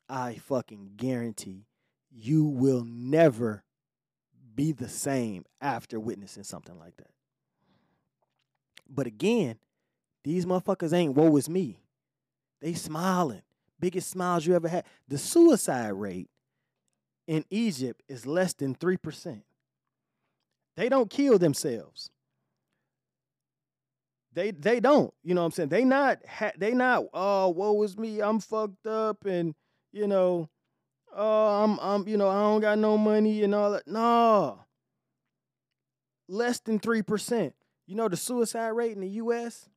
I 0.09 0.35
fucking 0.35 0.93
guarantee 0.97 1.67
you 2.11 2.45
will 2.45 2.85
never 2.85 3.65
be 4.55 4.73
the 4.73 4.89
same 4.89 5.45
after 5.61 6.01
witnessing 6.01 6.45
something 6.45 6.79
like 6.79 6.97
that. 6.97 7.11
But 8.91 9.07
again, 9.07 9.57
these 10.25 10.45
motherfuckers 10.45 10.93
ain't 10.93 11.15
woe 11.15 11.37
is 11.37 11.49
me. 11.49 11.79
They 12.61 12.75
smiling. 12.75 13.43
Biggest 13.79 14.11
smiles 14.11 14.47
you 14.47 14.55
ever 14.55 14.69
had. 14.69 14.85
The 15.09 15.17
suicide 15.17 15.93
rate 15.95 16.29
in 17.27 17.45
Egypt 17.49 18.03
is 18.09 18.27
less 18.27 18.53
than 18.53 18.75
3%. 18.75 19.43
They 20.77 20.89
don't 20.89 21.09
kill 21.11 21.39
themselves. 21.39 22.11
They 24.33 24.53
they 24.53 24.79
don't. 24.79 25.13
You 25.25 25.35
know 25.35 25.41
what 25.43 25.47
I'm 25.47 25.53
saying? 25.53 25.69
They 25.71 25.85
not 25.85 26.19
ha- 26.27 26.53
they 26.57 26.73
not 26.73 27.07
oh 27.13 27.49
woe 27.49 27.83
is 27.83 27.99
me, 27.99 28.21
I'm 28.21 28.39
fucked 28.39 28.87
up 28.87 29.25
and 29.25 29.55
you 29.93 30.07
know, 30.07 30.49
oh 31.15 31.65
I'm 31.65 31.79
I'm 31.81 32.07
you 32.07 32.17
know, 32.17 32.29
I 32.29 32.41
don't 32.41 32.61
got 32.61 32.79
no 32.79 32.97
money 32.97 33.43
and 33.43 33.55
all 33.55 33.73
that. 33.73 33.89
No. 33.89 34.61
Less 36.29 36.61
than 36.61 36.79
3%. 36.79 37.53
You 37.91 37.97
know 37.97 38.07
the 38.07 38.17
suicide 38.17 38.69
rate 38.69 38.93
in 38.93 39.01
the 39.01 39.09
US 39.09 39.69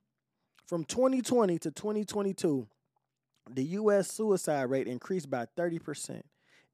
from 0.68 0.84
2020 0.84 1.58
to 1.58 1.72
2022, 1.72 2.68
the 3.50 3.64
US 3.64 4.12
suicide 4.12 4.70
rate 4.70 4.88
increased 4.88 5.32
by 5.32 5.48
30%. 5.58 6.22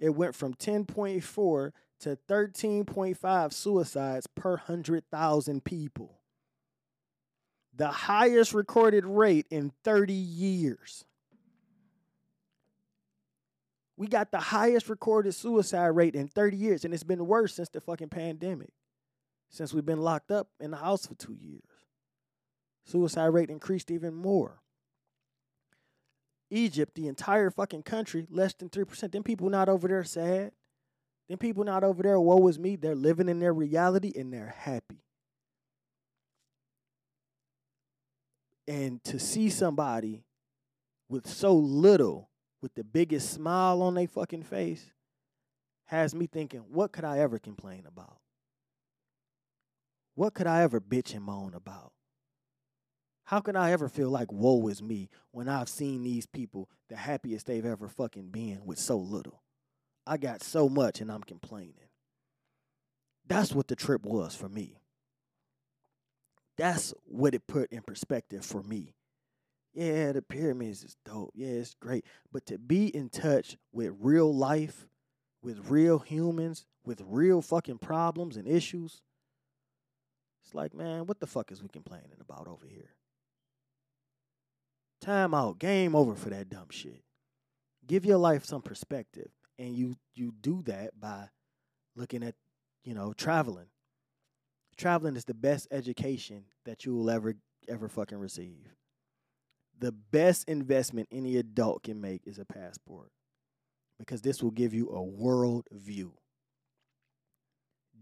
It 0.02 0.10
went 0.10 0.36
from 0.36 0.54
10.4 0.54 1.72
to 2.02 2.18
13.5 2.28 3.54
suicides 3.54 4.28
per 4.28 4.50
100,000 4.50 5.64
people 5.64 6.20
the 7.74 7.88
highest 7.88 8.54
recorded 8.54 9.06
rate 9.06 9.46
in 9.50 9.72
30 9.86 10.12
years. 10.12 11.06
We 13.96 14.08
got 14.08 14.32
the 14.32 14.40
highest 14.40 14.90
recorded 14.90 15.34
suicide 15.34 15.88
rate 15.88 16.16
in 16.16 16.28
30 16.28 16.58
years, 16.58 16.84
and 16.84 16.94
it's 16.94 17.04
been 17.04 17.26
worse 17.26 17.56
since 17.56 17.70
the 17.70 17.80
fucking 17.80 18.10
pandemic, 18.10 18.74
since 19.50 19.74
we've 19.74 19.86
been 19.86 20.02
locked 20.02 20.32
up 20.32 20.50
in 20.60 20.72
the 20.72 20.78
house 20.78 21.06
for 21.06 21.16
two 21.16 21.38
years. 21.40 21.64
Suicide 22.86 23.28
rate 23.28 23.50
increased 23.50 23.92
even 23.92 24.14
more. 24.14 24.62
Egypt, 26.52 26.96
the 26.96 27.08
entire 27.08 27.52
fucking 27.52 27.84
country, 27.84 28.26
less 28.30 28.54
than 28.54 28.70
3%. 28.70 29.12
Them 29.12 29.24
people 29.24 29.50
not 29.50 29.70
over 29.70 29.88
there 29.88 30.04
sad. 30.04 30.52
Them 31.28 31.38
people 31.38 31.64
not 31.64 31.84
over 31.84 32.02
there, 32.02 32.20
woe 32.20 32.48
is 32.48 32.58
me. 32.58 32.76
They're 32.76 32.96
living 32.96 33.30
in 33.30 33.40
their 33.40 33.54
reality 33.54 34.12
and 34.16 34.34
they're 34.34 34.56
happy. 34.58 35.04
And 38.68 39.04
to 39.06 39.20
see 39.20 39.50
somebody 39.50 40.24
with 41.08 41.28
so 41.28 41.54
little, 41.54 42.30
with 42.62 42.74
the 42.76 42.84
biggest 42.84 43.32
smile 43.32 43.82
on 43.82 43.96
their 43.96 44.08
fucking 44.08 44.44
face, 44.44 44.92
has 45.86 46.14
me 46.14 46.28
thinking, 46.28 46.62
what 46.70 46.92
could 46.92 47.04
I 47.04 47.20
ever 47.20 47.40
complain 47.40 47.86
about? 47.88 48.18
What 50.20 50.34
could 50.34 50.48
I 50.48 50.64
ever 50.64 50.82
bitch 50.82 51.16
and 51.16 51.24
moan 51.24 51.54
about? 51.54 51.94
How 53.24 53.40
can 53.40 53.56
I 53.56 53.72
ever 53.72 53.88
feel 53.88 54.10
like 54.10 54.30
woe 54.34 54.68
is 54.68 54.84
me 54.84 55.08
when 55.32 55.48
I've 55.48 55.70
seen 55.70 56.04
these 56.04 56.26
people 56.26 56.70
the 56.90 56.98
happiest 56.98 57.46
they've 57.46 57.66
ever 57.66 57.88
fucking 57.88 58.28
been 58.28 58.66
with 58.66 58.80
so 58.80 58.98
little? 58.98 59.42
I 60.06 60.18
got 60.18 60.44
so 60.44 60.68
much 60.68 61.00
and 61.00 61.10
I'm 61.10 61.24
complaining. 61.24 61.88
That's 63.30 63.54
what 63.54 63.70
the 63.70 63.78
trip 63.78 64.06
was 64.06 64.36
for 64.36 64.50
me. 64.50 64.82
That's 66.58 66.94
what 67.06 67.34
it 67.34 67.48
put 67.48 67.72
in 67.72 67.82
perspective 67.82 68.44
for 68.44 68.62
me. 68.62 68.96
Yeah, 69.74 70.12
the 70.12 70.22
pyramids 70.22 70.84
is 70.84 70.98
dope. 71.06 71.32
Yeah, 71.34 71.48
it's 71.48 71.76
great. 71.76 72.04
But 72.30 72.46
to 72.48 72.58
be 72.58 72.94
in 72.94 73.08
touch 73.08 73.56
with 73.72 73.96
real 73.98 74.36
life, 74.36 74.90
with 75.42 75.70
real 75.70 76.00
humans, 76.00 76.66
with 76.84 77.02
real 77.08 77.42
fucking 77.42 77.78
problems 77.78 78.36
and 78.36 78.50
issues, 78.50 79.02
it's 80.44 80.56
like, 80.56 80.74
man, 80.74 81.06
what 81.06 81.20
the 81.20 81.28
fuck 81.28 81.52
is 81.52 81.62
we 81.62 81.70
complaining 81.70 82.18
about 82.20 82.48
over 82.48 82.66
here? 82.66 82.90
Time 85.02 85.34
out. 85.34 85.60
Game 85.60 85.96
over 85.96 86.16
for 86.16 86.30
that 86.30 86.50
dumb 86.50 86.70
shit. 86.70 87.04
Give 87.88 88.06
your 88.06 88.18
life 88.18 88.46
some 88.46 88.62
perspective. 88.62 89.30
And 89.58 89.76
you 89.76 89.96
you 90.16 90.34
do 90.40 90.62
that 90.64 90.98
by 91.00 91.30
looking 91.96 92.24
at, 92.24 92.36
you 92.84 92.94
know, 92.94 93.14
traveling 93.14 93.68
traveling 94.80 95.18
is 95.18 95.26
the 95.26 95.34
best 95.34 95.68
education 95.72 96.46
that 96.66 96.86
you 96.86 96.96
will 96.96 97.10
ever 97.10 97.36
ever 97.68 97.88
fucking 97.88 98.18
receive. 98.18 98.74
The 99.78 99.92
best 99.92 100.48
investment 100.50 101.10
any 101.12 101.38
adult 101.38 101.84
can 101.84 102.02
make 102.02 102.22
is 102.26 102.40
a 102.40 102.46
passport 102.46 103.12
because 104.00 104.22
this 104.22 104.42
will 104.42 104.52
give 104.52 104.74
you 104.74 104.90
a 104.90 105.02
world 105.02 105.68
view. 105.72 106.14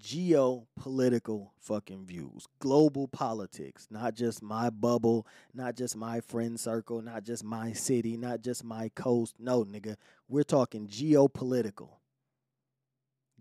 Geopolitical 0.01 1.49
fucking 1.59 2.05
views, 2.05 2.47
global 2.59 3.07
politics, 3.07 3.87
not 3.89 4.15
just 4.15 4.41
my 4.41 4.69
bubble, 4.69 5.27
not 5.53 5.75
just 5.75 5.95
my 5.95 6.19
friend 6.21 6.59
circle, 6.59 7.01
not 7.01 7.23
just 7.23 7.43
my 7.43 7.73
city, 7.73 8.17
not 8.17 8.41
just 8.41 8.63
my 8.63 8.89
coast. 8.95 9.35
No, 9.39 9.63
nigga, 9.63 9.95
we're 10.27 10.43
talking 10.43 10.87
geopolitical. 10.87 11.89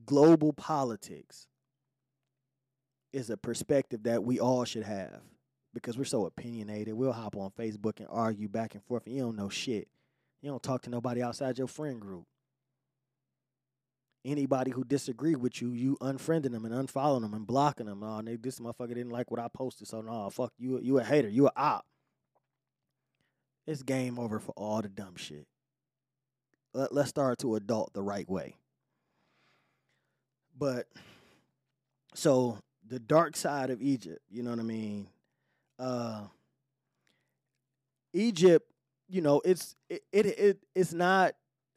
Global 0.04 0.52
politics 0.52 1.46
is 3.12 3.30
a 3.30 3.36
perspective 3.36 4.02
that 4.04 4.22
we 4.22 4.38
all 4.38 4.64
should 4.64 4.84
have 4.84 5.20
because 5.72 5.98
we're 5.98 6.04
so 6.04 6.26
opinionated. 6.26 6.94
We'll 6.94 7.12
hop 7.12 7.36
on 7.36 7.50
Facebook 7.50 7.98
and 7.98 8.08
argue 8.10 8.48
back 8.48 8.74
and 8.74 8.84
forth, 8.84 9.06
and 9.06 9.14
you 9.14 9.22
don't 9.22 9.36
know 9.36 9.48
shit. 9.48 9.88
You 10.42 10.50
don't 10.50 10.62
talk 10.62 10.82
to 10.82 10.90
nobody 10.90 11.22
outside 11.22 11.58
your 11.58 11.66
friend 11.66 12.00
group 12.00 12.26
anybody 14.26 14.70
who 14.70 14.84
disagree 14.84 15.36
with 15.36 15.62
you, 15.62 15.70
you 15.70 15.96
unfriending 16.00 16.52
them 16.52 16.64
and 16.64 16.74
unfollowing 16.74 17.22
them 17.22 17.34
and 17.34 17.46
blocking 17.46 17.86
them. 17.86 18.02
Oh, 18.02 18.20
they, 18.22 18.36
this 18.36 18.58
motherfucker 18.58 18.88
didn't 18.88 19.10
like 19.10 19.30
what 19.30 19.40
I 19.40 19.48
posted, 19.48 19.88
so 19.88 20.00
no, 20.00 20.28
fuck 20.30 20.52
you. 20.58 20.80
You 20.80 20.98
a 20.98 21.04
hater. 21.04 21.28
You 21.28 21.46
a 21.46 21.52
op. 21.56 21.86
It's 23.66 23.82
game 23.82 24.18
over 24.18 24.38
for 24.38 24.52
all 24.56 24.82
the 24.82 24.88
dumb 24.88 25.16
shit. 25.16 25.46
Let, 26.74 26.92
let's 26.92 27.08
start 27.08 27.38
to 27.38 27.56
adult 27.56 27.92
the 27.94 28.02
right 28.02 28.28
way. 28.28 28.56
But 30.58 30.86
so 32.14 32.58
the 32.86 32.98
dark 32.98 33.36
side 33.36 33.70
of 33.70 33.82
Egypt, 33.82 34.20
you 34.30 34.42
know 34.42 34.50
what 34.50 34.60
I 34.60 34.64
mean? 34.64 35.08
Uh 35.78 36.24
Egypt, 38.12 38.70
you 39.08 39.20
know, 39.20 39.42
it's 39.44 39.74
it, 39.90 40.02
it, 40.12 40.26
it 40.26 40.58
it's 40.74 40.92
not 40.92 41.34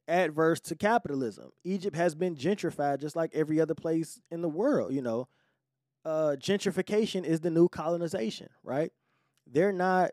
adverse 0.10 0.60
to 0.61 0.76
capitalism. 0.76 1.52
Egypt 1.64 1.95
has 1.95 2.15
been 2.15 2.36
gentrified 2.36 2.99
just 2.99 3.15
like 3.15 3.31
every 3.34 3.60
other 3.61 3.76
place 3.76 4.19
in 4.31 4.41
the 4.41 4.49
world, 4.49 4.94
you 4.94 5.02
know. 5.02 5.27
Uh, 6.06 6.36
gentrification 6.40 7.26
is 7.26 7.41
the 7.41 7.52
new 7.52 7.69
colonization, 7.69 8.49
right? 8.64 8.91
They're 9.45 9.73
not 9.73 10.11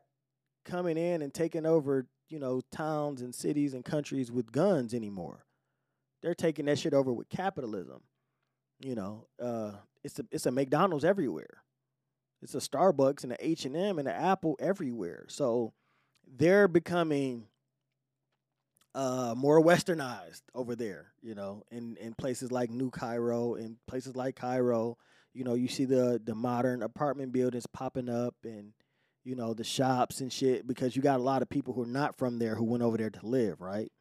coming 0.64 0.96
in 0.96 1.22
and 1.22 1.32
taking 1.32 1.64
over, 1.64 2.06
you 2.28 2.38
know, 2.38 2.60
towns 2.72 3.22
and 3.22 3.34
cities 3.34 3.72
and 3.72 3.84
countries 3.84 4.30
with 4.30 4.52
guns 4.52 4.92
anymore. 4.92 5.46
They're 6.22 6.34
taking 6.34 6.66
that 6.66 6.78
shit 6.78 6.92
over 6.94 7.12
with 7.12 7.28
capitalism. 7.28 8.02
You 8.80 8.94
know, 8.94 9.26
uh, 9.40 9.72
it's 10.04 10.18
a 10.18 10.26
it's 10.30 10.46
a 10.46 10.50
McDonald's 10.50 11.04
everywhere. 11.04 11.62
It's 12.42 12.54
a 12.54 12.58
Starbucks 12.58 13.22
and 13.22 13.32
a 13.32 13.36
H 13.40 13.64
and 13.64 13.76
M 13.76 13.98
and 13.98 14.08
an 14.08 14.14
Apple 14.14 14.56
everywhere. 14.60 15.24
So 15.28 15.72
they're 16.26 16.68
becoming 16.68 17.46
uh, 18.96 19.34
more 19.36 19.62
westernized 19.62 20.40
over 20.54 20.74
there, 20.74 21.12
you 21.22 21.34
know, 21.34 21.62
in, 21.70 21.98
in 21.98 22.14
places 22.14 22.50
like 22.50 22.70
New 22.70 22.90
Cairo, 22.90 23.54
in 23.54 23.76
places 23.86 24.16
like 24.16 24.36
Cairo, 24.36 24.96
you 25.34 25.44
know, 25.44 25.52
you 25.52 25.68
see 25.68 25.84
the 25.84 26.18
the 26.24 26.34
modern 26.34 26.82
apartment 26.82 27.30
buildings 27.30 27.66
popping 27.66 28.08
up 28.08 28.34
and 28.42 28.72
you 29.22 29.36
know 29.36 29.52
the 29.52 29.64
shops 29.64 30.22
and 30.22 30.32
shit 30.32 30.66
because 30.66 30.96
you 30.96 31.02
got 31.02 31.20
a 31.20 31.22
lot 31.22 31.42
of 31.42 31.50
people 31.50 31.74
who 31.74 31.82
are 31.82 31.86
not 31.86 32.16
from 32.16 32.38
there 32.38 32.54
who 32.54 32.64
went 32.64 32.82
over 32.82 32.96
there 32.96 33.10
to 33.10 33.26
live, 33.26 33.60
right? 33.60 33.92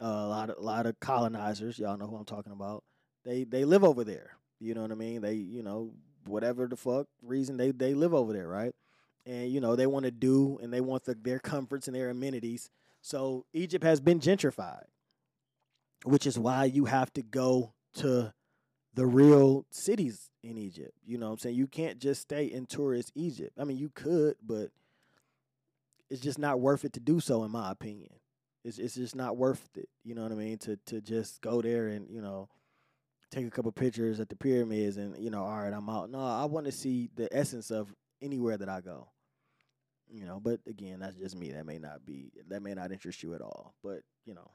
Uh, 0.00 0.06
a 0.06 0.28
lot 0.28 0.48
of 0.48 0.56
a 0.56 0.62
lot 0.62 0.86
of 0.86 0.98
colonizers, 1.00 1.78
y'all 1.78 1.98
know 1.98 2.06
who 2.06 2.16
I'm 2.16 2.24
talking 2.24 2.52
about. 2.52 2.82
They 3.26 3.44
they 3.44 3.66
live 3.66 3.84
over 3.84 4.04
there. 4.04 4.38
You 4.58 4.72
know 4.72 4.80
what 4.80 4.90
I 4.90 4.94
mean? 4.94 5.20
They 5.20 5.34
you 5.34 5.62
know 5.62 5.92
whatever 6.24 6.66
the 6.66 6.76
fuck 6.76 7.08
reason 7.22 7.58
they 7.58 7.72
they 7.72 7.92
live 7.92 8.14
over 8.14 8.32
there, 8.32 8.48
right? 8.48 8.72
And 9.26 9.52
you 9.52 9.60
know 9.60 9.76
they 9.76 9.86
want 9.86 10.06
to 10.06 10.10
do 10.10 10.58
and 10.62 10.72
they 10.72 10.80
want 10.80 11.04
the, 11.04 11.14
their 11.14 11.40
comforts 11.40 11.88
and 11.88 11.94
their 11.94 12.08
amenities 12.08 12.70
so 13.04 13.44
Egypt 13.52 13.84
has 13.84 14.00
been 14.00 14.18
gentrified, 14.18 14.86
which 16.06 16.26
is 16.26 16.38
why 16.38 16.64
you 16.64 16.86
have 16.86 17.12
to 17.12 17.22
go 17.22 17.74
to 17.96 18.32
the 18.94 19.04
real 19.04 19.66
cities 19.70 20.30
in 20.42 20.56
Egypt. 20.56 20.92
You 21.04 21.18
know 21.18 21.26
what 21.26 21.32
I'm 21.32 21.38
saying? 21.38 21.56
You 21.56 21.66
can't 21.66 21.98
just 21.98 22.22
stay 22.22 22.46
in 22.46 22.64
tourist 22.64 23.12
Egypt. 23.14 23.52
I 23.60 23.64
mean, 23.64 23.76
you 23.76 23.90
could, 23.94 24.36
but 24.42 24.70
it's 26.08 26.22
just 26.22 26.38
not 26.38 26.60
worth 26.60 26.86
it 26.86 26.94
to 26.94 27.00
do 27.00 27.20
so 27.20 27.44
in 27.44 27.50
my 27.50 27.70
opinion. 27.70 28.08
It's 28.64 28.78
it's 28.78 28.94
just 28.94 29.14
not 29.14 29.36
worth 29.36 29.68
it. 29.76 29.90
You 30.02 30.14
know 30.14 30.22
what 30.22 30.32
I 30.32 30.36
mean? 30.36 30.56
To 30.60 30.78
to 30.86 31.02
just 31.02 31.42
go 31.42 31.60
there 31.60 31.88
and, 31.88 32.08
you 32.08 32.22
know, 32.22 32.48
take 33.30 33.46
a 33.46 33.50
couple 33.50 33.70
pictures 33.72 34.18
at 34.18 34.30
the 34.30 34.36
pyramids 34.36 34.96
and, 34.96 35.14
you 35.18 35.28
know, 35.28 35.44
all 35.44 35.58
right, 35.58 35.74
I'm 35.74 35.90
out. 35.90 36.08
No, 36.08 36.20
I 36.20 36.46
want 36.46 36.64
to 36.64 36.72
see 36.72 37.10
the 37.14 37.28
essence 37.36 37.70
of 37.70 37.94
anywhere 38.22 38.56
that 38.56 38.70
I 38.70 38.80
go 38.80 39.08
you 40.14 40.24
know 40.24 40.38
but 40.40 40.60
again 40.68 41.00
that's 41.00 41.16
just 41.16 41.36
me 41.36 41.50
that 41.50 41.66
may 41.66 41.78
not 41.78 42.06
be 42.06 42.30
that 42.48 42.62
may 42.62 42.72
not 42.72 42.92
interest 42.92 43.22
you 43.22 43.34
at 43.34 43.40
all 43.40 43.74
but 43.82 44.00
you 44.24 44.34
know. 44.34 44.50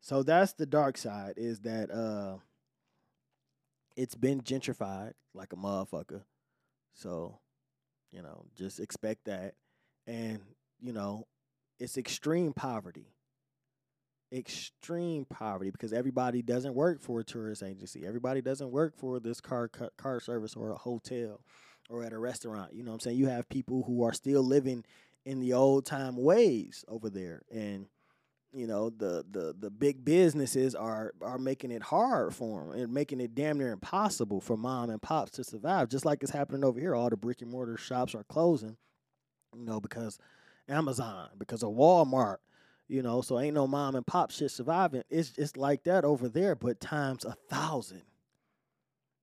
So 0.00 0.22
that's 0.22 0.52
the 0.52 0.66
dark 0.66 0.98
side 0.98 1.34
is 1.36 1.60
that 1.60 1.90
uh 1.90 2.38
it's 3.96 4.16
been 4.16 4.40
gentrified 4.40 5.12
like 5.32 5.52
a 5.52 5.56
motherfucker. 5.56 6.22
So 6.92 7.38
you 8.10 8.22
know 8.22 8.44
just 8.56 8.80
expect 8.80 9.26
that. 9.26 9.54
And 10.06 10.40
you 10.80 10.92
know 10.92 11.26
it's 11.78 11.96
extreme 11.96 12.52
poverty. 12.52 13.14
Extreme 14.32 15.26
poverty 15.26 15.70
because 15.70 15.92
everybody 15.92 16.42
doesn't 16.42 16.74
work 16.74 17.00
for 17.00 17.20
a 17.20 17.24
tourist 17.24 17.62
agency. 17.62 18.04
Everybody 18.04 18.42
doesn't 18.42 18.72
work 18.72 18.96
for 18.96 19.20
this 19.20 19.40
car 19.40 19.70
car 19.96 20.18
service 20.18 20.56
or 20.56 20.72
a 20.72 20.76
hotel 20.76 21.40
or 21.90 22.02
at 22.04 22.12
a 22.12 22.18
restaurant. 22.18 22.72
You 22.74 22.82
know 22.82 22.90
what 22.90 22.96
I'm 22.96 23.00
saying? 23.00 23.18
You 23.18 23.26
have 23.28 23.48
people 23.48 23.84
who 23.86 24.02
are 24.04 24.12
still 24.12 24.42
living 24.42 24.84
in 25.24 25.40
the 25.40 25.52
old 25.52 25.86
time 25.86 26.16
ways 26.16 26.84
over 26.88 27.10
there. 27.10 27.42
And 27.50 27.86
you 28.52 28.68
know, 28.68 28.90
the 28.90 29.24
the 29.28 29.54
the 29.58 29.70
big 29.70 30.04
businesses 30.04 30.74
are 30.74 31.12
are 31.20 31.38
making 31.38 31.72
it 31.72 31.82
hard 31.82 32.34
for 32.34 32.60
them 32.60 32.80
and 32.80 32.94
making 32.94 33.20
it 33.20 33.34
damn 33.34 33.58
near 33.58 33.72
impossible 33.72 34.40
for 34.40 34.56
mom 34.56 34.90
and 34.90 35.02
pops 35.02 35.32
to 35.32 35.44
survive. 35.44 35.88
Just 35.88 36.04
like 36.04 36.22
it's 36.22 36.30
happening 36.30 36.64
over 36.64 36.78
here, 36.78 36.94
all 36.94 37.10
the 37.10 37.16
brick 37.16 37.42
and 37.42 37.50
mortar 37.50 37.76
shops 37.76 38.14
are 38.14 38.24
closing. 38.24 38.76
You 39.56 39.64
know, 39.64 39.80
because 39.80 40.18
Amazon, 40.68 41.30
because 41.36 41.62
of 41.62 41.70
Walmart, 41.70 42.38
you 42.88 43.02
know, 43.02 43.22
so 43.22 43.40
ain't 43.40 43.54
no 43.54 43.66
mom 43.66 43.96
and 43.96 44.06
pop 44.06 44.30
shit 44.30 44.52
surviving. 44.52 45.02
It's 45.10 45.32
it's 45.36 45.56
like 45.56 45.84
that 45.84 46.04
over 46.04 46.28
there, 46.28 46.54
but 46.54 46.80
times 46.80 47.24
a 47.24 47.36
thousand. 47.50 48.02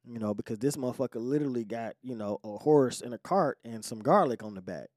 You 0.06 0.20
know, 0.20 0.34
because 0.34 0.58
this 0.58 0.78
motherfucker 0.78 1.18
literally 1.18 1.64
got, 1.64 1.94
you 2.02 2.16
know, 2.16 2.40
a 2.44 2.58
horse 2.58 3.02
and 3.02 3.14
a 3.14 3.20
cart 3.20 3.60
and 3.64 3.86
some 3.86 4.00
garlic 4.00 4.44
on 4.44 4.56
the 4.56 4.62
back. 4.62 4.88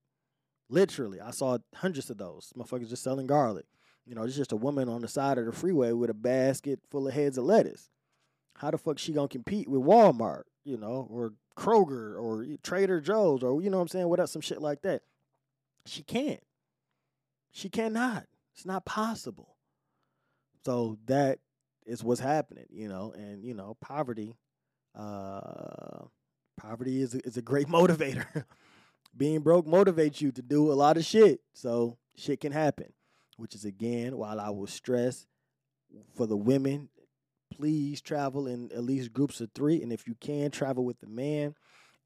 Literally, 0.70 1.20
I 1.20 1.30
saw 1.30 1.58
hundreds 1.74 2.08
of 2.08 2.16
those 2.16 2.52
motherfuckers 2.56 2.88
just 2.88 3.02
selling 3.02 3.26
garlic. 3.26 3.66
You 4.06 4.14
know, 4.14 4.22
it's 4.22 4.36
just 4.36 4.52
a 4.52 4.56
woman 4.56 4.88
on 4.88 5.02
the 5.02 5.08
side 5.08 5.38
of 5.38 5.46
the 5.46 5.52
freeway 5.52 5.92
with 5.92 6.10
a 6.10 6.14
basket 6.14 6.80
full 6.90 7.06
of 7.06 7.14
heads 7.14 7.36
of 7.38 7.44
lettuce. 7.44 7.88
How 8.56 8.70
the 8.70 8.78
fuck 8.78 8.98
she 8.98 9.12
gonna 9.12 9.28
compete 9.28 9.68
with 9.68 9.82
Walmart, 9.82 10.44
you 10.64 10.76
know, 10.76 11.06
or 11.10 11.34
Kroger 11.56 12.20
or 12.20 12.46
Trader 12.62 13.00
Joe's 13.00 13.42
or 13.42 13.60
you 13.60 13.70
know 13.70 13.78
what 13.78 13.82
I'm 13.82 13.88
saying, 13.88 14.08
without 14.08 14.30
some 14.30 14.42
shit 14.42 14.62
like 14.62 14.82
that? 14.82 15.02
She 15.86 16.02
can't. 16.02 16.42
She 17.50 17.68
cannot. 17.68 18.24
It's 18.54 18.64
not 18.64 18.84
possible. 18.84 19.56
So 20.64 20.98
that 21.06 21.40
is 21.86 22.02
what's 22.02 22.20
happening, 22.20 22.66
you 22.70 22.88
know, 22.88 23.12
and 23.12 23.44
you 23.44 23.54
know, 23.54 23.76
poverty 23.80 24.34
uh, 24.98 26.04
poverty 26.56 27.00
is 27.00 27.14
a, 27.14 27.18
is 27.26 27.36
a 27.36 27.42
great 27.42 27.66
motivator. 27.68 28.44
Being 29.16 29.40
broke 29.40 29.66
motivates 29.66 30.20
you 30.20 30.32
to 30.32 30.42
do 30.42 30.72
a 30.72 30.74
lot 30.74 30.96
of 30.96 31.04
shit. 31.04 31.40
So 31.52 31.98
shit 32.16 32.40
can 32.40 32.52
happen, 32.52 32.92
which 33.36 33.54
is 33.54 33.64
again 33.64 34.16
while 34.16 34.40
I 34.40 34.50
will 34.50 34.66
stress 34.66 35.26
for 36.14 36.26
the 36.26 36.36
women, 36.36 36.88
please 37.52 38.00
travel 38.00 38.46
in 38.46 38.70
at 38.72 38.82
least 38.82 39.12
groups 39.12 39.40
of 39.40 39.50
three, 39.54 39.82
and 39.82 39.92
if 39.92 40.06
you 40.06 40.14
can, 40.20 40.50
travel 40.50 40.84
with 40.84 40.98
the 41.00 41.06
man, 41.06 41.54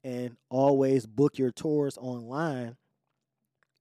and 0.03 0.37
always 0.49 1.05
book 1.05 1.37
your 1.37 1.51
tours 1.51 1.97
online 1.97 2.77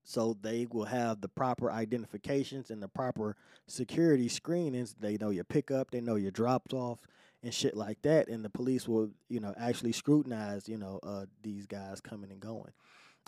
so 0.09 0.35
they 0.40 0.66
will 0.70 0.86
have 0.86 1.20
the 1.20 1.28
proper 1.28 1.70
identifications 1.70 2.70
and 2.70 2.82
the 2.82 2.89
proper 2.89 3.36
security 3.66 4.26
screenings. 4.26 4.94
They 4.98 5.18
know 5.18 5.28
your 5.28 5.44
pickup, 5.44 5.90
they 5.90 6.01
know 6.01 6.14
your 6.14 6.30
drops 6.30 6.72
off, 6.72 6.98
and 7.43 7.55
shit 7.55 7.77
like 7.77 8.02
that, 8.02 8.28
and 8.28 8.44
the 8.44 8.51
police 8.51 8.89
will, 8.89 9.10
you 9.28 9.40
know, 9.40 9.55
actually 9.56 9.93
scrutinize, 9.93 10.69
you 10.69 10.77
know, 10.77 10.98
uh, 11.02 11.27
these 11.43 11.66
guys 11.66 12.01
coming 12.01 12.31
and 12.31 12.40
going. 12.40 12.73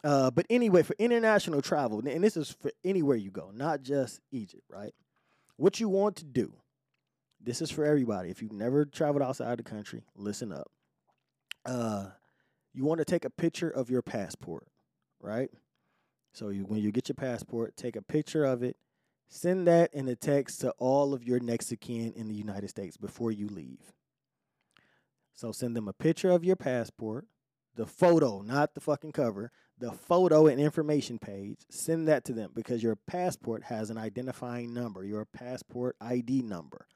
Uh, 0.03 0.31
but 0.31 0.47
anyway, 0.51 0.83
for 0.83 0.97
international 0.99 1.63
travel, 1.63 2.03
and 2.07 2.25
this 2.25 2.37
is 2.37 2.57
for 2.61 2.73
anywhere 2.85 3.17
you 3.17 3.31
go, 3.31 3.51
not 3.55 3.83
just 3.83 4.21
Egypt, 4.33 4.65
right? 4.71 4.95
What 5.57 5.79
you 5.79 5.89
want 5.89 6.17
to 6.17 6.25
do, 6.25 6.55
this 7.41 7.61
is 7.61 7.71
for 7.71 7.85
everybody. 7.85 8.31
If 8.31 8.43
you've 8.43 8.53
never 8.53 8.85
traveled 8.85 9.23
outside 9.23 9.59
the 9.59 9.63
country, 9.63 10.03
listen 10.17 10.53
up. 10.53 10.71
Uh, 11.65 12.07
you 12.73 12.85
want 12.85 12.99
to 12.99 13.05
take 13.05 13.25
a 13.25 13.31
picture 13.31 13.69
of 13.69 13.91
your 13.91 14.03
passport, 14.03 14.67
right? 15.21 15.51
So 16.33 16.49
you, 16.49 16.63
when 16.63 16.81
you 16.81 16.93
get 16.93 17.09
your 17.09 17.17
passport, 17.17 17.77
take 17.77 17.97
a 17.97 18.03
picture 18.03 18.45
of 18.45 18.63
it, 18.63 18.77
send 19.29 19.67
that 19.67 19.93
in 19.93 20.09
a 20.09 20.17
text 20.17 20.61
to 20.63 20.71
all 20.79 21.13
of 21.13 21.25
your 21.25 21.41
next 21.41 21.71
of 21.73 21.81
kin 21.81 22.13
in 22.17 22.29
the 22.29 22.35
United 22.35 22.69
States 22.69 22.97
before 22.97 23.31
you 23.31 23.49
leave. 23.49 23.93
So 25.41 25.53
send 25.53 25.75
them 25.75 25.89
a 25.89 25.95
picture 25.95 26.31
of 26.31 26.45
your 26.45 26.55
passport, 26.57 27.27
the 27.75 27.87
photo, 27.87 28.43
not 28.43 28.75
the 28.75 28.81
fucking 28.81 29.13
cover, 29.13 29.51
the 29.79 29.91
photo 29.93 30.47
and 30.47 30.61
information 30.61 31.19
page. 31.19 31.61
Send 31.71 32.09
that 32.09 32.27
to 32.27 32.35
them 32.35 32.51
because 32.55 32.83
your 32.83 32.95
passport 32.97 33.65
has 33.65 33.89
an 33.89 33.97
identifying 33.97 34.75
number, 34.75 35.03
your 35.03 35.25
passport 35.25 35.97
ID 35.99 36.43
number. 36.43 36.87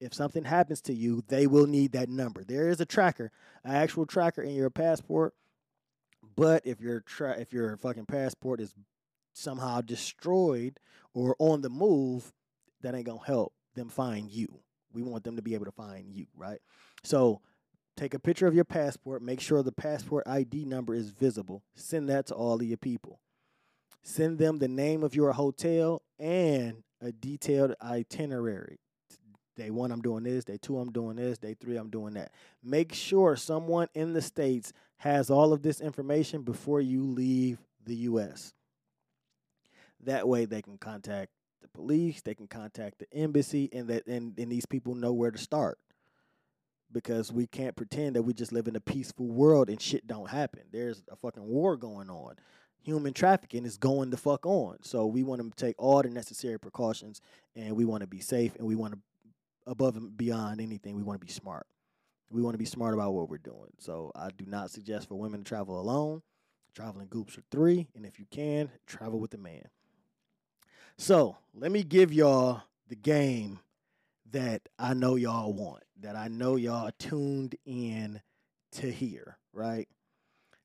if 0.00 0.14
something 0.14 0.44
happens 0.44 0.80
to 0.80 0.94
you, 0.94 1.22
they 1.28 1.46
will 1.46 1.66
need 1.66 1.92
that 1.92 2.08
number. 2.08 2.42
There 2.42 2.70
is 2.70 2.80
a 2.80 2.86
tracker, 2.86 3.30
an 3.64 3.76
actual 3.76 4.06
tracker 4.06 4.42
in 4.42 4.54
your 4.54 4.70
passport. 4.70 5.34
But 6.36 6.66
if 6.66 6.80
your 6.80 7.00
tra- 7.00 7.38
if 7.38 7.52
your 7.52 7.76
fucking 7.76 8.06
passport 8.06 8.60
is 8.60 8.74
somehow 9.34 9.82
destroyed 9.82 10.80
or 11.14 11.36
on 11.38 11.60
the 11.60 11.70
move, 11.70 12.32
that 12.80 12.94
ain't 12.94 13.06
gonna 13.06 13.24
help 13.24 13.52
them 13.74 13.90
find 13.90 14.30
you. 14.30 14.60
We 14.92 15.02
want 15.02 15.24
them 15.24 15.36
to 15.36 15.42
be 15.42 15.54
able 15.54 15.66
to 15.66 15.72
find 15.72 16.12
you, 16.12 16.26
right? 16.34 16.60
So 17.04 17.40
take 17.96 18.14
a 18.14 18.18
picture 18.18 18.46
of 18.46 18.54
your 18.54 18.64
passport, 18.64 19.22
make 19.22 19.40
sure 19.40 19.62
the 19.62 19.72
passport 19.72 20.26
ID 20.26 20.64
number 20.64 20.94
is 20.94 21.10
visible. 21.10 21.62
Send 21.74 22.08
that 22.08 22.26
to 22.26 22.34
all 22.34 22.56
of 22.56 22.62
your 22.62 22.76
people. 22.76 23.20
Send 24.02 24.38
them 24.38 24.58
the 24.58 24.68
name 24.68 25.02
of 25.02 25.14
your 25.14 25.32
hotel 25.32 26.02
and 26.18 26.82
a 27.00 27.12
detailed 27.12 27.74
itinerary. 27.82 28.78
Day 29.56 29.70
one, 29.70 29.92
I'm 29.92 30.00
doing 30.00 30.24
this. 30.24 30.44
Day 30.44 30.58
two, 30.60 30.78
I'm 30.78 30.90
doing 30.90 31.16
this. 31.16 31.38
Day 31.38 31.54
three, 31.54 31.76
I'm 31.76 31.90
doing 31.90 32.14
that. 32.14 32.32
Make 32.62 32.94
sure 32.94 33.36
someone 33.36 33.88
in 33.94 34.14
the 34.14 34.22
States 34.22 34.72
has 34.96 35.30
all 35.30 35.52
of 35.52 35.62
this 35.62 35.80
information 35.80 36.42
before 36.42 36.80
you 36.80 37.04
leave 37.04 37.58
the 37.84 37.94
U.S. 37.96 38.54
That 40.04 40.26
way, 40.26 40.46
they 40.46 40.62
can 40.62 40.78
contact 40.78 41.32
the 41.60 41.68
police, 41.68 42.22
they 42.22 42.34
can 42.34 42.46
contact 42.46 42.98
the 42.98 43.12
embassy, 43.12 43.68
and 43.72 43.88
that 43.88 44.06
and, 44.06 44.36
and 44.38 44.50
these 44.50 44.66
people 44.66 44.94
know 44.94 45.12
where 45.12 45.30
to 45.30 45.38
start. 45.38 45.78
Because 46.92 47.32
we 47.32 47.46
can't 47.46 47.74
pretend 47.74 48.16
that 48.16 48.22
we 48.22 48.34
just 48.34 48.52
live 48.52 48.68
in 48.68 48.76
a 48.76 48.80
peaceful 48.80 49.26
world 49.26 49.70
and 49.70 49.80
shit 49.80 50.06
don't 50.06 50.28
happen. 50.28 50.62
There's 50.70 51.02
a 51.10 51.16
fucking 51.16 51.44
war 51.44 51.76
going 51.76 52.10
on 52.10 52.36
human 52.84 53.12
trafficking 53.12 53.64
is 53.64 53.78
going 53.78 54.10
the 54.10 54.16
fuck 54.16 54.44
on. 54.44 54.76
So 54.82 55.06
we 55.06 55.22
want 55.22 55.40
to 55.40 55.64
take 55.64 55.76
all 55.78 56.02
the 56.02 56.10
necessary 56.10 56.58
precautions 56.58 57.20
and 57.54 57.76
we 57.76 57.84
want 57.84 58.00
to 58.00 58.08
be 58.08 58.18
safe 58.18 58.56
and 58.56 58.66
we 58.66 58.74
want 58.74 58.94
to 58.94 58.98
above 59.66 59.96
and 59.96 60.16
beyond 60.16 60.60
anything, 60.60 60.96
we 60.96 61.02
want 61.02 61.20
to 61.20 61.26
be 61.26 61.32
smart. 61.32 61.66
We 62.30 62.42
want 62.42 62.54
to 62.54 62.58
be 62.58 62.64
smart 62.64 62.94
about 62.94 63.12
what 63.12 63.28
we're 63.28 63.38
doing. 63.38 63.70
So 63.78 64.10
I 64.14 64.30
do 64.36 64.44
not 64.46 64.70
suggest 64.70 65.08
for 65.08 65.14
women 65.16 65.44
to 65.44 65.48
travel 65.48 65.80
alone. 65.80 66.22
Traveling 66.74 67.08
groups 67.08 67.36
of 67.36 67.42
three, 67.50 67.86
and 67.94 68.06
if 68.06 68.18
you 68.18 68.24
can, 68.30 68.70
travel 68.86 69.20
with 69.20 69.34
a 69.34 69.38
man. 69.38 69.68
So 70.96 71.36
let 71.54 71.70
me 71.70 71.82
give 71.82 72.14
y'all 72.14 72.62
the 72.88 72.96
game 72.96 73.58
that 74.32 74.62
I 74.78 74.94
know 74.94 75.16
y'all 75.16 75.52
want, 75.52 75.84
that 76.00 76.16
I 76.16 76.28
know 76.28 76.56
y'all 76.56 76.90
tuned 76.98 77.54
in 77.64 78.20
to 78.72 78.90
hear, 78.90 79.38
right? 79.52 79.88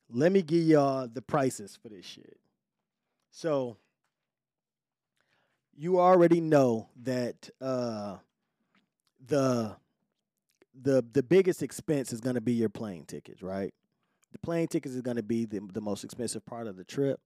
Let 0.10 0.32
me 0.32 0.42
give 0.42 0.64
y'all 0.64 1.08
the 1.08 1.22
prices 1.22 1.78
for 1.82 1.90
this 1.90 2.06
shit. 2.06 2.40
So 3.32 3.78
you 5.78 6.00
already 6.00 6.42
know 6.42 6.90
that 7.04 7.50
uh 7.62 8.18
the 9.28 9.76
the 10.82 11.06
the 11.12 11.24
biggest 11.24 11.62
expense 11.62 12.14
is 12.14 12.22
going 12.22 12.36
to 12.36 12.42
be 12.42 12.54
your 12.54 12.70
plane 12.70 13.06
tickets, 13.06 13.42
right? 13.42 13.74
The 14.32 14.40
plane 14.40 14.68
tickets 14.68 14.96
is 14.96 15.02
going 15.02 15.18
to 15.18 15.24
be 15.24 15.46
the 15.46 15.60
the 15.74 15.82
most 15.82 16.04
expensive 16.04 16.46
part 16.46 16.68
of 16.68 16.78
the 16.78 16.84
trip. 16.84 17.20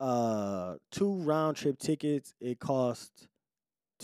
Uh, 0.00 0.74
two 0.90 1.14
round 1.22 1.56
trip 1.56 1.78
tickets 1.78 2.34
it 2.40 2.58
costs 2.58 3.28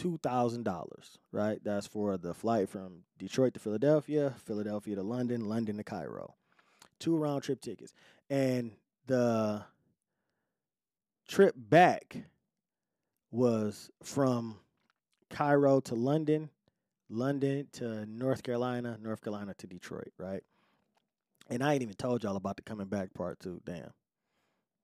two 0.00 0.18
thousand 0.22 0.64
dollars, 0.64 1.18
right? 1.30 1.62
That's 1.62 1.86
for 1.86 2.16
the 2.16 2.32
flight 2.32 2.68
from 2.68 3.04
Detroit 3.18 3.54
to 3.54 3.60
Philadelphia, 3.60 4.34
Philadelphia 4.44 4.96
to 4.96 5.02
London, 5.02 5.48
London 5.48 5.76
to 5.76 5.84
Cairo. 5.84 6.34
Two 6.98 7.16
round 7.16 7.42
trip 7.42 7.60
tickets, 7.60 7.92
and 8.28 8.72
the 9.06 9.62
trip 11.28 11.54
back 11.56 12.16
was 13.30 13.90
from 14.02 14.56
Cairo 15.30 15.80
to 15.80 15.94
London 15.94 16.50
London 17.10 17.66
to 17.72 18.06
North 18.06 18.42
Carolina, 18.42 18.96
North 19.02 19.22
Carolina 19.22 19.52
to 19.58 19.66
Detroit, 19.66 20.12
right? 20.16 20.42
And 21.50 21.62
I 21.62 21.74
ain't 21.74 21.82
even 21.82 21.94
told 21.94 22.22
y'all 22.22 22.36
about 22.36 22.56
the 22.56 22.62
coming 22.62 22.86
back 22.86 23.12
part 23.12 23.40
too. 23.40 23.60
Damn. 23.66 23.90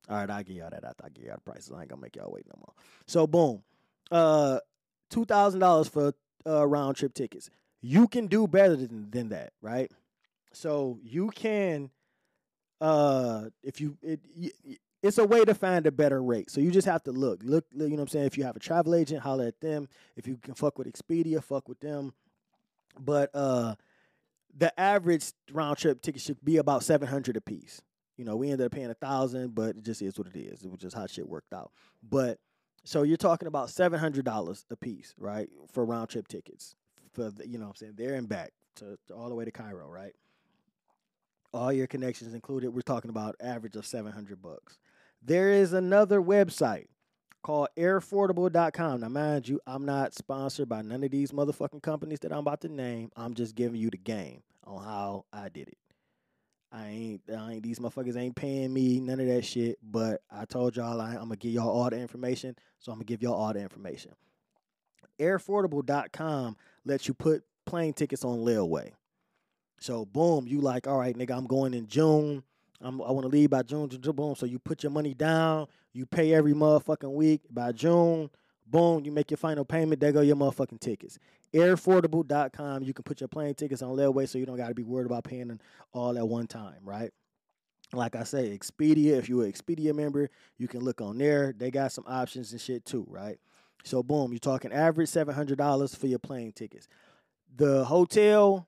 All 0.08 0.16
right, 0.16 0.28
I'll 0.28 0.42
give 0.42 0.56
y'all 0.56 0.70
that 0.70 0.84
after 0.84 1.04
I 1.04 1.08
give 1.08 1.24
y'all 1.24 1.36
the 1.36 1.40
prices. 1.50 1.72
I 1.72 1.80
ain't 1.80 1.88
gonna 1.88 2.02
make 2.02 2.16
y'all 2.16 2.30
wait 2.30 2.46
no 2.46 2.58
more. 2.58 2.74
So 3.06 3.26
boom. 3.26 3.62
Uh 4.10 4.58
two 5.10 5.24
thousand 5.24 5.60
dollars 5.60 5.88
for 5.88 6.12
uh 6.46 6.66
round 6.66 6.96
trip 6.96 7.14
tickets. 7.14 7.50
You 7.80 8.08
can 8.08 8.26
do 8.26 8.46
better 8.48 8.76
than, 8.76 9.10
than 9.10 9.28
that, 9.28 9.52
right? 9.60 9.90
So 10.52 10.98
you 11.02 11.30
can 11.30 11.90
uh 12.80 13.46
if 13.62 13.80
you 13.80 13.96
it, 14.02 14.20
it's 15.02 15.18
a 15.18 15.24
way 15.24 15.44
to 15.44 15.54
find 15.54 15.86
a 15.86 15.92
better 15.92 16.22
rate. 16.22 16.50
So 16.50 16.60
you 16.60 16.70
just 16.70 16.88
have 16.88 17.04
to 17.04 17.12
look. 17.12 17.40
Look, 17.42 17.66
you 17.72 17.88
know 17.88 17.94
what 17.96 18.00
I'm 18.02 18.08
saying? 18.08 18.26
If 18.26 18.36
you 18.36 18.44
have 18.44 18.56
a 18.56 18.60
travel 18.60 18.94
agent, 18.94 19.20
holler 19.20 19.46
at 19.46 19.60
them. 19.60 19.88
If 20.16 20.26
you 20.26 20.36
can 20.36 20.54
fuck 20.54 20.78
with 20.78 20.92
Expedia, 20.92 21.42
fuck 21.42 21.68
with 21.68 21.80
them. 21.80 22.12
But 22.98 23.30
uh 23.34 23.74
the 24.56 24.78
average 24.80 25.32
round 25.52 25.76
trip 25.76 26.00
ticket 26.00 26.22
should 26.22 26.42
be 26.44 26.56
about 26.56 26.82
700 26.82 27.36
a 27.36 27.40
piece. 27.40 27.82
You 28.16 28.24
know, 28.24 28.36
we 28.36 28.50
ended 28.50 28.64
up 28.64 28.72
paying 28.72 28.90
a 28.90 28.94
thousand, 28.94 29.54
but 29.54 29.76
it 29.76 29.84
just 29.84 30.00
is 30.00 30.16
what 30.18 30.28
it 30.28 30.38
is. 30.38 30.64
It 30.64 30.70
was 30.70 30.80
just 30.80 30.96
how 30.96 31.06
shit 31.06 31.28
worked 31.28 31.52
out. 31.52 31.70
But 32.02 32.38
so 32.86 33.02
you're 33.02 33.16
talking 33.16 33.48
about 33.48 33.70
seven 33.70 33.98
hundred 33.98 34.24
dollars 34.24 34.64
a 34.70 34.76
piece, 34.76 35.14
right, 35.18 35.48
for 35.72 35.84
round 35.84 36.08
trip 36.08 36.28
tickets 36.28 36.76
for 37.12 37.30
the, 37.30 37.48
you 37.48 37.58
know, 37.58 37.66
what 37.66 37.70
I'm 37.70 37.76
saying 37.76 37.94
there 37.96 38.14
and 38.14 38.28
back 38.28 38.52
to, 38.76 38.96
to 39.08 39.14
all 39.14 39.28
the 39.28 39.34
way 39.34 39.44
to 39.44 39.50
Cairo, 39.50 39.88
right? 39.88 40.12
All 41.52 41.72
your 41.72 41.86
connections 41.86 42.34
included. 42.34 42.74
We're 42.74 42.82
talking 42.82 43.10
about 43.10 43.34
average 43.40 43.76
of 43.76 43.86
seven 43.86 44.12
hundred 44.12 44.40
bucks. 44.40 44.78
There 45.22 45.50
is 45.50 45.72
another 45.72 46.20
website 46.20 46.86
called 47.42 47.68
airfordable.com. 47.76 49.00
Now, 49.00 49.08
mind 49.08 49.48
you, 49.48 49.60
I'm 49.66 49.84
not 49.84 50.14
sponsored 50.14 50.68
by 50.68 50.82
none 50.82 51.02
of 51.02 51.10
these 51.10 51.32
motherfucking 51.32 51.82
companies 51.82 52.20
that 52.20 52.32
I'm 52.32 52.38
about 52.38 52.60
to 52.62 52.68
name. 52.68 53.10
I'm 53.16 53.34
just 53.34 53.54
giving 53.54 53.80
you 53.80 53.90
the 53.90 53.96
game 53.96 54.42
on 54.64 54.82
how 54.84 55.24
I 55.32 55.48
did 55.48 55.68
it. 55.68 55.78
I 56.72 56.88
ain't, 56.88 57.20
I 57.34 57.52
ain't 57.52 57.62
these 57.62 57.78
motherfuckers 57.78 58.16
ain't 58.16 58.34
paying 58.34 58.72
me 58.72 59.00
none 59.00 59.20
of 59.20 59.26
that 59.26 59.44
shit. 59.44 59.78
But 59.82 60.22
I 60.30 60.44
told 60.44 60.76
y'all 60.76 61.00
I, 61.00 61.14
am 61.14 61.20
gonna 61.20 61.36
give 61.36 61.52
y'all 61.52 61.70
all 61.70 61.90
the 61.90 61.98
information, 61.98 62.56
so 62.78 62.92
I'm 62.92 62.98
gonna 62.98 63.04
give 63.04 63.22
y'all 63.22 63.34
all 63.34 63.52
the 63.52 63.60
information. 63.60 64.12
Airfordable.com 65.18 66.56
lets 66.84 67.08
you 67.08 67.14
put 67.14 67.44
plane 67.64 67.92
tickets 67.92 68.24
on 68.24 68.38
layaway. 68.38 68.92
So 69.80 70.04
boom, 70.04 70.46
you 70.46 70.60
like, 70.60 70.86
all 70.86 70.98
right, 70.98 71.16
nigga, 71.16 71.36
I'm 71.36 71.46
going 71.46 71.74
in 71.74 71.86
June. 71.86 72.42
I'm, 72.80 73.00
i 73.00 73.10
want 73.10 73.22
to 73.22 73.28
leave 73.28 73.50
by 73.50 73.62
June. 73.62 73.88
Boom. 73.88 74.34
So 74.34 74.46
you 74.46 74.58
put 74.58 74.82
your 74.82 74.92
money 74.92 75.14
down. 75.14 75.66
You 75.92 76.04
pay 76.06 76.34
every 76.34 76.52
motherfucking 76.52 77.10
week. 77.10 77.42
By 77.50 77.72
June, 77.72 78.28
boom, 78.66 79.04
you 79.04 79.12
make 79.12 79.30
your 79.30 79.38
final 79.38 79.64
payment. 79.64 80.00
There 80.00 80.12
go 80.12 80.20
your 80.20 80.36
motherfucking 80.36 80.80
tickets. 80.80 81.18
Airfordable.com. 81.54 82.82
You 82.82 82.92
can 82.92 83.02
put 83.02 83.20
your 83.20 83.28
plane 83.28 83.54
tickets 83.54 83.82
on 83.82 83.96
layaway 83.96 84.28
so 84.28 84.38
you 84.38 84.46
don't 84.46 84.56
got 84.56 84.68
to 84.68 84.74
be 84.74 84.82
worried 84.82 85.06
about 85.06 85.24
paying 85.24 85.60
all 85.92 86.16
at 86.18 86.26
one 86.26 86.46
time, 86.46 86.80
right? 86.82 87.10
Like 87.92 88.16
I 88.16 88.24
say, 88.24 88.56
Expedia, 88.56 89.16
if 89.16 89.28
you're 89.28 89.44
an 89.44 89.52
Expedia 89.52 89.94
member, 89.94 90.28
you 90.58 90.66
can 90.68 90.80
look 90.80 91.00
on 91.00 91.18
there. 91.18 91.54
They 91.56 91.70
got 91.70 91.92
some 91.92 92.04
options 92.06 92.52
and 92.52 92.60
shit 92.60 92.84
too, 92.84 93.06
right? 93.08 93.38
So, 93.84 94.02
boom, 94.02 94.32
you're 94.32 94.40
talking 94.40 94.72
average 94.72 95.10
$700 95.10 95.96
for 95.96 96.06
your 96.08 96.18
plane 96.18 96.52
tickets. 96.52 96.88
The 97.54 97.84
hotel, 97.84 98.66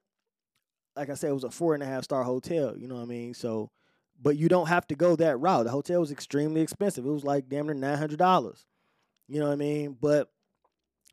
like 0.94 1.10
I 1.10 1.14
said, 1.14 1.30
it 1.30 1.34
was 1.34 1.44
a 1.44 1.50
four 1.50 1.74
and 1.74 1.82
a 1.82 1.86
half 1.86 2.04
star 2.04 2.22
hotel, 2.22 2.76
you 2.78 2.86
know 2.86 2.94
what 2.94 3.02
I 3.02 3.06
mean? 3.06 3.34
So, 3.34 3.70
but 4.20 4.36
you 4.36 4.48
don't 4.48 4.68
have 4.68 4.86
to 4.88 4.94
go 4.94 5.16
that 5.16 5.38
route. 5.38 5.64
The 5.64 5.70
hotel 5.70 6.00
was 6.00 6.12
extremely 6.12 6.60
expensive. 6.60 7.04
It 7.04 7.10
was 7.10 7.24
like 7.24 7.48
damn 7.48 7.66
near 7.66 7.74
nine 7.74 7.98
hundred 7.98 8.18
dollars. 8.18 8.66
You 9.28 9.40
know 9.40 9.46
what 9.46 9.52
I 9.52 9.56
mean? 9.56 9.96
But 10.00 10.30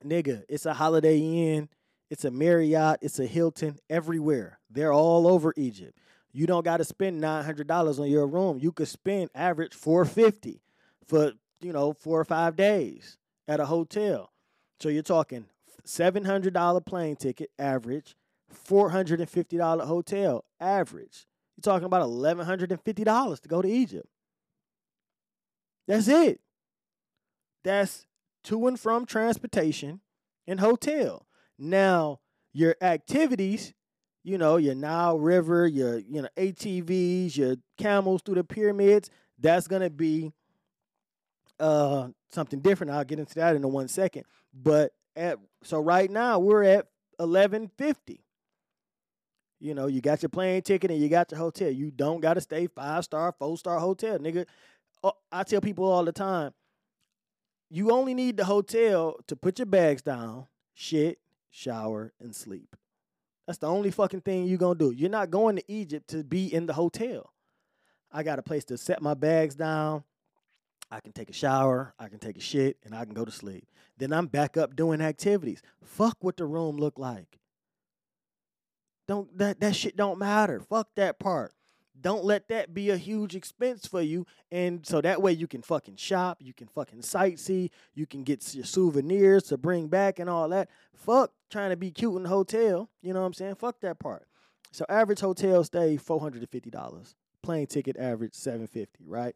nigga, 0.03 0.43
it's 0.49 0.65
a 0.65 0.73
Holiday 0.73 1.19
Inn, 1.19 1.69
it's 2.09 2.25
a 2.25 2.31
Marriott, 2.31 2.99
it's 3.01 3.19
a 3.19 3.25
Hilton, 3.25 3.77
everywhere. 3.89 4.59
They're 4.69 4.93
all 4.93 5.27
over 5.27 5.53
Egypt. 5.57 5.97
You 6.31 6.47
don't 6.47 6.65
got 6.65 6.77
to 6.77 6.83
spend 6.83 7.21
nine 7.21 7.45
hundred 7.45 7.67
dollars 7.67 7.99
on 7.99 8.07
your 8.07 8.27
room. 8.27 8.59
You 8.59 8.71
could 8.71 8.87
spend 8.89 9.29
average 9.33 9.73
four 9.73 10.03
fifty 10.05 10.61
for 11.07 11.31
you 11.61 11.71
know 11.71 11.93
four 11.93 12.19
or 12.19 12.25
five 12.25 12.55
days 12.55 13.17
at 13.47 13.59
a 13.59 13.65
hotel. 13.65 14.31
So 14.81 14.89
you're 14.89 15.03
talking 15.03 15.45
seven 15.85 16.25
hundred 16.25 16.53
dollar 16.53 16.81
plane 16.81 17.15
ticket 17.15 17.51
average, 17.57 18.15
four 18.49 18.89
hundred 18.89 19.21
and 19.21 19.29
fifty 19.29 19.57
dollar 19.57 19.85
hotel 19.85 20.43
average. 20.59 21.25
You're 21.55 21.61
talking 21.61 21.85
about 21.85 22.09
$1,150 22.09 23.41
to 23.41 23.47
go 23.47 23.61
to 23.61 23.67
Egypt. 23.67 24.07
That's 25.87 26.07
it. 26.07 26.41
That's 27.63 28.05
to 28.45 28.67
and 28.67 28.79
from 28.79 29.05
transportation 29.05 30.01
and 30.47 30.59
hotel. 30.59 31.27
Now, 31.57 32.19
your 32.53 32.75
activities, 32.81 33.73
you 34.23 34.37
know, 34.37 34.57
your 34.57 34.75
Nile 34.75 35.19
River, 35.19 35.67
your 35.67 35.99
you 35.99 36.21
know 36.21 36.29
ATVs, 36.37 37.37
your 37.37 37.57
camels 37.77 38.21
through 38.23 38.35
the 38.35 38.43
pyramids, 38.43 39.09
that's 39.39 39.67
gonna 39.67 39.89
be 39.89 40.31
uh 41.59 42.09
something 42.31 42.59
different. 42.59 42.91
I'll 42.91 43.03
get 43.03 43.19
into 43.19 43.35
that 43.35 43.55
in 43.55 43.71
one 43.71 43.87
second. 43.87 44.23
But 44.53 44.91
at 45.15 45.37
so 45.63 45.79
right 45.79 46.09
now 46.09 46.39
we're 46.39 46.63
at 46.63 46.87
eleven 47.19 47.69
fifty. 47.77 48.21
You 49.59 49.73
know, 49.73 49.87
you 49.87 50.01
got 50.01 50.21
your 50.21 50.29
plane 50.29 50.61
ticket 50.61 50.91
and 50.91 50.99
you 50.99 51.09
got 51.09 51.31
your 51.31 51.39
hotel. 51.39 51.69
You 51.69 51.89
don't 51.89 52.19
got 52.19 52.35
to 52.35 52.41
stay 52.41 52.67
five 52.67 53.03
star, 53.03 53.33
four 53.37 53.57
star 53.57 53.79
hotel, 53.79 54.19
nigga. 54.19 54.45
Oh, 55.03 55.13
I 55.31 55.43
tell 55.43 55.61
people 55.61 55.85
all 55.85 56.03
the 56.03 56.11
time, 56.11 56.51
you 57.69 57.91
only 57.91 58.13
need 58.13 58.37
the 58.37 58.45
hotel 58.45 59.17
to 59.27 59.35
put 59.35 59.59
your 59.59 59.65
bags 59.65 60.01
down, 60.01 60.47
shit, 60.73 61.19
shower, 61.49 62.13
and 62.19 62.35
sleep. 62.35 62.75
That's 63.45 63.59
the 63.59 63.67
only 63.67 63.91
fucking 63.91 64.21
thing 64.21 64.45
you're 64.45 64.57
gonna 64.57 64.79
do. 64.79 64.91
You're 64.91 65.09
not 65.09 65.31
going 65.31 65.55
to 65.55 65.63
Egypt 65.71 66.09
to 66.09 66.23
be 66.23 66.53
in 66.53 66.65
the 66.65 66.73
hotel. 66.73 67.31
I 68.11 68.23
got 68.23 68.39
a 68.39 68.43
place 68.43 68.65
to 68.65 68.77
set 68.77 69.01
my 69.01 69.13
bags 69.13 69.55
down. 69.55 70.03
I 70.91 70.99
can 70.99 71.11
take 71.11 71.29
a 71.29 71.33
shower, 71.33 71.93
I 71.99 72.07
can 72.07 72.19
take 72.19 72.37
a 72.37 72.41
shit, 72.41 72.77
and 72.83 72.95
I 72.95 73.05
can 73.05 73.13
go 73.13 73.25
to 73.25 73.31
sleep. 73.31 73.67
Then 73.97 74.13
I'm 74.13 74.27
back 74.27 74.55
up 74.55 74.75
doing 74.75 75.01
activities. 75.01 75.61
Fuck 75.83 76.17
what 76.21 76.37
the 76.37 76.45
room 76.45 76.77
look 76.77 76.99
like. 76.99 77.39
Don't 79.07 79.35
that 79.37 79.59
that 79.59 79.75
shit 79.75 79.95
don't 79.95 80.19
matter. 80.19 80.59
Fuck 80.59 80.89
that 80.95 81.19
part. 81.19 81.53
Don't 81.99 82.25
let 82.25 82.49
that 82.49 82.73
be 82.73 82.89
a 82.89 82.97
huge 82.97 83.35
expense 83.35 83.87
for 83.87 84.01
you. 84.01 84.25
And 84.51 84.85
so 84.85 85.01
that 85.01 85.21
way 85.21 85.31
you 85.31 85.47
can 85.47 85.61
fucking 85.61 85.95
shop, 85.95 86.37
you 86.41 86.53
can 86.53 86.67
fucking 86.67 86.99
sightsee, 86.99 87.69
you 87.93 88.05
can 88.05 88.23
get 88.23 88.53
your 88.53 88.65
souvenirs 88.65 89.43
to 89.43 89.57
bring 89.57 89.87
back 89.87 90.19
and 90.19 90.29
all 90.29 90.49
that. 90.49 90.69
Fuck 90.93 91.31
trying 91.49 91.69
to 91.69 91.77
be 91.77 91.91
cute 91.91 92.15
in 92.15 92.23
the 92.23 92.29
hotel. 92.29 92.89
You 93.01 93.13
know 93.13 93.21
what 93.21 93.27
I'm 93.27 93.33
saying? 93.33 93.55
Fuck 93.55 93.79
that 93.81 93.99
part. 93.99 94.27
So 94.71 94.85
average 94.89 95.21
hotel 95.21 95.63
stay 95.63 95.97
$450. 95.97 97.15
Plane 97.41 97.67
ticket 97.67 97.97
average 97.97 98.33
750, 98.33 99.05
right? 99.07 99.35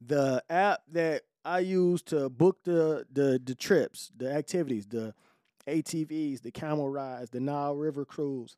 The 0.00 0.44
app 0.48 0.82
that 0.92 1.22
I 1.44 1.60
use 1.60 2.02
to 2.02 2.28
book 2.28 2.58
the 2.64 3.06
the 3.10 3.40
the 3.42 3.54
trips, 3.54 4.12
the 4.16 4.30
activities, 4.30 4.86
the 4.86 5.14
ATVs, 5.66 6.42
the 6.42 6.50
camel 6.50 6.88
rides, 6.88 7.30
the 7.30 7.40
Nile 7.40 7.74
River 7.74 8.04
cruise. 8.04 8.56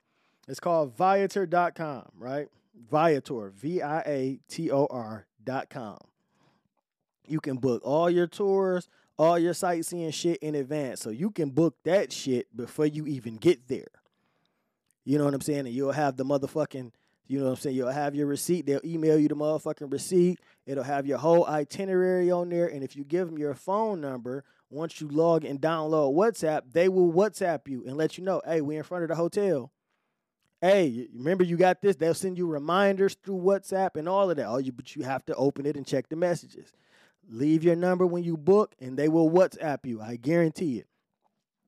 It's 0.49 0.61
called 0.61 0.97
Viator.com, 0.97 2.07
right? 2.17 2.49
Viator, 2.91 3.51
V 3.51 3.83
I 3.83 4.01
A 4.01 4.41
T 4.49 4.71
O 4.71 4.87
R.com. 4.91 5.99
You 7.27 7.41
can 7.41 7.57
book 7.57 7.83
all 7.85 8.09
your 8.09 8.27
tours, 8.27 8.89
all 9.19 9.39
your 9.39 9.55
sightseeing 9.55 10.11
shit 10.11 10.39
in 10.39 10.55
advance. 10.55 11.01
So 11.01 11.11
you 11.11 11.31
can 11.31 11.51
book 11.51 11.77
that 11.85 12.13
shit 12.13 12.55
before 12.57 12.87
you 12.87 13.07
even 13.07 13.37
get 13.37 13.69
there. 13.69 13.89
You 15.05 15.19
know 15.19 15.25
what 15.25 15.35
I'm 15.35 15.41
saying? 15.41 15.61
And 15.61 15.71
you'll 15.71 15.93
have 15.93 16.17
the 16.17 16.25
motherfucking, 16.25 16.93
you 17.27 17.39
know 17.39 17.47
what 17.47 17.51
I'm 17.53 17.57
saying? 17.57 17.77
You'll 17.77 17.91
have 17.91 18.15
your 18.15 18.27
receipt. 18.27 18.67
They'll 18.67 18.81
email 18.85 19.19
you 19.19 19.29
the 19.29 19.37
motherfucking 19.37 19.93
receipt. 19.93 20.39
It'll 20.67 20.85
have 20.85 21.07
your 21.07 21.19
whole 21.19 21.47
itinerary 21.47 22.31
on 22.31 22.51
there. 22.51 22.67
And 22.67 22.83
if 22.83 22.95
you 22.97 23.05
give 23.05 23.27
them 23.27 23.39
your 23.39 23.55
phone 23.55 24.01
number, 24.01 24.45
once 24.71 25.01
you 25.01 25.09
log 25.09 25.45
and 25.45 25.61
download 25.61 26.15
WhatsApp, 26.15 26.73
they 26.73 26.89
will 26.89 27.13
WhatsApp 27.13 27.69
you 27.69 27.85
and 27.87 27.97
let 27.97 28.19
you 28.19 28.25
know, 28.25 28.43
hey, 28.47 28.61
we're 28.61 28.79
in 28.79 28.85
front 28.85 29.05
of 29.05 29.09
the 29.09 29.17
hotel. 29.17 29.73
Hey, 30.61 31.09
remember 31.15 31.45
you 31.45 31.57
got 31.57 31.81
this? 31.81 31.97
They'll 31.97 32.15
send 32.15 32.37
you 32.37 32.47
reminders 32.47 33.15
through 33.23 33.37
WhatsApp 33.37 33.97
and 33.97 34.09
all 34.09 34.31
of 34.31 34.37
that. 34.37 34.47
All 34.47 34.61
you 34.61 34.73
but 34.73 34.97
you 34.97 35.05
have 35.05 35.25
to 35.27 35.35
open 35.37 35.67
it 35.67 35.77
and 35.77 35.87
check 35.87 36.09
the 36.09 36.17
messages. 36.17 36.73
Leave 37.31 37.63
your 37.63 37.77
number 37.77 38.07
when 38.07 38.25
you 38.25 38.37
book 38.37 38.75
and 38.81 38.99
they 38.99 39.09
will 39.09 39.31
WhatsApp 39.31 39.85
you. 39.85 40.01
I 40.01 40.17
guarantee 40.17 40.79
it. 40.79 40.87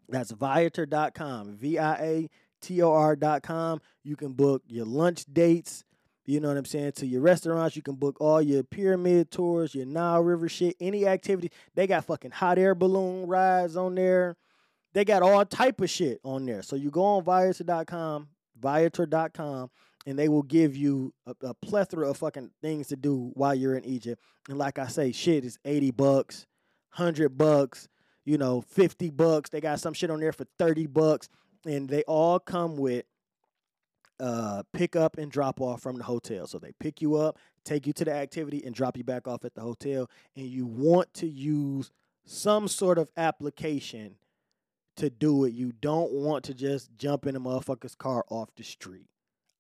That's 0.09 0.33
Viator.com. 0.33 1.57
V 1.57 1.79
I 1.79 1.95
A 1.95 2.31
T 2.61 2.83
O 2.83 2.93
R.com. 2.93 3.81
You 4.03 4.17
can 4.17 4.33
book 4.33 4.63
your 4.67 4.87
lunch 4.87 5.25
dates. 5.33 5.85
You 6.27 6.41
know 6.41 6.49
what 6.49 6.57
I'm 6.57 6.65
saying? 6.65 6.93
To 6.93 7.07
your 7.07 7.23
restaurants, 7.23 7.77
you 7.77 7.83
can 7.83 7.95
book 7.95 8.21
all 8.21 8.41
your 8.41 8.63
pyramid 8.63 9.31
tours, 9.31 9.75
your 9.75 9.87
Nile 9.87 10.21
River 10.21 10.49
shit, 10.49 10.77
any 10.81 11.07
activity. 11.07 11.51
They 11.75 11.87
got 11.87 12.05
fucking 12.05 12.31
hot 12.31 12.59
air 12.59 12.75
balloon 12.75 13.27
rides 13.27 13.77
on 13.77 13.95
there. 13.95 14.37
They 14.93 15.05
got 15.05 15.23
all 15.23 15.45
type 15.45 15.81
of 15.81 15.91
shit 15.91 16.21
on 16.25 16.47
there. 16.47 16.63
So 16.63 16.77
you 16.77 16.91
go 16.91 17.03
on 17.03 17.25
Viator.com, 17.25 18.29
Viator.com, 18.61 19.71
and 20.07 20.19
they 20.19 20.29
will 20.29 20.43
give 20.43 20.77
you 20.77 21.13
a, 21.27 21.35
a, 21.49 21.55
plethora 21.55 22.09
of 22.09 22.17
fucking 22.17 22.51
things 22.63 22.89
to 22.89 22.97
do 22.97 23.31
while 23.35 23.55
you're 23.55 23.77
in 23.77 23.85
Egypt. 23.85 24.23
And 24.49 24.59
like 24.59 24.79
I 24.79 24.89
say, 24.89 25.13
shit 25.13 25.45
is 25.45 25.59
80 25.65 25.91
bucks, 25.93 26.47
100 26.97 27.37
bucks, 27.37 27.89
you 28.25 28.39
know, 28.39 28.61
50 28.61 29.11
bucks. 29.11 29.51
They 29.51 29.61
got 29.61 29.81
some 29.81 29.95
shit 29.95 30.11
on 30.11 30.21
there 30.21 30.33
for 30.33 30.47
30 30.59 30.87
bucks. 30.87 31.29
And 31.67 31.89
they 31.89 32.03
all 32.05 32.39
come 32.39 32.77
with 32.77 33.05
uh, 34.21 34.63
pick 34.73 34.97
up 34.97 35.17
and 35.19 35.33
drop 35.33 35.61
off 35.61 35.81
from 35.81 35.97
the 35.97 36.05
hotel. 36.05 36.47
So 36.47 36.59
they 36.59 36.73
pick 36.79 37.01
you 37.01 37.17
up, 37.17 37.39
take 37.65 37.87
you 37.87 37.93
to 37.95 38.05
the 38.05 38.13
activity, 38.13 38.63
and 38.65 38.75
drop 38.75 38.97
you 38.97 39.05
back 39.05 39.27
off 39.27 39.45
at 39.45 39.55
the 39.55 39.63
hotel. 39.63 40.11
And 40.37 40.47
you 40.47 40.67
want 40.67 41.13
to 41.15 41.27
use 41.27 41.91
some 42.25 42.69
sort 42.69 42.99
of 42.99 43.11
application 43.17 44.17
to 44.97 45.11
do 45.11 45.45
it. 45.45 45.53
You 45.53 45.73
don't 45.73 46.13
want 46.13 46.45
to 46.45 46.55
just 46.55 46.91
jump 46.97 47.27
in 47.27 47.37
a 47.37 47.41
motherfucker's 47.41 47.95
car 47.95 48.25
off 48.29 48.51
the 48.57 48.65
street. 48.65 49.07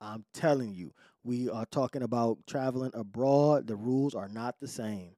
I'm 0.00 0.24
telling 0.32 0.72
you, 0.72 0.92
we 1.24 1.50
are 1.50 1.66
talking 1.66 2.02
about 2.02 2.38
traveling 2.46 2.92
abroad. 2.94 3.66
The 3.66 3.76
rules 3.76 4.14
are 4.14 4.28
not 4.28 4.58
the 4.60 4.68
same. 4.68 5.12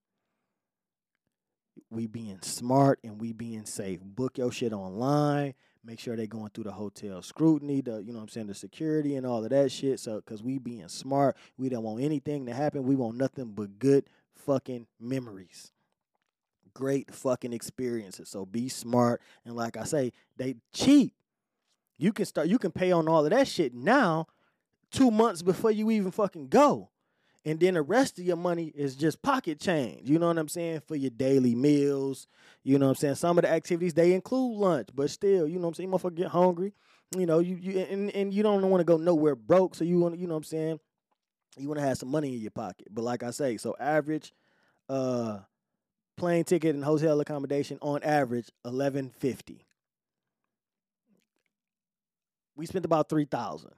We 1.90 2.06
being 2.06 2.38
smart 2.42 2.98
and 3.04 3.20
we 3.20 3.32
being 3.32 3.64
safe. 3.64 4.00
Book 4.02 4.38
your 4.38 4.50
shit 4.50 4.72
online. 4.72 5.54
Make 5.84 5.98
sure 5.98 6.16
they 6.16 6.26
going 6.26 6.50
through 6.50 6.64
the 6.64 6.72
hotel 6.72 7.22
scrutiny, 7.22 7.80
the 7.80 7.98
you 7.98 8.12
know 8.12 8.20
I'm 8.20 8.28
saying, 8.28 8.46
the 8.46 8.54
security 8.54 9.16
and 9.16 9.26
all 9.26 9.42
of 9.42 9.50
that 9.50 9.72
shit. 9.72 9.98
So 9.98 10.20
cause 10.20 10.42
we 10.42 10.58
being 10.58 10.88
smart, 10.88 11.36
we 11.56 11.68
don't 11.68 11.82
want 11.82 12.02
anything 12.02 12.46
to 12.46 12.54
happen. 12.54 12.84
We 12.84 12.94
want 12.94 13.16
nothing 13.16 13.52
but 13.52 13.78
good 13.78 14.04
fucking 14.34 14.86
memories. 15.00 15.72
Great 16.74 17.14
fucking 17.14 17.52
experiences. 17.52 18.28
So 18.28 18.46
be 18.46 18.68
smart. 18.68 19.20
And 19.44 19.54
like 19.56 19.76
I 19.76 19.84
say, 19.84 20.12
they 20.36 20.56
cheap. 20.72 21.14
You 21.98 22.12
can 22.12 22.24
start 22.24 22.48
you 22.48 22.58
can 22.58 22.72
pay 22.72 22.90
on 22.92 23.08
all 23.08 23.24
of 23.24 23.30
that 23.30 23.46
shit 23.46 23.74
now 23.74 24.26
two 24.90 25.10
months 25.10 25.42
before 25.42 25.70
you 25.70 25.90
even 25.90 26.10
fucking 26.10 26.48
go. 26.48 26.90
And 27.44 27.58
then 27.58 27.74
the 27.74 27.82
rest 27.82 28.18
of 28.20 28.24
your 28.24 28.36
money 28.36 28.72
is 28.74 28.94
just 28.94 29.20
pocket 29.20 29.58
change. 29.58 30.08
You 30.08 30.18
know 30.18 30.28
what 30.28 30.38
I'm 30.38 30.48
saying? 30.48 30.82
For 30.86 30.94
your 30.94 31.10
daily 31.10 31.56
meals. 31.56 32.28
You 32.62 32.78
know 32.78 32.86
what 32.86 32.90
I'm 32.90 32.96
saying? 32.96 33.14
Some 33.16 33.36
of 33.36 33.42
the 33.42 33.50
activities 33.50 33.94
they 33.94 34.12
include 34.12 34.58
lunch, 34.58 34.90
but 34.94 35.10
still, 35.10 35.48
you 35.48 35.56
know 35.56 35.62
what 35.62 35.68
I'm 35.68 35.74
saying? 35.74 35.90
Motherfucker 35.90 36.14
get 36.14 36.28
hungry. 36.28 36.72
You 37.16 37.26
know, 37.26 37.40
you, 37.40 37.56
you 37.56 37.80
and, 37.80 38.14
and 38.14 38.32
you 38.32 38.42
don't 38.42 38.62
want 38.70 38.80
to 38.80 38.84
go 38.84 38.96
nowhere 38.96 39.34
broke. 39.34 39.74
So 39.74 39.84
you 39.84 39.98
want 39.98 40.18
you 40.18 40.26
know 40.26 40.34
what 40.34 40.38
I'm 40.38 40.44
saying? 40.44 40.80
You 41.58 41.68
want 41.68 41.80
to 41.80 41.86
have 41.86 41.98
some 41.98 42.10
money 42.10 42.34
in 42.34 42.40
your 42.40 42.52
pocket. 42.52 42.86
But 42.90 43.02
like 43.02 43.22
I 43.22 43.30
say, 43.30 43.56
so 43.56 43.74
average 43.78 44.32
uh 44.88 45.40
plane 46.16 46.44
ticket 46.44 46.74
and 46.74 46.84
hotel 46.84 47.20
accommodation 47.20 47.78
on 47.80 48.02
average 48.02 48.50
eleven 48.64 49.10
fifty. 49.10 49.66
We 52.54 52.66
spent 52.66 52.84
about 52.84 53.08
three 53.08 53.24
thousand 53.24 53.72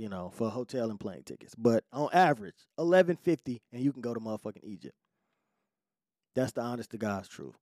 you 0.00 0.08
know, 0.08 0.30
for 0.34 0.48
hotel 0.48 0.88
and 0.88 0.98
plane 0.98 1.22
tickets. 1.24 1.54
But 1.54 1.84
on 1.92 2.08
average, 2.14 2.54
eleven 2.78 3.16
fifty, 3.16 3.60
and 3.70 3.82
you 3.82 3.92
can 3.92 4.00
go 4.00 4.14
to 4.14 4.20
motherfucking 4.20 4.64
Egypt. 4.64 4.94
That's 6.34 6.52
the 6.52 6.62
honest 6.62 6.90
to 6.92 6.98
God's 6.98 7.28
truth. 7.28 7.56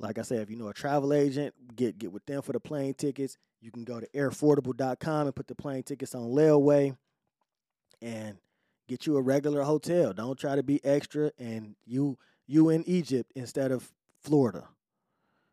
Like 0.00 0.18
I 0.18 0.22
said, 0.22 0.42
if 0.42 0.50
you 0.50 0.56
know 0.56 0.66
a 0.66 0.74
travel 0.74 1.12
agent, 1.12 1.54
get 1.76 1.98
get 1.98 2.10
with 2.10 2.26
them 2.26 2.42
for 2.42 2.52
the 2.52 2.58
plane 2.58 2.94
tickets. 2.94 3.36
You 3.60 3.70
can 3.70 3.84
go 3.84 4.00
to 4.00 4.08
airfordable.com 4.08 5.26
and 5.26 5.36
put 5.36 5.46
the 5.46 5.54
plane 5.54 5.84
tickets 5.84 6.16
on 6.16 6.22
layaway 6.22 6.96
and 8.00 8.38
get 8.88 9.06
you 9.06 9.16
a 9.16 9.22
regular 9.22 9.62
hotel. 9.62 10.12
Don't 10.12 10.36
try 10.36 10.56
to 10.56 10.64
be 10.64 10.84
extra 10.84 11.30
and 11.38 11.76
you 11.86 12.18
you 12.52 12.68
in 12.68 12.84
Egypt 12.86 13.32
instead 13.34 13.72
of 13.72 13.90
Florida. 14.20 14.68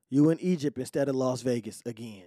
You 0.09 0.29
in 0.31 0.39
Egypt 0.41 0.77
instead 0.77 1.07
of 1.07 1.15
Las 1.15 1.41
Vegas 1.41 1.81
again. 1.85 2.25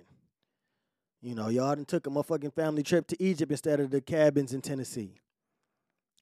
You 1.21 1.35
know, 1.35 1.49
y'all 1.49 1.75
done 1.75 1.85
took 1.85 2.07
a 2.07 2.11
motherfucking 2.11 2.55
family 2.55 2.83
trip 2.83 3.07
to 3.09 3.23
Egypt 3.23 3.53
instead 3.53 3.81
of 3.81 3.91
the 3.91 4.01
cabins 4.01 4.55
in 4.55 4.63
Tennessee. 4.63 5.21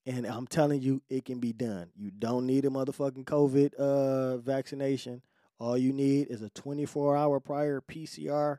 And 0.05 0.27
I'm 0.27 0.48
telling 0.48 0.82
you, 0.82 1.01
it 1.09 1.24
can 1.24 1.39
be 1.39 1.52
done. 1.52 1.90
You 1.97 2.10
don't 2.10 2.44
need 2.44 2.64
a 2.64 2.70
motherfucking 2.70 3.24
COVID 3.24 3.74
uh, 3.74 4.39
vaccination. 4.39 5.22
All 5.60 5.78
you 5.78 5.93
need 5.93 6.27
is 6.28 6.43
a 6.43 6.51
24 6.51 7.16
hour 7.16 7.39
prior 7.39 7.81
PCR 7.81 8.59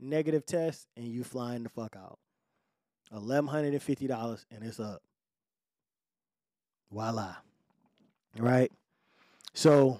negative 0.00 0.46
test, 0.46 0.88
and 0.96 1.06
you 1.06 1.22
flying 1.22 1.62
the 1.62 1.68
fuck 1.68 1.94
out. 1.96 2.18
$1,150, 3.14 4.44
and 4.50 4.64
it's 4.64 4.80
up. 4.80 5.02
Voila. 6.90 7.36
Right? 8.36 8.72
So 9.58 9.98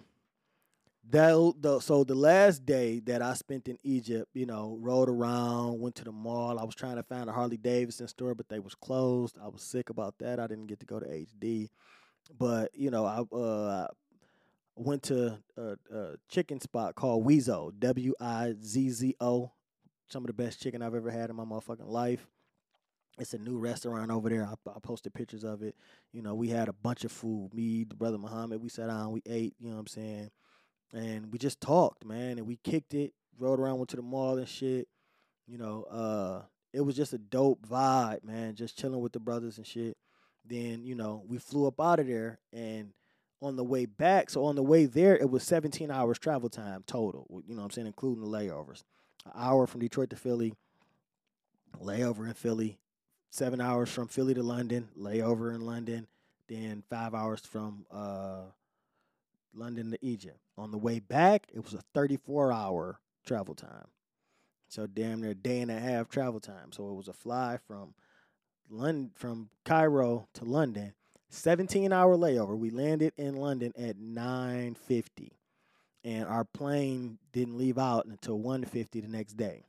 that 1.11 1.55
the 1.61 1.81
so 1.81 2.05
the 2.05 2.15
last 2.15 2.65
day 2.65 3.01
that 3.07 3.23
I 3.23 3.35
spent 3.35 3.67
in 3.67 3.77
Egypt, 3.83 4.29
you 4.33 4.47
know, 4.47 4.79
rode 4.81 5.09
around, 5.09 5.81
went 5.81 5.97
to 5.97 6.05
the 6.05 6.13
mall. 6.13 6.61
I 6.61 6.63
was 6.63 6.77
trying 6.77 6.95
to 6.95 7.03
find 7.03 7.29
a 7.29 7.33
Harley 7.33 7.57
Davidson 7.57 8.07
store, 8.07 8.37
but 8.37 8.49
they 8.49 8.61
was 8.61 8.77
closed. 8.77 9.37
I 9.43 9.49
was 9.49 9.63
sick 9.63 9.91
about 9.91 10.15
that. 10.21 10.39
I 10.39 10.47
didn't 10.47 10.69
get 10.69 10.79
to 10.79 10.87
go 10.87 11.01
to 11.01 11.07
HD, 11.07 11.71
but 12.39 12.71
you 12.73 12.93
know, 12.93 13.05
I 13.05 13.37
uh, 13.37 13.89
went 14.77 15.03
to 15.05 15.37
a, 15.57 15.77
a, 15.93 16.15
chicken 16.29 16.61
spot 16.61 16.95
called 16.95 17.27
Wizzo, 17.27 17.73
W 17.81 18.15
I 18.21 18.55
Z 18.63 18.91
Z 18.91 19.17
O. 19.21 19.51
Some 20.09 20.23
of 20.23 20.29
the 20.29 20.35
best 20.35 20.63
chicken 20.63 20.83
I've 20.83 20.95
ever 20.95 21.11
had 21.11 21.31
in 21.31 21.37
my 21.37 21.45
motherfucking 21.45 21.89
life. 21.89 22.29
It's 23.19 23.35
a 23.35 23.39
new 23.39 23.59
restaurant 23.59 24.11
over 24.11 24.29
there. 24.29 24.45
I, 24.45 24.71
I 24.71 24.79
posted 24.81 25.13
pictures 25.15 25.45
of 25.45 25.63
it. 25.63 25.75
You 26.13 26.23
know, 26.23 26.35
we 26.35 26.49
had 26.49 26.69
a 26.69 26.73
bunch 26.73 27.05
of 27.05 27.13
food. 27.13 27.51
Me, 27.53 27.85
the 27.85 27.97
brother 27.97 28.19
Muhammad, 28.19 28.63
we 28.63 28.69
sat 28.69 28.89
down, 28.89 29.13
we 29.13 29.23
ate. 29.27 29.55
You 29.59 29.69
know 29.69 29.75
what 29.75 29.81
I'm 29.81 29.87
saying 29.89 30.31
and 30.93 31.33
we 31.33 31.39
just 31.39 31.61
talked, 31.61 32.05
man, 32.05 32.39
and 32.39 32.47
we 32.47 32.57
kicked 32.57 32.95
it, 32.95 33.13
rode 33.39 33.61
around, 33.61 33.79
went 33.79 33.91
to 33.91 33.97
the 33.97 34.03
mall 34.03 34.39
and 34.39 34.49
shit. 34.49 34.89
You 35.47 35.59
know, 35.59 35.85
uh, 35.85 36.43
it 36.73 36.81
was 36.81 36.97
just 36.97 37.13
a 37.13 37.19
dope 37.19 37.67
vibe, 37.67 38.25
man, 38.25 38.55
just 38.55 38.79
chilling 38.79 39.01
with 39.01 39.13
the 39.13 39.21
brothers 39.21 39.59
and 39.59 39.67
shit. 39.67 39.97
Then, 40.45 40.85
you 40.85 40.95
know, 40.95 41.23
we 41.27 41.39
flew 41.39 41.67
up 41.67 41.81
out 41.81 42.01
of 42.01 42.07
there 42.07 42.39
and 42.53 42.93
on 43.41 43.57
the 43.57 43.65
way 43.65 43.87
back, 43.87 44.31
so 44.31 44.45
on 44.45 44.57
the 44.57 44.63
way 44.63 44.87
there, 44.87 45.17
it 45.17 45.31
was 45.31 45.45
17 45.45 45.91
hours 45.91 46.19
travel 46.19 46.49
time 46.49 46.83
total, 46.87 47.27
you 47.47 47.55
know 47.55 47.63
I'm 47.63 47.71
saying, 47.71 47.87
including 47.87 48.25
the 48.25 48.29
layovers. 48.29 48.83
an 49.25 49.33
hour 49.37 49.67
from 49.67 49.81
Detroit 49.81 50.11
to 50.11 50.17
Philly, 50.17 50.55
layover 51.81 52.27
in 52.27 52.35
Philly, 52.35 52.79
seven 53.31 53.61
hours 53.61 53.91
from 53.91 54.09
Philly 54.09 54.35
to 54.35 54.43
London, 54.43 54.89
layover 54.99 55.55
in 55.55 55.63
London, 55.63 56.07
then 56.49 56.83
five 56.89 57.15
hours 57.15 57.41
from 57.41 57.87
uh, 57.91 58.43
London 59.55 59.91
to 59.91 59.99
Egypt. 60.01 60.39
On 60.57 60.71
the 60.71 60.79
way 60.79 60.99
back, 60.99 61.47
it 61.55 61.63
was 61.63 61.75
a 61.75 61.83
34 61.95 62.53
hour 62.53 63.01
travel 63.27 63.55
time. 63.55 63.89
So 64.69 64.87
damn 64.87 65.21
near 65.21 65.31
a 65.31 65.35
day 65.35 65.61
and 65.61 65.71
a 65.71 65.79
half 65.79 66.09
travel 66.09 66.41
time. 66.41 66.73
So 66.73 66.89
it 66.91 66.95
was 66.95 67.09
a 67.09 67.13
fly 67.13 67.59
from 67.67 67.95
London 68.71 69.13
from 69.15 69.49
Cairo 69.65 70.29
to 70.35 70.45
London, 70.45 70.93
17 71.31 71.93
hour 71.93 72.17
layover. 72.17 72.57
We 72.57 72.71
landed 72.71 73.13
in 73.17 73.37
London 73.37 73.73
at 73.79 73.97
9:50 73.97 75.33
and 76.05 76.27
our 76.27 76.45
plane 76.45 77.19
didn't 77.33 77.59
leave 77.59 77.79
out 77.79 78.07
until 78.07 78.39
1:50 78.39 79.01
the 79.01 79.09
next 79.09 79.35
day. 79.37 79.65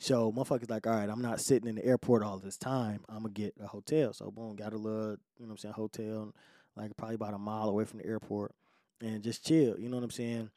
So 0.00 0.32
motherfuckers 0.32 0.70
like, 0.70 0.86
all 0.86 0.94
right, 0.94 1.08
I'm 1.08 1.22
not 1.22 1.40
sitting 1.40 1.68
in 1.68 1.74
the 1.74 1.84
airport 1.84 2.22
all 2.22 2.38
this 2.38 2.56
time. 2.56 3.04
I'm 3.08 3.22
gonna 3.22 3.30
get 3.30 3.54
a 3.60 3.66
hotel. 3.66 4.12
So 4.12 4.30
boom, 4.30 4.56
got 4.56 4.72
a 4.72 4.76
little, 4.76 5.16
you 5.38 5.46
know 5.46 5.48
what 5.48 5.50
I'm 5.50 5.56
saying, 5.58 5.74
hotel 5.74 6.34
like 6.78 6.96
probably 6.96 7.16
about 7.16 7.34
a 7.34 7.38
mile 7.38 7.68
away 7.68 7.84
from 7.84 7.98
the 7.98 8.06
airport 8.06 8.54
and 9.00 9.22
just 9.22 9.44
chill. 9.44 9.78
You 9.78 9.88
know 9.88 9.96
what 9.96 10.04
I'm 10.04 10.10
saying? 10.10 10.50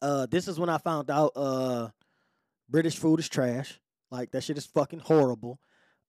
Uh, 0.00 0.26
this 0.26 0.48
is 0.48 0.58
when 0.58 0.68
I 0.68 0.78
found 0.78 1.10
out 1.10 1.32
uh, 1.36 1.88
British 2.68 2.96
food 2.96 3.20
is 3.20 3.28
trash. 3.28 3.80
Like 4.10 4.30
that 4.30 4.44
shit 4.44 4.58
is 4.58 4.66
fucking 4.66 5.00
horrible. 5.00 5.58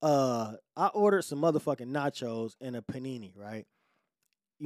Uh, 0.01 0.53
I 0.75 0.87
ordered 0.87 1.23
some 1.23 1.41
motherfucking 1.41 1.87
nachos 1.87 2.53
and 2.61 2.75
a 2.75 2.81
panini, 2.81 3.33
right? 3.35 3.65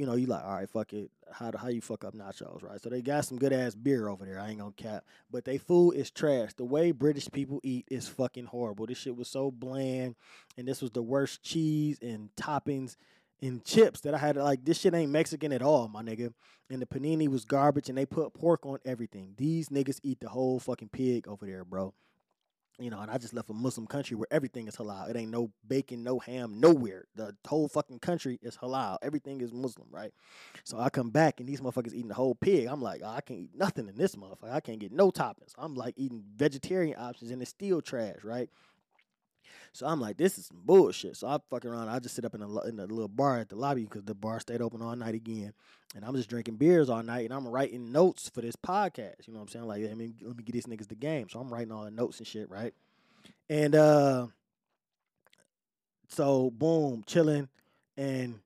You 0.00 0.06
know, 0.06 0.14
you 0.14 0.26
like, 0.26 0.42
all 0.42 0.54
right, 0.54 0.68
fuck 0.68 0.94
it. 0.94 1.10
How 1.30 1.52
how 1.54 1.68
you 1.68 1.82
fuck 1.82 2.04
up 2.04 2.14
nachos, 2.14 2.62
right? 2.62 2.80
So 2.80 2.88
they 2.88 3.02
got 3.02 3.26
some 3.26 3.38
good 3.38 3.52
ass 3.52 3.74
beer 3.74 4.08
over 4.08 4.24
there. 4.24 4.40
I 4.40 4.48
ain't 4.48 4.58
gonna 4.58 4.72
cap, 4.72 5.04
but 5.30 5.44
they 5.44 5.58
food 5.58 5.92
is 5.92 6.10
trash. 6.10 6.54
The 6.54 6.64
way 6.64 6.90
British 6.90 7.28
people 7.30 7.60
eat 7.62 7.86
is 7.90 8.08
fucking 8.08 8.46
horrible. 8.46 8.86
This 8.86 8.96
shit 8.96 9.14
was 9.14 9.28
so 9.28 9.50
bland, 9.50 10.16
and 10.56 10.66
this 10.66 10.80
was 10.80 10.90
the 10.92 11.02
worst 11.02 11.42
cheese 11.42 11.98
and 12.00 12.30
toppings 12.34 12.96
and 13.42 13.62
chips 13.62 14.00
that 14.00 14.14
I 14.14 14.18
had. 14.18 14.36
Like 14.36 14.64
this 14.64 14.80
shit 14.80 14.94
ain't 14.94 15.12
Mexican 15.12 15.52
at 15.52 15.60
all, 15.60 15.88
my 15.88 16.02
nigga. 16.02 16.32
And 16.70 16.80
the 16.80 16.86
panini 16.86 17.28
was 17.28 17.44
garbage, 17.44 17.90
and 17.90 17.98
they 17.98 18.06
put 18.06 18.32
pork 18.32 18.64
on 18.64 18.78
everything. 18.86 19.34
These 19.36 19.68
niggas 19.68 20.00
eat 20.02 20.20
the 20.20 20.30
whole 20.30 20.58
fucking 20.60 20.88
pig 20.88 21.28
over 21.28 21.44
there, 21.44 21.64
bro. 21.64 21.92
You 22.80 22.90
know, 22.90 23.00
and 23.00 23.10
I 23.10 23.18
just 23.18 23.34
left 23.34 23.50
a 23.50 23.52
Muslim 23.52 23.86
country 23.86 24.16
where 24.16 24.26
everything 24.30 24.66
is 24.66 24.76
halal. 24.76 25.10
It 25.10 25.16
ain't 25.16 25.30
no 25.30 25.50
bacon, 25.68 26.02
no 26.02 26.18
ham, 26.18 26.58
nowhere. 26.58 27.04
The 27.14 27.36
whole 27.46 27.68
fucking 27.68 27.98
country 27.98 28.38
is 28.42 28.56
halal. 28.56 28.96
Everything 29.02 29.42
is 29.42 29.52
Muslim, 29.52 29.86
right? 29.90 30.12
So 30.64 30.78
I 30.78 30.88
come 30.88 31.10
back 31.10 31.40
and 31.40 31.48
these 31.48 31.60
motherfuckers 31.60 31.92
eating 31.92 32.08
the 32.08 32.14
whole 32.14 32.34
pig. 32.34 32.66
I'm 32.66 32.80
like, 32.80 33.02
oh, 33.04 33.10
I 33.10 33.20
can't 33.20 33.40
eat 33.40 33.50
nothing 33.54 33.86
in 33.86 33.96
this 33.96 34.16
motherfucker. 34.16 34.50
I 34.52 34.60
can't 34.60 34.78
get 34.78 34.92
no 34.92 35.10
toppings. 35.10 35.52
I'm 35.58 35.74
like 35.74 35.94
eating 35.98 36.24
vegetarian 36.36 36.96
options 36.98 37.30
and 37.30 37.42
it's 37.42 37.50
still 37.50 37.82
trash, 37.82 38.24
right? 38.24 38.48
So 39.72 39.86
I'm 39.86 40.00
like, 40.00 40.16
this 40.16 40.36
is 40.36 40.46
some 40.46 40.60
bullshit. 40.64 41.16
So 41.16 41.28
I 41.28 41.38
fuck 41.48 41.64
around. 41.64 41.88
I 41.88 41.98
just 42.00 42.14
sit 42.14 42.24
up 42.24 42.34
in 42.34 42.40
the 42.40 42.60
in 42.62 42.76
the 42.76 42.86
little 42.86 43.08
bar 43.08 43.38
at 43.38 43.48
the 43.48 43.56
lobby 43.56 43.84
because 43.84 44.02
the 44.02 44.14
bar 44.14 44.40
stayed 44.40 44.60
open 44.60 44.82
all 44.82 44.96
night 44.96 45.14
again, 45.14 45.52
and 45.94 46.04
I'm 46.04 46.16
just 46.16 46.28
drinking 46.28 46.56
beers 46.56 46.90
all 46.90 47.02
night, 47.02 47.24
and 47.24 47.32
I'm 47.32 47.46
writing 47.46 47.92
notes 47.92 48.28
for 48.28 48.40
this 48.40 48.56
podcast. 48.56 49.26
You 49.26 49.32
know 49.32 49.38
what 49.38 49.42
I'm 49.42 49.48
saying? 49.48 49.66
Like, 49.66 49.90
I 49.90 49.94
mean, 49.94 50.14
let 50.22 50.36
me 50.36 50.42
get 50.42 50.52
these 50.52 50.66
niggas 50.66 50.88
the 50.88 50.96
game. 50.96 51.28
So 51.28 51.38
I'm 51.38 51.52
writing 51.52 51.72
all 51.72 51.84
the 51.84 51.90
notes 51.90 52.18
and 52.18 52.26
shit, 52.26 52.50
right? 52.50 52.74
And 53.48 53.74
uh, 53.74 54.26
so 56.08 56.50
boom, 56.50 57.04
chilling, 57.06 57.48
and 57.96 58.40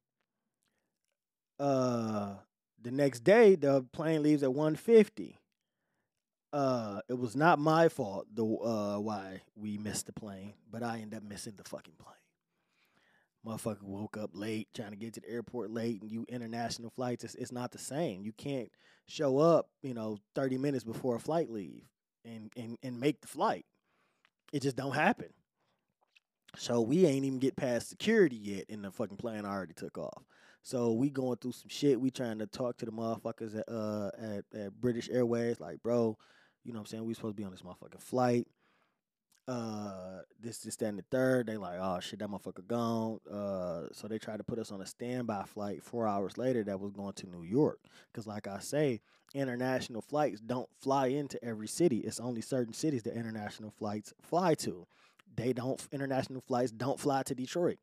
uh, 1.59 2.35
the 2.83 2.91
next 2.91 3.21
day 3.21 3.55
the 3.55 3.83
plane 3.93 4.23
leaves 4.23 4.43
at 4.43 4.53
150 4.53 5.39
uh, 6.55 7.01
it 7.09 7.19
was 7.19 7.35
not 7.35 7.59
my 7.59 7.89
fault 7.89 8.27
the 8.33 8.45
uh 8.45 8.99
why 8.99 9.43
we 9.57 9.77
missed 9.77 10.07
the 10.07 10.13
plane, 10.13 10.55
but 10.71 10.83
I 10.83 11.01
ended 11.01 11.19
up 11.19 11.25
missing 11.25 11.55
the 11.57 11.65
fucking 11.65 11.95
plane. 11.99 12.15
Motherfucker 13.45 13.83
woke 13.83 14.17
up 14.17 14.31
late, 14.33 14.69
trying 14.73 14.91
to 14.93 14.97
get 14.97 15.15
to 15.15 15.21
the 15.21 15.29
airport 15.29 15.71
late, 15.71 16.01
and 16.01 16.11
you 16.11 16.25
international 16.29 16.91
flights, 16.91 17.25
it's, 17.25 17.35
it's 17.35 17.53
not 17.53 17.73
the 17.73 17.79
same. 17.79 18.23
You 18.23 18.33
can't 18.33 18.71
show 19.07 19.39
up, 19.39 19.69
you 19.83 19.95
know, 19.95 20.19
thirty 20.35 20.57
minutes 20.57 20.85
before 20.85 21.17
a 21.17 21.21
flight 21.21 21.51
leave 21.51 21.83
and 22.25 22.51
and 22.57 22.79
and 22.83 23.01
make 23.01 23.21
the 23.21 23.29
flight. 23.29 23.67
It 24.53 24.63
just 24.63 24.77
don't 24.77 24.95
happen. 24.95 25.31
So 26.57 26.81
we 26.81 27.05
ain't 27.05 27.25
even 27.25 27.41
get 27.41 27.57
past 27.57 27.89
security 27.89 28.37
yet, 28.37 28.67
and 28.69 28.85
the 28.85 28.93
fucking 28.93 29.17
plane 29.17 29.45
already 29.45 29.75
took 29.75 29.99
off. 29.99 30.23
So 30.63 30.93
we 30.93 31.11
going 31.11 31.37
through 31.39 31.53
some 31.53 31.69
shit. 31.69 32.01
We 32.01 32.11
trying 32.11 32.39
to 32.39 32.47
talk 32.47 32.79
to 32.79 32.87
the 32.87 32.93
motherfuckers 32.93 33.59
at 33.59 33.69
uh 33.69 34.11
at, 34.17 34.45
at 34.59 34.81
British 34.81 35.11
Airways, 35.11 35.59
like, 35.61 35.83
bro, 35.83 36.17
you 36.65 36.73
know 36.73 36.79
what 36.79 36.87
I'm 36.87 36.87
saying? 36.87 37.05
We 37.05 37.15
supposed 37.15 37.37
to 37.37 37.41
be 37.41 37.45
on 37.45 37.53
this 37.53 37.63
motherfucking 37.63 38.01
flight. 38.01 38.47
Uh, 39.47 40.21
this, 40.41 40.59
this, 40.59 40.77
that, 40.77 40.87
and 40.87 40.99
the 40.99 41.05
third. 41.11 41.47
They 41.47 41.59
like, 41.59 41.79
oh 41.79 42.01
shit, 42.01 42.21
that 42.21 42.31
motherfucker 42.31 42.67
gone. 42.67 43.21
Uh, 43.31 43.89
so 43.93 44.09
they 44.09 44.19
tried 44.19 44.39
to 44.39 44.45
put 44.45 44.59
us 44.59 44.73
on 44.73 44.81
a 44.81 44.87
standby 44.87 45.45
flight 45.45 45.83
four 45.83 46.09
hours 46.09 46.39
later 46.39 46.65
that 46.65 46.81
was 46.81 46.93
going 46.93 47.13
to 47.15 47.29
New 47.29 47.43
York. 47.43 47.81
Cause 48.15 48.27
like 48.27 48.47
I 48.47 48.61
say, 48.61 49.01
international 49.35 50.01
flights 50.01 50.41
don't 50.41 50.69
fly 50.81 51.09
into 51.09 51.43
every 51.45 51.69
city. 51.69 51.99
It's 51.99 52.21
only 52.21 52.41
certain 52.41 52.73
cities 52.73 53.03
that 53.03 53.15
international 53.15 53.71
flights 53.71 54.15
fly 54.23 54.55
to. 54.55 54.87
They 55.37 55.53
don't. 55.53 55.87
International 55.93 56.41
flights 56.41 56.71
don't 56.71 56.99
fly 56.99 57.23
to 57.25 57.35
Detroit. 57.35 57.79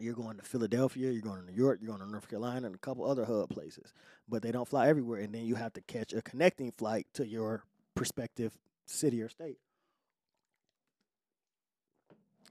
You're 0.00 0.14
going 0.14 0.38
to 0.38 0.42
Philadelphia, 0.42 1.12
you're 1.12 1.22
going 1.22 1.40
to 1.40 1.46
New 1.46 1.56
York, 1.56 1.78
you're 1.80 1.94
going 1.94 2.04
to 2.04 2.10
North 2.10 2.28
Carolina, 2.28 2.66
and 2.66 2.74
a 2.74 2.78
couple 2.78 3.08
other 3.08 3.24
hub 3.24 3.50
places. 3.50 3.92
But 4.28 4.42
they 4.42 4.50
don't 4.50 4.66
fly 4.66 4.88
everywhere. 4.88 5.20
And 5.20 5.32
then 5.32 5.44
you 5.44 5.54
have 5.54 5.72
to 5.74 5.80
catch 5.82 6.12
a 6.12 6.20
connecting 6.20 6.72
flight 6.72 7.06
to 7.14 7.24
your 7.24 7.62
prospective 7.94 8.56
city 8.86 9.22
or 9.22 9.28
state. 9.28 9.58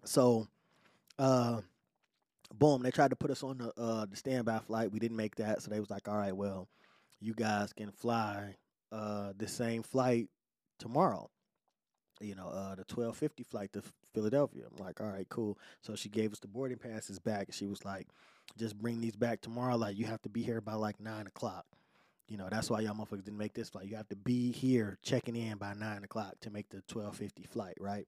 So, 0.06 0.48
uh, 1.18 1.62
boom, 2.54 2.84
they 2.84 2.92
tried 2.92 3.12
to 3.12 3.16
put 3.16 3.32
us 3.32 3.44
on 3.44 3.58
the 3.58 3.74
uh, 3.78 4.06
the 4.06 4.16
standby 4.16 4.60
flight. 4.60 4.92
We 4.92 5.00
didn't 5.00 5.18
make 5.18 5.36
that, 5.36 5.62
so 5.62 5.70
they 5.70 5.80
was 5.80 5.90
like, 5.90 6.08
"All 6.08 6.18
right, 6.18 6.36
well, 6.36 6.68
you 7.20 7.34
guys 7.34 7.74
can 7.74 7.92
fly 7.92 8.56
uh, 8.92 9.34
the 9.38 9.48
same 9.48 9.84
flight 9.84 10.30
tomorrow." 10.80 11.30
You 12.20 12.36
know, 12.36 12.48
uh, 12.48 12.76
the 12.76 12.84
twelve 12.86 13.18
fifty 13.18 13.44
flight 13.44 13.72
to 13.74 13.84
Philadelphia. 14.14 14.64
I'm 14.70 14.84
like, 14.84 15.00
"All 15.00 15.08
right, 15.08 15.28
cool." 15.30 15.58
So 15.82 15.96
she 15.96 16.10
gave 16.10 16.32
us 16.34 16.40
the 16.40 16.48
boarding 16.48 16.78
passes 16.78 17.20
back, 17.20 17.54
she 17.54 17.66
was 17.66 17.86
like, 17.86 18.08
"Just 18.58 18.78
bring 18.78 19.00
these 19.02 19.16
back 19.16 19.42
tomorrow. 19.42 19.78
Like, 19.78 19.98
you 19.98 20.06
have 20.06 20.22
to 20.24 20.30
be 20.30 20.44
here 20.44 20.62
by 20.62 20.74
like 20.74 21.00
nine 21.00 21.28
o'clock." 21.28 21.66
You 22.34 22.40
know, 22.40 22.48
that's 22.50 22.68
why 22.68 22.80
y'all 22.80 22.96
motherfuckers 22.96 23.26
didn't 23.26 23.38
make 23.38 23.54
this 23.54 23.70
flight. 23.70 23.86
You 23.86 23.96
have 23.96 24.10
to 24.10 24.16
be 24.16 24.52
here 24.52 24.98
checking 25.04 25.36
in 25.36 25.60
by 25.60 25.76
nine 25.76 26.04
o'clock 26.04 26.34
to 26.42 26.50
make 26.50 26.68
the 26.68 26.82
twelve 26.88 27.16
fifty 27.16 27.44
flight, 27.44 27.76
right? 27.80 28.08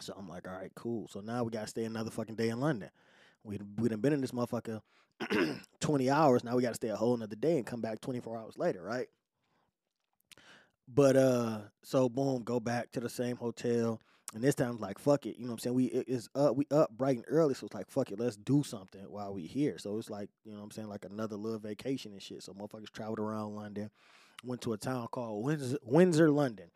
So 0.00 0.12
I'm 0.18 0.28
like, 0.28 0.48
all 0.48 0.54
right, 0.54 0.72
cool. 0.74 1.06
So 1.06 1.20
now 1.20 1.44
we 1.44 1.52
gotta 1.52 1.68
stay 1.68 1.84
another 1.84 2.10
fucking 2.10 2.34
day 2.34 2.48
in 2.48 2.58
London. 2.58 2.90
We 3.44 3.60
we 3.76 3.88
done 3.88 4.00
been 4.00 4.12
in 4.12 4.20
this 4.20 4.32
motherfucker 4.32 4.80
twenty 5.80 6.10
hours. 6.10 6.42
Now 6.42 6.56
we 6.56 6.62
gotta 6.62 6.74
stay 6.74 6.88
a 6.88 6.96
whole 6.96 7.14
another 7.14 7.36
day 7.36 7.58
and 7.58 7.64
come 7.64 7.80
back 7.80 8.00
twenty 8.00 8.18
four 8.18 8.36
hours 8.36 8.58
later, 8.58 8.82
right? 8.82 9.06
But 10.92 11.14
uh, 11.14 11.58
so 11.84 12.08
boom, 12.08 12.42
go 12.42 12.58
back 12.58 12.90
to 12.90 13.00
the 13.00 13.08
same 13.08 13.36
hotel. 13.36 14.00
And 14.34 14.44
this 14.44 14.54
time, 14.54 14.78
like, 14.78 14.98
fuck 14.98 15.24
it. 15.24 15.38
You 15.38 15.44
know 15.44 15.52
what 15.52 15.54
I'm 15.54 15.58
saying? 15.60 15.76
We 15.76 15.84
is 15.86 16.28
up, 16.34 16.54
we 16.54 16.66
up 16.70 16.90
bright 16.90 17.16
and 17.16 17.24
early. 17.28 17.54
So 17.54 17.66
it's 17.66 17.74
like, 17.74 17.90
fuck 17.90 18.12
it, 18.12 18.20
let's 18.20 18.36
do 18.36 18.62
something 18.62 19.00
while 19.08 19.32
we 19.32 19.46
here. 19.46 19.78
So 19.78 19.96
it's 19.96 20.10
like, 20.10 20.28
you 20.44 20.52
know 20.52 20.58
what 20.58 20.64
I'm 20.64 20.70
saying? 20.70 20.88
Like 20.88 21.06
another 21.06 21.36
little 21.36 21.58
vacation 21.58 22.12
and 22.12 22.22
shit. 22.22 22.42
So 22.42 22.52
motherfuckers 22.52 22.92
traveled 22.92 23.20
around 23.20 23.54
London, 23.54 23.90
went 24.44 24.60
to 24.62 24.74
a 24.74 24.76
town 24.76 25.08
called 25.10 25.44
Windsor, 25.44 25.78
Windsor 25.82 26.30
London. 26.30 26.70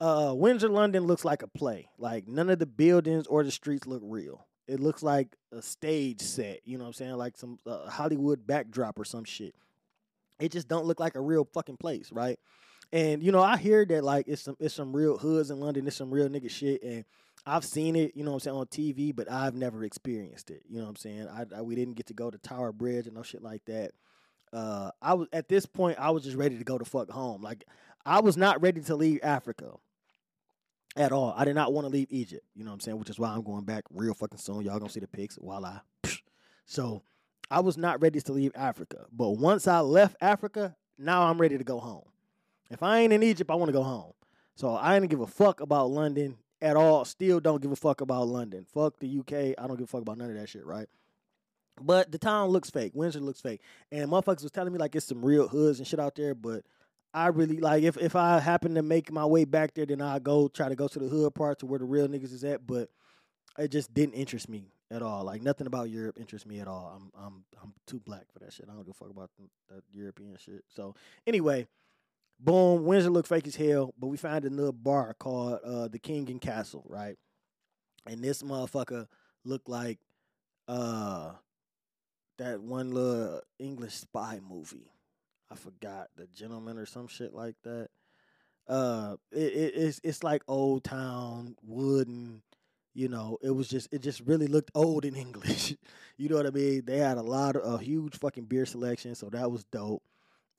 Uh, 0.00 0.32
Windsor, 0.34 0.68
London 0.68 1.04
looks 1.04 1.24
like 1.24 1.42
a 1.42 1.46
play. 1.46 1.88
Like 1.96 2.26
none 2.26 2.50
of 2.50 2.58
the 2.58 2.66
buildings 2.66 3.26
or 3.28 3.44
the 3.44 3.52
streets 3.52 3.86
look 3.86 4.02
real. 4.04 4.46
It 4.66 4.80
looks 4.80 5.02
like 5.02 5.36
a 5.52 5.62
stage 5.62 6.20
set. 6.20 6.60
You 6.64 6.76
know 6.76 6.84
what 6.84 6.88
I'm 6.88 6.94
saying? 6.94 7.12
Like 7.12 7.36
some 7.36 7.58
uh, 7.66 7.88
Hollywood 7.88 8.46
backdrop 8.46 8.98
or 8.98 9.04
some 9.04 9.24
shit. 9.24 9.54
It 10.40 10.52
just 10.52 10.68
don't 10.68 10.86
look 10.86 10.98
like 10.98 11.14
a 11.14 11.20
real 11.20 11.46
fucking 11.52 11.76
place, 11.76 12.10
right? 12.10 12.38
And 12.92 13.22
you 13.22 13.30
know, 13.30 13.42
I 13.42 13.56
hear 13.56 13.84
that 13.84 14.02
like 14.02 14.26
it's 14.28 14.42
some 14.42 14.56
it's 14.58 14.74
some 14.74 14.94
real 14.94 15.16
hoods 15.16 15.50
in 15.50 15.60
London, 15.60 15.86
it's 15.86 15.96
some 15.96 16.10
real 16.10 16.28
nigga 16.28 16.50
shit, 16.50 16.82
and 16.82 17.04
I've 17.46 17.64
seen 17.64 17.96
it, 17.96 18.12
you 18.16 18.24
know 18.24 18.32
what 18.32 18.36
I'm 18.36 18.40
saying, 18.40 18.56
on 18.56 18.66
TV, 18.66 19.14
but 19.14 19.30
I've 19.30 19.54
never 19.54 19.84
experienced 19.84 20.50
it. 20.50 20.62
You 20.68 20.78
know 20.78 20.84
what 20.84 20.90
I'm 20.90 20.96
saying? 20.96 21.28
I, 21.28 21.58
I 21.58 21.62
we 21.62 21.74
didn't 21.74 21.94
get 21.94 22.06
to 22.06 22.14
go 22.14 22.30
to 22.30 22.38
Tower 22.38 22.72
Bridge 22.72 23.06
and 23.06 23.14
no 23.14 23.22
shit 23.22 23.42
like 23.42 23.64
that. 23.66 23.92
Uh, 24.52 24.90
I 25.00 25.14
was 25.14 25.28
at 25.32 25.48
this 25.48 25.66
point, 25.66 25.98
I 25.98 26.10
was 26.10 26.24
just 26.24 26.36
ready 26.36 26.58
to 26.58 26.64
go 26.64 26.78
to 26.78 26.84
fuck 26.84 27.10
home. 27.10 27.42
Like 27.42 27.64
I 28.04 28.20
was 28.20 28.36
not 28.36 28.60
ready 28.60 28.80
to 28.82 28.96
leave 28.96 29.20
Africa 29.22 29.74
at 30.96 31.12
all. 31.12 31.32
I 31.36 31.44
did 31.44 31.54
not 31.54 31.72
want 31.72 31.86
to 31.86 31.92
leave 31.92 32.08
Egypt. 32.10 32.44
You 32.56 32.64
know 32.64 32.70
what 32.70 32.74
I'm 32.74 32.80
saying? 32.80 32.98
Which 32.98 33.10
is 33.10 33.18
why 33.18 33.28
I'm 33.28 33.42
going 33.42 33.64
back 33.64 33.84
real 33.92 34.14
fucking 34.14 34.38
soon. 34.38 34.62
Y'all 34.62 34.78
gonna 34.78 34.90
see 34.90 35.00
the 35.00 35.06
pics 35.06 35.36
while 35.36 35.64
I. 35.64 35.80
So 36.66 37.02
I 37.50 37.60
was 37.60 37.76
not 37.76 38.02
ready 38.02 38.20
to 38.20 38.32
leave 38.32 38.52
Africa, 38.54 39.06
but 39.12 39.30
once 39.30 39.66
I 39.66 39.80
left 39.80 40.16
Africa, 40.20 40.76
now 40.98 41.22
I'm 41.22 41.40
ready 41.40 41.58
to 41.58 41.64
go 41.64 41.78
home. 41.78 42.09
If 42.70 42.82
I 42.82 43.00
ain't 43.00 43.12
in 43.12 43.22
Egypt, 43.22 43.50
I 43.50 43.54
want 43.54 43.68
to 43.68 43.72
go 43.72 43.82
home. 43.82 44.12
So 44.54 44.74
I 44.74 44.94
didn't 44.94 45.10
give 45.10 45.20
a 45.20 45.26
fuck 45.26 45.60
about 45.60 45.90
London 45.90 46.36
at 46.60 46.76
all. 46.76 47.04
Still 47.04 47.40
don't 47.40 47.62
give 47.62 47.72
a 47.72 47.76
fuck 47.76 48.00
about 48.00 48.28
London. 48.28 48.66
Fuck 48.72 48.98
the 48.98 49.18
UK. 49.18 49.54
I 49.58 49.66
don't 49.66 49.76
give 49.76 49.84
a 49.84 49.86
fuck 49.86 50.02
about 50.02 50.18
none 50.18 50.30
of 50.30 50.36
that 50.36 50.48
shit, 50.48 50.64
right? 50.64 50.88
But 51.80 52.12
the 52.12 52.18
town 52.18 52.50
looks 52.50 52.70
fake. 52.70 52.92
Windsor 52.94 53.20
looks 53.20 53.40
fake. 53.40 53.62
And 53.90 54.10
motherfuckers 54.10 54.42
was 54.42 54.52
telling 54.52 54.72
me 54.72 54.78
like 54.78 54.94
it's 54.94 55.06
some 55.06 55.24
real 55.24 55.48
hoods 55.48 55.78
and 55.78 55.88
shit 55.88 55.98
out 55.98 56.14
there, 56.14 56.34
but 56.34 56.62
I 57.12 57.28
really 57.28 57.58
like 57.58 57.82
if 57.82 57.96
if 57.96 58.14
I 58.14 58.38
happen 58.38 58.74
to 58.74 58.82
make 58.82 59.10
my 59.10 59.24
way 59.24 59.44
back 59.44 59.74
there, 59.74 59.86
then 59.86 60.00
I 60.00 60.18
go 60.18 60.48
try 60.48 60.68
to 60.68 60.76
go 60.76 60.86
to 60.88 60.98
the 60.98 61.08
hood 61.08 61.34
parts 61.34 61.64
where 61.64 61.78
the 61.78 61.84
real 61.84 62.06
niggas 62.06 62.32
is 62.32 62.44
at. 62.44 62.66
But 62.66 62.90
it 63.58 63.68
just 63.68 63.92
didn't 63.92 64.14
interest 64.14 64.48
me 64.48 64.72
at 64.90 65.02
all. 65.02 65.24
Like 65.24 65.42
nothing 65.42 65.66
about 65.66 65.90
Europe 65.90 66.18
interests 66.20 66.46
me 66.46 66.60
at 66.60 66.68
all. 66.68 66.92
I'm 66.94 67.10
I'm 67.20 67.44
I'm 67.62 67.74
too 67.86 68.00
black 68.00 68.26
for 68.32 68.38
that 68.40 68.52
shit. 68.52 68.66
I 68.70 68.74
don't 68.74 68.84
give 68.84 68.94
a 68.94 69.04
fuck 69.04 69.10
about 69.10 69.30
that 69.70 69.82
European 69.92 70.36
shit. 70.38 70.64
So 70.68 70.94
anyway, 71.26 71.66
boom, 72.42 72.84
Windsor 72.84 73.10
looked 73.10 73.28
fake 73.28 73.46
as 73.46 73.56
hell, 73.56 73.94
but 73.98 74.08
we 74.08 74.16
found 74.16 74.44
another 74.44 74.72
bar 74.72 75.14
called 75.18 75.60
uh, 75.64 75.88
the 75.88 75.98
King 75.98 76.30
and 76.30 76.40
Castle, 76.40 76.84
right? 76.88 77.16
And 78.06 78.22
this 78.22 78.42
motherfucker 78.42 79.06
looked 79.44 79.68
like 79.68 79.98
uh 80.68 81.32
that 82.38 82.60
one 82.62 82.90
little 82.90 83.40
English 83.58 83.94
spy 83.94 84.40
movie. 84.48 84.90
I 85.50 85.56
forgot 85.56 86.08
the 86.16 86.26
gentleman 86.26 86.78
or 86.78 86.86
some 86.86 87.06
shit 87.06 87.34
like 87.34 87.56
that. 87.64 87.88
Uh, 88.66 89.16
it, 89.32 89.52
it 89.52 89.72
it's 89.74 90.00
it's 90.02 90.22
like 90.22 90.42
old 90.48 90.84
town 90.84 91.56
wooden. 91.62 92.42
You 92.94 93.08
know, 93.08 93.38
it 93.42 93.50
was 93.50 93.68
just 93.68 93.92
it 93.92 94.00
just 94.02 94.20
really 94.20 94.46
looked 94.46 94.70
old 94.74 95.04
in 95.04 95.16
English. 95.26 95.76
you 96.16 96.28
know 96.28 96.36
what 96.36 96.46
I 96.46 96.50
mean? 96.50 96.82
They 96.86 96.98
had 96.98 97.18
a 97.18 97.22
lot 97.22 97.56
of 97.56 97.80
a 97.80 97.82
huge 97.82 98.16
fucking 98.18 98.44
beer 98.44 98.64
selection, 98.64 99.14
so 99.14 99.28
that 99.30 99.50
was 99.50 99.64
dope. 99.64 100.02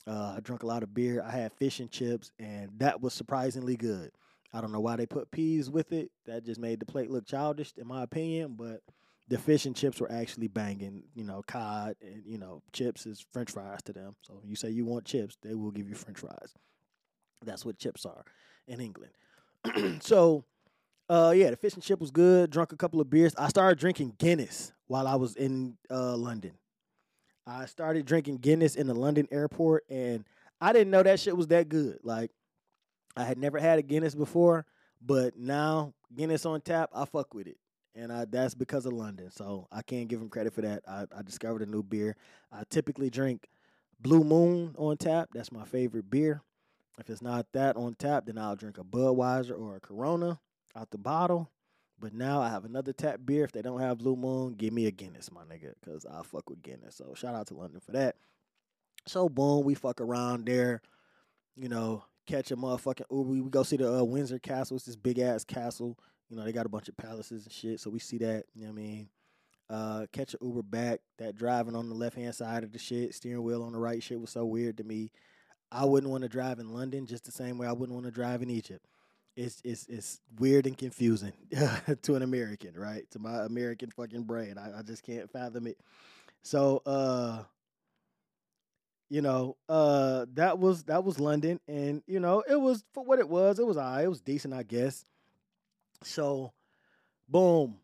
Uh, 0.06 0.34
I 0.36 0.40
drank 0.40 0.62
a 0.62 0.66
lot 0.66 0.82
of 0.82 0.94
beer. 0.94 1.22
I 1.24 1.30
had 1.30 1.52
fish 1.52 1.80
and 1.80 1.90
chips, 1.90 2.32
and 2.38 2.70
that 2.78 3.00
was 3.00 3.14
surprisingly 3.14 3.76
good. 3.76 4.10
I 4.52 4.60
don't 4.60 4.72
know 4.72 4.80
why 4.80 4.96
they 4.96 5.06
put 5.06 5.30
peas 5.30 5.70
with 5.70 5.92
it. 5.92 6.10
That 6.26 6.44
just 6.44 6.60
made 6.60 6.80
the 6.80 6.86
plate 6.86 7.10
look 7.10 7.26
childish, 7.26 7.72
in 7.76 7.86
my 7.86 8.02
opinion. 8.02 8.54
But 8.56 8.82
the 9.28 9.38
fish 9.38 9.64
and 9.64 9.74
chips 9.76 10.00
were 10.00 10.10
actually 10.10 10.48
banging. 10.48 11.04
You 11.14 11.24
know, 11.24 11.42
cod 11.46 11.96
and 12.02 12.22
you 12.26 12.38
know 12.38 12.62
chips 12.72 13.06
is 13.06 13.24
French 13.32 13.50
fries 13.50 13.82
to 13.84 13.92
them. 13.92 14.14
So 14.22 14.40
you 14.44 14.56
say 14.56 14.70
you 14.70 14.84
want 14.84 15.04
chips, 15.04 15.38
they 15.42 15.54
will 15.54 15.70
give 15.70 15.88
you 15.88 15.94
French 15.94 16.18
fries. 16.18 16.54
That's 17.44 17.64
what 17.64 17.78
chips 17.78 18.04
are 18.04 18.24
in 18.68 18.80
England. 18.80 19.12
so, 20.02 20.44
uh, 21.08 21.32
yeah, 21.34 21.50
the 21.50 21.56
fish 21.56 21.74
and 21.74 21.82
chip 21.82 22.00
was 22.00 22.10
good. 22.10 22.50
Drunk 22.50 22.72
a 22.72 22.76
couple 22.76 23.00
of 23.00 23.10
beers. 23.10 23.34
I 23.36 23.48
started 23.48 23.78
drinking 23.78 24.14
Guinness 24.18 24.72
while 24.86 25.06
I 25.06 25.14
was 25.14 25.34
in 25.36 25.76
uh, 25.90 26.16
London. 26.16 26.52
I 27.46 27.66
started 27.66 28.06
drinking 28.06 28.38
Guinness 28.38 28.76
in 28.76 28.86
the 28.86 28.94
London 28.94 29.26
airport, 29.30 29.84
and 29.88 30.24
I 30.60 30.72
didn't 30.72 30.90
know 30.90 31.02
that 31.02 31.20
shit 31.20 31.36
was 31.36 31.48
that 31.48 31.68
good. 31.68 31.98
Like, 32.02 32.30
I 33.16 33.24
had 33.24 33.38
never 33.38 33.58
had 33.58 33.78
a 33.78 33.82
Guinness 33.82 34.14
before, 34.14 34.64
but 35.04 35.36
now 35.36 35.92
Guinness 36.14 36.46
on 36.46 36.60
tap, 36.60 36.90
I 36.94 37.04
fuck 37.04 37.34
with 37.34 37.46
it 37.46 37.56
and 37.94 38.12
I, 38.12 38.24
that's 38.24 38.54
because 38.54 38.86
of 38.86 38.92
London. 38.92 39.30
So 39.30 39.68
I 39.70 39.82
can't 39.82 40.08
give 40.08 40.20
him 40.20 40.28
credit 40.28 40.52
for 40.52 40.62
that. 40.62 40.82
I, 40.88 41.06
I 41.16 41.22
discovered 41.22 41.62
a 41.62 41.66
new 41.66 41.82
beer. 41.82 42.16
I 42.50 42.62
typically 42.68 43.10
drink 43.10 43.48
Blue 44.00 44.24
Moon 44.24 44.74
on 44.78 44.96
tap. 44.96 45.30
That's 45.34 45.52
my 45.52 45.64
favorite 45.64 46.10
beer. 46.10 46.42
If 46.98 47.10
it's 47.10 47.22
not 47.22 47.46
that 47.52 47.76
on 47.76 47.94
tap, 47.94 48.26
then 48.26 48.38
I'll 48.38 48.56
drink 48.56 48.78
a 48.78 48.84
Budweiser 48.84 49.58
or 49.58 49.76
a 49.76 49.80
Corona 49.80 50.40
out 50.76 50.90
the 50.90 50.98
bottle. 50.98 51.50
But 52.02 52.12
now 52.12 52.42
I 52.42 52.50
have 52.50 52.66
another 52.66 52.92
tap 52.92 53.20
beer. 53.24 53.44
If 53.44 53.52
they 53.52 53.62
don't 53.62 53.80
have 53.80 53.98
Blue 53.98 54.16
Moon, 54.16 54.52
give 54.52 54.74
me 54.74 54.86
a 54.86 54.90
Guinness, 54.90 55.32
my 55.32 55.42
nigga, 55.44 55.72
because 55.80 56.04
I 56.04 56.22
fuck 56.22 56.50
with 56.50 56.62
Guinness. 56.62 56.96
So 56.96 57.14
shout 57.14 57.34
out 57.34 57.46
to 57.46 57.54
London 57.54 57.80
for 57.80 57.92
that. 57.92 58.16
So 59.06 59.30
boom, 59.30 59.64
we 59.64 59.74
fuck 59.74 60.00
around 60.00 60.44
there. 60.44 60.82
You 61.56 61.70
know, 61.70 62.04
catch 62.26 62.50
a 62.50 62.56
motherfucking 62.56 63.06
Uber. 63.10 63.30
We 63.30 63.40
go 63.48 63.62
see 63.62 63.76
the 63.76 64.00
uh, 64.00 64.02
Windsor 64.02 64.38
Castle. 64.38 64.76
It's 64.76 64.84
this 64.86 64.96
big 64.96 65.18
ass 65.18 65.44
castle 65.44 65.96
you 66.32 66.38
know, 66.38 66.44
they 66.44 66.52
got 66.52 66.64
a 66.64 66.70
bunch 66.70 66.88
of 66.88 66.96
palaces 66.96 67.44
and 67.44 67.52
shit, 67.52 67.78
so 67.78 67.90
we 67.90 67.98
see 67.98 68.16
that. 68.16 68.46
You 68.54 68.62
know 68.62 68.72
what 68.72 68.80
I 68.80 68.82
mean? 68.82 69.08
Uh, 69.68 70.06
catch 70.12 70.32
an 70.32 70.40
Uber 70.40 70.62
back. 70.62 71.00
That 71.18 71.36
driving 71.36 71.76
on 71.76 71.90
the 71.90 71.94
left 71.94 72.16
hand 72.16 72.34
side 72.34 72.64
of 72.64 72.72
the 72.72 72.78
shit, 72.78 73.14
steering 73.14 73.42
wheel 73.42 73.62
on 73.62 73.72
the 73.72 73.78
right 73.78 74.02
shit 74.02 74.18
was 74.18 74.30
so 74.30 74.46
weird 74.46 74.78
to 74.78 74.84
me. 74.84 75.12
I 75.70 75.84
wouldn't 75.84 76.10
want 76.10 76.22
to 76.22 76.30
drive 76.30 76.58
in 76.58 76.72
London 76.72 77.04
just 77.04 77.24
the 77.24 77.32
same 77.32 77.58
way 77.58 77.66
I 77.66 77.72
wouldn't 77.72 77.92
want 77.92 78.06
to 78.06 78.10
drive 78.10 78.40
in 78.40 78.48
Egypt. 78.48 78.86
It's 79.34 79.60
it's 79.64 79.86
it's 79.86 80.20
weird 80.38 80.66
and 80.66 80.76
confusing 80.76 81.32
to 82.02 82.14
an 82.14 82.22
American, 82.22 82.74
right? 82.78 83.10
To 83.12 83.18
my 83.18 83.44
American 83.44 83.90
fucking 83.90 84.24
brain, 84.24 84.58
I, 84.58 84.80
I 84.80 84.82
just 84.82 85.02
can't 85.02 85.30
fathom 85.30 85.66
it. 85.66 85.78
So, 86.42 86.82
uh, 86.84 87.44
you 89.08 89.22
know, 89.22 89.56
uh, 89.68 90.26
that 90.34 90.58
was 90.58 90.84
that 90.84 91.04
was 91.04 91.18
London, 91.18 91.60
and 91.66 92.02
you 92.06 92.20
know, 92.20 92.42
it 92.48 92.60
was 92.60 92.84
for 92.92 93.04
what 93.04 93.20
it 93.20 93.28
was. 93.28 93.58
It 93.58 93.66
was 93.66 93.76
I. 93.76 93.96
Right. 93.96 94.04
It 94.04 94.08
was 94.08 94.20
decent, 94.20 94.54
I 94.54 94.64
guess. 94.64 95.04
So, 96.02 96.52
boom, 97.28 97.78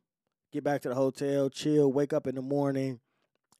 get 0.52 0.64
back 0.64 0.82
to 0.82 0.88
the 0.88 0.94
hotel, 0.94 1.50
chill, 1.50 1.92
wake 1.92 2.12
up 2.12 2.26
in 2.26 2.34
the 2.34 2.42
morning, 2.42 3.00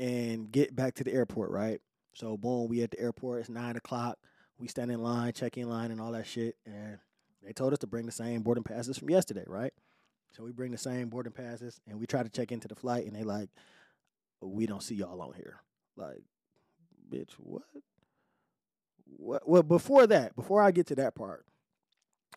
and 0.01 0.51
get 0.51 0.74
back 0.74 0.94
to 0.97 1.05
the 1.05 1.12
airport, 1.12 1.51
right? 1.51 1.81
So, 2.15 2.36
boom, 2.36 2.69
we 2.69 2.82
at 2.82 2.90
the 2.90 3.01
airport. 3.01 3.40
It's 3.40 3.48
nine 3.48 3.77
o'clock. 3.77 4.19
We 4.59 4.66
stand 4.66 4.90
in 4.90 5.02
line, 5.02 5.32
check 5.32 5.56
in 5.56 5.69
line, 5.69 5.90
and 5.90 6.01
all 6.01 6.12
that 6.12 6.27
shit. 6.27 6.56
And 6.66 6.98
they 7.44 7.52
told 7.52 7.73
us 7.73 7.78
to 7.81 7.86
bring 7.86 8.06
the 8.06 8.12
same 8.12 8.43
boarding 8.43 8.65
passes 8.65 8.98
from 8.98 9.10
yesterday, 9.10 9.44
right? 9.47 9.73
So 10.32 10.44
we 10.44 10.52
bring 10.52 10.73
the 10.73 10.78
same 10.78 11.09
boarding 11.09 11.32
passes, 11.32 11.81
and 11.86 11.98
we 11.98 12.06
try 12.06 12.23
to 12.23 12.28
check 12.28 12.52
into 12.52 12.69
the 12.69 12.74
flight, 12.74 13.06
and 13.06 13.15
they 13.15 13.23
like, 13.23 13.51
we 14.40 14.66
don't 14.66 14.82
see 14.82 14.94
y'all 14.94 15.20
on 15.20 15.32
here. 15.35 15.60
Like, 15.97 16.23
bitch, 17.10 17.32
what? 17.39 17.62
What? 19.16 19.48
Well, 19.48 19.62
before 19.62 20.06
that, 20.06 20.36
before 20.36 20.62
I 20.62 20.70
get 20.70 20.86
to 20.89 20.94
that 20.97 21.15
part, 21.15 21.44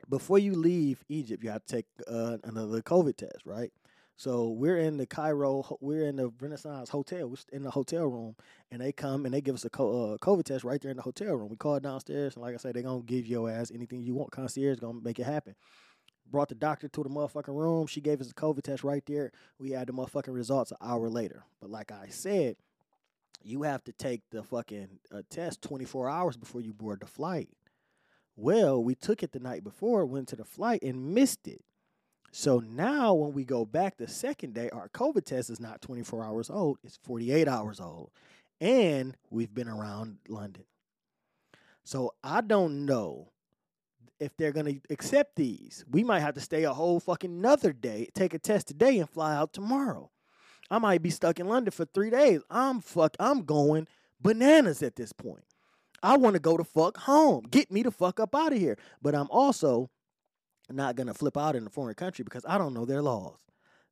before 0.09 0.39
you 0.39 0.53
leave 0.53 1.03
Egypt, 1.09 1.43
you 1.43 1.49
have 1.49 1.65
to 1.65 1.75
take 1.75 1.85
uh, 2.07 2.37
another 2.43 2.81
COVID 2.81 3.17
test, 3.17 3.45
right? 3.45 3.71
So 4.17 4.49
we're 4.49 4.77
in 4.77 4.97
the 4.97 5.07
Cairo, 5.07 5.77
we're 5.81 6.05
in 6.05 6.17
the 6.17 6.31
Renaissance 6.39 6.89
Hotel, 6.89 7.27
we're 7.27 7.37
in 7.51 7.63
the 7.63 7.71
hotel 7.71 8.05
room, 8.05 8.35
and 8.69 8.79
they 8.79 8.91
come 8.91 9.25
and 9.25 9.33
they 9.33 9.41
give 9.41 9.55
us 9.55 9.65
a 9.65 9.67
uh, 9.67 10.17
COVID 10.17 10.43
test 10.43 10.63
right 10.63 10.79
there 10.79 10.91
in 10.91 10.97
the 10.97 11.03
hotel 11.03 11.33
room. 11.33 11.49
We 11.49 11.55
call 11.55 11.79
downstairs, 11.79 12.35
and 12.35 12.43
like 12.43 12.53
I 12.53 12.57
said, 12.57 12.75
they're 12.75 12.83
gonna 12.83 13.01
give 13.01 13.25
your 13.25 13.49
ass 13.49 13.71
anything 13.73 14.03
you 14.03 14.13
want. 14.13 14.31
Concierge 14.31 14.79
gonna 14.79 14.99
make 15.01 15.17
it 15.17 15.25
happen. 15.25 15.55
Brought 16.29 16.49
the 16.49 16.55
doctor 16.55 16.87
to 16.87 17.03
the 17.03 17.09
motherfucking 17.09 17.55
room. 17.55 17.87
She 17.87 17.99
gave 17.99 18.21
us 18.21 18.29
a 18.29 18.33
COVID 18.33 18.61
test 18.61 18.83
right 18.83 19.03
there. 19.05 19.31
We 19.57 19.71
had 19.71 19.87
the 19.87 19.93
motherfucking 19.93 20.33
results 20.33 20.71
an 20.71 20.77
hour 20.81 21.09
later. 21.09 21.43
But 21.59 21.71
like 21.71 21.91
I 21.91 22.07
said, 22.09 22.57
you 23.43 23.63
have 23.63 23.83
to 23.85 23.91
take 23.91 24.21
the 24.29 24.43
fucking 24.43 24.99
uh, 25.13 25.23
test 25.29 25.61
24 25.61 26.09
hours 26.09 26.37
before 26.37 26.61
you 26.61 26.73
board 26.73 27.01
the 27.01 27.07
flight. 27.07 27.49
Well, 28.35 28.83
we 28.83 28.95
took 28.95 29.23
it 29.23 29.33
the 29.33 29.39
night 29.39 29.63
before, 29.63 30.05
went 30.05 30.27
to 30.29 30.35
the 30.35 30.45
flight, 30.45 30.83
and 30.83 31.13
missed 31.13 31.47
it. 31.47 31.61
So 32.31 32.59
now, 32.59 33.13
when 33.13 33.33
we 33.33 33.43
go 33.43 33.65
back 33.65 33.97
the 33.97 34.07
second 34.07 34.53
day, 34.53 34.69
our 34.69 34.87
COVID 34.89 35.25
test 35.25 35.49
is 35.49 35.59
not 35.59 35.81
24 35.81 36.23
hours 36.23 36.49
old, 36.49 36.77
it's 36.83 36.97
48 37.03 37.47
hours 37.47 37.79
old. 37.79 38.11
And 38.61 39.17
we've 39.29 39.53
been 39.53 39.67
around 39.67 40.17
London. 40.29 40.63
So 41.83 42.13
I 42.23 42.41
don't 42.41 42.85
know 42.85 43.31
if 44.19 44.37
they're 44.37 44.51
going 44.53 44.81
to 44.81 44.93
accept 44.93 45.35
these. 45.35 45.83
We 45.89 46.03
might 46.03 46.19
have 46.19 46.35
to 46.35 46.41
stay 46.41 46.63
a 46.63 46.73
whole 46.73 46.99
fucking 46.99 47.31
another 47.31 47.73
day, 47.73 48.07
take 48.13 48.33
a 48.33 48.39
test 48.39 48.67
today, 48.67 48.99
and 48.99 49.09
fly 49.09 49.35
out 49.35 49.51
tomorrow. 49.51 50.11
I 50.69 50.77
might 50.77 51.01
be 51.01 51.09
stuck 51.09 51.39
in 51.39 51.47
London 51.47 51.71
for 51.71 51.85
three 51.85 52.11
days. 52.11 52.41
I'm 52.49 52.79
fuck. 52.79 53.17
I'm 53.19 53.43
going 53.43 53.87
bananas 54.21 54.81
at 54.83 54.95
this 54.95 55.11
point. 55.11 55.43
I 56.03 56.17
want 56.17 56.35
to 56.35 56.39
go 56.39 56.55
to 56.55 56.63
fuck 56.63 56.97
home. 56.97 57.45
Get 57.49 57.71
me 57.71 57.83
the 57.83 57.91
fuck 57.91 58.19
up 58.19 58.33
out 58.35 58.53
of 58.53 58.59
here. 58.59 58.77
But 59.01 59.15
I'm 59.15 59.27
also 59.31 59.89
not 60.71 60.95
going 60.95 61.07
to 61.07 61.13
flip 61.13 61.37
out 61.37 61.55
in 61.55 61.65
a 61.65 61.69
foreign 61.69 61.95
country 61.95 62.23
because 62.23 62.45
I 62.47 62.57
don't 62.57 62.73
know 62.73 62.85
their 62.85 63.01
laws. 63.01 63.39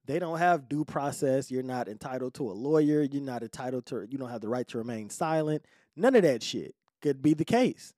They 0.06 0.20
don't 0.20 0.40
have 0.40 0.70
due 0.70 0.86
process. 0.86 1.52
You're 1.52 1.64
not 1.64 1.88
entitled 1.88 2.34
to 2.36 2.50
a 2.50 2.54
lawyer. 2.54 3.04
You're 3.04 3.22
not 3.22 3.44
entitled 3.44 3.86
to, 3.88 4.08
you 4.10 4.18
don't 4.18 4.30
have 4.30 4.42
the 4.42 4.50
right 4.50 4.68
to 4.70 4.78
remain 4.78 5.10
silent. 5.10 5.66
None 5.96 6.16
of 6.16 6.24
that 6.24 6.42
shit 6.42 6.76
could 7.02 7.22
be 7.22 7.34
the 7.34 7.46
case. 7.46 7.94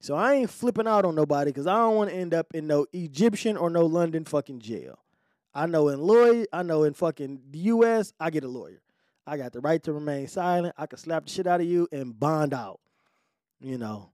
So 0.00 0.14
I 0.14 0.34
ain't 0.34 0.50
flipping 0.50 0.88
out 0.88 1.04
on 1.04 1.14
nobody 1.14 1.50
because 1.50 1.66
I 1.66 1.76
don't 1.76 1.96
want 1.96 2.10
to 2.10 2.16
end 2.16 2.34
up 2.34 2.48
in 2.54 2.66
no 2.66 2.86
Egyptian 2.92 3.56
or 3.56 3.70
no 3.70 3.86
London 3.86 4.24
fucking 4.24 4.60
jail. 4.60 4.98
I 5.54 5.66
know 5.66 5.88
in 5.88 6.00
lawyer, 6.00 6.46
I 6.52 6.62
know 6.62 6.84
in 6.84 6.94
fucking 6.94 7.40
the 7.50 7.58
US, 7.58 8.12
I 8.18 8.30
get 8.30 8.44
a 8.44 8.48
lawyer. 8.48 8.82
I 9.26 9.36
got 9.36 9.52
the 9.52 9.60
right 9.60 9.82
to 9.84 9.92
remain 9.92 10.26
silent. 10.26 10.74
I 10.76 10.86
can 10.86 10.98
slap 10.98 11.26
the 11.26 11.30
shit 11.30 11.46
out 11.46 11.60
of 11.60 11.66
you 11.66 11.88
and 11.92 12.18
bond 12.18 12.52
out. 12.52 12.80
You 13.60 13.78
know, 13.78 14.10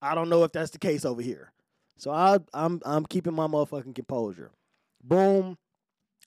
I 0.00 0.14
don't 0.14 0.30
know 0.30 0.44
if 0.44 0.52
that's 0.52 0.70
the 0.70 0.78
case 0.78 1.04
over 1.04 1.20
here. 1.20 1.52
So 2.00 2.10
I, 2.10 2.38
I'm 2.54 2.80
I'm 2.86 3.04
keeping 3.04 3.34
my 3.34 3.46
motherfucking 3.46 3.94
composure. 3.94 4.50
Boom. 5.04 5.58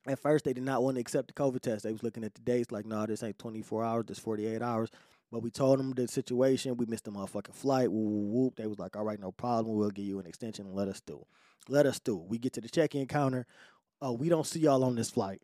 At 0.06 0.20
first, 0.20 0.46
they 0.46 0.54
did 0.54 0.64
not 0.64 0.84
want 0.84 0.98
to 0.98 1.02
accept 1.02 1.28
the 1.30 1.34
COVID 1.34 1.62
test. 1.62 1.84
They 1.84 1.92
was 1.92 2.04
looking 2.04 2.24
at 2.24 2.36
the 2.36 2.42
dates 2.42 2.72
like, 2.72 2.86
no, 2.86 2.98
nah, 2.98 3.06
this 3.08 3.24
ain't 3.24 3.40
24 3.40 3.84
hours, 3.84 4.06
this 4.06 4.20
48 4.20 4.62
hours. 4.62 4.90
But 5.32 5.42
we 5.42 5.50
told 5.50 5.80
them 5.80 5.94
the 5.94 6.08
situation. 6.08 6.78
We 6.78 6.86
missed 6.86 7.06
the 7.06 7.12
motherfucking 7.12 7.56
flight. 7.56 7.92
Whoop, 7.92 8.06
whoop, 8.06 8.34
whoop. 8.34 8.56
They 8.56 8.68
was 8.68 8.78
like, 8.78 8.96
all 8.96 9.04
right, 9.04 9.20
no 9.20 9.32
problem. 9.32 9.76
We'll 9.76 9.90
give 9.90 10.06
you 10.06 10.20
an 10.20 10.28
extension 10.28 10.68
and 10.68 10.76
let 10.76 10.90
us 10.90 11.02
do. 11.02 11.26
Let 11.68 11.88
us 11.88 12.00
do. 12.00 12.18
We 12.18 12.38
get 12.38 12.54
to 12.54 12.62
the 12.62 12.70
check-in 12.70 13.08
counter. 13.08 13.48
Oh, 14.00 14.12
we 14.12 14.30
don't 14.30 14.46
see 14.46 14.60
y'all 14.60 14.84
on 14.84 14.96
this 14.96 15.10
flight 15.10 15.42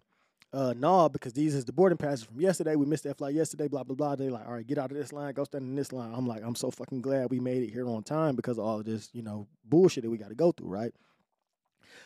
uh, 0.51 0.73
no, 0.75 1.07
because 1.09 1.33
these 1.33 1.53
is 1.53 1.65
the 1.65 1.73
boarding 1.73 1.97
passes 1.97 2.23
from 2.23 2.41
yesterday. 2.41 2.75
We 2.75 2.85
missed 2.85 3.03
that 3.03 3.17
flight 3.17 3.35
yesterday, 3.35 3.67
blah, 3.67 3.83
blah, 3.83 3.95
blah. 3.95 4.15
They 4.15 4.29
like, 4.29 4.47
all 4.47 4.53
right, 4.53 4.65
get 4.65 4.79
out 4.79 4.91
of 4.91 4.97
this 4.97 5.13
line, 5.13 5.33
go 5.33 5.43
stand 5.43 5.63
in 5.63 5.75
this 5.75 5.91
line. 5.91 6.11
I'm 6.13 6.25
like, 6.25 6.41
I'm 6.43 6.55
so 6.55 6.71
fucking 6.71 7.01
glad 7.01 7.29
we 7.29 7.39
made 7.39 7.61
it 7.61 7.71
here 7.71 7.87
on 7.87 8.01
time 8.03 8.35
because 8.35 8.57
of 8.57 8.65
all 8.65 8.79
of 8.79 8.85
this, 8.85 9.09
you 9.13 9.21
know, 9.21 9.47
bullshit 9.63 10.03
that 10.03 10.09
we 10.09 10.17
got 10.17 10.29
to 10.29 10.35
go 10.35 10.51
through, 10.51 10.69
right? 10.69 10.91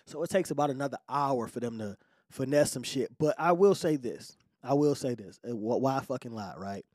So 0.06 0.24
it 0.24 0.30
takes 0.30 0.52
about 0.52 0.70
another 0.70 0.98
hour 1.08 1.48
for 1.48 1.62
them 1.62 1.78
to 1.80 1.98
finesse 2.32 2.72
some 2.72 2.84
shit. 2.84 3.18
But 3.18 3.36
I 3.38 3.54
will 3.54 3.76
say 3.76 3.96
this. 3.96 4.36
I 4.62 4.74
will 4.74 4.96
say 4.96 5.16
this. 5.16 5.40
Why 5.44 6.00
fucking 6.02 6.34
lie, 6.34 6.56
right? 6.58 6.86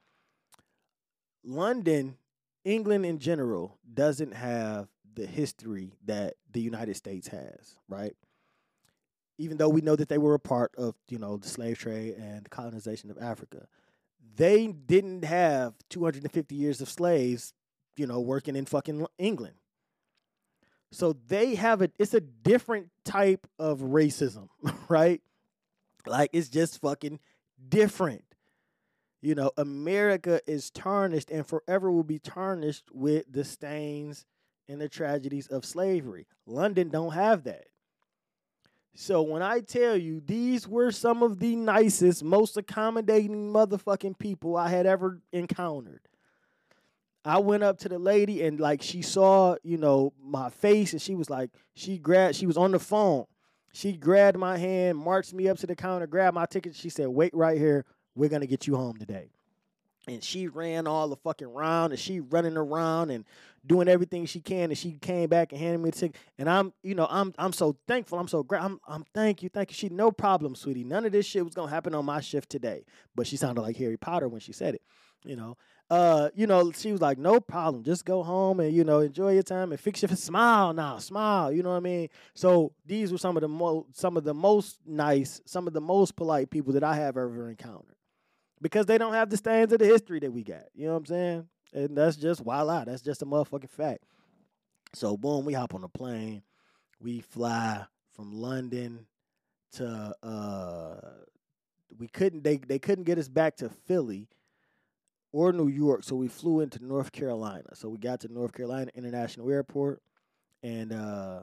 London, 1.44 2.16
England 2.64 3.06
in 3.06 3.18
general 3.18 3.78
doesn't 3.92 4.34
have 4.34 4.88
the 5.14 5.26
history 5.26 5.94
that 6.04 6.34
the 6.52 6.60
United 6.60 6.96
States 6.96 7.28
has, 7.28 7.76
right? 7.88 8.14
Even 9.38 9.56
though 9.56 9.68
we 9.68 9.80
know 9.80 9.96
that 9.96 10.08
they 10.08 10.18
were 10.18 10.34
a 10.34 10.40
part 10.40 10.74
of, 10.76 10.94
you 11.08 11.18
know, 11.18 11.36
the 11.36 11.48
slave 11.48 11.78
trade 11.78 12.14
and 12.14 12.44
the 12.44 12.50
colonization 12.50 13.10
of 13.10 13.18
Africa, 13.18 13.66
they 14.36 14.66
didn't 14.68 15.24
have 15.24 15.74
250 15.90 16.54
years 16.54 16.80
of 16.80 16.88
slaves, 16.88 17.52
you 17.96 18.06
know, 18.06 18.20
working 18.20 18.56
in 18.56 18.66
fucking 18.66 19.06
England. 19.18 19.54
So 20.90 21.14
they 21.26 21.54
have 21.54 21.82
a 21.82 21.90
it's 21.98 22.14
a 22.14 22.20
different 22.20 22.90
type 23.04 23.46
of 23.58 23.80
racism, 23.80 24.48
right? 24.88 25.20
Like 26.06 26.30
it's 26.32 26.48
just 26.48 26.80
fucking 26.80 27.20
different. 27.68 28.24
You 29.20 29.34
know, 29.34 29.50
America 29.56 30.40
is 30.46 30.70
tarnished 30.70 31.30
and 31.30 31.46
forever 31.46 31.90
will 31.90 32.04
be 32.04 32.20
tarnished 32.20 32.84
with 32.92 33.24
the 33.30 33.44
stains 33.44 34.24
and 34.68 34.80
the 34.80 34.88
tragedies 34.88 35.48
of 35.48 35.64
slavery. 35.64 36.26
London 36.46 36.88
don't 36.88 37.12
have 37.12 37.44
that. 37.44 37.64
So 39.00 39.22
when 39.22 39.42
I 39.42 39.60
tell 39.60 39.96
you 39.96 40.20
these 40.26 40.66
were 40.66 40.90
some 40.90 41.22
of 41.22 41.38
the 41.38 41.54
nicest, 41.54 42.24
most 42.24 42.56
accommodating 42.56 43.52
motherfucking 43.52 44.18
people 44.18 44.56
I 44.56 44.70
had 44.70 44.86
ever 44.86 45.20
encountered. 45.32 46.00
I 47.24 47.38
went 47.38 47.62
up 47.62 47.78
to 47.78 47.88
the 47.88 48.00
lady 48.00 48.42
and 48.42 48.58
like 48.58 48.82
she 48.82 49.02
saw, 49.02 49.54
you 49.62 49.76
know, 49.76 50.14
my 50.20 50.50
face 50.50 50.94
and 50.94 51.00
she 51.00 51.14
was 51.14 51.30
like, 51.30 51.50
she 51.74 51.96
grabbed, 51.96 52.34
she 52.34 52.46
was 52.48 52.56
on 52.56 52.72
the 52.72 52.80
phone. 52.80 53.26
She 53.72 53.92
grabbed 53.92 54.36
my 54.36 54.58
hand, 54.58 54.98
marched 54.98 55.32
me 55.32 55.48
up 55.48 55.58
to 55.58 55.68
the 55.68 55.76
counter, 55.76 56.08
grabbed 56.08 56.34
my 56.34 56.46
ticket. 56.46 56.74
She 56.74 56.88
said, 56.88 57.06
wait 57.06 57.32
right 57.34 57.56
here. 57.56 57.84
We're 58.16 58.28
gonna 58.28 58.46
get 58.46 58.66
you 58.66 58.74
home 58.74 58.96
today. 58.96 59.30
And 60.08 60.24
she 60.24 60.48
ran 60.48 60.88
all 60.88 61.06
the 61.06 61.16
fucking 61.16 61.46
round 61.46 61.92
and 61.92 62.00
she 62.00 62.18
running 62.18 62.56
around 62.56 63.10
and 63.10 63.24
doing 63.68 63.88
everything 63.88 64.26
she 64.26 64.40
can. 64.40 64.70
And 64.70 64.78
she 64.78 64.92
came 64.92 65.28
back 65.28 65.52
and 65.52 65.60
handed 65.60 65.78
me 65.78 65.90
the 65.90 65.96
ticket. 65.96 66.16
And 66.38 66.50
I'm, 66.50 66.72
you 66.82 66.94
know, 66.94 67.06
I'm 67.08 67.32
I'm 67.38 67.52
so 67.52 67.76
thankful. 67.86 68.18
I'm 68.18 68.28
so 68.28 68.42
great. 68.42 68.62
I'm 68.62 68.80
I'm 68.88 69.04
thank 69.14 69.42
you, 69.42 69.48
thank 69.48 69.70
you. 69.70 69.74
She 69.74 69.88
no 69.88 70.10
problem, 70.10 70.54
sweetie. 70.54 70.84
None 70.84 71.04
of 71.04 71.12
this 71.12 71.26
shit 71.26 71.44
was 71.44 71.54
gonna 71.54 71.70
happen 71.70 71.94
on 71.94 72.04
my 72.04 72.20
shift 72.20 72.50
today. 72.50 72.84
But 73.14 73.26
she 73.26 73.36
sounded 73.36 73.62
like 73.62 73.76
Harry 73.76 73.96
Potter 73.96 74.28
when 74.28 74.40
she 74.40 74.52
said 74.52 74.74
it. 74.74 74.82
You 75.24 75.36
know, 75.36 75.56
uh, 75.90 76.28
you 76.34 76.46
know, 76.46 76.70
she 76.72 76.92
was 76.92 77.00
like, 77.00 77.18
no 77.18 77.40
problem. 77.40 77.82
Just 77.82 78.04
go 78.04 78.22
home 78.22 78.60
and, 78.60 78.74
you 78.74 78.84
know, 78.84 79.00
enjoy 79.00 79.32
your 79.32 79.42
time 79.42 79.72
and 79.72 79.80
fix 79.80 80.02
your 80.02 80.08
smile 80.16 80.72
now, 80.72 80.98
smile. 80.98 81.50
You 81.50 81.62
know 81.62 81.70
what 81.70 81.76
I 81.76 81.80
mean? 81.80 82.08
So 82.34 82.72
these 82.84 83.10
were 83.10 83.18
some 83.18 83.36
of 83.36 83.40
the 83.40 83.48
most 83.48 83.96
some 83.96 84.16
of 84.16 84.24
the 84.24 84.34
most 84.34 84.78
nice, 84.86 85.40
some 85.46 85.66
of 85.66 85.72
the 85.72 85.80
most 85.80 86.16
polite 86.16 86.50
people 86.50 86.74
that 86.74 86.84
I 86.84 86.94
have 86.96 87.16
ever 87.16 87.48
encountered. 87.48 87.96
Because 88.60 88.86
they 88.86 88.98
don't 88.98 89.14
have 89.14 89.30
the 89.30 89.36
stands 89.36 89.72
of 89.72 89.78
the 89.78 89.86
history 89.86 90.18
that 90.20 90.32
we 90.32 90.42
got. 90.42 90.64
You 90.74 90.86
know 90.86 90.92
what 90.92 90.98
I'm 90.98 91.06
saying? 91.06 91.48
And 91.72 91.96
that's 91.96 92.16
just 92.16 92.40
voila. 92.40 92.84
That's 92.84 93.02
just 93.02 93.22
a 93.22 93.26
motherfucking 93.26 93.70
fact. 93.70 94.04
So 94.94 95.16
boom, 95.16 95.44
we 95.44 95.52
hop 95.52 95.74
on 95.74 95.84
a 95.84 95.88
plane. 95.88 96.42
We 97.00 97.20
fly 97.20 97.84
from 98.14 98.32
London 98.32 99.06
to 99.72 100.14
uh 100.22 100.96
we 101.98 102.08
couldn't 102.08 102.42
they 102.42 102.56
they 102.56 102.78
couldn't 102.78 103.04
get 103.04 103.18
us 103.18 103.28
back 103.28 103.56
to 103.56 103.68
Philly 103.68 104.28
or 105.30 105.52
New 105.52 105.68
York. 105.68 106.04
So 106.04 106.16
we 106.16 106.28
flew 106.28 106.60
into 106.60 106.84
North 106.84 107.12
Carolina. 107.12 107.74
So 107.74 107.88
we 107.88 107.98
got 107.98 108.20
to 108.20 108.32
North 108.32 108.52
Carolina 108.52 108.90
International 108.94 109.50
Airport 109.50 110.00
and 110.62 110.92
uh 110.92 111.40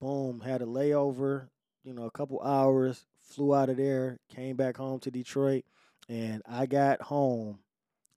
boom, 0.00 0.40
had 0.40 0.62
a 0.62 0.66
layover, 0.66 1.48
you 1.82 1.92
know, 1.92 2.04
a 2.04 2.10
couple 2.10 2.40
hours, 2.40 3.04
flew 3.20 3.54
out 3.54 3.68
of 3.68 3.76
there, 3.76 4.18
came 4.28 4.56
back 4.56 4.76
home 4.76 5.00
to 5.00 5.10
Detroit, 5.10 5.64
and 6.08 6.40
I 6.48 6.66
got 6.66 7.02
home 7.02 7.58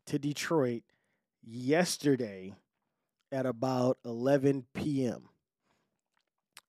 to 0.08 0.20
Detroit 0.20 0.84
yesterday 1.44 2.54
at 3.32 3.46
about 3.46 3.98
11 4.06 4.66
p.m. 4.74 5.30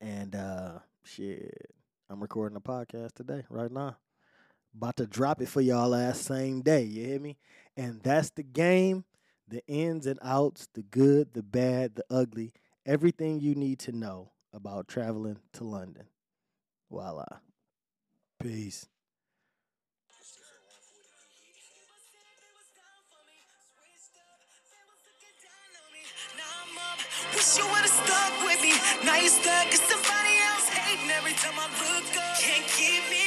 And 0.00 0.34
uh 0.34 0.78
shit, 1.04 1.74
I'm 2.10 2.20
recording 2.20 2.56
a 2.56 2.60
podcast 2.60 3.14
today 3.14 3.44
right 3.48 3.70
now. 3.70 3.96
About 4.74 4.96
to 4.96 5.06
drop 5.06 5.42
it 5.42 5.48
for 5.48 5.60
y'all 5.60 5.90
last 5.90 6.24
same 6.24 6.62
day, 6.62 6.82
you 6.82 7.06
hear 7.06 7.20
me? 7.20 7.36
And 7.76 8.00
that's 8.02 8.30
the 8.30 8.42
game, 8.42 9.04
the 9.46 9.62
ins 9.66 10.06
and 10.06 10.18
outs, 10.22 10.68
the 10.74 10.82
good, 10.82 11.34
the 11.34 11.42
bad, 11.42 11.94
the 11.94 12.04
ugly, 12.10 12.52
everything 12.86 13.40
you 13.40 13.54
need 13.54 13.78
to 13.80 13.92
know 13.92 14.30
about 14.52 14.88
traveling 14.88 15.38
to 15.54 15.64
London. 15.64 16.04
Voila. 16.90 17.26
Peace. 18.38 18.88
Wish 27.42 27.58
you 27.58 27.66
would've 27.66 27.90
stuck 27.90 28.34
with 28.46 28.62
me. 28.62 28.70
Now 29.04 29.16
you 29.16 29.28
stuck, 29.28 29.66
cause 29.66 29.82
somebody 29.90 30.34
else 30.46 30.68
hating 30.68 31.10
every 31.10 31.34
time 31.34 31.58
I 31.58 31.66
look 31.82 32.06
up. 32.16 32.38
Can't 32.38 32.66
keep 32.78 33.02
me 33.10 33.21